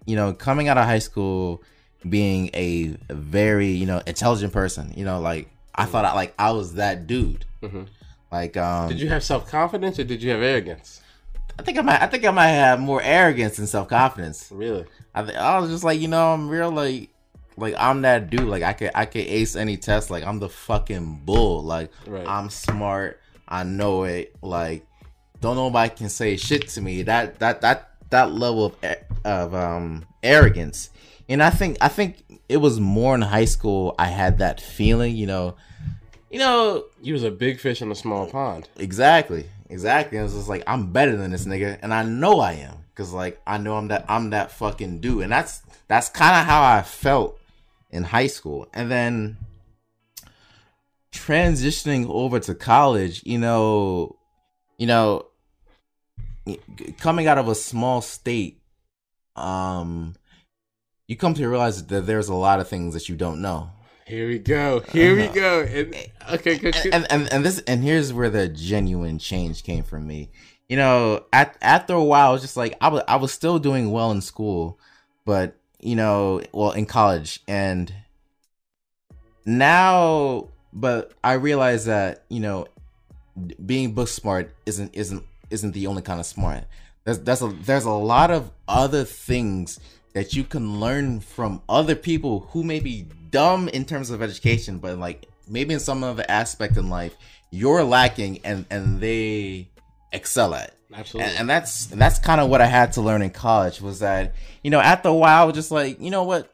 you 0.06 0.14
know, 0.14 0.32
coming 0.32 0.68
out 0.68 0.78
of 0.78 0.84
high 0.84 0.98
school, 1.00 1.64
being 2.08 2.50
a 2.54 2.96
very 3.10 3.68
you 3.68 3.86
know 3.86 4.00
intelligent 4.06 4.52
person, 4.52 4.92
you 4.96 5.04
know, 5.04 5.20
like 5.20 5.48
I 5.74 5.84
thought 5.84 6.04
I, 6.04 6.14
like 6.14 6.34
I 6.38 6.50
was 6.52 6.74
that 6.74 7.06
dude. 7.06 7.44
Mhm. 7.62 7.86
Like 8.32 8.56
um, 8.56 8.88
Did 8.88 9.00
you 9.00 9.08
have 9.08 9.24
self 9.24 9.48
confidence 9.50 9.98
or 9.98 10.04
did 10.04 10.22
you 10.22 10.30
have 10.30 10.40
arrogance? 10.42 11.00
I 11.58 11.62
think 11.62 11.78
I 11.78 11.82
might 11.82 12.00
I 12.00 12.06
think 12.06 12.24
I 12.24 12.30
might 12.30 12.48
have 12.48 12.80
more 12.80 13.02
arrogance 13.02 13.56
than 13.56 13.66
self 13.66 13.88
confidence. 13.88 14.48
Really? 14.50 14.86
I 15.14 15.22
th- 15.22 15.36
I 15.36 15.58
was 15.58 15.70
just 15.70 15.84
like 15.84 16.00
you 16.00 16.08
know 16.08 16.32
I'm 16.32 16.48
real 16.48 16.70
like 16.70 17.10
like 17.56 17.74
I'm 17.76 18.02
that 18.02 18.30
dude 18.30 18.42
like 18.48 18.62
I 18.62 18.72
could 18.72 18.92
I 18.94 19.04
could 19.04 19.26
ace 19.26 19.56
any 19.56 19.76
test 19.76 20.10
like 20.10 20.24
I'm 20.24 20.38
the 20.38 20.48
fucking 20.48 21.22
bull 21.24 21.62
like 21.64 21.90
Right. 22.06 22.26
I'm 22.26 22.48
smart 22.50 23.20
I 23.48 23.64
know 23.64 24.04
it 24.04 24.34
like 24.42 24.86
don't 25.40 25.56
nobody 25.56 25.90
can 25.94 26.08
say 26.08 26.36
shit 26.36 26.68
to 26.68 26.80
me 26.80 27.02
that 27.02 27.40
that 27.40 27.60
that 27.62 27.90
that 28.10 28.32
level 28.32 28.66
of 28.66 28.76
of 29.24 29.54
um 29.54 30.06
arrogance 30.22 30.90
and 31.30 31.42
I 31.42 31.50
think 31.50 31.78
I 31.80 31.88
think 31.88 32.22
it 32.48 32.58
was 32.58 32.78
more 32.80 33.14
in 33.14 33.22
high 33.22 33.46
school 33.46 33.94
I 33.98 34.06
had 34.06 34.38
that 34.38 34.60
feeling 34.60 35.16
you 35.16 35.26
know 35.26 35.56
you 36.30 36.38
know 36.38 36.84
You 37.02 37.14
was 37.14 37.24
a 37.24 37.30
big 37.30 37.58
fish 37.58 37.80
in 37.80 37.90
a 37.90 37.94
small 37.94 38.26
pond. 38.26 38.68
Exactly. 38.76 39.46
Exactly. 39.70 40.18
It 40.18 40.22
was 40.22 40.34
just 40.34 40.48
like 40.48 40.64
I'm 40.66 40.92
better 40.92 41.16
than 41.16 41.30
this 41.30 41.46
nigga, 41.46 41.78
and 41.80 41.94
I 41.94 42.02
know 42.02 42.40
I 42.40 42.52
am, 42.54 42.74
cause 42.96 43.12
like 43.12 43.40
I 43.46 43.56
know 43.58 43.76
I'm 43.76 43.88
that 43.88 44.04
I'm 44.08 44.30
that 44.30 44.50
fucking 44.50 45.00
dude, 45.00 45.22
and 45.22 45.32
that's 45.32 45.62
that's 45.86 46.08
kind 46.08 46.36
of 46.36 46.44
how 46.44 46.62
I 46.62 46.82
felt 46.82 47.38
in 47.90 48.02
high 48.02 48.26
school, 48.26 48.68
and 48.74 48.90
then 48.90 49.36
transitioning 51.12 52.08
over 52.08 52.40
to 52.40 52.54
college, 52.54 53.22
you 53.24 53.38
know, 53.38 54.16
you 54.76 54.86
know, 54.86 55.26
coming 56.98 57.26
out 57.26 57.38
of 57.38 57.48
a 57.48 57.54
small 57.54 58.00
state, 58.00 58.60
um, 59.36 60.14
you 61.10 61.16
come 61.16 61.34
to 61.34 61.48
realize 61.48 61.84
that 61.84 62.06
there's 62.06 62.28
a 62.28 62.34
lot 62.34 62.60
of 62.60 62.68
things 62.68 62.94
that 62.94 63.08
you 63.08 63.16
don't 63.16 63.42
know. 63.42 63.68
Here 64.06 64.28
we 64.28 64.38
go. 64.38 64.78
Here 64.92 65.16
we 65.16 65.24
uh-huh. 65.24 65.34
go. 65.34 65.60
And, 65.62 65.94
okay, 66.34 66.72
and, 66.92 67.04
and 67.10 67.32
and 67.32 67.44
this 67.44 67.58
and 67.66 67.82
here's 67.82 68.12
where 68.12 68.30
the 68.30 68.46
genuine 68.46 69.18
change 69.18 69.64
came 69.64 69.82
from 69.82 70.06
me. 70.06 70.30
You 70.68 70.76
know, 70.76 71.24
at, 71.32 71.56
after 71.62 71.94
a 71.94 72.04
while, 72.04 72.28
I 72.28 72.32
was 72.32 72.42
just 72.42 72.56
like 72.56 72.76
I 72.80 72.88
was 72.88 73.02
I 73.08 73.16
was 73.16 73.32
still 73.32 73.58
doing 73.58 73.90
well 73.90 74.12
in 74.12 74.20
school, 74.20 74.78
but 75.24 75.56
you 75.80 75.96
know, 75.96 76.42
well 76.52 76.70
in 76.70 76.86
college, 76.86 77.40
and 77.48 77.92
now, 79.44 80.46
but 80.72 81.12
I 81.24 81.32
realized 81.32 81.88
that 81.88 82.24
you 82.28 82.38
know, 82.38 82.68
being 83.66 83.94
book 83.94 84.06
smart 84.06 84.54
isn't 84.64 84.94
isn't 84.94 85.24
isn't 85.50 85.72
the 85.72 85.88
only 85.88 86.02
kind 86.02 86.20
of 86.20 86.26
smart. 86.26 86.66
There's 87.02 87.18
there's 87.18 87.42
a 87.42 87.48
there's 87.48 87.84
a 87.84 87.90
lot 87.90 88.30
of 88.30 88.52
other 88.68 89.02
things 89.02 89.80
that 90.12 90.34
you 90.34 90.44
can 90.44 90.80
learn 90.80 91.20
from 91.20 91.62
other 91.68 91.94
people 91.94 92.48
who 92.50 92.62
may 92.62 92.80
be 92.80 93.06
dumb 93.30 93.68
in 93.68 93.84
terms 93.84 94.10
of 94.10 94.22
education, 94.22 94.78
but 94.78 94.98
like 94.98 95.26
maybe 95.48 95.74
in 95.74 95.80
some 95.80 96.02
other 96.02 96.24
aspect 96.28 96.76
in 96.76 96.88
life 96.88 97.16
you're 97.50 97.84
lacking 97.84 98.40
and 98.44 98.64
and 98.70 99.00
they 99.00 99.68
excel 100.12 100.54
at. 100.54 100.74
Absolutely. 100.92 101.30
And, 101.30 101.40
and 101.40 101.50
that's 101.50 101.90
and 101.92 102.00
that's 102.00 102.18
kind 102.18 102.40
of 102.40 102.48
what 102.48 102.60
I 102.60 102.66
had 102.66 102.92
to 102.94 103.00
learn 103.00 103.22
in 103.22 103.30
college 103.30 103.80
was 103.80 104.00
that 104.00 104.34
you 104.62 104.70
know 104.70 104.80
after 104.80 105.08
a 105.08 105.14
while 105.14 105.52
just 105.52 105.70
like 105.70 106.00
you 106.00 106.10
know 106.10 106.24
what 106.24 106.52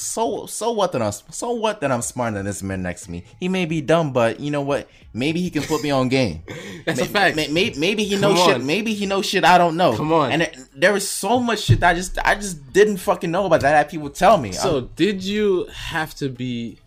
so 0.00 0.46
so 0.46 0.70
what 0.72 0.92
that 0.92 1.02
I'm 1.02 1.12
so 1.12 1.50
what 1.52 1.80
that 1.80 1.90
I'm 1.90 2.02
smarter 2.02 2.36
than 2.36 2.46
this 2.46 2.62
man 2.62 2.82
next 2.82 3.04
to 3.04 3.10
me. 3.10 3.24
He 3.40 3.48
may 3.48 3.66
be 3.66 3.80
dumb, 3.80 4.12
but 4.12 4.40
you 4.40 4.50
know 4.50 4.62
what? 4.62 4.88
Maybe 5.12 5.40
he 5.40 5.50
can 5.50 5.62
put 5.62 5.82
me 5.82 5.90
on 5.90 6.08
game. 6.08 6.42
That's 6.86 7.00
a 7.00 7.06
fact. 7.06 7.36
may- 7.36 7.48
may- 7.48 7.74
maybe 7.76 8.04
he 8.04 8.18
Come 8.18 8.34
knows 8.34 8.44
shit. 8.44 8.62
Maybe 8.62 8.94
he 8.94 9.06
knows 9.06 9.26
shit 9.26 9.44
I 9.44 9.58
don't 9.58 9.76
know. 9.76 9.96
Come 9.96 10.12
on. 10.12 10.32
And 10.32 10.42
it, 10.42 10.56
there 10.74 10.92
was 10.92 11.08
so 11.08 11.40
much 11.40 11.60
shit 11.60 11.80
that 11.80 11.90
I 11.90 11.94
just 11.94 12.18
I 12.24 12.34
just 12.34 12.72
didn't 12.72 12.98
fucking 12.98 13.30
know 13.30 13.46
about 13.46 13.60
that. 13.62 13.74
I 13.74 13.78
had 13.78 13.88
people 13.88 14.10
tell 14.10 14.38
me. 14.38 14.52
So 14.52 14.76
I'm- 14.76 14.90
did 14.96 15.22
you 15.22 15.66
have 15.72 16.14
to 16.16 16.28
be? 16.28 16.78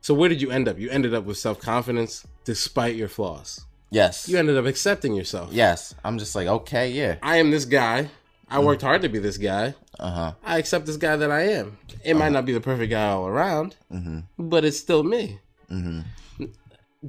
So 0.00 0.14
where 0.14 0.28
did 0.28 0.42
you 0.42 0.50
end 0.50 0.68
up? 0.68 0.78
You 0.78 0.90
ended 0.90 1.14
up 1.14 1.24
with 1.24 1.38
self 1.38 1.58
confidence 1.60 2.26
despite 2.44 2.94
your 2.94 3.08
flaws. 3.08 3.64
yes, 3.90 4.28
You 4.28 4.36
ended 4.38 4.56
up 4.58 4.66
accepting 4.66 5.14
yourself. 5.14 5.50
yes. 5.52 5.94
I'm 6.04 6.18
just 6.18 6.34
like 6.34 6.46
okay, 6.46 6.90
yeah. 6.90 7.16
I 7.22 7.36
am 7.36 7.50
this 7.50 7.64
guy. 7.64 8.10
I 8.48 8.56
mm-hmm. 8.56 8.66
worked 8.66 8.82
hard 8.82 9.02
to 9.02 9.08
be 9.08 9.18
this 9.18 9.38
guy. 9.38 9.74
Uh 9.98 10.10
huh. 10.10 10.32
I 10.44 10.58
accept 10.58 10.86
this 10.86 10.96
guy 10.96 11.16
that 11.16 11.30
I 11.30 11.42
am. 11.42 11.78
It 12.04 12.14
might 12.16 12.32
not 12.32 12.44
be 12.44 12.52
the 12.52 12.60
perfect 12.60 12.90
guy 12.90 13.08
all 13.10 13.26
around, 13.26 13.76
Mm-hmm. 13.92 14.20
but 14.48 14.64
it's 14.64 14.78
still 14.78 15.02
me. 15.02 15.38
Mm-hmm. 15.70 16.44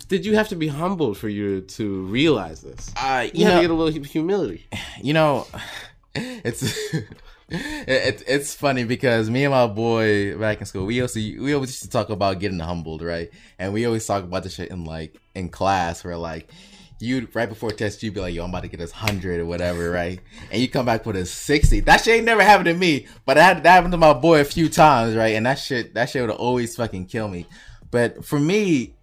did 0.07 0.25
you 0.25 0.35
have 0.35 0.47
to 0.49 0.55
be 0.55 0.67
humbled 0.67 1.17
for 1.17 1.29
you 1.29 1.61
to 1.61 2.03
realize 2.05 2.61
this? 2.61 2.91
Uh, 2.97 3.27
You, 3.33 3.39
you 3.39 3.45
had 3.45 3.51
know, 3.51 3.55
to 3.57 3.61
get 3.67 3.71
a 3.71 3.73
little 3.73 4.03
humility. 4.03 4.65
you 5.01 5.13
know, 5.13 5.47
it's 6.15 6.63
it, 7.49 8.23
it's 8.27 8.53
funny 8.55 8.83
because 8.85 9.29
me 9.29 9.43
and 9.45 9.51
my 9.53 9.67
boy 9.67 10.37
back 10.37 10.59
in 10.59 10.65
school, 10.65 10.85
we 10.85 11.01
also 11.01 11.19
we 11.19 11.53
always 11.53 11.69
used 11.71 11.83
to 11.83 11.89
talk 11.89 12.09
about 12.09 12.39
getting 12.39 12.59
humbled, 12.59 13.01
right? 13.01 13.29
And 13.59 13.73
we 13.73 13.85
always 13.85 14.05
talk 14.05 14.23
about 14.23 14.43
this 14.43 14.55
shit 14.55 14.69
in 14.71 14.83
like 14.85 15.15
in 15.35 15.49
class 15.49 16.03
where 16.03 16.17
like 16.17 16.49
you 17.05 17.27
right 17.33 17.47
before 17.47 17.71
test 17.71 18.03
you'd 18.03 18.13
be 18.13 18.19
like, 18.19 18.33
yo, 18.33 18.43
I'm 18.43 18.49
about 18.49 18.63
to 18.63 18.67
get 18.67 18.79
this 18.79 18.91
hundred 18.91 19.39
or 19.39 19.45
whatever, 19.45 19.91
right? 19.91 20.19
And 20.51 20.61
you 20.61 20.67
come 20.67 20.85
back 20.85 21.05
with 21.05 21.15
a 21.15 21.25
sixty. 21.25 21.79
That 21.79 22.01
shit 22.01 22.17
ain't 22.17 22.25
never 22.25 22.43
happened 22.43 22.65
to 22.65 22.73
me, 22.73 23.07
but 23.25 23.35
that, 23.35 23.63
that 23.63 23.71
happened 23.71 23.93
to 23.93 23.97
my 23.97 24.13
boy 24.13 24.41
a 24.41 24.45
few 24.45 24.67
times, 24.69 25.15
right? 25.15 25.35
And 25.35 25.45
that 25.45 25.59
shit 25.59 25.93
that 25.93 26.09
shit 26.09 26.21
would 26.21 26.35
always 26.35 26.75
fucking 26.75 27.05
kill 27.05 27.27
me. 27.27 27.45
But 27.91 28.25
for 28.25 28.39
me, 28.39 28.95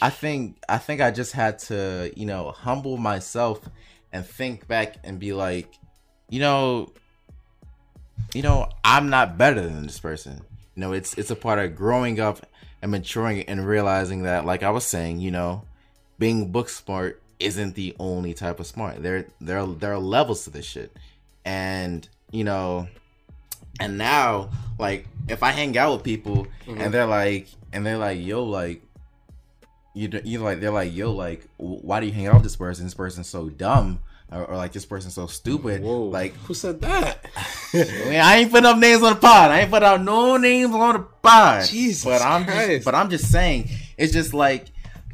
I 0.00 0.10
think 0.10 0.58
I 0.68 0.78
think 0.78 1.00
I 1.00 1.10
just 1.10 1.32
had 1.32 1.58
to, 1.60 2.12
you 2.16 2.26
know, 2.26 2.50
humble 2.50 2.96
myself 2.96 3.68
and 4.12 4.26
think 4.26 4.66
back 4.68 4.96
and 5.04 5.18
be 5.18 5.32
like, 5.32 5.72
you 6.28 6.40
know, 6.40 6.92
you 8.34 8.42
know, 8.42 8.68
I'm 8.84 9.10
not 9.10 9.38
better 9.38 9.60
than 9.60 9.82
this 9.82 9.98
person. 9.98 10.42
You 10.74 10.80
know, 10.80 10.92
it's 10.92 11.14
it's 11.14 11.30
a 11.30 11.36
part 11.36 11.58
of 11.58 11.76
growing 11.76 12.20
up 12.20 12.46
and 12.80 12.90
maturing 12.90 13.42
and 13.42 13.66
realizing 13.66 14.22
that, 14.22 14.44
like 14.44 14.62
I 14.62 14.70
was 14.70 14.84
saying, 14.84 15.20
you 15.20 15.30
know, 15.30 15.64
being 16.18 16.50
book 16.50 16.68
smart 16.68 17.21
isn't 17.42 17.74
the 17.74 17.94
only 17.98 18.34
type 18.34 18.60
of 18.60 18.66
smart. 18.66 19.02
There 19.02 19.26
there 19.40 19.58
are, 19.58 19.66
there 19.66 19.92
are 19.92 19.98
levels 19.98 20.44
to 20.44 20.50
this 20.50 20.66
shit, 20.66 20.96
and 21.44 22.06
you 22.30 22.44
know, 22.44 22.88
and 23.80 23.98
now 23.98 24.50
like 24.78 25.06
if 25.28 25.42
I 25.42 25.50
hang 25.50 25.76
out 25.76 25.94
with 25.94 26.02
people 26.02 26.46
and 26.66 26.78
mm-hmm. 26.78 26.90
they're 26.90 27.06
like 27.06 27.48
and 27.72 27.84
they're 27.84 27.98
like, 27.98 28.20
yo, 28.20 28.44
like 28.44 28.82
you 29.94 30.08
you 30.24 30.38
like 30.38 30.60
they're 30.60 30.70
like 30.70 30.94
yo 30.94 31.12
like 31.12 31.46
why 31.58 32.00
do 32.00 32.06
you 32.06 32.12
hang 32.12 32.26
out 32.26 32.34
with 32.34 32.42
this 32.42 32.56
person 32.56 32.84
this 32.84 32.94
person's 32.94 33.28
so 33.28 33.50
dumb 33.50 34.00
or, 34.30 34.44
or 34.46 34.56
like 34.56 34.72
this 34.72 34.86
person's 34.86 35.14
so 35.14 35.26
stupid 35.26 35.82
Whoa. 35.82 36.04
like 36.04 36.34
who 36.34 36.54
said 36.54 36.80
that? 36.80 37.18
I, 37.74 37.76
mean, 37.76 38.20
I 38.20 38.36
ain't 38.36 38.50
putting 38.50 38.66
up 38.66 38.78
names 38.78 39.02
on 39.02 39.14
the 39.14 39.20
pod 39.20 39.50
I 39.50 39.60
ain't 39.60 39.70
put 39.70 39.82
out 39.82 40.02
no 40.02 40.38
names 40.38 40.74
on 40.74 40.94
the 40.94 41.00
pod 41.00 41.66
Jesus 41.66 42.04
but 42.04 42.22
I'm 42.22 42.44
Christ. 42.44 42.68
just, 42.70 42.84
but 42.86 42.94
I'm 42.94 43.10
just 43.10 43.30
saying 43.30 43.68
it's 43.98 44.12
just 44.12 44.32
like 44.32 44.66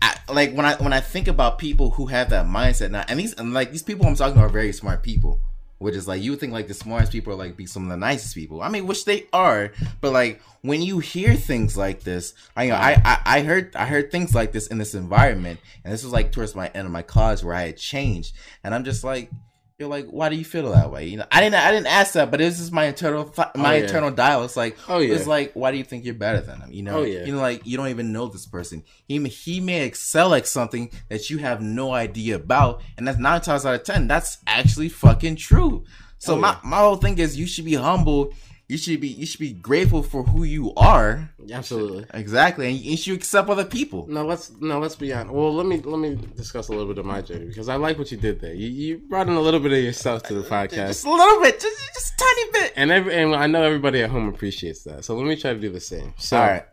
I, 0.02 0.18
like 0.28 0.52
when 0.52 0.66
I 0.66 0.74
when 0.76 0.92
I 0.92 1.00
think 1.00 1.28
about 1.28 1.58
people 1.58 1.90
who 1.90 2.06
have 2.06 2.30
that 2.30 2.46
mindset 2.46 2.90
now 2.90 3.04
and 3.08 3.18
these 3.18 3.34
and 3.34 3.52
like 3.52 3.70
these 3.70 3.82
people 3.82 4.06
I'm 4.06 4.14
talking 4.14 4.34
about 4.34 4.46
are 4.46 4.48
very 4.48 4.72
smart 4.72 5.02
people 5.02 5.40
which 5.78 5.94
is 5.94 6.08
like 6.08 6.20
you 6.20 6.32
would 6.32 6.40
think 6.40 6.52
like 6.52 6.68
the 6.68 6.74
smartest 6.74 7.12
people 7.12 7.32
are 7.32 7.36
like 7.36 7.56
be 7.56 7.66
some 7.66 7.84
of 7.84 7.88
the 7.88 7.96
nicest 7.96 8.34
people. 8.34 8.62
I 8.62 8.68
mean, 8.68 8.86
which 8.86 9.04
they 9.04 9.26
are, 9.32 9.72
but 10.00 10.12
like 10.12 10.42
when 10.62 10.82
you 10.82 10.98
hear 10.98 11.34
things 11.34 11.76
like 11.76 12.02
this, 12.02 12.34
I 12.56 12.64
you 12.64 12.70
know 12.70 12.76
I, 12.76 13.00
I 13.04 13.18
I 13.24 13.40
heard 13.42 13.74
I 13.76 13.86
heard 13.86 14.10
things 14.10 14.34
like 14.34 14.52
this 14.52 14.66
in 14.66 14.78
this 14.78 14.94
environment, 14.94 15.60
and 15.84 15.92
this 15.92 16.02
was 16.02 16.12
like 16.12 16.32
towards 16.32 16.54
my 16.54 16.68
end 16.68 16.86
of 16.86 16.92
my 16.92 17.02
college 17.02 17.42
where 17.42 17.54
I 17.54 17.62
had 17.62 17.76
changed, 17.76 18.36
and 18.62 18.74
I'm 18.74 18.84
just 18.84 19.04
like. 19.04 19.30
You're 19.78 19.88
like, 19.88 20.08
why 20.08 20.28
do 20.28 20.34
you 20.34 20.44
feel 20.44 20.72
that 20.72 20.90
way? 20.90 21.06
You 21.06 21.18
know, 21.18 21.24
I 21.30 21.40
didn't, 21.40 21.54
I 21.54 21.70
didn't 21.70 21.86
ask 21.86 22.14
that, 22.14 22.32
but 22.32 22.40
was 22.40 22.58
just 22.58 22.72
my 22.72 22.86
internal, 22.86 23.22
th- 23.26 23.46
oh, 23.54 23.58
my 23.60 23.74
Oh, 23.74 23.76
yeah. 23.76 23.82
internal 23.84 24.10
dialogue. 24.10 24.46
It's 24.46 24.56
like, 24.56 24.76
Oh, 24.88 24.98
yeah. 24.98 25.14
it's 25.14 25.28
like, 25.28 25.52
why 25.52 25.70
do 25.70 25.78
you 25.78 25.84
think 25.84 26.04
you're 26.04 26.14
better 26.14 26.40
than 26.40 26.60
him? 26.60 26.72
You 26.72 26.82
know, 26.82 26.98
Oh, 26.98 27.02
yeah. 27.04 27.24
you 27.24 27.32
know, 27.32 27.40
like 27.40 27.64
you 27.64 27.76
don't 27.76 27.86
even 27.86 28.12
know 28.12 28.26
this 28.26 28.44
person. 28.44 28.82
He, 29.06 29.20
may- 29.20 29.28
he 29.28 29.60
may 29.60 29.84
excel 29.86 30.34
at 30.34 30.48
something 30.48 30.90
that 31.10 31.30
you 31.30 31.38
have 31.38 31.62
no 31.62 31.92
idea 31.92 32.34
about, 32.34 32.82
and 32.96 33.06
that's 33.06 33.20
nine 33.20 33.40
times 33.40 33.64
out 33.64 33.76
of 33.76 33.84
ten, 33.84 34.08
that's 34.08 34.38
actually 34.48 34.88
fucking 34.88 35.36
true. 35.36 35.84
So 36.18 36.34
Oh, 36.34 36.38
my, 36.40 36.48
yeah. 36.54 36.58
my 36.64 36.78
whole 36.78 36.96
thing 36.96 37.16
is 37.18 37.38
you 37.38 37.46
should 37.46 37.64
be 37.64 37.74
humble. 37.74 38.34
You 38.68 38.76
should 38.76 39.00
be 39.00 39.08
you 39.08 39.24
should 39.24 39.40
be 39.40 39.54
grateful 39.54 40.02
for 40.02 40.22
who 40.24 40.44
you 40.44 40.74
are. 40.74 41.30
Absolutely. 41.50 42.04
Exactly, 42.12 42.66
and 42.68 42.76
you 42.76 42.98
should 42.98 43.14
accept 43.14 43.48
other 43.48 43.64
people. 43.64 44.06
No, 44.08 44.26
let's 44.26 44.50
no, 44.60 44.78
let's 44.78 44.94
be 44.94 45.10
honest. 45.10 45.32
Well, 45.34 45.54
let 45.54 45.64
me 45.64 45.78
let 45.78 45.98
me 45.98 46.16
discuss 46.36 46.68
a 46.68 46.72
little 46.72 46.86
bit 46.86 46.98
of 46.98 47.06
my 47.06 47.22
journey 47.22 47.46
because 47.46 47.70
I 47.70 47.76
like 47.76 47.96
what 47.98 48.12
you 48.12 48.18
did 48.18 48.40
there. 48.42 48.52
You, 48.52 48.68
you 48.68 48.98
brought 48.98 49.26
in 49.26 49.32
a 49.34 49.40
little 49.40 49.58
bit 49.60 49.72
of 49.72 49.78
yourself 49.82 50.22
to 50.24 50.34
the 50.34 50.42
podcast, 50.42 50.88
Just 50.88 51.06
a 51.06 51.10
little 51.10 51.40
bit, 51.40 51.58
just 51.58 51.78
just 51.94 52.12
a 52.12 52.16
tiny 52.18 52.52
bit. 52.52 52.72
and 52.76 52.90
every 52.90 53.14
and 53.14 53.34
I 53.34 53.46
know 53.46 53.62
everybody 53.62 54.02
at 54.02 54.10
home 54.10 54.28
appreciates 54.28 54.84
that. 54.84 55.02
So 55.02 55.16
let 55.16 55.26
me 55.26 55.34
try 55.34 55.54
to 55.54 55.58
do 55.58 55.70
the 55.70 55.80
same. 55.80 56.12
So 56.18 56.36
All 56.36 56.46
right. 56.46 56.64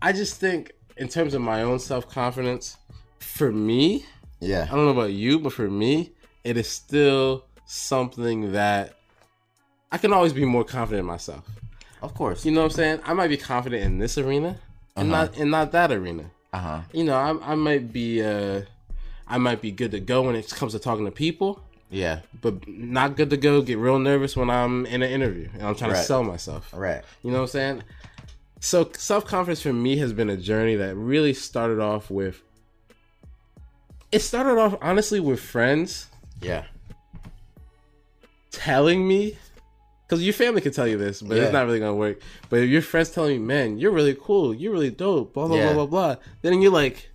I 0.00 0.12
just 0.12 0.38
think 0.38 0.70
in 0.98 1.08
terms 1.08 1.34
of 1.34 1.40
my 1.40 1.62
own 1.62 1.80
self 1.80 2.08
confidence, 2.08 2.76
for 3.18 3.50
me, 3.50 4.06
yeah. 4.38 4.68
I 4.70 4.74
don't 4.76 4.84
know 4.84 4.92
about 4.92 5.10
you, 5.12 5.40
but 5.40 5.52
for 5.52 5.68
me, 5.68 6.12
it 6.44 6.56
is 6.56 6.68
still 6.68 7.46
something 7.66 8.52
that 8.52 8.94
I 9.92 9.98
can 9.98 10.12
always 10.12 10.32
be 10.32 10.44
more 10.44 10.64
confident 10.64 11.00
in 11.00 11.06
myself. 11.06 11.44
Of 12.02 12.14
course. 12.14 12.44
You 12.44 12.52
know 12.52 12.60
what 12.62 12.72
I'm 12.72 12.76
saying? 12.76 13.00
I 13.04 13.14
might 13.14 13.28
be 13.28 13.36
confident 13.36 13.82
in 13.84 13.98
this 13.98 14.18
arena 14.18 14.58
and 14.96 15.12
Uh-huh. 15.12 15.22
not 15.24 15.36
and 15.36 15.50
not 15.50 15.72
that 15.72 15.90
arena. 15.92 16.24
Uh 16.52 16.58
huh. 16.58 16.80
You 16.92 17.04
know, 17.04 17.14
I, 17.16 17.52
I 17.52 17.54
might 17.54 17.92
be 17.92 18.22
uh 18.22 18.62
I 19.26 19.38
might 19.38 19.62
be 19.62 19.70
good 19.70 19.90
to 19.92 20.00
go 20.00 20.22
when 20.22 20.34
it 20.36 20.48
comes 20.50 20.72
to 20.72 20.78
talking 20.78 21.04
to 21.06 21.10
people, 21.10 21.62
Yeah. 21.90 22.20
but 22.42 22.68
not 22.68 23.16
good 23.16 23.30
to 23.30 23.36
go. 23.38 23.62
Get 23.62 23.78
real 23.78 23.98
nervous 23.98 24.36
when 24.36 24.50
I'm 24.50 24.84
in 24.86 25.02
an 25.02 25.10
interview 25.10 25.48
and 25.54 25.62
I'm 25.62 25.74
trying 25.74 25.92
Right. 25.92 25.96
to 26.00 26.04
sell 26.04 26.22
myself. 26.22 26.70
Right. 26.74 27.02
You 27.22 27.30
know 27.30 27.38
what 27.38 27.42
I'm 27.44 27.48
saying? 27.48 27.82
So 28.60 28.90
self 28.98 29.24
confidence 29.24 29.62
for 29.62 29.72
me 29.72 29.96
has 29.98 30.12
been 30.12 30.28
a 30.30 30.36
journey 30.36 30.74
that 30.76 30.94
really 30.96 31.32
started 31.34 31.80
off 31.80 32.10
with. 32.10 32.42
It 34.12 34.20
started 34.20 34.58
off 34.60 34.76
honestly 34.82 35.20
with 35.20 35.40
friends 35.40 36.06
Yeah. 36.42 36.64
telling 38.50 39.06
me, 39.08 39.38
because 40.14 40.24
your 40.24 40.32
family 40.34 40.60
can 40.60 40.72
tell 40.72 40.86
you 40.88 40.96
this, 40.98 41.20
but 41.22 41.36
Yeah. 41.36 41.44
it's 41.44 41.52
not 41.52 41.66
really 41.66 41.78
gonna 41.80 41.94
work. 41.94 42.20
But 42.50 42.60
if 42.60 42.70
your 42.70 42.82
friends 42.82 43.10
telling 43.10 43.40
me, 43.40 43.46
"Man, 43.46 43.78
you're 43.78 43.90
really 43.92 44.16
cool, 44.20 44.54
you're 44.54 44.72
really 44.72 44.90
dope," 44.90 45.34
blah 45.34 45.46
blah 45.48 45.56
Yeah. 45.56 45.72
blah 45.72 45.86
blah 45.86 45.86
blah, 45.86 46.16
then 46.42 46.60
you're 46.62 46.72
like, 46.72 47.10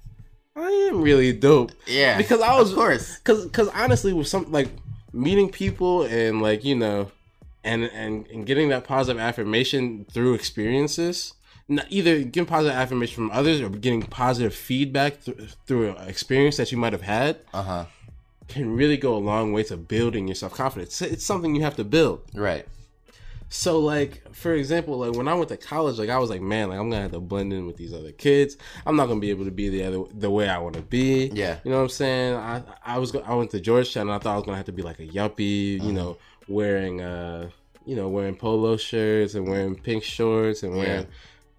"I 0.55 0.69
am 0.91 1.01
really 1.01 1.31
dope." 1.33 1.71
Yeah. 1.87 2.17
because 2.17 2.41
I 2.41 2.57
was 2.59 2.69
Of 2.71 2.75
course. 2.75 3.17
because 3.17 3.45
because 3.45 3.69
honestly 3.69 4.13
with 4.13 4.27
some 4.27 4.51
like 4.51 4.69
meeting 5.13 5.49
people 5.49 6.03
and 6.03 6.41
like 6.41 6.63
you 6.63 6.75
know 6.75 7.11
and 7.63 7.83
and 7.85 8.27
and 8.31 8.45
getting 8.45 8.69
that 8.69 8.83
positive 8.83 9.19
affirmation 9.19 10.05
through 10.13 10.33
experiences 10.35 11.33
either 11.89 12.19
getting 12.23 12.45
positive 12.47 12.75
affirmation 12.75 13.13
from 13.15 13.29
others 13.31 13.61
or 13.61 13.69
getting 13.69 14.01
positive 14.01 14.53
feedback 14.55 15.23
th- 15.23 15.37
through 15.67 15.89
an 15.95 16.07
experience 16.07 16.57
that 16.57 16.71
you 16.71 16.77
might 16.79 16.93
have 16.93 17.03
had 17.03 17.37
Uh 17.53 17.61
huh. 17.63 17.85
can 18.47 18.75
really 18.75 18.97
go 18.97 19.15
a 19.15 19.19
long 19.31 19.53
way 19.53 19.61
to 19.63 19.77
building 19.77 20.27
your 20.27 20.33
self-confidence 20.35 20.99
it's 21.03 21.23
something 21.25 21.53
you 21.55 21.61
have 21.61 21.75
to 21.75 21.83
build 21.83 22.21
Right. 22.33 22.65
So 23.51 23.79
like 23.79 24.23
for 24.33 24.53
example 24.53 24.99
like 24.99 25.15
when 25.15 25.27
i 25.27 25.33
went 25.33 25.49
to 25.49 25.57
college 25.57 25.97
like 25.97 26.09
i 26.09 26.19
was 26.19 26.29
like 26.29 26.39
man 26.41 26.69
like 26.69 26.77
i'm 26.77 26.89
gonna 26.89 27.01
have 27.01 27.11
to 27.11 27.19
blend 27.19 27.51
in 27.51 27.65
with 27.65 27.77
these 27.77 27.93
other 27.93 28.11
kids. 28.11 28.57
I'm 28.85 28.95
not 28.95 29.07
gonna 29.07 29.19
be 29.19 29.31
able 29.31 29.45
to 29.45 29.51
be 29.51 29.69
the 29.69 29.83
other 29.83 30.03
the 30.13 30.29
way 30.29 30.47
i 30.47 30.59
want 30.59 30.75
to 30.75 30.83
be. 30.83 31.31
Yeah. 31.33 31.57
you 31.63 31.71
know 31.71 31.77
what 31.77 31.83
i'm 31.83 31.89
saying? 31.89 32.35
I 32.35 32.61
i 32.85 32.97
was 32.99 33.15
i 33.15 33.33
went 33.33 33.49
to 33.51 33.59
georgetown 33.59 34.03
and 34.03 34.11
i 34.11 34.19
thought 34.19 34.33
i 34.33 34.35
was 34.35 34.45
gonna 34.45 34.57
have 34.57 34.67
to 34.67 34.71
be 34.71 34.83
like 34.83 34.99
a 34.99 35.07
yuppie 35.07 35.81
you 35.83 35.91
know 35.91 36.17
wearing 36.47 37.01
uh 37.01 37.49
you 37.85 37.95
know 37.95 38.07
wearing 38.07 38.35
polo 38.35 38.77
shirts 38.77 39.33
and 39.33 39.47
wearing 39.47 39.75
pink 39.75 40.03
shorts 40.03 40.61
and 40.61 40.75
wearing 40.77 41.07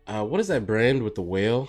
uh 0.06 0.24
what 0.24 0.40
is 0.40 0.46
that 0.48 0.66
brand 0.66 1.02
with 1.02 1.16
the 1.16 1.22
whale? 1.22 1.68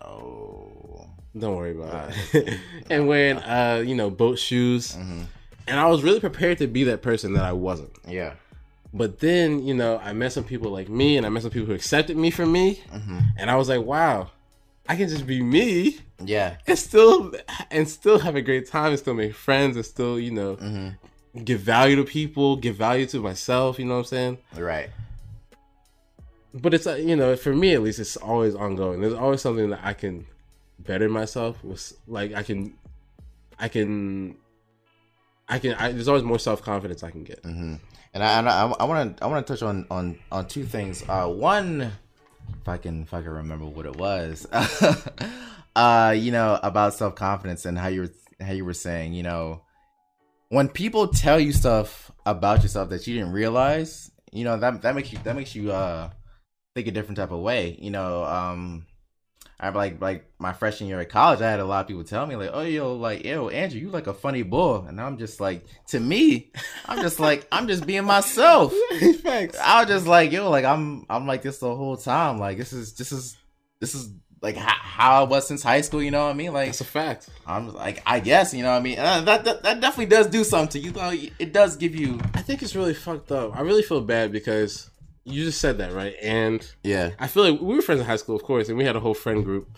Oh. 0.00 1.08
don't 1.36 1.56
worry 1.56 1.72
about 1.76 2.12
it. 2.32 2.60
and 2.90 3.08
wearing 3.08 3.38
uh 3.38 3.82
you 3.84 3.96
know 3.96 4.08
boat 4.08 4.38
shoes. 4.38 4.94
Mm-hmm. 4.94 5.22
and 5.66 5.80
i 5.80 5.86
was 5.86 6.02
really 6.04 6.20
prepared 6.20 6.58
to 6.58 6.68
be 6.68 6.84
that 6.84 7.02
person 7.02 7.32
that 7.32 7.44
i 7.44 7.52
wasn't. 7.52 7.90
Yeah. 8.06 8.34
But 8.94 9.20
then, 9.20 9.62
you 9.64 9.74
know, 9.74 9.98
I 9.98 10.12
met 10.12 10.32
some 10.32 10.44
people 10.44 10.70
like 10.70 10.88
me, 10.88 11.16
and 11.16 11.26
I 11.26 11.28
met 11.28 11.42
some 11.42 11.50
people 11.50 11.66
who 11.66 11.74
accepted 11.74 12.16
me 12.16 12.30
for 12.30 12.46
me, 12.46 12.80
Mm-hmm. 12.92 13.18
and 13.38 13.50
I 13.50 13.56
was 13.56 13.68
like, 13.68 13.82
wow, 13.82 14.30
I 14.88 14.96
can 14.96 15.08
just 15.08 15.26
be 15.26 15.42
me 15.42 15.98
Yeah. 16.24 16.56
and 16.66 16.78
still 16.78 17.32
and 17.70 17.88
still 17.88 18.18
have 18.20 18.36
a 18.36 18.42
great 18.42 18.68
time, 18.68 18.90
and 18.90 18.98
still 18.98 19.14
make 19.14 19.34
friends, 19.34 19.76
and 19.76 19.84
still, 19.84 20.18
you 20.18 20.30
know, 20.30 20.56
Mm-hmm. 20.56 21.42
give 21.44 21.60
value 21.60 21.96
to 21.96 22.04
people, 22.04 22.56
give 22.56 22.76
value 22.76 23.06
to 23.06 23.20
myself. 23.20 23.78
You 23.78 23.84
know 23.86 23.94
what 23.94 23.98
I'm 24.00 24.04
saying? 24.06 24.38
Right. 24.56 24.90
But 26.54 26.72
it's 26.72 26.86
uh, 26.86 26.94
you 26.94 27.16
know, 27.16 27.36
for 27.36 27.54
me 27.54 27.74
at 27.74 27.82
least, 27.82 27.98
it's 27.98 28.16
always 28.16 28.54
ongoing. 28.54 29.00
There's 29.02 29.12
always 29.12 29.42
something 29.42 29.68
that 29.70 29.80
I 29.82 29.92
can 29.92 30.24
better 30.78 31.08
myself. 31.08 31.62
With 31.62 31.92
like 32.06 32.32
I 32.34 32.42
can, 32.42 32.72
I 33.58 33.68
can. 33.68 34.36
I 35.48 35.58
can. 35.58 35.74
I, 35.74 35.92
there's 35.92 36.08
always 36.08 36.24
more 36.24 36.38
self 36.38 36.62
confidence 36.62 37.02
I 37.02 37.10
can 37.10 37.24
get. 37.24 37.42
Mm-hmm. 37.42 37.74
And 38.14 38.22
I 38.22 38.64
want 38.84 39.18
to 39.18 39.24
I 39.24 39.26
want 39.26 39.46
to 39.46 39.52
touch 39.52 39.62
on 39.62 39.86
on 39.90 40.18
on 40.32 40.46
two 40.46 40.64
things. 40.64 41.04
Uh, 41.06 41.28
one, 41.28 41.92
if 42.60 42.68
I 42.68 42.78
can 42.78 43.02
if 43.02 43.12
I 43.12 43.20
can 43.20 43.30
remember 43.30 43.66
what 43.66 43.86
it 43.86 43.96
was, 43.96 44.46
uh, 45.76 46.14
you 46.16 46.32
know 46.32 46.58
about 46.62 46.94
self 46.94 47.14
confidence 47.14 47.66
and 47.66 47.78
how 47.78 47.88
you 47.88 48.02
were 48.02 48.10
how 48.44 48.52
you 48.52 48.64
were 48.64 48.74
saying, 48.74 49.12
you 49.12 49.22
know, 49.22 49.62
when 50.48 50.68
people 50.68 51.08
tell 51.08 51.38
you 51.38 51.52
stuff 51.52 52.10
about 52.24 52.62
yourself 52.62 52.88
that 52.88 53.06
you 53.06 53.14
didn't 53.14 53.32
realize, 53.32 54.10
you 54.32 54.44
know 54.44 54.58
that 54.58 54.82
that 54.82 54.94
makes 54.94 55.12
you 55.12 55.18
that 55.24 55.36
makes 55.36 55.54
you 55.54 55.70
uh 55.70 56.10
think 56.74 56.86
a 56.86 56.92
different 56.92 57.18
type 57.18 57.32
of 57.32 57.40
way. 57.40 57.76
You 57.80 57.90
know, 57.90 58.24
um. 58.24 58.86
I 59.58 59.70
like 59.70 60.02
like 60.02 60.26
my 60.38 60.52
freshman 60.52 60.88
year 60.88 61.00
at 61.00 61.08
college. 61.08 61.40
I 61.40 61.50
had 61.50 61.60
a 61.60 61.64
lot 61.64 61.80
of 61.80 61.88
people 61.88 62.04
tell 62.04 62.26
me 62.26 62.36
like, 62.36 62.50
"Oh, 62.52 62.60
yo, 62.60 62.94
like, 62.94 63.24
yo, 63.24 63.48
Andrew, 63.48 63.80
you 63.80 63.88
like 63.88 64.06
a 64.06 64.12
funny 64.12 64.42
boy," 64.42 64.84
and 64.86 65.00
I'm 65.00 65.16
just 65.16 65.40
like, 65.40 65.64
to 65.88 66.00
me, 66.00 66.52
I'm 66.84 67.00
just 67.00 67.18
like, 67.18 67.46
I'm 67.50 67.66
just 67.66 67.86
being 67.86 68.04
myself. 68.04 68.74
Facts. 69.22 69.58
I 69.58 69.80
was 69.80 69.88
just 69.88 70.06
like, 70.06 70.30
yo, 70.30 70.50
like 70.50 70.66
I'm, 70.66 71.06
I'm 71.08 71.26
like 71.26 71.40
this 71.40 71.58
the 71.58 71.74
whole 71.74 71.96
time. 71.96 72.38
Like 72.38 72.58
this 72.58 72.74
is, 72.74 72.92
this 72.94 73.12
is, 73.12 73.38
this 73.80 73.94
is 73.94 74.10
like 74.42 74.56
how, 74.56 74.74
how 74.74 75.24
I 75.24 75.26
was 75.26 75.46
since 75.46 75.62
high 75.62 75.80
school. 75.80 76.02
You 76.02 76.10
know 76.10 76.24
what 76.24 76.30
I 76.30 76.34
mean? 76.34 76.52
Like 76.52 76.66
That's 76.66 76.82
a 76.82 76.84
fact. 76.84 77.28
I'm 77.46 77.72
like 77.72 78.02
I 78.06 78.20
guess 78.20 78.52
you 78.52 78.62
know 78.62 78.72
what 78.72 78.78
I 78.78 78.82
mean. 78.82 78.98
Uh, 78.98 79.22
that, 79.22 79.44
that 79.44 79.62
that 79.62 79.80
definitely 79.80 80.06
does 80.06 80.26
do 80.26 80.44
something 80.44 80.80
to 80.80 80.86
you. 80.86 80.92
Though 80.92 81.12
it 81.38 81.52
does 81.52 81.76
give 81.76 81.94
you 81.94 82.18
I 82.34 82.42
think 82.42 82.62
it's 82.62 82.76
really 82.76 82.94
fucked 82.94 83.32
up. 83.32 83.56
I 83.56 83.62
really 83.62 83.82
feel 83.82 84.00
bad 84.00 84.32
because 84.32 84.90
you 85.26 85.44
just 85.44 85.60
said 85.60 85.78
that, 85.78 85.92
right? 85.92 86.14
And 86.22 86.66
yeah 86.82 87.10
I 87.18 87.26
feel 87.26 87.50
like 87.50 87.60
we 87.60 87.74
were 87.74 87.82
friends 87.82 88.00
in 88.00 88.06
high 88.06 88.16
school, 88.16 88.36
of 88.36 88.42
course, 88.42 88.68
and 88.68 88.78
we 88.78 88.84
had 88.84 88.96
a 88.96 89.00
whole 89.00 89.14
friend 89.14 89.44
group. 89.44 89.68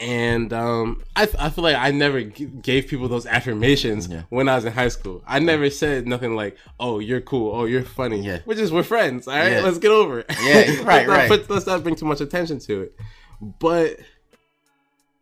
And 0.00 0.52
um, 0.52 1.02
I, 1.16 1.22
I 1.40 1.50
feel 1.50 1.64
like 1.64 1.74
I 1.76 1.90
never 1.90 2.22
g- 2.22 2.44
gave 2.46 2.86
people 2.86 3.08
those 3.08 3.26
affirmations 3.26 4.06
Yeah. 4.06 4.22
when 4.28 4.48
I 4.48 4.54
was 4.54 4.64
in 4.64 4.72
high 4.72 4.88
school. 4.90 5.24
I 5.26 5.40
never 5.40 5.70
said 5.70 6.06
nothing 6.06 6.36
like, 6.36 6.56
"Oh, 6.78 7.00
you're 7.00 7.20
cool," 7.20 7.52
"Oh, 7.52 7.64
you're 7.64 7.82
funny." 7.82 8.20
Yeah. 8.20 8.38
we're 8.46 8.54
just 8.54 8.72
we're 8.72 8.84
friends. 8.84 9.26
All 9.26 9.34
right, 9.36 9.50
Yeah. 9.50 9.60
let's 9.62 9.78
get 9.78 9.90
over 9.90 10.20
it. 10.20 10.26
Yeah, 10.40 10.54
Let's 10.68 10.80
right, 10.82 11.06
not 11.06 11.12
right. 11.16 11.28
put- 11.28 11.50
let's 11.50 11.66
not 11.66 11.82
bring 11.82 11.96
too 11.96 12.06
much 12.06 12.20
attention 12.20 12.60
to 12.60 12.82
it. 12.82 12.96
But 13.40 13.96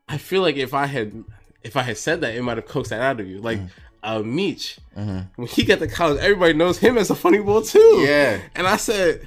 I 0.09 0.19
feel 0.19 0.43
like 0.43 0.57
if 0.57 0.75
I 0.75 0.87
had 0.87 1.25
if 1.63 1.77
I 1.77 1.83
had 1.83 1.97
said 1.97 2.21
that, 2.21 2.35
it 2.35 2.43
might 2.43 2.59
have 2.59 2.67
coaxed 2.67 2.91
that 2.91 3.01
out 3.01 3.19
of 3.19 3.27
you. 3.27 3.41
Like 3.41 3.61
uh, 4.03 4.21
Meech, 4.21 4.79
when 4.95 5.49
he 5.49 5.65
got 5.65 5.79
to 5.81 5.89
college, 5.89 6.21
everybody 6.21 6.53
knows 6.53 6.79
him 6.79 6.97
as 6.99 7.09
a 7.11 7.15
funny 7.15 7.39
boy 7.39 7.63
too. 7.63 8.05
Yeah. 8.07 8.41
and 8.55 8.67
I 8.67 8.77
said, 8.77 9.27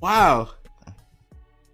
"Wow." 0.00 0.50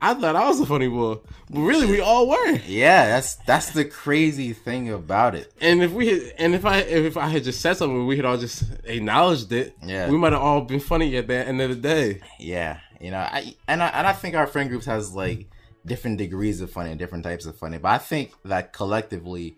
I 0.00 0.12
thought 0.14 0.36
I 0.36 0.46
was 0.46 0.60
a 0.60 0.66
funny 0.66 0.88
boy, 0.88 1.14
but 1.48 1.60
really 1.60 1.86
we 1.86 2.00
all 2.00 2.28
were. 2.28 2.50
yeah. 2.66 3.06
That's 3.06 3.36
that's 3.46 3.70
the 3.70 3.84
crazy 3.84 4.52
thing 4.52 4.90
about 4.90 5.34
it. 5.34 5.52
And 5.60 5.82
if 5.82 5.90
we 5.92 6.08
had, 6.08 6.34
and 6.38 6.54
if 6.54 6.66
I 6.66 6.78
if 6.80 7.16
I 7.16 7.28
had 7.28 7.44
just 7.44 7.60
said 7.62 7.76
something, 7.78 8.06
we 8.06 8.16
had 8.16 8.26
all 8.26 8.36
just 8.36 8.64
acknowledged 8.84 9.50
it. 9.52 9.74
Yeah. 9.82 10.10
we 10.10 10.18
might 10.18 10.32
have 10.32 10.42
all 10.42 10.60
been 10.60 10.80
funny 10.80 11.16
at 11.16 11.26
the 11.28 11.34
end 11.36 11.60
of 11.62 11.70
the 11.70 11.76
day. 11.76 12.20
Yeah, 12.38 12.78
you 13.00 13.10
know, 13.10 13.18
I 13.18 13.54
and 13.66 13.82
I 13.82 13.88
and 13.88 14.06
I 14.06 14.12
think 14.12 14.34
our 14.34 14.46
friend 14.46 14.68
groups 14.68 14.84
has 14.86 15.12
like 15.14 15.48
different 15.84 16.18
degrees 16.18 16.60
of 16.60 16.70
funny 16.70 16.90
and 16.90 16.98
different 16.98 17.24
types 17.24 17.46
of 17.46 17.56
funny, 17.56 17.78
but 17.78 17.88
I 17.88 17.98
think 17.98 18.32
that 18.44 18.72
collectively 18.74 19.56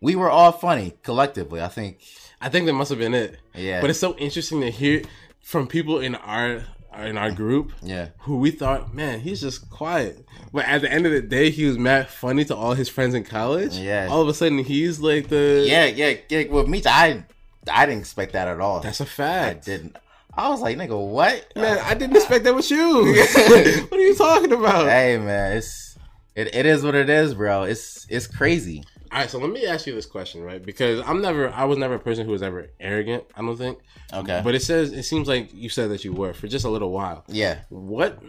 we 0.00 0.16
were 0.16 0.30
all 0.30 0.52
funny 0.52 0.94
collectively. 1.02 1.60
I 1.60 1.68
think 1.68 2.00
I 2.40 2.48
think 2.48 2.66
that 2.66 2.72
must 2.72 2.88
have 2.88 2.98
been 2.98 3.14
it. 3.14 3.38
Yeah. 3.54 3.82
but 3.82 3.90
it's 3.90 4.00
so 4.00 4.16
interesting 4.16 4.62
to 4.62 4.70
hear 4.70 5.02
from 5.42 5.66
people 5.66 6.00
in 6.00 6.14
our 6.14 6.62
in 7.06 7.16
our 7.16 7.30
group. 7.30 7.72
Yeah. 7.82 8.08
who 8.20 8.38
we 8.38 8.50
thought, 8.50 8.94
man, 8.94 9.20
he's 9.20 9.40
just 9.40 9.70
quiet. 9.70 10.26
But 10.52 10.66
at 10.66 10.80
the 10.80 10.92
end 10.92 11.06
of 11.06 11.12
the 11.12 11.22
day, 11.22 11.50
he 11.50 11.66
was 11.66 11.78
mad 11.78 12.08
funny 12.08 12.44
to 12.46 12.56
all 12.56 12.74
his 12.74 12.88
friends 12.88 13.14
in 13.14 13.24
college. 13.24 13.76
Yeah. 13.76 14.08
all 14.10 14.22
of 14.22 14.28
a 14.28 14.34
sudden 14.34 14.58
he's 14.58 15.00
like 15.00 15.28
the 15.28 15.64
yeah, 15.66 15.86
yeah, 15.86 16.16
yeah. 16.28 16.48
With 16.48 16.68
me, 16.68 16.82
I 16.86 17.24
I 17.70 17.86
didn't 17.86 18.00
expect 18.00 18.32
that 18.32 18.48
at 18.48 18.60
all. 18.60 18.80
That's 18.80 19.00
a 19.00 19.06
fact. 19.06 19.68
I 19.68 19.70
didn't. 19.70 19.96
I 20.34 20.50
was 20.50 20.60
like, 20.60 20.76
nigga, 20.76 20.96
what? 20.96 21.52
Man, 21.56 21.78
I 21.78 21.94
didn't 21.94 22.16
expect 22.16 22.44
that 22.44 22.54
with 22.54 22.70
you. 22.70 23.06
what 23.90 23.92
are 23.92 24.00
you 24.00 24.14
talking 24.14 24.52
about? 24.52 24.86
hey, 24.86 25.18
man, 25.18 25.56
it's 25.56 25.98
it, 26.36 26.54
it 26.54 26.66
is 26.66 26.84
what 26.84 26.94
it 26.94 27.10
is, 27.10 27.34
bro. 27.34 27.64
It's 27.64 28.06
it's 28.08 28.28
crazy. 28.28 28.84
All 29.10 29.18
right, 29.20 29.30
so 29.30 29.38
let 29.38 29.50
me 29.50 29.64
ask 29.66 29.86
you 29.86 29.94
this 29.94 30.06
question, 30.06 30.42
right? 30.42 30.64
Because 30.64 31.00
I'm 31.06 31.22
never, 31.22 31.50
I 31.50 31.64
was 31.64 31.78
never 31.78 31.94
a 31.94 31.98
person 31.98 32.26
who 32.26 32.32
was 32.32 32.42
ever 32.42 32.68
arrogant. 32.78 33.24
I 33.36 33.40
don't 33.40 33.56
think. 33.56 33.78
Okay. 34.12 34.40
But 34.44 34.54
it 34.54 34.62
says, 34.62 34.92
it 34.92 35.04
seems 35.04 35.28
like 35.28 35.52
you 35.54 35.68
said 35.68 35.90
that 35.90 36.04
you 36.04 36.12
were 36.12 36.34
for 36.34 36.46
just 36.46 36.64
a 36.64 36.68
little 36.68 36.90
while. 36.90 37.24
Yeah. 37.28 37.60
What, 37.70 38.22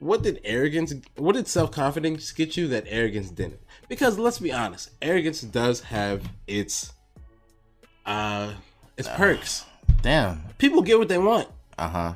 what 0.00 0.22
did 0.22 0.40
arrogance, 0.44 0.92
what 1.16 1.34
did 1.34 1.48
self 1.48 1.70
confidence 1.70 2.30
get 2.32 2.56
you 2.56 2.68
that 2.68 2.84
arrogance 2.88 3.30
didn't? 3.30 3.60
Because 3.88 4.18
let's 4.18 4.38
be 4.38 4.52
honest, 4.52 4.90
arrogance 5.00 5.40
does 5.40 5.80
have 5.80 6.22
its, 6.46 6.92
uh, 8.06 8.52
its 8.96 9.08
perks. 9.08 9.64
Damn. 10.02 10.42
People 10.58 10.82
get 10.82 10.98
what 10.98 11.08
they 11.08 11.18
want 11.18 11.48
Uh 11.78 11.88
huh. 11.88 12.12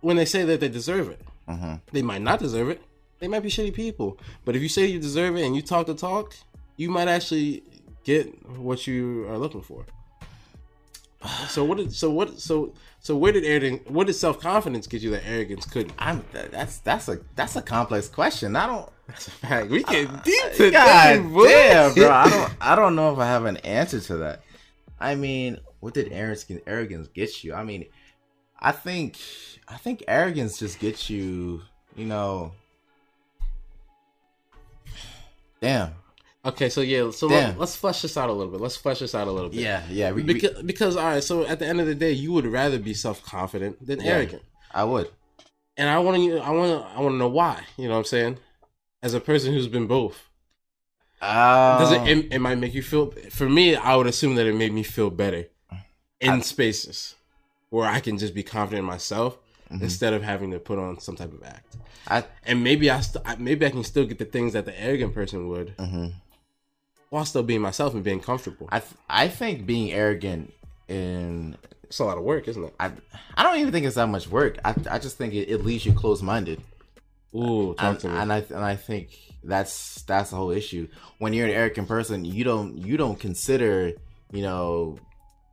when 0.00 0.16
they 0.16 0.24
say 0.24 0.44
that 0.44 0.60
they 0.60 0.68
deserve 0.68 1.08
it. 1.08 1.20
Mm-hmm. 1.48 1.74
They 1.92 2.02
might 2.02 2.22
not 2.22 2.38
deserve 2.38 2.68
it. 2.70 2.82
They 3.18 3.28
might 3.28 3.42
be 3.42 3.48
shitty 3.48 3.72
people. 3.74 4.18
But 4.44 4.56
if 4.56 4.62
you 4.62 4.68
say 4.68 4.86
you 4.86 4.98
deserve 4.98 5.36
it 5.36 5.44
and 5.46 5.56
you 5.56 5.62
talk 5.62 5.86
the 5.86 5.94
talk, 5.94 6.34
you 6.76 6.90
might 6.90 7.08
actually 7.08 7.62
get 8.04 8.46
what 8.56 8.86
you 8.86 9.26
are 9.28 9.38
looking 9.38 9.62
for. 9.62 9.84
So 11.48 11.64
what 11.64 11.78
did 11.78 11.92
so 11.92 12.10
what 12.10 12.38
so 12.38 12.74
so 13.00 13.16
where 13.16 13.32
did 13.32 13.44
arrogance 13.44 13.82
what 13.88 14.06
did 14.06 14.14
self 14.14 14.38
confidence 14.40 14.86
get 14.86 15.02
you 15.02 15.10
that 15.10 15.26
arrogance 15.26 15.64
couldn't? 15.66 15.94
I'm 15.98 16.24
that's 16.30 16.78
that's 16.78 17.08
a 17.08 17.18
that's 17.34 17.56
a 17.56 17.62
complex 17.62 18.08
question. 18.08 18.54
I 18.54 18.66
don't. 18.66 18.88
That's 19.08 19.28
a 19.28 19.30
fact. 19.30 19.70
We 19.70 19.82
get 19.82 20.24
deep 20.24 20.42
today, 20.52 20.70
God 20.70 21.32
damn, 21.32 21.94
bro. 21.94 22.10
I 22.10 22.30
don't 22.30 22.52
I 22.60 22.76
don't 22.76 22.94
know 22.94 23.12
if 23.12 23.18
I 23.18 23.26
have 23.26 23.44
an 23.44 23.56
answer 23.58 24.00
to 24.00 24.16
that. 24.18 24.42
I 25.00 25.14
mean, 25.14 25.58
what 25.80 25.94
did 25.94 26.12
arrogance 26.12 26.62
arrogance 26.66 27.08
get 27.08 27.42
you? 27.42 27.54
I 27.54 27.64
mean, 27.64 27.86
I 28.60 28.72
think 28.72 29.16
I 29.68 29.76
think 29.76 30.04
arrogance 30.06 30.58
just 30.58 30.78
gets 30.78 31.10
you, 31.10 31.62
you 31.96 32.06
know. 32.06 32.52
Damn. 35.60 35.94
Okay, 36.46 36.68
so 36.68 36.80
yeah, 36.80 37.10
so 37.10 37.28
Damn. 37.28 37.50
let, 37.50 37.58
let's 37.58 37.76
flesh 37.76 38.02
this 38.02 38.16
out 38.16 38.28
a 38.30 38.32
little 38.32 38.52
bit. 38.52 38.60
Let's 38.60 38.76
flesh 38.76 39.00
this 39.00 39.14
out 39.14 39.26
a 39.26 39.32
little 39.32 39.50
bit. 39.50 39.60
Yeah, 39.60 39.82
yeah. 39.90 40.12
We, 40.12 40.22
we- 40.22 40.32
Because, 40.34 40.62
because 40.62 40.96
all 40.96 41.04
right, 41.04 41.22
so 41.22 41.44
at 41.44 41.58
the 41.58 41.66
end 41.66 41.80
of 41.80 41.86
the 41.86 41.94
day, 41.94 42.12
you 42.12 42.32
would 42.32 42.46
rather 42.46 42.78
be 42.78 42.94
self 42.94 43.22
confident 43.24 43.84
than 43.84 44.00
Yeah. 44.00 44.12
arrogant. 44.12 44.42
I 44.72 44.84
would. 44.84 45.08
and 45.76 45.88
I 45.88 45.98
want 45.98 46.16
to, 46.18 46.38
I 46.38 46.50
want 46.50 46.70
to, 46.82 46.88
I 46.96 47.00
want 47.00 47.12
to 47.14 47.18
know 47.18 47.28
why. 47.28 47.62
You 47.76 47.88
know 47.88 47.94
what 47.94 47.98
I'm 47.98 48.04
saying? 48.04 48.38
As 49.02 49.12
a 49.14 49.20
person 49.20 49.52
who's 49.52 49.68
been 49.68 49.86
both, 49.86 50.28
Uh, 51.20 51.78
does 51.78 51.92
it, 51.92 52.02
it? 52.08 52.32
It 52.34 52.38
might 52.40 52.56
make 52.58 52.74
you 52.74 52.82
feel. 52.82 53.10
For 53.30 53.48
me, 53.48 53.74
I 53.74 53.96
would 53.96 54.06
assume 54.06 54.34
that 54.36 54.46
it 54.46 54.54
made 54.54 54.72
me 54.72 54.82
feel 54.82 55.10
better 55.10 55.46
in 56.20 56.42
spaces 56.42 57.14
where 57.70 57.88
I 57.88 58.00
can 58.00 58.16
just 58.18 58.34
be 58.34 58.42
confident 58.42 58.80
in 58.80 58.84
myself 58.84 59.38
instead 59.70 60.12
of 60.14 60.22
having 60.22 60.50
to 60.52 60.58
put 60.58 60.78
on 60.78 61.00
some 61.00 61.16
type 61.16 61.32
of 61.32 61.42
act. 61.42 61.76
I 62.08 62.24
And 62.44 62.62
maybe 62.62 62.88
I, 62.90 63.00
st- 63.00 63.24
I 63.26 63.34
maybe 63.36 63.66
I 63.66 63.70
can 63.70 63.82
still 63.84 64.04
get 64.06 64.18
the 64.18 64.24
things 64.24 64.52
that 64.52 64.64
the 64.64 64.80
arrogant 64.80 65.12
person 65.12 65.48
would, 65.48 65.76
mhm. 65.76 66.12
While 67.10 67.24
still 67.24 67.42
being 67.42 67.60
myself 67.60 67.94
and 67.94 68.02
being 68.04 68.20
comfortable. 68.20 68.68
I 68.70 68.80
th- 68.80 68.94
I 69.08 69.28
think 69.28 69.66
being 69.66 69.92
arrogant 69.92 70.52
in 70.88 71.56
It's 71.84 71.98
a 71.98 72.04
lot 72.04 72.18
of 72.18 72.24
work, 72.24 72.48
isn't 72.48 72.64
it? 72.64 72.74
I 72.80 72.92
I 73.36 73.42
don't 73.42 73.58
even 73.58 73.72
think 73.72 73.86
it's 73.86 73.96
that 73.96 74.08
much 74.08 74.28
work. 74.28 74.58
I 74.64 74.74
I 74.90 74.98
just 74.98 75.16
think 75.16 75.34
it, 75.34 75.48
it 75.48 75.64
leaves 75.64 75.86
you 75.86 75.92
closed 75.92 76.22
minded. 76.22 76.60
Ooh, 77.34 77.74
talk 77.74 77.90
and, 77.90 78.00
to 78.00 78.08
me. 78.08 78.16
and 78.16 78.32
I 78.32 78.38
and 78.38 78.64
I 78.64 78.76
think 78.76 79.10
that's 79.44 80.02
that's 80.02 80.30
the 80.30 80.36
whole 80.36 80.50
issue. 80.50 80.88
When 81.18 81.32
you're 81.32 81.46
an 81.46 81.52
arrogant 81.52 81.88
person, 81.88 82.24
you 82.24 82.44
don't 82.44 82.78
you 82.78 82.96
don't 82.96 83.18
consider 83.18 83.92
you 84.32 84.42
know 84.42 84.98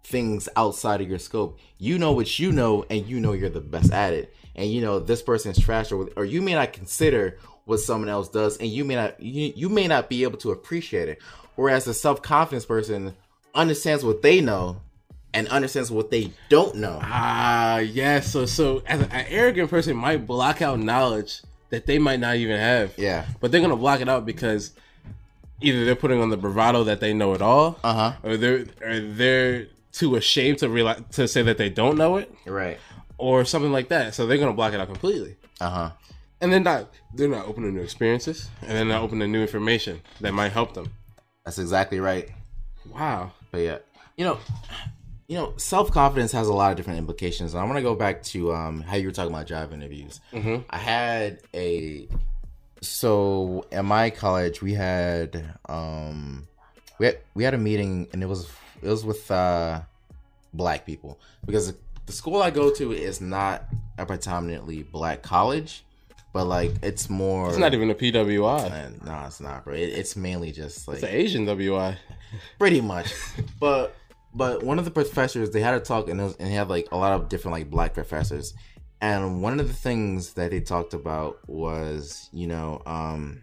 things 0.03 0.49
outside 0.55 1.01
of 1.01 1.09
your 1.09 1.19
scope. 1.19 1.59
You 1.77 1.97
know 1.97 2.11
what 2.11 2.39
you 2.39 2.51
know, 2.51 2.85
and 2.89 3.05
you 3.07 3.19
know 3.19 3.33
you're 3.33 3.49
the 3.49 3.61
best 3.61 3.91
at 3.91 4.13
it. 4.13 4.35
And 4.55 4.71
you 4.71 4.81
know 4.81 4.99
this 4.99 5.21
person 5.21 5.51
is 5.51 5.59
trash, 5.59 5.91
or 5.91 6.09
or 6.15 6.25
you 6.25 6.41
may 6.41 6.53
not 6.53 6.73
consider 6.73 7.37
what 7.65 7.79
someone 7.79 8.09
else 8.09 8.29
does, 8.29 8.57
and 8.57 8.69
you 8.69 8.83
may 8.85 8.95
not 8.95 9.19
you, 9.19 9.53
you 9.55 9.69
may 9.69 9.87
not 9.87 10.09
be 10.09 10.23
able 10.23 10.37
to 10.39 10.51
appreciate 10.51 11.09
it. 11.09 11.21
Whereas 11.55 11.85
the 11.85 11.93
self 11.93 12.21
confidence 12.21 12.65
person 12.65 13.15
understands 13.55 14.03
what 14.03 14.21
they 14.21 14.41
know 14.41 14.81
and 15.33 15.47
understands 15.49 15.91
what 15.91 16.11
they 16.11 16.31
don't 16.49 16.75
know. 16.75 16.99
Ah, 17.01 17.77
yes. 17.77 18.31
So, 18.31 18.45
so 18.45 18.81
as 18.87 19.01
an 19.01 19.11
arrogant 19.11 19.69
person 19.69 19.95
might 19.95 20.25
block 20.27 20.61
out 20.61 20.79
knowledge 20.79 21.41
that 21.69 21.85
they 21.85 21.97
might 21.99 22.19
not 22.19 22.35
even 22.35 22.57
have. 22.59 22.93
Yeah. 22.97 23.25
But 23.39 23.51
they're 23.51 23.61
gonna 23.61 23.75
block 23.75 23.99
it 24.01 24.09
out 24.09 24.25
because 24.25 24.71
either 25.61 25.85
they're 25.85 25.95
putting 25.95 26.21
on 26.21 26.29
the 26.29 26.37
bravado 26.37 26.83
that 26.85 26.99
they 26.99 27.13
know 27.13 27.33
it 27.33 27.41
all, 27.41 27.79
Uh 27.83 27.93
huh. 27.93 28.13
or 28.23 28.37
they're 28.37 28.65
or 28.81 28.99
they're 28.99 29.67
too 29.91 30.15
ashamed 30.15 30.57
to 30.59 30.69
realize 30.69 31.01
to 31.11 31.27
say 31.27 31.41
that 31.43 31.57
they 31.57 31.69
don't 31.69 31.97
know 31.97 32.17
it, 32.17 32.33
Right. 32.45 32.77
or 33.17 33.45
something 33.45 33.71
like 33.71 33.89
that. 33.89 34.13
So 34.15 34.25
they're 34.27 34.37
gonna 34.37 34.53
block 34.53 34.73
it 34.73 34.79
out 34.79 34.87
completely. 34.87 35.35
Uh 35.61 35.69
huh. 35.69 35.91
And 36.41 36.51
they're 36.51 36.59
not 36.59 36.89
they're 37.13 37.27
not 37.29 37.47
open 37.47 37.63
to 37.63 37.71
new 37.71 37.81
experiences, 37.81 38.49
and 38.61 38.71
they're 38.71 38.85
not 38.85 39.01
open 39.01 39.19
to 39.19 39.27
new 39.27 39.41
information 39.41 40.01
that 40.21 40.33
might 40.33 40.51
help 40.51 40.73
them. 40.73 40.91
That's 41.45 41.59
exactly 41.59 41.99
right. 41.99 42.29
Wow. 42.89 43.31
But 43.51 43.59
yeah, 43.59 43.77
you 44.17 44.25
know, 44.25 44.39
you 45.27 45.37
know, 45.37 45.53
self 45.57 45.91
confidence 45.91 46.31
has 46.31 46.47
a 46.47 46.53
lot 46.53 46.71
of 46.71 46.77
different 46.77 46.99
implications. 46.99 47.53
And 47.53 47.61
I 47.61 47.65
want 47.65 47.77
to 47.77 47.81
go 47.81 47.95
back 47.95 48.23
to 48.23 48.53
um 48.53 48.81
how 48.81 48.95
you 48.95 49.07
were 49.07 49.13
talking 49.13 49.33
about 49.33 49.47
job 49.47 49.73
interviews. 49.73 50.19
Mhm. 50.31 50.63
I 50.69 50.77
had 50.77 51.39
a 51.53 52.07
so 52.81 53.65
at 53.71 53.85
my 53.85 54.09
college 54.09 54.61
we 54.61 54.73
had 54.73 55.55
um 55.69 56.47
we 56.99 57.07
had, 57.07 57.19
we 57.33 57.43
had 57.43 57.53
a 57.53 57.57
meeting 57.57 58.07
and 58.11 58.21
it 58.21 58.25
was 58.25 58.49
it 58.81 58.89
was 58.89 59.05
with 59.05 59.29
uh 59.31 59.81
black 60.53 60.85
people 60.85 61.19
because 61.45 61.73
the 62.05 62.11
school 62.11 62.41
I 62.41 62.51
go 62.51 62.69
to 62.73 62.91
is 62.91 63.21
not 63.21 63.63
a 63.97 64.05
predominantly 64.05 64.83
black 64.83 65.21
college, 65.21 65.85
but 66.33 66.45
like 66.45 66.71
it's 66.81 67.09
more. 67.09 67.49
It's 67.49 67.57
not 67.57 67.73
even 67.73 67.89
a 67.89 67.95
PWI. 67.95 69.05
No, 69.05 69.23
it's 69.25 69.39
not, 69.39 69.63
bro. 69.63 69.75
It, 69.75 69.89
it's 69.89 70.15
mainly 70.15 70.51
just 70.51 70.87
like 70.87 70.95
It's 70.95 71.03
an 71.03 71.09
Asian 71.09 71.45
WI. 71.45 71.97
pretty 72.59 72.81
much 72.81 73.13
but 73.59 73.95
but 74.33 74.63
one 74.63 74.79
of 74.79 74.85
the 74.85 74.91
professors 74.91 75.51
they 75.51 75.61
had 75.61 75.73
a 75.73 75.79
talk 75.79 76.09
and, 76.09 76.19
it 76.19 76.23
was, 76.23 76.35
and 76.37 76.47
he 76.47 76.55
had 76.55 76.69
like 76.69 76.87
a 76.91 76.97
lot 76.97 77.13
of 77.13 77.29
different 77.29 77.53
like 77.53 77.69
black 77.69 77.93
professors 77.93 78.53
and 79.01 79.41
one 79.41 79.59
of 79.59 79.67
the 79.67 79.73
things 79.73 80.33
that 80.33 80.51
they 80.51 80.59
talked 80.59 80.93
about 80.93 81.37
was 81.47 82.29
you 82.33 82.47
know 82.47 82.81
um 82.85 83.41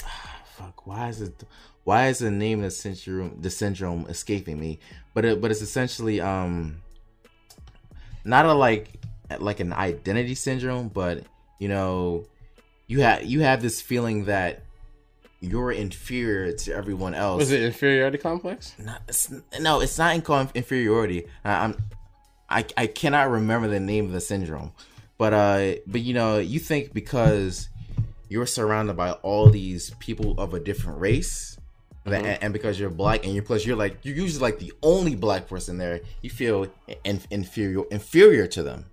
fuck 0.44 0.86
why 0.86 1.08
is 1.08 1.20
it 1.20 1.44
why 1.84 2.08
is 2.08 2.18
the 2.18 2.30
name 2.30 2.60
of 2.60 2.64
the 2.64 2.70
syndrome 2.70 3.36
the 3.40 3.50
syndrome 3.50 4.06
escaping 4.08 4.58
me 4.58 4.78
but 5.12 5.24
it 5.24 5.40
but 5.40 5.50
it's 5.50 5.62
essentially 5.62 6.20
um 6.20 6.76
not 8.24 8.46
a 8.46 8.52
like 8.52 9.00
like 9.38 9.60
an 9.60 9.72
identity 9.72 10.34
syndrome 10.34 10.88
but 10.88 11.24
you 11.58 11.68
know 11.68 12.24
you 12.86 13.00
have 13.00 13.24
you 13.24 13.40
have 13.40 13.62
this 13.62 13.80
feeling 13.80 14.26
that 14.26 14.62
you're 15.40 15.72
inferior 15.72 16.52
to 16.52 16.72
everyone 16.72 17.14
else. 17.14 17.38
Was 17.38 17.52
it 17.52 17.62
inferiority 17.62 18.18
complex? 18.18 18.74
Not, 18.78 19.02
it's, 19.08 19.32
no, 19.60 19.80
it's 19.80 19.98
not 19.98 20.14
in 20.14 20.48
inferiority. 20.54 21.26
I, 21.44 21.64
I'm, 21.64 21.76
I, 22.48 22.64
I 22.76 22.86
cannot 22.86 23.30
remember 23.30 23.68
the 23.68 23.80
name 23.80 24.06
of 24.06 24.12
the 24.12 24.20
syndrome, 24.20 24.72
but 25.18 25.32
uh, 25.34 25.74
but 25.86 26.00
you 26.00 26.14
know, 26.14 26.38
you 26.38 26.60
think 26.60 26.92
because 26.92 27.68
you're 28.28 28.46
surrounded 28.46 28.96
by 28.96 29.12
all 29.12 29.50
these 29.50 29.90
people 29.98 30.34
of 30.38 30.54
a 30.54 30.60
different 30.60 31.00
race, 31.00 31.58
that, 32.04 32.24
and, 32.24 32.42
and 32.42 32.52
because 32.52 32.78
you're 32.78 32.90
black, 32.90 33.24
and 33.24 33.34
you're 33.34 33.42
plus 33.42 33.64
you're 33.64 33.76
like 33.76 33.98
you're 34.02 34.16
usually 34.16 34.40
like 34.40 34.58
the 34.58 34.72
only 34.82 35.14
black 35.14 35.46
person 35.48 35.78
there, 35.78 36.00
you 36.22 36.30
feel 36.30 36.66
in, 37.04 37.20
inferior 37.30 37.84
inferior 37.90 38.46
to 38.48 38.62
them. 38.62 38.86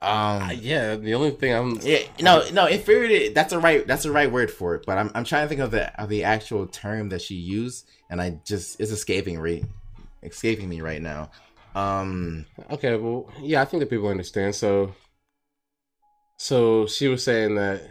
Um, 0.00 0.42
Uh, 0.42 0.50
yeah, 0.52 0.94
the 0.94 1.14
only 1.14 1.32
thing 1.32 1.52
I'm 1.52 1.80
yeah, 1.82 2.00
no, 2.20 2.48
no, 2.52 2.66
inferior. 2.66 3.30
That's 3.30 3.50
the 3.52 3.58
right. 3.58 3.84
That's 3.86 4.04
the 4.04 4.12
right 4.12 4.30
word 4.30 4.50
for 4.50 4.74
it. 4.76 4.84
But 4.86 4.96
I'm, 4.98 5.10
I'm 5.14 5.24
trying 5.24 5.44
to 5.44 5.48
think 5.48 5.60
of 5.60 5.70
the 5.72 6.00
of 6.00 6.08
the 6.08 6.22
actual 6.24 6.66
term 6.68 7.08
that 7.08 7.20
she 7.22 7.34
used, 7.34 7.88
and 8.08 8.20
I 8.20 8.38
just 8.44 8.80
it's 8.80 8.92
escaping 8.92 9.38
right, 9.40 9.64
escaping 10.22 10.68
me 10.68 10.80
right 10.82 11.02
now. 11.02 11.30
Um, 11.74 12.46
Okay, 12.70 12.96
well, 12.96 13.28
yeah, 13.40 13.60
I 13.60 13.64
think 13.64 13.80
that 13.80 13.90
people 13.90 14.08
understand. 14.08 14.54
So, 14.54 14.94
so 16.36 16.86
she 16.86 17.08
was 17.08 17.24
saying 17.24 17.56
that 17.56 17.82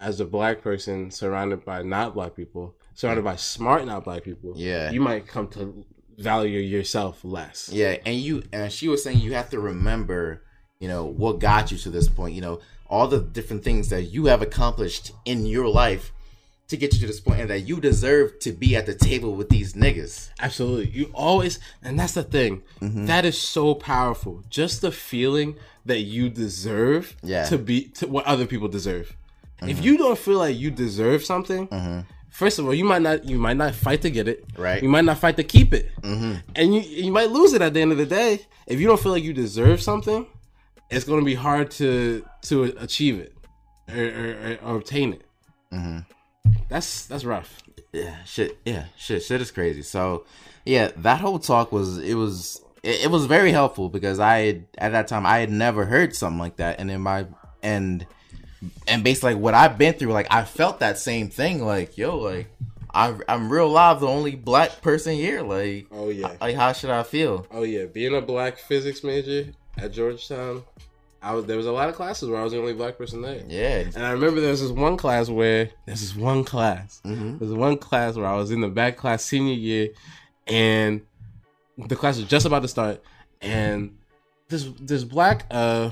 as 0.00 0.20
a 0.20 0.24
black 0.24 0.60
person 0.62 1.10
surrounded 1.10 1.64
by 1.64 1.82
not 1.82 2.14
black 2.14 2.36
people, 2.36 2.74
surrounded 2.94 3.24
by 3.24 3.36
smart 3.36 3.86
not 3.86 4.04
black 4.04 4.22
people, 4.22 4.52
Yeah. 4.56 4.90
you 4.90 5.00
might 5.00 5.26
come 5.26 5.48
to 5.48 5.84
value 6.18 6.60
yourself 6.60 7.24
less. 7.24 7.70
yeah, 7.72 7.96
and 8.04 8.16
you 8.16 8.42
and 8.52 8.70
she 8.70 8.88
was 8.88 9.02
saying 9.02 9.20
you 9.20 9.32
have 9.34 9.50
to 9.50 9.60
remember, 9.60 10.42
you 10.84 10.90
know, 10.90 11.06
what 11.06 11.38
got 11.38 11.72
you 11.72 11.78
to 11.78 11.88
this 11.88 12.10
point. 12.10 12.34
You 12.34 12.42
know, 12.42 12.60
all 12.90 13.08
the 13.08 13.20
different 13.20 13.64
things 13.64 13.88
that 13.88 14.02
you 14.02 14.26
have 14.26 14.42
accomplished 14.42 15.12
in 15.24 15.46
your 15.46 15.66
life 15.66 16.12
to 16.68 16.76
get 16.76 16.92
you 16.92 17.00
to 17.00 17.06
this 17.06 17.20
point, 17.20 17.40
and 17.40 17.48
that 17.48 17.60
you 17.60 17.80
deserve 17.80 18.38
to 18.40 18.52
be 18.52 18.76
at 18.76 18.84
the 18.84 18.94
table 18.94 19.34
with 19.34 19.48
these 19.48 19.72
niggas. 19.72 20.28
Absolutely, 20.40 20.90
you 20.90 21.10
always, 21.14 21.58
and 21.82 21.98
that's 21.98 22.12
the 22.12 22.22
thing. 22.22 22.62
Mm-hmm. 22.82 23.06
That 23.06 23.24
is 23.24 23.38
so 23.38 23.74
powerful. 23.74 24.42
Just 24.50 24.82
the 24.82 24.92
feeling 24.92 25.56
that 25.86 26.00
you 26.00 26.28
deserve 26.28 27.16
Yeah. 27.22 27.44
to 27.46 27.56
be 27.56 27.88
to 27.98 28.06
what 28.06 28.26
other 28.26 28.46
people 28.46 28.68
deserve. 28.68 29.16
Mm-hmm. 29.60 29.70
If 29.70 29.82
you 29.82 29.96
don't 29.96 30.18
feel 30.18 30.38
like 30.38 30.56
you 30.58 30.70
deserve 30.70 31.24
something, 31.24 32.04
first 32.28 32.58
of 32.58 32.66
all, 32.66 32.74
you 32.74 32.84
might 32.84 33.00
not 33.02 33.24
you 33.24 33.38
might 33.38 33.56
not 33.56 33.74
fight 33.74 34.02
to 34.02 34.10
get 34.10 34.28
it. 34.28 34.44
Right. 34.58 34.82
You 34.82 34.90
might 34.90 35.06
not 35.06 35.16
fight 35.18 35.36
to 35.36 35.44
keep 35.44 35.72
it, 35.72 35.88
mm-hmm. 36.02 36.34
and 36.54 36.74
you 36.74 36.82
you 36.82 37.10
might 37.12 37.30
lose 37.30 37.54
it 37.54 37.62
at 37.62 37.72
the 37.72 37.80
end 37.80 37.92
of 37.92 37.98
the 37.98 38.06
day. 38.06 38.40
If 38.66 38.80
you 38.80 38.86
don't 38.86 39.00
feel 39.00 39.12
like 39.12 39.22
you 39.24 39.32
deserve 39.34 39.82
something, 39.82 40.26
it's 40.96 41.04
going 41.04 41.20
to 41.20 41.24
be 41.24 41.34
hard 41.34 41.70
to 41.72 42.24
to 42.42 42.64
achieve 42.78 43.18
it 43.18 43.34
or, 43.88 44.04
or, 44.04 44.58
or 44.72 44.76
obtain 44.76 45.12
it. 45.14 45.22
Mm-hmm. 45.72 45.98
That's 46.68 47.06
that's 47.06 47.24
rough. 47.24 47.62
yeah 47.92 48.16
shit 48.24 48.58
yeah 48.64 48.86
shit 48.96 49.22
shit 49.22 49.40
is 49.40 49.50
crazy 49.50 49.82
so 49.82 50.24
yeah 50.64 50.90
that 50.96 51.20
whole 51.20 51.38
talk 51.38 51.72
was 51.72 51.98
it 51.98 52.14
was 52.14 52.60
it, 52.82 53.04
it 53.04 53.10
was 53.10 53.26
very 53.26 53.50
helpful 53.52 53.88
because 53.88 54.18
i 54.18 54.38
had, 54.38 54.66
at 54.78 54.92
that 54.92 55.06
time 55.08 55.24
i 55.26 55.38
had 55.38 55.50
never 55.50 55.84
heard 55.84 56.14
something 56.14 56.38
like 56.38 56.56
that 56.56 56.80
and 56.80 56.90
in 56.90 57.00
my 57.00 57.26
and 57.62 58.06
and 58.88 59.04
based 59.04 59.22
like 59.22 59.36
what 59.36 59.54
i've 59.54 59.78
been 59.78 59.94
through 59.94 60.12
like 60.12 60.26
i 60.30 60.42
felt 60.44 60.80
that 60.80 60.98
same 60.98 61.28
thing 61.28 61.64
like 61.64 61.96
yo 61.96 62.18
like 62.18 62.48
I, 62.92 63.16
i'm 63.28 63.50
real 63.50 63.68
live 63.68 64.00
the 64.00 64.06
only 64.08 64.34
black 64.36 64.80
person 64.82 65.14
here 65.14 65.42
like 65.42 65.86
Oh 65.92 66.08
yeah. 66.10 66.32
like 66.40 66.56
how 66.56 66.72
should 66.72 66.90
i 66.90 67.02
feel 67.04 67.46
Oh 67.50 67.62
yeah, 67.62 67.84
being 67.86 68.14
a 68.14 68.20
black 68.20 68.58
physics 68.58 69.02
major 69.04 69.46
at 69.78 69.92
Georgetown, 69.92 70.62
I 71.24 71.32
was 71.34 71.46
there 71.46 71.56
was 71.56 71.66
a 71.66 71.72
lot 71.72 71.88
of 71.88 71.94
classes 71.94 72.28
where 72.28 72.38
I 72.40 72.44
was 72.44 72.52
the 72.52 72.58
only 72.58 72.74
black 72.74 72.98
person 72.98 73.22
there. 73.22 73.42
yeah 73.48 73.84
And 73.94 74.04
I 74.04 74.10
remember 74.10 74.40
there 74.40 74.50
was 74.50 74.60
this 74.62 74.70
one 74.70 74.96
class 74.96 75.28
where 75.28 75.70
there's 75.86 76.00
this 76.00 76.14
one 76.14 76.44
class. 76.44 77.00
Mhm. 77.04 77.38
There's 77.38 77.52
one 77.52 77.76
class 77.78 78.16
where 78.16 78.26
I 78.26 78.36
was 78.36 78.50
in 78.50 78.60
the 78.60 78.68
back 78.68 78.96
class 78.96 79.24
senior 79.24 79.54
year, 79.54 79.88
and 80.46 81.00
the 81.78 81.96
class 81.96 82.18
was 82.18 82.26
just 82.28 82.46
about 82.46 82.62
to 82.62 82.68
start, 82.68 83.02
and 83.40 83.96
this 84.48 84.68
this 84.80 85.02
black 85.04 85.46
uh 85.50 85.90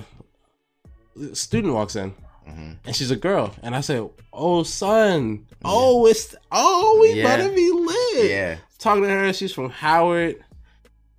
student 1.33 1.75
walks 1.75 1.97
in. 1.97 2.15
Mhm. 2.49 2.77
And 2.85 2.97
she's 2.97 3.11
a 3.11 3.17
girl, 3.17 3.55
and 3.63 3.75
I 3.77 3.81
said, 3.83 4.09
"Oh, 4.33 4.63
son, 4.65 5.47
oh, 5.65 6.07
it's 6.07 6.35
oh, 6.51 6.99
we 7.01 7.13
Yeah. 7.15 7.25
better 7.25 7.49
be 7.55 7.71
lit." 7.71 8.31
yeah 8.31 8.57
talking 8.79 9.05
to 9.05 9.09
her. 9.09 9.33
She's 9.33 9.53
from 9.53 9.71
Howard, 9.71 10.43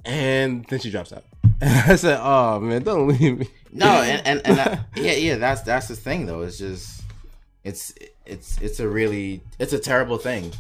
and 0.04 0.66
then 0.70 0.80
she 0.80 0.92
drops 0.92 1.14
out. 1.14 1.24
And 1.62 1.92
I 1.92 1.96
said, 1.96 2.20
"Oh 2.22 2.60
man, 2.60 2.84
don't 2.84 3.08
leave 3.08 3.40
me." 3.40 3.48
No 3.74 3.86
and 4.02 4.26
and, 4.26 4.42
and 4.46 4.60
I, 4.60 4.80
yeah 4.96 5.14
yeah 5.14 5.36
that's 5.36 5.62
that's 5.62 5.88
the 5.88 5.96
thing 5.96 6.26
though. 6.26 6.42
It's 6.42 6.58
just 6.58 7.04
it's 7.64 7.94
it's 8.26 8.60
it's 8.62 8.80
a 8.80 8.88
really 8.88 9.42
it's 9.60 9.74
a 9.74 9.80
terrible 9.80 10.18
thing. 10.18 10.52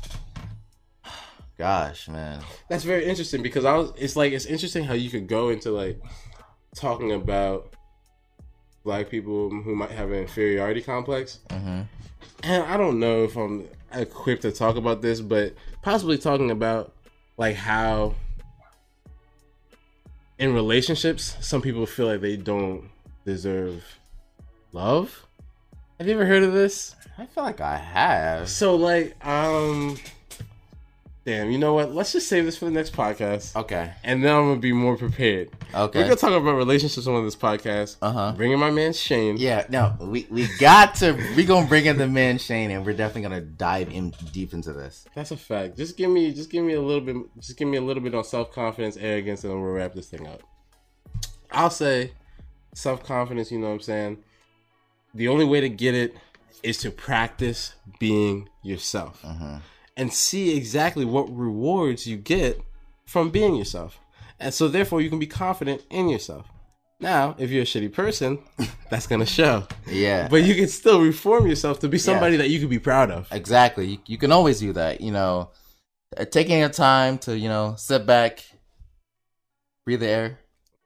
Gosh 1.58 2.08
man. 2.10 2.42
That's 2.70 2.84
very 2.84 3.06
interesting 3.06 3.44
because 3.44 3.66
I 3.66 3.76
was. 3.76 3.94
It's 3.98 4.16
like 4.16 4.34
it's 4.34 4.46
interesting 4.46 4.84
how 4.84 4.94
you 4.94 5.10
could 5.10 5.28
go 5.28 5.50
into 5.50 5.72
like 5.72 6.02
talking 6.76 7.12
about 7.12 7.74
black 8.84 9.10
people 9.10 9.50
who 9.50 9.76
might 9.76 9.92
have 9.92 10.12
an 10.12 10.20
inferiority 10.20 10.82
complex, 10.82 11.40
hmm 11.52 11.82
and 12.44 12.64
I 12.64 12.78
don't 12.78 13.00
know 13.00 13.24
if 13.24 13.36
I'm 13.38 13.68
equipped 13.94 14.42
to 14.44 14.52
talk 14.52 14.76
about 14.76 15.02
this, 15.02 15.22
but 15.22 15.54
possibly 15.82 16.18
talking 16.18 16.52
about 16.52 16.94
like 17.38 17.56
how 17.56 18.16
in 20.38 20.54
relationships 20.54 21.38
some 21.40 21.62
people 21.62 21.86
feel 21.86 22.08
like 22.08 22.22
they 22.22 22.36
don't 22.36 22.90
deserve 23.26 23.84
love. 24.72 25.26
Have 26.00 26.08
you 26.08 26.14
ever 26.14 26.26
heard 26.26 26.44
of 26.44 26.54
this? 26.54 26.96
I 27.18 27.26
feel 27.28 27.44
like 27.44 27.62
I 27.62 27.78
have. 27.78 28.50
So 28.50 28.76
like, 28.76 29.16
um, 29.26 29.98
damn, 31.26 31.52
you 31.52 31.60
know 31.60 31.74
what? 31.76 31.94
Let's 31.94 32.12
just 32.12 32.28
save 32.28 32.44
this 32.46 32.58
for 32.58 32.66
the 32.66 32.72
next 32.72 32.94
podcast, 32.94 33.56
Okay. 33.56 33.94
and 34.04 34.24
then 34.24 34.36
I'm 34.36 34.48
gonna 34.50 34.60
be 34.60 34.74
more 34.74 34.98
prepared. 34.98 35.50
Okay. 35.74 36.00
We're 36.00 36.06
gonna 36.06 36.16
talk 36.16 36.32
about 36.32 36.54
relationships 36.56 37.06
on 37.06 37.24
this 37.24 37.36
podcast. 37.36 37.98
Uh 38.02 38.12
huh. 38.12 38.34
Bringing 38.36 38.58
my 38.60 38.72
man 38.72 38.94
Shane. 38.94 39.38
Yeah. 39.38 39.66
No, 39.70 39.96
we 40.02 40.28
we 40.32 40.48
got 40.60 40.96
to. 40.96 41.14
We 41.38 41.46
gonna 41.46 41.68
bring 41.68 41.86
in 41.86 41.98
the 41.98 42.08
man 42.08 42.40
Shane, 42.40 42.72
and 42.72 42.84
we're 42.86 42.94
definitely 42.94 43.22
gonna 43.22 43.42
dive 43.42 43.92
in 43.92 44.14
deep 44.32 44.54
into 44.54 44.74
this. 44.74 45.06
That's 45.16 45.30
a 45.32 45.38
fact. 45.38 45.78
Just 45.78 45.96
give 45.98 46.10
me, 46.10 46.34
just 46.34 46.50
give 46.50 46.66
me 46.66 46.74
a 46.74 46.82
little 46.82 47.02
bit, 47.02 47.16
just 47.40 47.58
give 47.58 47.68
me 47.68 47.78
a 47.78 47.82
little 47.82 48.02
bit 48.04 48.16
on 48.16 48.24
self 48.24 48.52
confidence, 48.52 48.98
arrogance, 48.98 49.44
and 49.44 49.54
then 49.54 49.62
we'll 49.62 49.72
wrap 49.72 49.94
this 49.94 50.10
thing 50.10 50.28
up. 50.28 50.42
I'll 51.52 51.70
say 51.70 52.14
self 52.74 53.04
confidence. 53.04 53.52
You 53.52 53.60
know 53.60 53.68
what 53.68 53.74
I'm 53.74 53.80
saying? 53.82 54.18
The 55.14 55.28
only 55.28 55.46
way 55.46 55.62
to 55.62 55.70
get 55.70 55.94
it 55.96 56.16
is 56.64 56.78
to 56.80 56.92
practice 56.92 57.74
being 58.00 58.50
yourself 58.64 59.24
Uh-huh. 59.24 59.60
and 59.98 60.12
see 60.14 60.56
exactly 60.56 61.06
what 61.06 61.30
rewards 61.36 62.08
you 62.08 62.18
get 62.18 62.60
from 63.06 63.30
being 63.30 63.56
yourself. 63.56 64.00
And 64.40 64.54
so, 64.54 64.68
therefore, 64.68 65.02
you 65.02 65.10
can 65.10 65.20
be 65.20 65.28
confident 65.28 65.82
in 65.90 66.10
yourself. 66.10 66.48
Now, 67.00 67.36
if 67.38 67.50
you're 67.52 67.64
a 67.64 67.66
shitty 67.66 67.92
person, 67.92 68.40
that's 68.90 69.08
gonna 69.08 69.26
show. 69.26 69.68
Yeah. 69.88 70.28
But 70.30 70.44
you 70.44 70.56
can 70.56 70.68
still 70.70 71.02
reform 71.02 71.48
yourself 71.48 71.80
to 71.80 71.90
be 71.90 71.98
somebody 71.98 72.38
that 72.38 72.50
you 72.50 72.60
can 72.60 72.70
be 72.70 72.80
proud 72.80 73.12
of. 73.12 73.28
Exactly. 73.32 73.86
You, 73.88 73.98
you 74.06 74.18
can 74.18 74.32
always 74.32 74.60
do 74.60 74.72
that. 74.74 75.02
You 75.02 75.12
know, 75.12 75.52
taking 76.32 76.60
your 76.60 76.70
time 76.70 77.18
to 77.20 77.38
you 77.38 77.50
know 77.50 77.76
sit 77.78 78.06
back, 78.06 78.44
breathe 79.86 80.00
the 80.00 80.08
air, 80.08 80.40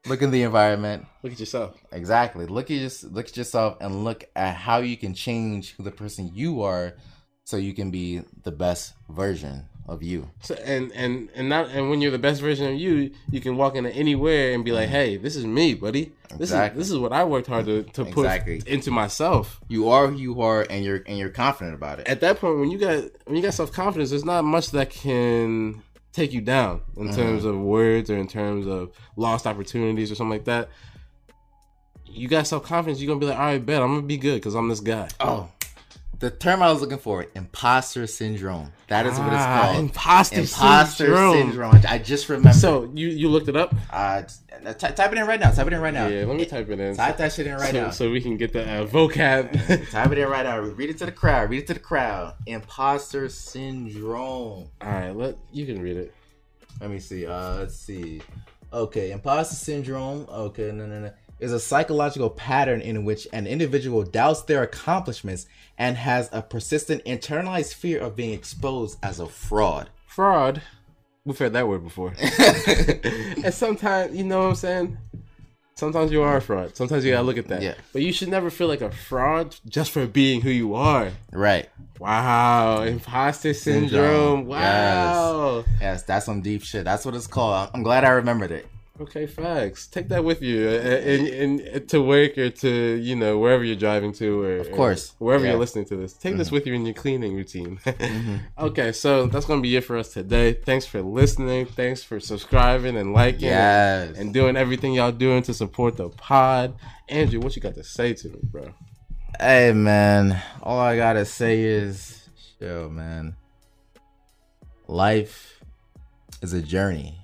look 0.07 0.21
in 0.21 0.31
the 0.31 0.43
environment. 0.43 1.05
Look 1.23 1.33
at 1.33 1.39
yourself. 1.39 1.75
Exactly. 1.91 2.45
Look 2.45 2.71
at 2.71 2.77
your, 2.77 2.89
look 3.11 3.27
at 3.27 3.37
yourself 3.37 3.77
and 3.81 4.03
look 4.03 4.25
at 4.35 4.55
how 4.55 4.79
you 4.79 4.97
can 4.97 5.13
change 5.13 5.75
who 5.75 5.83
the 5.83 5.91
person 5.91 6.31
you 6.33 6.61
are, 6.63 6.95
so 7.43 7.57
you 7.57 7.73
can 7.73 7.91
be 7.91 8.21
the 8.43 8.51
best 8.51 8.93
version 9.09 9.65
of 9.87 10.03
you. 10.03 10.29
So 10.41 10.55
and 10.55 10.91
and 10.91 11.29
and 11.33 11.47
not 11.47 11.69
and 11.69 11.89
when 11.89 12.01
you're 12.01 12.11
the 12.11 12.19
best 12.19 12.41
version 12.41 12.67
of 12.67 12.75
you, 12.75 13.11
you 13.31 13.39
can 13.39 13.55
walk 13.55 13.75
into 13.75 13.89
anywhere 13.91 14.53
and 14.53 14.65
be 14.65 14.71
like, 14.71 14.89
mm. 14.89 14.91
"Hey, 14.91 15.17
this 15.17 15.35
is 15.35 15.45
me, 15.45 15.73
buddy. 15.73 16.11
This 16.31 16.49
Exactly. 16.49 16.81
is 16.81 16.87
this 16.87 16.93
is 16.93 16.99
what 16.99 17.13
I 17.13 17.23
worked 17.23 17.47
hard 17.47 17.65
to 17.67 17.83
to 17.83 18.03
put 18.03 18.25
Exactly. 18.25 18.61
into 18.67 18.91
myself." 18.91 19.61
You 19.69 19.87
are 19.89 20.07
who 20.07 20.17
you 20.17 20.41
are, 20.41 20.67
and 20.69 20.83
you're 20.83 21.03
and 21.07 21.17
you're 21.17 21.29
confident 21.29 21.75
about 21.75 21.99
it. 21.99 22.07
At 22.07 22.19
that 22.19 22.39
point, 22.39 22.59
when 22.59 22.69
you 22.69 22.77
got 22.77 23.05
when 23.25 23.37
you 23.37 23.41
got 23.41 23.53
self 23.53 23.71
confidence, 23.71 24.09
there's 24.09 24.25
not 24.25 24.43
much 24.43 24.71
that 24.71 24.89
can 24.89 25.81
take 26.17 26.33
you 26.33 26.41
down 26.41 26.81
in 26.97 27.07
uh-huh. 27.07 27.15
terms 27.15 27.45
of 27.45 27.55
words 27.57 28.09
or 28.09 28.17
in 28.17 28.27
terms 28.27 28.65
of 28.65 28.91
lost 29.15 29.45
opportunities 29.45 30.11
or 30.11 30.15
something 30.15 30.31
like 30.31 30.45
that. 30.45 30.69
You 32.05 32.27
got 32.27 32.47
self 32.47 32.63
confidence, 32.63 32.99
you're 32.99 33.07
gonna 33.07 33.19
be 33.19 33.27
like, 33.27 33.37
"All 33.37 33.45
right, 33.45 33.63
bet 33.63 33.81
I'm 33.81 33.89
gonna 33.89 34.01
be 34.01 34.17
good 34.17 34.35
because 34.35 34.55
I'm 34.55 34.67
this 34.67 34.79
guy." 34.79 35.07
Oh, 35.19 35.49
the 36.19 36.31
term 36.31 36.61
I 36.63 36.71
was 36.71 36.81
looking 36.81 36.97
for, 36.97 37.25
imposter 37.35 38.07
syndrome. 38.07 38.71
That 38.87 39.05
is 39.05 39.19
what 39.19 39.27
it's 39.27 39.35
Ah, 39.37 39.61
called. 39.63 39.77
imposter 39.79 40.39
imposter 40.39 41.05
syndrome. 41.05 41.33
syndrome. 41.33 41.81
I 41.87 41.97
just 41.99 42.27
remember. 42.29 42.53
So 42.57 42.89
you 42.93 43.07
you 43.09 43.29
looked 43.29 43.47
it 43.49 43.55
up? 43.55 43.75
uh, 43.91 44.23
t- 44.23 44.73
type 44.73 45.11
it 45.11 45.17
in 45.17 45.27
right 45.27 45.39
now. 45.39 45.51
Type 45.51 45.67
it 45.67 45.73
in 45.73 45.81
right 45.81 45.93
now. 45.93 46.07
Yeah, 46.07 46.25
let 46.25 46.35
me 46.37 46.45
type 46.45 46.69
it 46.69 46.79
in. 46.79 46.95
Type 46.95 47.17
that 47.17 47.33
shit 47.33 47.47
in 47.47 47.55
right 47.55 47.71
so, 47.71 47.81
now. 47.83 47.89
so 47.91 48.09
we 48.09 48.21
can 48.21 48.37
get 48.37 48.53
the 48.53 48.63
uh, 48.63 48.85
vocab. 48.87 49.51
Type 49.91 50.11
it 50.11 50.17
in 50.17 50.27
right 50.29 50.43
now. 50.45 50.59
Read 50.59 50.89
it 50.89 50.97
to 50.99 51.05
the 51.05 51.11
crowd. 51.11 51.49
Read 51.49 51.59
it 51.63 51.67
to 51.67 51.73
the 51.75 51.79
crowd. 51.79 52.33
Imposter 52.45 53.29
syndrome. 53.29 54.69
All 54.81 54.91
right, 54.91 55.15
let 55.15 55.37
you 55.51 55.65
can 55.65 55.81
read 55.81 55.97
it. 55.97 56.13
Let 56.81 56.89
me 56.89 56.99
see. 56.99 57.25
Uh, 57.25 57.55
let's 57.57 57.75
see. 57.75 58.21
Okay, 58.73 59.11
imposter 59.11 59.55
syndrome. 59.55 60.25
Okay, 60.29 60.71
no, 60.71 60.85
no, 60.85 60.99
no. 60.99 61.11
Is 61.39 61.53
a 61.53 61.59
psychological 61.59 62.29
pattern 62.29 62.81
in 62.81 63.05
which 63.05 63.27
an 63.33 63.47
individual 63.47 64.03
doubts 64.03 64.41
their 64.41 64.63
accomplishments 64.63 65.45
and 65.77 65.97
has 65.97 66.29
a 66.31 66.41
persistent 66.41 67.03
internalized 67.05 67.73
fear 67.73 67.99
of 67.99 68.15
being 68.15 68.33
exposed 68.33 68.97
as 69.03 69.19
a 69.19 69.27
fraud. 69.27 69.89
Fraud. 70.07 70.61
We've 71.25 71.37
heard 71.37 71.53
that 71.53 71.67
word 71.67 71.83
before. 71.83 72.13
and 73.43 73.53
sometimes, 73.53 74.15
you 74.15 74.23
know 74.23 74.39
what 74.39 74.47
I'm 74.49 74.55
saying? 74.55 74.97
Sometimes 75.75 76.11
you 76.11 76.23
are 76.23 76.37
a 76.37 76.41
fraud. 76.41 76.75
Sometimes 76.75 77.05
you 77.05 77.11
gotta 77.11 77.23
look 77.23 77.37
at 77.37 77.49
that. 77.49 77.61
Yeah. 77.61 77.75
But 77.93 78.01
you 78.01 78.11
should 78.11 78.29
never 78.29 78.49
feel 78.49 78.67
like 78.67 78.81
a 78.81 78.89
fraud 78.89 79.55
just 79.67 79.91
for 79.91 80.07
being 80.07 80.41
who 80.41 80.49
you 80.49 80.73
are. 80.73 81.11
Right. 81.31 81.69
Wow. 81.99 82.81
Imposter 82.81 83.53
syndrome. 83.53 83.89
Syndrome. 83.89 84.45
Wow. 84.47 85.65
Yes, 85.79 86.01
that's 86.01 86.25
some 86.25 86.41
deep 86.41 86.63
shit. 86.63 86.83
That's 86.83 87.05
what 87.05 87.13
it's 87.13 87.27
called. 87.27 87.69
I'm 87.75 87.83
glad 87.83 88.05
I 88.05 88.09
remembered 88.09 88.49
it. 88.49 88.67
Okay, 88.99 89.27
facts. 89.27 89.85
Take 89.85 90.07
that 90.09 90.23
with 90.23 90.41
you 90.41 90.67
uh, 90.67 90.71
uh, 90.71 90.75
and, 90.75 91.27
and, 91.27 91.69
uh, 91.75 91.79
to 91.87 92.01
work 92.01 92.35
or 92.37 92.49
to 92.49 92.95
you 92.95 93.15
know 93.15 93.37
wherever 93.37 93.63
you're 93.63 93.75
driving 93.75 94.11
to, 94.13 94.41
or 94.41 94.57
Of 94.57 94.71
course. 94.71 95.13
or 95.19 95.27
wherever 95.27 95.43
Yeah. 95.45 95.51
you're 95.51 95.59
listening 95.59 95.85
to 95.85 95.95
this. 95.95 96.13
Take 96.13 96.37
this 96.37 96.47
mm-hmm. 96.47 96.55
with 96.55 96.65
you 96.65 96.73
in 96.73 96.85
your 96.85 96.95
cleaning 96.95 97.35
routine. 97.35 97.79
Mm-hmm. 98.07 98.37
Okay, 98.57 98.91
so 98.91 99.27
that's 99.27 99.45
gonna 99.45 99.61
be 99.61 99.75
it 99.75 99.83
for 99.83 99.97
us 99.97 100.13
today. 100.13 100.53
Thanks 100.53 100.85
for 100.85 101.01
listening. 101.01 101.65
Thanks 101.65 102.03
for 102.03 102.19
subscribing 102.19 102.95
and 102.97 103.13
liking. 103.13 103.41
Yes. 103.49 104.17
and 104.17 104.33
doing 104.33 104.55
everything 104.55 104.93
y'all 104.93 105.11
doing 105.11 105.43
to 105.43 105.53
support 105.53 105.97
the 105.97 106.09
pod. 106.09 106.75
Andrew, 107.09 107.39
what 107.39 107.55
you 107.55 107.61
got 107.61 107.75
to 107.75 107.83
say 107.83 108.13
to 108.13 108.29
me, 108.29 108.39
bro? 108.43 108.73
Hey 109.39 109.71
man, 109.73 110.41
all 110.63 110.79
I 110.79 110.95
gotta 110.95 111.25
say 111.25 111.61
is, 111.61 112.27
yo 112.59 112.89
man, 112.89 113.35
life 114.87 115.61
is 116.41 116.53
a 116.53 116.61
journey, 116.61 117.19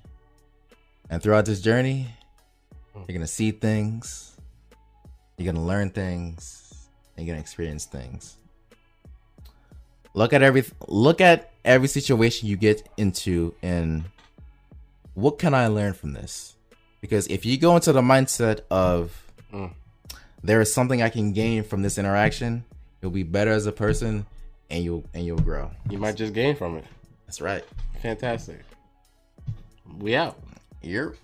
and 1.09 1.21
throughout 1.21 1.45
this 1.45 1.61
journey, 1.61 2.07
hmm. 2.93 3.01
you're 3.07 3.13
gonna 3.17 3.27
see 3.27 3.51
things, 3.51 4.37
you're 5.37 5.51
gonna 5.51 5.65
learn 5.65 5.89
things, 5.89 6.87
and 7.15 7.25
you're 7.25 7.33
gonna 7.33 7.41
experience 7.41 7.85
things. 7.85 8.37
Look 10.13 10.33
at 10.33 10.43
every 10.43 10.63
look 10.87 11.21
at 11.21 11.51
every 11.65 11.87
situation 11.87 12.47
you 12.47 12.57
get 12.57 12.87
into, 12.97 13.55
and 13.61 14.03
what 15.13 15.39
can 15.39 15.53
I 15.53 15.67
learn 15.67 15.93
from 15.93 16.13
this? 16.13 16.55
Because 17.01 17.27
if 17.27 17.45
you 17.45 17.57
go 17.57 17.75
into 17.75 17.91
the 17.91 18.01
mindset 18.01 18.61
of 18.71 19.11
hmm. 19.51 19.67
there 20.43 20.61
is 20.61 20.73
something 20.73 21.01
I 21.01 21.09
can 21.09 21.33
gain 21.33 21.63
from 21.63 21.81
this 21.81 21.97
interaction. 21.97 22.63
You'll 23.01 23.11
be 23.11 23.23
better 23.23 23.51
as 23.51 23.65
a 23.65 23.71
person, 23.73 24.25
and 24.69 24.81
you'll 24.81 25.03
and 25.13 25.25
you'll 25.25 25.37
grow. 25.39 25.71
You 25.89 25.97
might 25.97 26.15
just 26.15 26.33
gain 26.33 26.55
from 26.55 26.77
it. 26.77 26.85
That's 27.25 27.41
right. 27.41 27.65
Fantastic. 28.01 28.61
We 29.97 30.15
out. 30.15 30.37
You're. 30.83 31.15